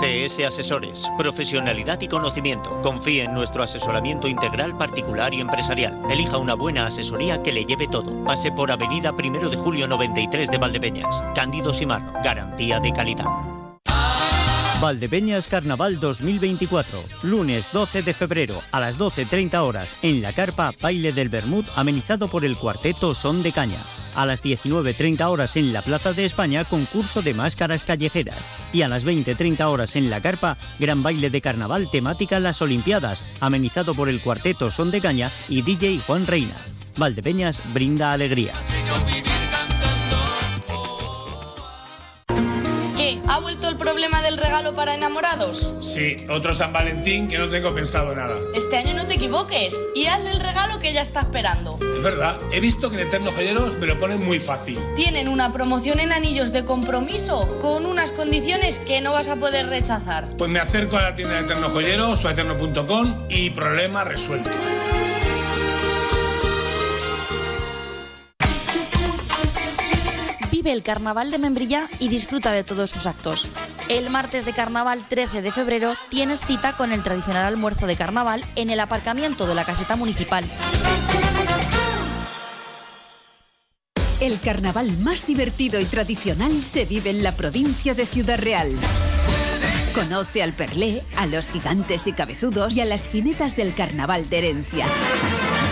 CS 0.00 0.44
Asesores, 0.46 1.08
profesionalidad 1.18 2.00
y 2.00 2.08
conocimiento. 2.08 2.80
Confíe 2.82 3.24
en 3.24 3.34
nuestro 3.34 3.62
asesoramiento 3.62 4.28
integral 4.28 4.76
particular 4.76 5.32
y 5.32 5.40
empresarial. 5.40 5.98
Elija 6.10 6.38
una 6.38 6.54
buena 6.54 6.86
asesoría 6.86 7.42
que 7.42 7.52
le 7.52 7.64
lleve 7.64 7.88
todo. 7.88 8.24
Pase 8.24 8.52
por 8.52 8.70
Avenida 8.70 9.14
Primero 9.16 9.48
de 9.48 9.56
Julio 9.56 9.88
93 9.88 10.50
de 10.50 10.58
Valdepeñas. 10.58 11.22
Cándido 11.34 11.72
Simar, 11.72 12.02
garantía 12.22 12.80
de 12.80 12.92
calidad. 12.92 13.26
Valdepeñas 14.80 15.48
Carnaval 15.48 15.98
2024, 15.98 17.02
lunes 17.22 17.70
12 17.72 18.02
de 18.02 18.12
febrero 18.12 18.60
a 18.72 18.80
las 18.80 18.98
12.30 18.98 19.58
horas 19.60 19.96
en 20.02 20.20
la 20.20 20.34
carpa 20.34 20.72
Baile 20.80 21.12
del 21.12 21.30
Bermud 21.30 21.64
amenizado 21.76 22.28
por 22.28 22.44
el 22.44 22.56
cuarteto 22.56 23.14
Son 23.14 23.42
de 23.42 23.52
Caña. 23.52 23.78
A 24.16 24.26
las 24.26 24.42
19.30 24.42 25.28
horas 25.30 25.56
en 25.56 25.72
la 25.72 25.82
Plaza 25.82 26.12
de 26.12 26.24
España 26.24 26.64
concurso 26.64 27.22
de 27.22 27.34
máscaras 27.34 27.84
callejeras. 27.84 28.50
Y 28.72 28.82
a 28.82 28.88
las 28.88 29.06
20.30 29.06 29.60
horas 29.66 29.94
en 29.94 30.10
la 30.10 30.20
carpa 30.20 30.56
gran 30.78 31.02
baile 31.02 31.30
de 31.30 31.40
carnaval 31.40 31.90
temática 31.90 32.40
Las 32.40 32.62
Olimpiadas 32.62 33.24
amenizado 33.40 33.94
por 33.94 34.08
el 34.08 34.20
cuarteto 34.20 34.70
Son 34.70 34.90
de 34.90 35.00
Caña 35.00 35.30
y 35.48 35.62
DJ 35.62 36.00
Juan 36.06 36.26
Reina. 36.26 36.56
Valdepeñas 36.96 37.60
brinda 37.74 38.12
alegría. 38.12 38.52
Problema 43.86 44.20
del 44.20 44.36
regalo 44.36 44.74
para 44.74 44.96
enamorados? 44.96 45.74
Sí, 45.78 46.16
otro 46.28 46.52
San 46.52 46.72
Valentín 46.72 47.28
que 47.28 47.38
no 47.38 47.48
tengo 47.48 47.72
pensado 47.72 48.16
nada. 48.16 48.34
Este 48.52 48.76
año 48.76 48.94
no 48.94 49.06
te 49.06 49.14
equivoques 49.14 49.80
y 49.94 50.06
hazle 50.06 50.32
el 50.32 50.40
regalo 50.40 50.80
que 50.80 50.88
ella 50.88 51.02
está 51.02 51.20
esperando. 51.20 51.78
Es 51.80 52.02
verdad, 52.02 52.36
he 52.50 52.58
visto 52.58 52.90
que 52.90 53.00
en 53.00 53.06
Eterno 53.06 53.30
Joyeros 53.30 53.78
me 53.78 53.86
lo 53.86 53.96
ponen 53.96 54.24
muy 54.24 54.40
fácil. 54.40 54.80
Tienen 54.96 55.28
una 55.28 55.52
promoción 55.52 56.00
en 56.00 56.10
anillos 56.10 56.52
de 56.52 56.64
compromiso 56.64 57.60
con 57.60 57.86
unas 57.86 58.10
condiciones 58.10 58.80
que 58.80 59.00
no 59.00 59.12
vas 59.12 59.28
a 59.28 59.36
poder 59.36 59.68
rechazar. 59.68 60.36
Pues 60.36 60.50
me 60.50 60.58
acerco 60.58 60.96
a 60.96 61.02
la 61.02 61.14
tienda 61.14 61.36
de 61.36 61.42
Eterno 61.42 61.70
Joyeros 61.70 62.24
o 62.24 62.28
a 62.28 62.32
eterno.com 62.32 63.26
y 63.30 63.50
problema 63.50 64.02
resuelto. 64.02 64.50
El 70.66 70.82
carnaval 70.82 71.30
de 71.30 71.38
Membrilla 71.38 71.88
y 72.00 72.08
disfruta 72.08 72.50
de 72.50 72.64
todos 72.64 72.90
sus 72.90 73.06
actos. 73.06 73.46
El 73.88 74.10
martes 74.10 74.46
de 74.46 74.52
carnaval 74.52 75.06
13 75.08 75.40
de 75.40 75.52
febrero 75.52 75.94
tienes 76.08 76.40
cita 76.40 76.72
con 76.72 76.92
el 76.92 77.04
tradicional 77.04 77.44
almuerzo 77.44 77.86
de 77.86 77.94
carnaval 77.94 78.42
en 78.56 78.70
el 78.70 78.80
aparcamiento 78.80 79.46
de 79.46 79.54
la 79.54 79.64
caseta 79.64 79.94
municipal. 79.94 80.44
El 84.20 84.40
carnaval 84.40 84.96
más 84.98 85.26
divertido 85.26 85.78
y 85.78 85.84
tradicional 85.84 86.64
se 86.64 86.84
vive 86.84 87.10
en 87.10 87.22
la 87.22 87.32
provincia 87.36 87.94
de 87.94 88.06
Ciudad 88.06 88.38
Real. 88.38 88.76
Conoce 89.96 90.42
al 90.42 90.52
Perlé, 90.52 91.02
a 91.16 91.26
los 91.26 91.50
gigantes 91.50 92.06
y 92.06 92.12
cabezudos 92.12 92.76
y 92.76 92.82
a 92.82 92.84
las 92.84 93.08
jinetas 93.08 93.56
del 93.56 93.72
carnaval 93.72 94.28
de 94.28 94.38
herencia. 94.38 94.86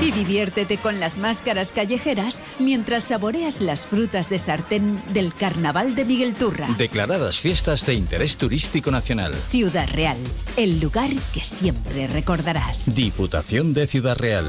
Y 0.00 0.12
diviértete 0.12 0.78
con 0.78 0.98
las 0.98 1.18
máscaras 1.18 1.72
callejeras 1.72 2.40
mientras 2.58 3.04
saboreas 3.04 3.60
las 3.60 3.84
frutas 3.84 4.30
de 4.30 4.38
sartén 4.38 4.98
del 5.12 5.34
carnaval 5.34 5.94
de 5.94 6.06
Miguel 6.06 6.32
Turra. 6.32 6.68
Declaradas 6.78 7.38
fiestas 7.38 7.84
de 7.84 7.92
interés 7.92 8.38
turístico 8.38 8.90
nacional. 8.90 9.34
Ciudad 9.34 9.90
Real, 9.92 10.16
el 10.56 10.80
lugar 10.80 11.10
que 11.34 11.40
siempre 11.40 12.06
recordarás. 12.06 12.94
Diputación 12.94 13.74
de 13.74 13.86
Ciudad 13.86 14.16
Real. 14.16 14.48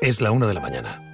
Es 0.00 0.22
la 0.22 0.30
una 0.30 0.46
de 0.46 0.54
la 0.54 0.60
mañana. 0.62 1.13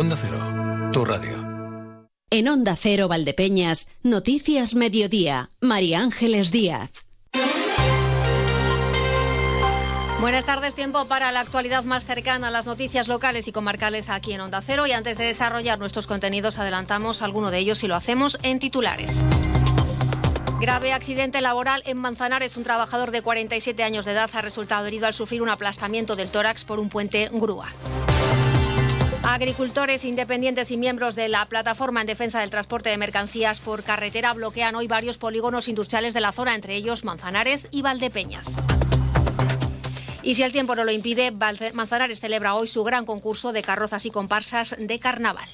Onda 0.00 0.14
Cero, 0.16 0.38
tu 0.92 1.04
radio. 1.04 1.32
En 2.30 2.46
Onda 2.46 2.76
Cero 2.76 3.08
Valdepeñas, 3.08 3.88
Noticias 4.04 4.76
Mediodía, 4.76 5.50
María 5.60 5.98
Ángeles 5.98 6.52
Díaz. 6.52 7.08
Buenas 10.20 10.44
tardes, 10.44 10.76
tiempo 10.76 11.06
para 11.06 11.32
la 11.32 11.40
actualidad 11.40 11.82
más 11.82 12.06
cercana 12.06 12.46
a 12.46 12.50
las 12.52 12.66
noticias 12.66 13.08
locales 13.08 13.48
y 13.48 13.52
comarcales 13.52 14.08
aquí 14.08 14.34
en 14.34 14.40
Onda 14.40 14.62
Cero. 14.64 14.86
Y 14.86 14.92
antes 14.92 15.18
de 15.18 15.24
desarrollar 15.24 15.80
nuestros 15.80 16.06
contenidos, 16.06 16.60
adelantamos 16.60 17.20
alguno 17.20 17.50
de 17.50 17.58
ellos 17.58 17.82
y 17.82 17.88
lo 17.88 17.96
hacemos 17.96 18.38
en 18.44 18.60
titulares. 18.60 19.16
Grave 20.60 20.92
accidente 20.92 21.40
laboral 21.40 21.82
en 21.86 21.96
Manzanares. 21.96 22.56
Un 22.56 22.62
trabajador 22.62 23.10
de 23.10 23.22
47 23.22 23.82
años 23.82 24.04
de 24.04 24.12
edad 24.12 24.30
ha 24.32 24.42
resultado 24.42 24.86
herido 24.86 25.08
al 25.08 25.14
sufrir 25.14 25.42
un 25.42 25.50
aplastamiento 25.50 26.14
del 26.14 26.30
tórax 26.30 26.62
por 26.64 26.78
un 26.78 26.88
puente 26.88 27.28
grúa. 27.32 27.72
Agricultores 29.30 30.06
independientes 30.06 30.70
y 30.70 30.78
miembros 30.78 31.14
de 31.14 31.28
la 31.28 31.44
plataforma 31.44 32.00
en 32.00 32.06
defensa 32.06 32.40
del 32.40 32.48
transporte 32.48 32.88
de 32.88 32.96
mercancías 32.96 33.60
por 33.60 33.84
carretera 33.84 34.32
bloquean 34.32 34.74
hoy 34.74 34.88
varios 34.88 35.18
polígonos 35.18 35.68
industriales 35.68 36.14
de 36.14 36.20
la 36.20 36.32
zona, 36.32 36.54
entre 36.54 36.74
ellos 36.74 37.04
Manzanares 37.04 37.68
y 37.70 37.82
Valdepeñas. 37.82 38.56
Y 40.22 40.34
si 40.34 40.42
el 40.42 40.52
tiempo 40.52 40.74
no 40.74 40.84
lo 40.84 40.92
impide, 40.92 41.30
Manzanares 41.30 42.20
celebra 42.20 42.54
hoy 42.54 42.68
su 42.68 42.82
gran 42.84 43.04
concurso 43.04 43.52
de 43.52 43.62
carrozas 43.62 44.06
y 44.06 44.10
comparsas 44.10 44.74
de 44.78 44.98
carnaval. 44.98 45.48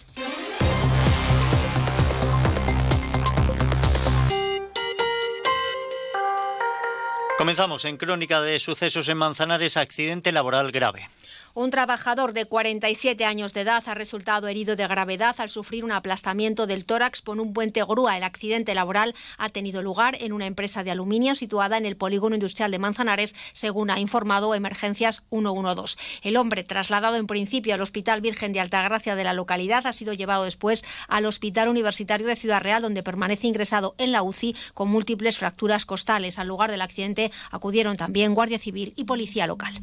Comenzamos 7.36 7.84
en 7.84 7.96
crónica 7.96 8.40
de 8.40 8.60
sucesos 8.60 9.08
en 9.08 9.18
Manzanares, 9.18 9.76
accidente 9.76 10.30
laboral 10.30 10.70
grave. 10.70 11.08
Un 11.56 11.70
trabajador 11.70 12.32
de 12.32 12.46
47 12.46 13.24
años 13.24 13.52
de 13.54 13.60
edad 13.60 13.84
ha 13.86 13.94
resultado 13.94 14.48
herido 14.48 14.74
de 14.74 14.88
gravedad 14.88 15.36
al 15.38 15.50
sufrir 15.50 15.84
un 15.84 15.92
aplastamiento 15.92 16.66
del 16.66 16.84
tórax 16.84 17.22
por 17.22 17.38
un 17.38 17.52
puente 17.52 17.84
grúa. 17.84 18.16
El 18.16 18.24
accidente 18.24 18.74
laboral 18.74 19.14
ha 19.38 19.48
tenido 19.50 19.80
lugar 19.80 20.16
en 20.20 20.32
una 20.32 20.46
empresa 20.46 20.82
de 20.82 20.90
aluminio 20.90 21.36
situada 21.36 21.76
en 21.76 21.86
el 21.86 21.96
polígono 21.96 22.34
industrial 22.34 22.72
de 22.72 22.80
Manzanares, 22.80 23.36
según 23.52 23.90
ha 23.90 24.00
informado 24.00 24.56
Emergencias 24.56 25.22
112. 25.30 25.96
El 26.22 26.38
hombre, 26.38 26.64
trasladado 26.64 27.14
en 27.18 27.28
principio 27.28 27.72
al 27.72 27.82
Hospital 27.82 28.20
Virgen 28.20 28.52
de 28.52 28.58
Altagracia 28.58 29.14
de 29.14 29.22
la 29.22 29.32
localidad, 29.32 29.86
ha 29.86 29.92
sido 29.92 30.12
llevado 30.12 30.42
después 30.42 30.84
al 31.06 31.24
Hospital 31.24 31.68
Universitario 31.68 32.26
de 32.26 32.34
Ciudad 32.34 32.62
Real, 32.62 32.82
donde 32.82 33.04
permanece 33.04 33.46
ingresado 33.46 33.94
en 33.98 34.10
la 34.10 34.24
UCI 34.24 34.56
con 34.74 34.88
múltiples 34.88 35.38
fracturas 35.38 35.84
costales. 35.84 36.40
Al 36.40 36.48
lugar 36.48 36.72
del 36.72 36.82
accidente 36.82 37.30
acudieron 37.52 37.96
también 37.96 38.34
Guardia 38.34 38.58
Civil 38.58 38.92
y 38.96 39.04
Policía 39.04 39.46
Local. 39.46 39.80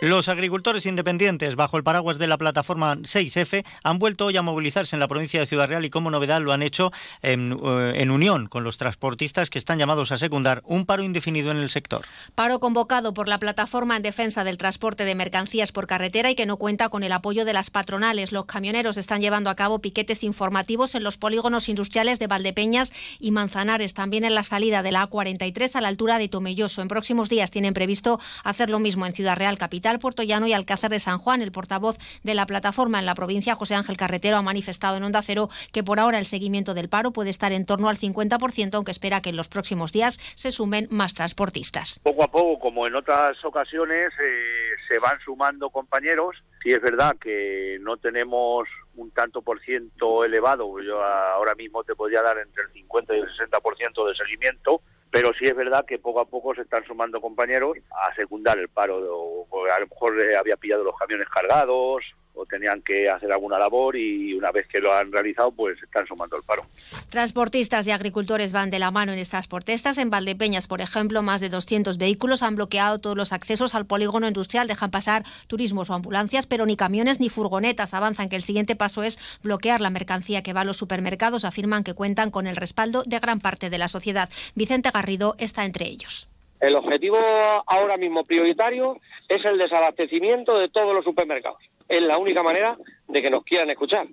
Los 0.00 0.28
agricultores 0.28 0.86
independientes, 0.86 1.56
bajo 1.56 1.76
el 1.76 1.84
paraguas 1.84 2.16
de 2.16 2.26
la 2.26 2.38
plataforma 2.38 2.96
6F, 2.96 3.66
han 3.82 3.98
vuelto 3.98 4.24
hoy 4.24 4.36
a 4.38 4.40
movilizarse 4.40 4.96
en 4.96 5.00
la 5.00 5.08
provincia 5.08 5.40
de 5.40 5.44
Ciudad 5.44 5.68
Real 5.68 5.84
y 5.84 5.90
como 5.90 6.10
novedad 6.10 6.40
lo 6.40 6.52
han 6.52 6.62
hecho 6.62 6.90
en, 7.20 7.52
eh, 7.62 7.92
en, 7.96 8.10
unión 8.10 8.46
con 8.46 8.64
los 8.64 8.78
transportistas 8.78 9.50
que 9.50 9.58
están 9.58 9.76
llamados 9.76 10.10
a 10.10 10.16
secundar 10.16 10.62
un 10.64 10.86
paro 10.86 11.02
indefinido 11.02 11.50
en 11.50 11.58
el 11.58 11.68
sector. 11.68 12.02
Paro 12.34 12.60
convocado 12.60 13.12
por 13.12 13.28
la 13.28 13.36
plataforma 13.38 13.94
en 13.94 14.02
defensa 14.02 14.42
del 14.42 14.56
transporte 14.56 15.04
de 15.04 15.14
mercancías 15.14 15.70
por 15.70 15.86
carretera 15.86 16.30
y 16.30 16.34
que 16.34 16.46
no 16.46 16.56
cuenta 16.56 16.88
con 16.88 17.02
el 17.02 17.12
apoyo 17.12 17.44
de 17.44 17.52
las 17.52 17.68
patronales. 17.68 18.32
Los 18.32 18.46
camioneros 18.46 18.96
están 18.96 19.20
llevando 19.20 19.50
a 19.50 19.54
cabo 19.54 19.80
piquetes 19.80 20.24
informativos 20.24 20.94
en 20.94 21.02
los 21.02 21.18
polígonos 21.18 21.68
industriales 21.68 22.18
de 22.18 22.26
Valdepeñas 22.26 22.94
y 23.18 23.32
Manzanares, 23.32 23.92
también 23.92 24.24
en 24.24 24.34
la 24.34 24.44
salida 24.44 24.82
de 24.82 24.92
la 24.92 25.10
A43 25.10 25.74
a 25.74 25.82
la 25.82 25.88
altura 25.88 26.16
de 26.16 26.28
Tomelloso. 26.28 26.80
En 26.80 26.88
próximos 26.88 27.28
días 27.28 27.50
tienen 27.50 27.74
previsto 27.74 28.18
hacer 28.44 28.70
lo 28.70 28.78
mismo 28.78 29.04
en 29.04 29.12
Ciudad 29.12 29.36
Real 29.36 29.58
Capital 29.58 29.89
Puerto 29.98 30.22
Llano 30.22 30.46
y 30.46 30.52
Alcázar 30.52 30.90
de 30.90 31.00
San 31.00 31.18
Juan. 31.18 31.42
El 31.42 31.52
portavoz 31.52 31.98
de 32.22 32.34
la 32.34 32.46
plataforma 32.46 32.98
en 32.98 33.06
la 33.06 33.14
provincia, 33.14 33.54
José 33.54 33.74
Ángel 33.74 33.96
Carretero, 33.96 34.36
ha 34.36 34.42
manifestado 34.42 34.96
en 34.96 35.02
Onda 35.02 35.22
Cero 35.22 35.48
que 35.72 35.82
por 35.82 35.98
ahora 35.98 36.18
el 36.18 36.26
seguimiento 36.26 36.74
del 36.74 36.88
paro 36.88 37.12
puede 37.12 37.30
estar 37.30 37.52
en 37.52 37.66
torno 37.66 37.88
al 37.88 37.96
50%, 37.96 38.74
aunque 38.74 38.90
espera 38.92 39.20
que 39.20 39.30
en 39.30 39.36
los 39.36 39.48
próximos 39.48 39.92
días 39.92 40.18
se 40.34 40.52
sumen 40.52 40.88
más 40.90 41.14
transportistas. 41.14 42.00
Poco 42.02 42.24
a 42.24 42.30
poco, 42.30 42.58
como 42.58 42.86
en 42.86 42.94
otras 42.94 43.42
ocasiones, 43.44 44.08
eh, 44.22 44.70
se 44.88 44.98
van 44.98 45.18
sumando 45.24 45.70
compañeros. 45.70 46.36
Sí 46.62 46.72
es 46.72 46.80
verdad 46.80 47.16
que 47.20 47.78
no 47.80 47.96
tenemos 47.96 48.68
un 48.96 49.10
tanto 49.12 49.42
por 49.42 49.60
ciento 49.60 50.24
elevado, 50.24 50.80
yo 50.80 51.02
ahora 51.02 51.54
mismo 51.54 51.84
te 51.84 51.94
podría 51.94 52.22
dar 52.22 52.38
entre 52.38 52.64
el 52.64 52.72
50 52.72 53.16
y 53.16 53.20
el 53.20 53.28
60% 53.28 54.08
de 54.08 54.14
seguimiento, 54.14 54.82
pero 55.10 55.32
sí 55.38 55.46
es 55.46 55.56
verdad 55.56 55.84
que 55.84 55.98
poco 55.98 56.20
a 56.20 56.24
poco 56.24 56.54
se 56.54 56.62
están 56.62 56.84
sumando 56.84 57.20
compañeros 57.20 57.76
a 57.90 58.14
secundar 58.14 58.58
el 58.58 58.68
paro. 58.68 58.98
O, 58.98 59.46
a 59.66 59.80
lo 59.80 59.86
mejor 59.88 60.16
había 60.38 60.56
pillado 60.56 60.84
los 60.84 60.96
camiones 60.96 61.28
cargados, 61.28 62.04
tenían 62.46 62.82
que 62.82 63.08
hacer 63.08 63.32
alguna 63.32 63.58
labor 63.58 63.96
y 63.96 64.34
una 64.34 64.50
vez 64.50 64.66
que 64.66 64.80
lo 64.80 64.92
han 64.94 65.10
realizado, 65.12 65.50
pues 65.50 65.82
están 65.82 66.06
sumando 66.06 66.36
el 66.36 66.42
paro. 66.42 66.64
Transportistas 67.08 67.86
y 67.86 67.90
agricultores 67.90 68.52
van 68.52 68.70
de 68.70 68.78
la 68.78 68.90
mano 68.90 69.12
en 69.12 69.18
estas 69.18 69.46
protestas. 69.46 69.98
En 69.98 70.10
Valdepeñas, 70.10 70.68
por 70.68 70.80
ejemplo, 70.80 71.22
más 71.22 71.40
de 71.40 71.48
200 71.48 71.98
vehículos 71.98 72.42
han 72.42 72.56
bloqueado 72.56 72.98
todos 72.98 73.16
los 73.16 73.32
accesos 73.32 73.74
al 73.74 73.86
polígono 73.86 74.26
industrial, 74.26 74.68
dejan 74.68 74.90
pasar 74.90 75.24
turismos 75.46 75.90
o 75.90 75.94
ambulancias, 75.94 76.46
pero 76.46 76.66
ni 76.66 76.76
camiones 76.76 77.20
ni 77.20 77.28
furgonetas 77.28 77.94
avanzan, 77.94 78.28
que 78.28 78.36
el 78.36 78.42
siguiente 78.42 78.76
paso 78.76 79.02
es 79.02 79.18
bloquear 79.42 79.80
la 79.80 79.90
mercancía 79.90 80.42
que 80.42 80.52
va 80.52 80.62
a 80.62 80.64
los 80.64 80.76
supermercados. 80.76 81.44
Afirman 81.44 81.84
que 81.84 81.94
cuentan 81.94 82.30
con 82.30 82.46
el 82.46 82.56
respaldo 82.56 83.02
de 83.06 83.18
gran 83.18 83.40
parte 83.40 83.70
de 83.70 83.78
la 83.78 83.88
sociedad. 83.88 84.28
Vicente 84.54 84.90
Garrido 84.90 85.34
está 85.38 85.64
entre 85.64 85.86
ellos. 85.86 86.28
El 86.60 86.76
objetivo 86.76 87.18
ahora 87.66 87.96
mismo 87.96 88.22
prioritario 88.22 88.98
es 89.28 89.44
el 89.44 89.56
desabastecimiento 89.58 90.58
de 90.58 90.68
todos 90.68 90.94
los 90.94 91.04
supermercados. 91.04 91.58
Es 91.88 92.02
la 92.02 92.18
única 92.18 92.42
manera 92.42 92.76
de 93.08 93.22
que 93.22 93.30
nos 93.30 93.44
quieran 93.44 93.70
escuchar. 93.70 94.06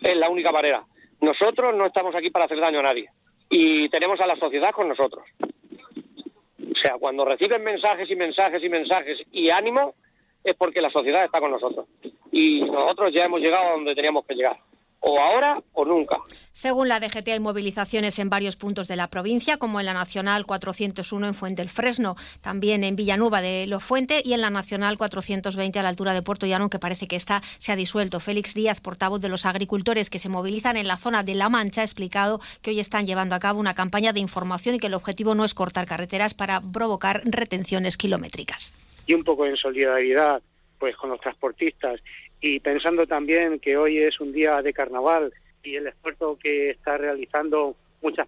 Es 0.00 0.16
la 0.16 0.30
única 0.30 0.50
manera. 0.50 0.84
Nosotros 1.20 1.74
no 1.74 1.86
estamos 1.86 2.14
aquí 2.14 2.30
para 2.30 2.46
hacer 2.46 2.58
daño 2.58 2.80
a 2.80 2.84
nadie. 2.84 3.10
Y 3.50 3.88
tenemos 3.90 4.18
a 4.20 4.26
la 4.26 4.36
sociedad 4.36 4.70
con 4.70 4.88
nosotros. 4.88 5.24
O 5.38 6.76
sea, 6.82 6.96
cuando 6.98 7.26
reciben 7.26 7.62
mensajes 7.62 8.10
y 8.10 8.16
mensajes 8.16 8.64
y 8.64 8.68
mensajes 8.70 9.18
y 9.30 9.50
ánimo, 9.50 9.94
es 10.42 10.54
porque 10.54 10.80
la 10.80 10.90
sociedad 10.90 11.24
está 11.24 11.40
con 11.40 11.50
nosotros. 11.50 11.86
Y 12.32 12.62
nosotros 12.62 13.12
ya 13.12 13.24
hemos 13.24 13.40
llegado 13.40 13.68
a 13.68 13.72
donde 13.72 13.94
teníamos 13.94 14.24
que 14.24 14.34
llegar 14.34 14.56
o 15.00 15.18
ahora 15.18 15.62
o 15.72 15.84
nunca. 15.84 16.18
Según 16.52 16.88
la 16.88 17.00
DGT 17.00 17.28
hay 17.28 17.40
movilizaciones 17.40 18.18
en 18.18 18.28
varios 18.28 18.56
puntos 18.56 18.86
de 18.86 18.96
la 18.96 19.08
provincia, 19.08 19.56
como 19.56 19.80
en 19.80 19.86
la 19.86 19.94
Nacional 19.94 20.44
401 20.44 21.28
en 21.28 21.34
Fuente 21.34 21.62
del 21.62 21.68
Fresno, 21.68 22.16
también 22.42 22.84
en 22.84 22.96
Villanueva 22.96 23.40
de 23.40 23.66
Los 23.66 23.82
Fuente 23.82 24.22
y 24.24 24.34
en 24.34 24.42
la 24.42 24.50
Nacional 24.50 24.98
420 24.98 25.78
a 25.78 25.82
la 25.82 25.88
altura 25.88 26.12
de 26.12 26.22
Puerto 26.22 26.46
Llano, 26.46 26.68
que 26.68 26.78
parece 26.78 27.08
que 27.08 27.16
esta 27.16 27.42
se 27.58 27.72
ha 27.72 27.76
disuelto. 27.76 28.20
Félix 28.20 28.54
Díaz, 28.54 28.80
portavoz 28.80 29.20
de 29.20 29.30
los 29.30 29.46
agricultores 29.46 30.10
que 30.10 30.18
se 30.18 30.28
movilizan 30.28 30.76
en 30.76 30.86
la 30.86 30.96
zona 30.96 31.22
de 31.22 31.34
La 31.34 31.48
Mancha, 31.48 31.80
ha 31.80 31.84
explicado 31.84 32.40
que 32.62 32.70
hoy 32.70 32.80
están 32.80 33.06
llevando 33.06 33.34
a 33.34 33.40
cabo 33.40 33.58
una 33.58 33.74
campaña 33.74 34.12
de 34.12 34.20
información 34.20 34.74
y 34.74 34.78
que 34.78 34.88
el 34.88 34.94
objetivo 34.94 35.34
no 35.34 35.44
es 35.44 35.54
cortar 35.54 35.86
carreteras 35.86 36.34
para 36.34 36.60
provocar 36.60 37.22
retenciones 37.24 37.96
kilométricas. 37.96 38.74
Y 39.06 39.14
un 39.14 39.24
poco 39.24 39.46
en 39.46 39.56
solidaridad 39.56 40.42
pues 40.78 40.96
con 40.96 41.10
los 41.10 41.20
transportistas 41.20 42.00
y 42.40 42.60
pensando 42.60 43.06
también 43.06 43.58
que 43.58 43.76
hoy 43.76 43.98
es 43.98 44.20
un 44.20 44.32
día 44.32 44.62
de 44.62 44.72
carnaval 44.72 45.32
y 45.62 45.76
el 45.76 45.86
esfuerzo 45.86 46.38
que 46.42 46.70
está 46.70 46.96
realizando 46.96 47.76
muchas 48.02 48.26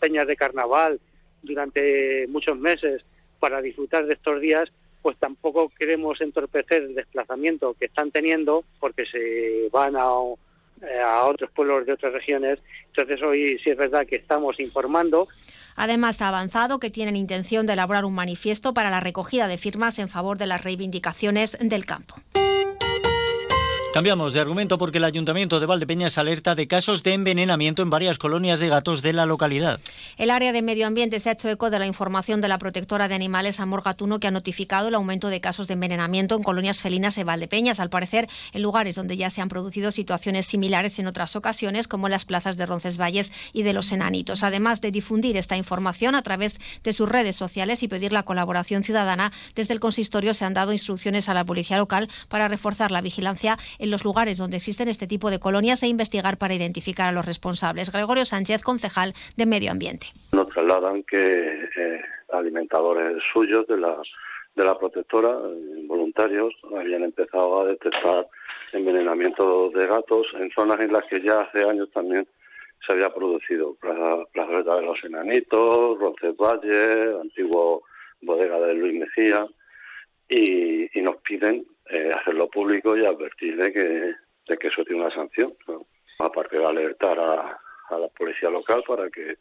peñas 0.00 0.26
de 0.26 0.36
carnaval 0.36 1.00
durante 1.42 2.26
muchos 2.28 2.58
meses 2.58 3.02
para 3.38 3.62
disfrutar 3.62 4.06
de 4.06 4.14
estos 4.14 4.40
días, 4.40 4.68
pues 5.00 5.16
tampoco 5.18 5.70
queremos 5.78 6.20
entorpecer 6.20 6.82
el 6.82 6.94
desplazamiento 6.96 7.74
que 7.74 7.86
están 7.86 8.10
teniendo 8.10 8.64
porque 8.80 9.06
se 9.06 9.68
van 9.70 9.94
a, 9.94 10.02
a 10.02 11.26
otros 11.26 11.50
pueblos 11.52 11.86
de 11.86 11.92
otras 11.92 12.12
regiones. 12.12 12.58
Entonces 12.86 13.22
hoy 13.22 13.60
sí 13.62 13.70
es 13.70 13.76
verdad 13.76 14.06
que 14.06 14.16
estamos 14.16 14.58
informando. 14.58 15.28
Además, 15.76 16.20
ha 16.20 16.28
avanzado 16.28 16.80
que 16.80 16.90
tienen 16.90 17.14
intención 17.14 17.64
de 17.66 17.74
elaborar 17.74 18.04
un 18.04 18.14
manifiesto 18.14 18.74
para 18.74 18.90
la 18.90 18.98
recogida 18.98 19.46
de 19.46 19.56
firmas 19.56 20.00
en 20.00 20.08
favor 20.08 20.36
de 20.36 20.46
las 20.46 20.64
reivindicaciones 20.64 21.56
del 21.60 21.86
campo. 21.86 22.16
Cambiamos 23.92 24.34
de 24.34 24.40
argumento 24.40 24.76
porque 24.76 24.98
el 24.98 25.04
Ayuntamiento 25.04 25.58
de 25.58 25.66
Valdepeñas 25.66 26.18
alerta 26.18 26.54
de 26.54 26.68
casos 26.68 27.02
de 27.02 27.14
envenenamiento 27.14 27.80
en 27.80 27.88
varias 27.88 28.18
colonias 28.18 28.60
de 28.60 28.68
gatos 28.68 29.00
de 29.00 29.14
la 29.14 29.24
localidad. 29.24 29.80
El 30.18 30.30
área 30.30 30.52
de 30.52 30.60
medio 30.60 30.86
ambiente 30.86 31.18
se 31.20 31.30
ha 31.30 31.32
hecho 31.32 31.48
eco 31.48 31.70
de 31.70 31.78
la 31.78 31.86
información 31.86 32.42
de 32.42 32.48
la 32.48 32.58
protectora 32.58 33.08
de 33.08 33.14
animales 33.14 33.60
Amor 33.60 33.82
Gatuno 33.82 34.18
que 34.20 34.26
ha 34.26 34.30
notificado 34.30 34.88
el 34.88 34.94
aumento 34.94 35.30
de 35.30 35.40
casos 35.40 35.68
de 35.68 35.74
envenenamiento 35.74 36.36
en 36.36 36.42
colonias 36.42 36.80
felinas 36.80 37.16
de 37.16 37.24
Valdepeñas, 37.24 37.80
al 37.80 37.88
parecer 37.88 38.28
en 38.52 38.60
lugares 38.60 38.94
donde 38.94 39.16
ya 39.16 39.30
se 39.30 39.40
han 39.40 39.48
producido 39.48 39.90
situaciones 39.90 40.44
similares 40.44 40.98
en 40.98 41.06
otras 41.06 41.34
ocasiones, 41.34 41.88
como 41.88 42.08
en 42.08 42.12
las 42.12 42.26
plazas 42.26 42.58
de 42.58 42.66
Roncesvalles 42.66 43.32
y 43.54 43.62
de 43.62 43.72
Los 43.72 43.90
Enanitos. 43.90 44.44
Además 44.44 44.82
de 44.82 44.90
difundir 44.90 45.38
esta 45.38 45.56
información 45.56 46.14
a 46.14 46.22
través 46.22 46.60
de 46.84 46.92
sus 46.92 47.08
redes 47.08 47.36
sociales 47.36 47.82
y 47.82 47.88
pedir 47.88 48.12
la 48.12 48.24
colaboración 48.24 48.84
ciudadana, 48.84 49.32
desde 49.54 49.72
el 49.72 49.80
consistorio 49.80 50.34
se 50.34 50.44
han 50.44 50.54
dado 50.54 50.72
instrucciones 50.72 51.30
a 51.30 51.34
la 51.34 51.44
policía 51.44 51.78
local 51.78 52.08
para 52.28 52.48
reforzar 52.48 52.90
la 52.90 53.00
vigilancia 53.00 53.58
en 53.78 53.87
los 53.90 54.04
lugares 54.04 54.38
donde 54.38 54.56
existen 54.56 54.88
este 54.88 55.06
tipo 55.06 55.30
de 55.30 55.40
colonias 55.40 55.82
e 55.82 55.88
investigar 55.88 56.38
para 56.38 56.54
identificar 56.54 57.08
a 57.08 57.12
los 57.12 57.26
responsables. 57.26 57.92
Gregorio 57.92 58.24
Sánchez, 58.24 58.62
concejal 58.62 59.14
de 59.36 59.46
Medio 59.46 59.70
Ambiente. 59.70 60.06
Nos 60.32 60.48
trasladan 60.48 61.02
que 61.04 61.18
eh, 61.18 62.00
alimentadores 62.32 63.22
suyos 63.32 63.66
de 63.66 63.78
la, 63.78 63.96
de 64.54 64.64
la 64.64 64.78
protectora, 64.78 65.30
eh, 65.30 65.84
voluntarios, 65.86 66.54
habían 66.76 67.04
empezado 67.04 67.60
a 67.60 67.66
detectar 67.66 68.26
envenenamiento 68.72 69.70
de 69.70 69.86
gatos 69.86 70.26
en 70.34 70.50
zonas 70.50 70.78
en 70.80 70.92
las 70.92 71.04
que 71.04 71.22
ya 71.22 71.40
hace 71.40 71.64
años 71.64 71.88
también 71.92 72.26
se 72.86 72.92
había 72.92 73.08
producido. 73.12 73.74
Plaza, 73.74 74.76
de 74.76 74.82
los 74.82 75.02
Enanitos, 75.04 75.98
Roncesvalles, 75.98 77.16
antiguo 77.20 77.82
bodega 78.20 78.58
de 78.60 78.74
Luis 78.74 79.00
Mejía, 79.00 79.46
y 80.28 81.00
nos 81.00 81.16
piden 81.18 81.64
eh, 81.90 82.10
hacerlo 82.14 82.48
público 82.48 82.96
y 82.96 83.04
advertir 83.04 83.56
de 83.56 83.72
que, 83.72 84.14
de 84.48 84.56
que 84.58 84.68
eso 84.68 84.84
tiene 84.84 85.02
una 85.02 85.14
sanción. 85.14 85.54
Aparte 86.18 86.58
de 86.58 86.66
alertar 86.66 87.18
a, 87.18 87.60
a 87.90 87.98
la 87.98 88.08
policía 88.08 88.50
local 88.50 88.82
para 88.86 89.08
que 89.10 89.36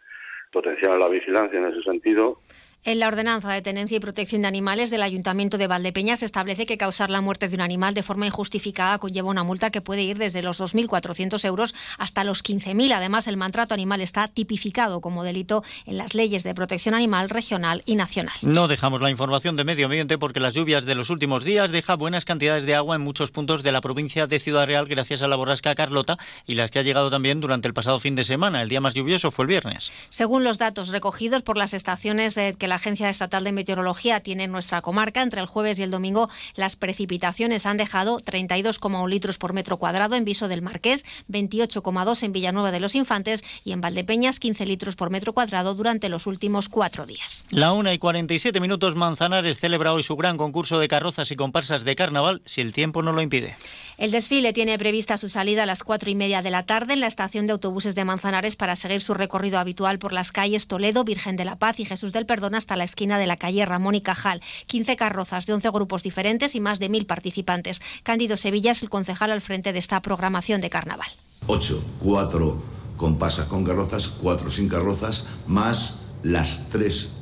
potenciara 0.52 0.98
la 0.98 1.10
vigilancia 1.10 1.60
en 1.60 1.68
ese 1.68 1.82
sentido 1.84 2.40
en 2.83 2.99
la 2.99 3.07
ordenanza 3.07 3.51
de 3.51 3.61
tenencia 3.61 3.97
y 3.97 3.99
protección 3.99 4.43
de 4.43 4.47
animales 4.47 4.89
del 4.89 5.01
Ayuntamiento 5.01 5.57
de 5.57 5.67
Valdepeñas 5.67 6.19
se 6.19 6.25
establece 6.25 6.65
que 6.65 6.77
causar 6.77 7.09
la 7.09 7.19
muerte 7.19 7.49
de 7.49 7.55
un 7.55 7.61
animal 7.61 7.93
de 7.93 8.03
forma 8.03 8.27
injustificada 8.27 8.97
conlleva 8.97 9.29
una 9.29 9.43
multa 9.43 9.71
que 9.71 9.81
puede 9.81 10.03
ir 10.03 10.17
desde 10.17 10.41
los 10.41 10.61
2.400 10.61 11.43
euros 11.45 11.75
hasta 11.97 12.23
los 12.23 12.43
15.000. 12.43 12.93
Además, 12.93 13.27
el 13.27 13.35
maltrato 13.35 13.73
animal 13.73 14.01
está 14.01 14.27
tipificado 14.27 15.01
como 15.01 15.23
delito 15.23 15.63
en 15.85 15.97
las 15.97 16.13
leyes 16.15 16.43
de 16.43 16.55
protección 16.55 16.95
animal 16.95 17.29
regional 17.29 17.83
y 17.85 17.95
nacional. 17.95 18.35
No 18.41 18.67
dejamos 18.67 19.01
la 19.01 19.09
información 19.09 19.57
de 19.57 19.65
medio 19.65 19.87
ambiente 19.87 20.17
porque 20.17 20.39
las 20.39 20.53
lluvias 20.53 20.85
de 20.85 20.95
los 20.95 21.09
últimos 21.09 21.43
días 21.43 21.71
dejan 21.71 21.99
buenas 21.99 22.25
cantidades 22.25 22.65
de 22.65 22.75
agua 22.75 22.95
en 22.95 23.01
muchos 23.01 23.31
puntos 23.31 23.63
de 23.63 23.71
la 23.71 23.81
provincia 23.81 24.27
de 24.27 24.39
Ciudad 24.39 24.65
Real 24.65 24.87
gracias 24.87 25.21
a 25.21 25.27
la 25.27 25.35
borrasca 25.35 25.75
Carlota 25.75 26.17
y 26.45 26.55
las 26.55 26.71
que 26.71 26.79
ha 26.79 26.83
llegado 26.83 27.09
también 27.09 27.41
durante 27.41 27.67
el 27.67 27.73
pasado 27.73 27.99
fin 27.99 28.15
de 28.15 28.23
semana. 28.23 28.61
El 28.61 28.69
día 28.69 28.81
más 28.81 28.93
lluvioso 28.93 29.31
fue 29.31 29.43
el 29.43 29.47
viernes. 29.47 29.91
Según 30.09 30.43
los 30.43 30.57
datos 30.57 30.89
recogidos 30.89 31.41
por 31.41 31.57
las 31.57 31.73
estaciones 31.73 32.35
que 32.35 32.66
la 32.68 32.76
Agencia 32.76 33.10
Estatal 33.10 33.44
de 33.44 33.52
Meteorología 33.52 34.19
tiene 34.19 34.45
en 34.45 34.52
nuestra 34.52 34.81
comarca, 34.81 35.22
entre 35.22 35.41
el 35.41 35.48
jueves 35.48 35.80
y 35.80 35.84
el 35.84 35.91
domingo 35.91 36.30
las 36.56 36.76
precipitaciones 36.76 37.65
han 37.65 37.77
dejado 37.77 38.19
32,1 38.19 39.07
litros 39.10 39.38
por 39.38 39.53
metro 39.53 39.77
cuadrado 39.77 40.15
en 40.15 40.26
Viso 40.26 40.48
del 40.48 40.61
Marqués, 40.61 41.06
28,2 41.30 42.23
en 42.23 42.31
Villanueva 42.31 42.72
de 42.72 42.80
los 42.80 42.95
Infantes 42.95 43.44
y 43.64 43.72
en 43.72 43.81
Valdepeñas 43.81 44.39
15 44.39 44.65
litros 44.65 44.95
por 44.95 45.10
metro 45.10 45.34
cuadrado 45.34 45.76
durante 45.76 46.10
los 46.10 46.27
últimos 46.27 46.69
cuatro 46.69 47.06
días. 47.06 47.45
La 47.49 47.72
1 47.73 47.94
y 47.94 47.98
47 47.98 48.60
minutos 48.60 48.95
Manzanares 48.95 49.57
celebra 49.57 49.94
hoy 49.94 50.03
su 50.03 50.15
gran 50.15 50.38
concurso 50.38 50.80
de 50.80 50.88
carrozas 50.88 51.31
y 51.31 51.35
comparsas 51.35 51.84
de 51.84 51.95
carnaval, 51.95 52.41
si 52.45 52.61
el 52.61 52.73
tiempo 52.73 53.02
no 53.02 53.14
lo 53.14 53.22
impide. 53.22 53.56
El 53.98 54.11
desfile 54.11 54.53
tiene 54.53 54.77
prevista 54.77 55.18
su 55.18 55.27
salida 55.27 55.64
a 55.64 55.65
las 55.65 55.84
cuatro 55.84 56.11
y 56.11 56.15
media 56.15 56.44
de 56.44 56.52
la 56.52 56.64
tarde 56.64 56.94
en 56.94 56.99
la 56.99 57.07
estación 57.07 57.48
de 57.48 57.53
autobuses 57.53 57.95
de 57.95 58.06
Manzanares 58.06 58.56
para 58.56 58.76
seguir 58.76 59.02
su 59.02 59.15
recorrido 59.15 59.57
habitual 59.57 59.98
por 59.98 60.14
las 60.14 60.31
calles 60.31 60.68
Toledo, 60.68 61.03
Virgen 61.03 61.35
de 61.35 61.45
la 61.45 61.57
Paz 61.57 61.80
y 61.80 61.85
Jesús 61.85 62.14
del 62.14 62.27
Perdón 62.27 62.53
hasta 62.57 62.75
la 62.75 62.84
esquina 62.84 63.17
de 63.17 63.27
la 63.27 63.38
calle 63.38 63.65
Ramón 63.65 63.95
y 63.95 64.01
Cajal. 64.01 64.41
15 64.65 64.95
carrozas 64.95 65.45
de 65.45 65.53
11 65.53 65.69
grupos 65.69 66.03
diferentes 66.03 66.55
y 66.55 66.59
más 66.59 66.79
de 66.79 66.89
mil 66.89 67.05
participantes. 67.05 67.81
Cándido 68.03 68.38
Sevilla 68.38 68.71
es 68.71 68.84
el 68.84 68.89
concejal 68.89 69.31
al 69.31 69.41
frente 69.41 69.73
de 69.73 69.79
esta 69.79 70.01
programación 70.01 70.61
de 70.61 70.69
carnaval. 70.69 71.07
8, 71.47 71.84
4 71.99 72.61
comparsas 72.97 73.47
con 73.47 73.63
carrozas, 73.63 74.09
4 74.09 74.51
sin 74.51 74.67
carrozas, 74.67 75.27
más 75.45 76.01
las 76.23 76.69
tres 76.69 77.13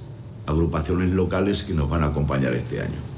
agrupaciones 0.48 1.12
locales 1.12 1.64
que 1.64 1.74
nos 1.74 1.90
van 1.90 2.04
a 2.04 2.08
acompañar 2.08 2.54
este 2.54 2.82
año. 2.82 3.15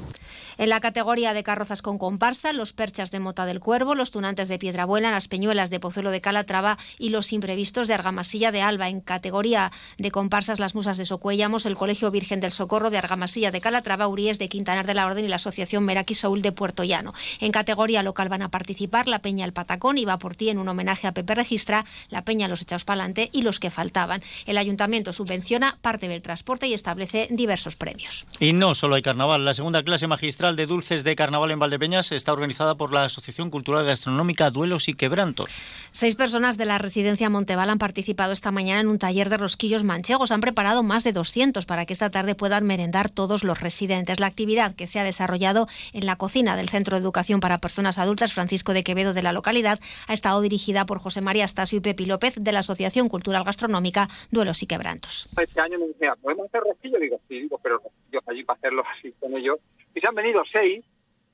En 0.58 0.70
la 0.70 0.80
categoría 0.80 1.34
de 1.34 1.44
carrozas 1.44 1.84
con 1.84 2.00
comparsa, 2.00 2.52
los 2.52 2.74
perchas 2.74 3.12
de 3.12 3.20
Mota 3.20 3.46
del 3.46 3.60
Cuervo, 3.60 3.94
los 3.94 4.10
tunantes 4.10 4.48
de 4.48 4.58
Piedrabuela, 4.58 5.12
las 5.12 5.28
peñuelas 5.28 5.70
de 5.70 5.80
Pozuelo 5.80 6.10
de 6.10 6.20
Calatrava 6.20 6.78
y 6.98 7.10
los 7.10 7.32
imprevistos 7.32 7.88
de 7.88 7.94
Argamasilla 7.94 8.52
de 8.52 8.64
Alba. 8.64 8.90
En 8.90 9.02
categoría 9.02 9.72
de 10.00 10.10
comparsas, 10.10 10.60
las 10.60 10.74
musas 10.74 10.98
de 10.98 11.06
Socuellamos, 11.06 11.68
el 11.68 11.76
Colegio 11.76 12.10
Virgen 12.10 12.40
del 12.40 12.52
Socorro 12.52 12.90
de 12.90 12.98
Argamasilla 12.98 13.52
de 13.52 13.62
Calatrava, 13.62 14.08
Uríes 14.08 14.40
de 14.40 14.50
Quintanar 14.50 14.88
de 14.88 14.96
la 14.96 15.06
Orden 15.06 15.26
y 15.26 15.28
la 15.28 15.36
Asociación 15.36 15.86
Meraki 15.86 16.16
Soul 16.16 16.42
de 16.42 16.52
Puerto 16.52 16.84
Llano. 16.84 17.14
En 17.40 17.52
categoría 17.52 18.02
local 18.02 18.30
van 18.30 18.42
a 18.42 18.50
participar 18.50 19.08
la 19.08 19.20
Peña 19.20 19.46
El 19.46 19.54
Patacón 19.54 20.00
y 20.00 20.06
va 20.06 20.18
por 20.18 20.36
ti 20.36 20.50
en 20.50 20.58
un 20.58 20.68
homenaje 20.68 21.06
a 21.06 21.12
Pepe 21.12 21.36
Registra, 21.36 21.86
la 22.10 22.24
Peña 22.24 22.48
Los 22.48 22.64
Echados 22.64 22.84
Palante 22.84 23.30
y 23.32 23.44
los 23.44 23.60
que 23.60 23.70
faltaban. 23.70 24.24
El 24.48 24.58
ayuntamiento 24.58 25.14
subvenciona 25.14 25.78
parte 25.82 26.08
del 26.08 26.24
transporte 26.24 26.68
y 26.68 26.74
establece 26.74 27.28
diversos 27.30 27.76
premios. 27.76 28.26
Y 28.40 28.54
no 28.54 28.74
solo 28.74 28.96
hay 28.96 29.04
carnaval, 29.04 29.46
la 29.46 29.54
segunda 29.54 29.84
clase 29.84 30.08
magistral 30.08 30.47
Central 30.48 30.56
de 30.56 30.74
Dulces 30.74 31.04
de 31.04 31.16
Carnaval 31.18 31.52
en 31.52 31.60
Valdepeñas 31.60 32.14
está 32.14 32.32
organizada 32.32 32.76
por 32.76 32.94
la 32.94 33.04
Asociación 33.04 33.50
Cultural 33.50 33.86
Gastronómica 33.86 34.50
Duelos 34.50 34.88
y 34.88 34.94
Quebrantos. 34.94 35.62
Seis 35.92 36.16
personas 36.16 36.56
de 36.56 36.64
la 36.64 36.78
residencia 36.78 37.30
Monteval 37.30 37.70
han 37.70 37.80
participado 37.80 38.32
esta 38.32 38.52
mañana 38.52 38.80
en 38.80 38.88
un 38.88 38.98
taller 38.98 39.28
de 39.28 39.36
rosquillos 39.36 39.84
manchegos. 39.84 40.32
Han 40.32 40.40
preparado 40.40 40.84
más 40.84 41.04
de 41.04 41.12
200 41.12 41.66
para 41.66 41.86
que 41.86 41.92
esta 41.92 42.12
tarde 42.12 42.34
puedan 42.34 42.66
merendar 42.66 43.10
todos 43.10 43.44
los 43.44 43.60
residentes. 43.60 44.22
La 44.22 44.28
actividad 44.28 44.74
que 44.74 44.88
se 44.88 45.02
ha 45.02 45.04
desarrollado 45.04 45.68
en 45.92 46.06
la 46.06 46.16
cocina 46.16 46.56
del 46.56 46.70
Centro 46.70 46.96
de 46.96 47.02
Educación 47.02 47.42
para 47.42 47.58
Personas 47.58 47.98
Adultas 47.98 48.32
Francisco 48.32 48.72
de 48.72 48.86
Quevedo 48.86 49.14
de 49.14 49.24
la 49.24 49.34
localidad 49.34 49.80
ha 50.08 50.14
estado 50.14 50.40
dirigida 50.40 50.86
por 50.86 51.00
José 51.00 51.20
María 51.20 51.44
Astasio 51.44 51.80
y 51.80 51.82
Pepi 51.82 52.06
López 52.06 52.36
de 52.40 52.54
la 52.54 52.60
Asociación 52.60 53.10
Cultural 53.10 53.44
Gastronómica 53.44 54.08
Duelos 54.32 54.64
y 54.64 54.68
Quebrantos. 54.68 55.28
Este 55.38 55.60
año 55.60 55.78
me 55.78 55.88
decía, 55.88 56.16
¿podemos 56.22 56.46
hacer 56.46 56.62
rosquillos? 56.62 57.02
Digo, 57.02 57.20
sí, 57.28 57.42
digo, 57.42 57.60
pero 57.62 57.80
rosquillos 57.80 58.24
allí 58.28 58.46
para 58.46 58.60
hacerlos 58.60 58.86
así 58.98 59.14
con 59.20 59.36
ellos. 59.36 59.60
Y 59.98 60.00
se 60.00 60.08
han 60.08 60.14
venido 60.14 60.44
seis 60.54 60.86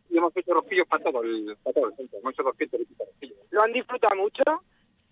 y 0.09 0.17
hemos 0.17 0.31
hecho 0.37 0.53
rosquillos 0.53 0.87
para 0.87 1.03
todo 1.03 1.21
el, 1.21 1.57
para 1.61 1.73
todo 1.73 1.87
el 1.89 1.95
centro. 1.97 2.19
Hemos 2.19 2.33
hecho 2.33 2.43
200 2.43 2.79
rosquillos. 2.97 3.37
Lo 3.51 3.61
han 3.61 3.73
disfrutado 3.73 4.15
mucho 4.15 4.43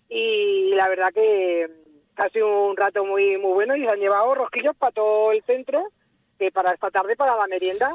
y 0.08 0.72
la 0.74 0.88
verdad 0.88 1.12
que 1.12 1.68
ha 2.16 2.28
sido 2.30 2.68
un 2.68 2.76
rato 2.78 3.04
muy 3.04 3.36
muy 3.36 3.52
bueno 3.52 3.76
y 3.76 3.84
se 3.84 3.90
han 3.90 4.00
llevado 4.00 4.34
rosquillos 4.34 4.74
para 4.74 4.92
todo 4.92 5.32
el 5.32 5.42
centro, 5.44 5.86
que 6.38 6.50
para 6.50 6.72
esta 6.72 6.90
tarde 6.90 7.14
para 7.14 7.36
la 7.36 7.46
merienda. 7.46 7.94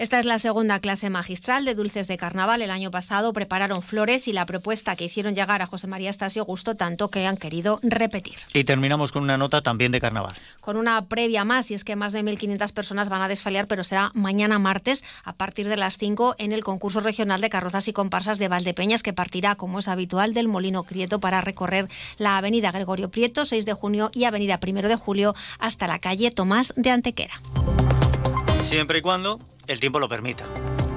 Esta 0.00 0.18
es 0.18 0.24
la 0.24 0.38
segunda 0.38 0.80
clase 0.80 1.10
magistral 1.10 1.66
de 1.66 1.74
dulces 1.74 2.08
de 2.08 2.16
carnaval. 2.16 2.62
El 2.62 2.70
año 2.70 2.90
pasado 2.90 3.34
prepararon 3.34 3.82
flores 3.82 4.28
y 4.28 4.32
la 4.32 4.46
propuesta 4.46 4.96
que 4.96 5.04
hicieron 5.04 5.34
llegar 5.34 5.60
a 5.60 5.66
José 5.66 5.88
María 5.88 6.08
Estasio 6.08 6.46
gustó 6.46 6.74
tanto 6.74 7.10
que 7.10 7.26
han 7.26 7.36
querido 7.36 7.80
repetir. 7.82 8.36
Y 8.54 8.64
terminamos 8.64 9.12
con 9.12 9.22
una 9.22 9.36
nota 9.36 9.60
también 9.60 9.92
de 9.92 10.00
carnaval. 10.00 10.34
Con 10.60 10.78
una 10.78 11.04
previa 11.04 11.44
más, 11.44 11.70
y 11.70 11.74
es 11.74 11.84
que 11.84 11.96
más 11.96 12.14
de 12.14 12.24
1.500 12.24 12.72
personas 12.72 13.10
van 13.10 13.20
a 13.20 13.28
desfaliar, 13.28 13.66
pero 13.66 13.84
será 13.84 14.10
mañana 14.14 14.58
martes 14.58 15.04
a 15.22 15.34
partir 15.34 15.68
de 15.68 15.76
las 15.76 15.98
5 15.98 16.36
en 16.38 16.52
el 16.52 16.64
concurso 16.64 17.00
regional 17.00 17.42
de 17.42 17.50
carrozas 17.50 17.86
y 17.86 17.92
comparsas 17.92 18.38
de 18.38 18.48
Valdepeñas, 18.48 19.02
que 19.02 19.12
partirá, 19.12 19.56
como 19.56 19.80
es 19.80 19.88
habitual, 19.88 20.32
del 20.32 20.48
Molino 20.48 20.84
Crieto 20.84 21.20
para 21.20 21.42
recorrer 21.42 21.90
la 22.16 22.38
avenida 22.38 22.72
Gregorio 22.72 23.10
Prieto, 23.10 23.44
6 23.44 23.66
de 23.66 23.74
junio, 23.74 24.10
y 24.14 24.24
avenida 24.24 24.58
1 24.66 24.80
de 24.88 24.96
julio 24.96 25.34
hasta 25.58 25.86
la 25.86 25.98
calle 25.98 26.30
Tomás 26.30 26.72
de 26.74 26.88
Antequera. 26.88 27.34
Siempre 28.64 28.98
y 28.98 29.02
cuando 29.02 29.38
el 29.66 29.80
tiempo 29.80 29.98
lo 29.98 30.08
permita. 30.08 30.44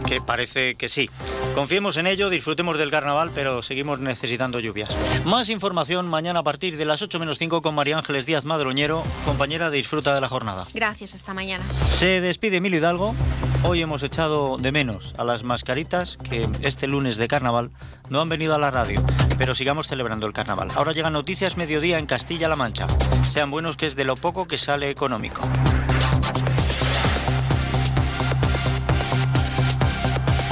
Que 0.06 0.20
parece 0.22 0.76
que 0.76 0.90
sí. 0.90 1.10
Confiemos 1.56 1.98
en 1.98 2.08
ello, 2.08 2.30
disfrutemos 2.30 2.78
del 2.78 2.92
carnaval, 2.92 3.32
pero 3.34 3.62
seguimos 3.62 4.00
necesitando 4.00 4.60
lluvias. 4.60 4.96
Más 5.24 5.50
información 5.50 6.08
mañana 6.08 6.40
a 6.40 6.44
partir 6.44 6.78
de 6.78 6.86
las 6.86 7.02
8 7.02 7.20
menos 7.20 7.38
5 7.38 7.62
con 7.62 7.74
María 7.74 7.98
Ángeles 7.98 8.26
Díaz 8.26 8.44
Madroñero, 8.44 9.02
compañera 9.26 9.70
de 9.70 9.78
Disfruta 9.78 10.14
de 10.14 10.22
la 10.22 10.28
Jornada. 10.28 10.68
Gracias, 10.74 11.16
hasta 11.16 11.34
mañana. 11.34 11.64
Se 11.90 12.22
despide 12.22 12.58
Emilio 12.58 12.80
Hidalgo. 12.80 13.16
Hoy 13.64 13.82
hemos 13.82 14.04
echado 14.04 14.58
de 14.58 14.74
menos 14.74 15.16
a 15.18 15.24
las 15.24 15.44
mascaritas 15.44 16.18
que 16.18 16.46
este 16.62 16.88
lunes 16.88 17.16
de 17.16 17.30
carnaval 17.30 17.70
no 18.10 18.20
han 18.20 18.28
venido 18.28 18.54
a 18.56 18.60
la 18.60 18.72
radio, 18.72 19.02
pero 19.38 19.56
sigamos 19.56 19.88
celebrando 19.88 20.28
el 20.28 20.34
carnaval. 20.34 20.68
Ahora 20.76 20.92
llegan 20.92 21.14
noticias 21.14 21.56
mediodía 21.56 21.98
en 21.98 22.06
Castilla-La 22.06 22.58
Mancha. 22.58 22.88
Sean 23.32 23.52
buenos 23.52 23.78
que 23.78 23.86
es 23.86 23.96
de 23.96 24.04
lo 24.04 24.16
poco 24.16 24.48
que 24.48 24.58
sale 24.58 24.90
económico. 24.90 25.42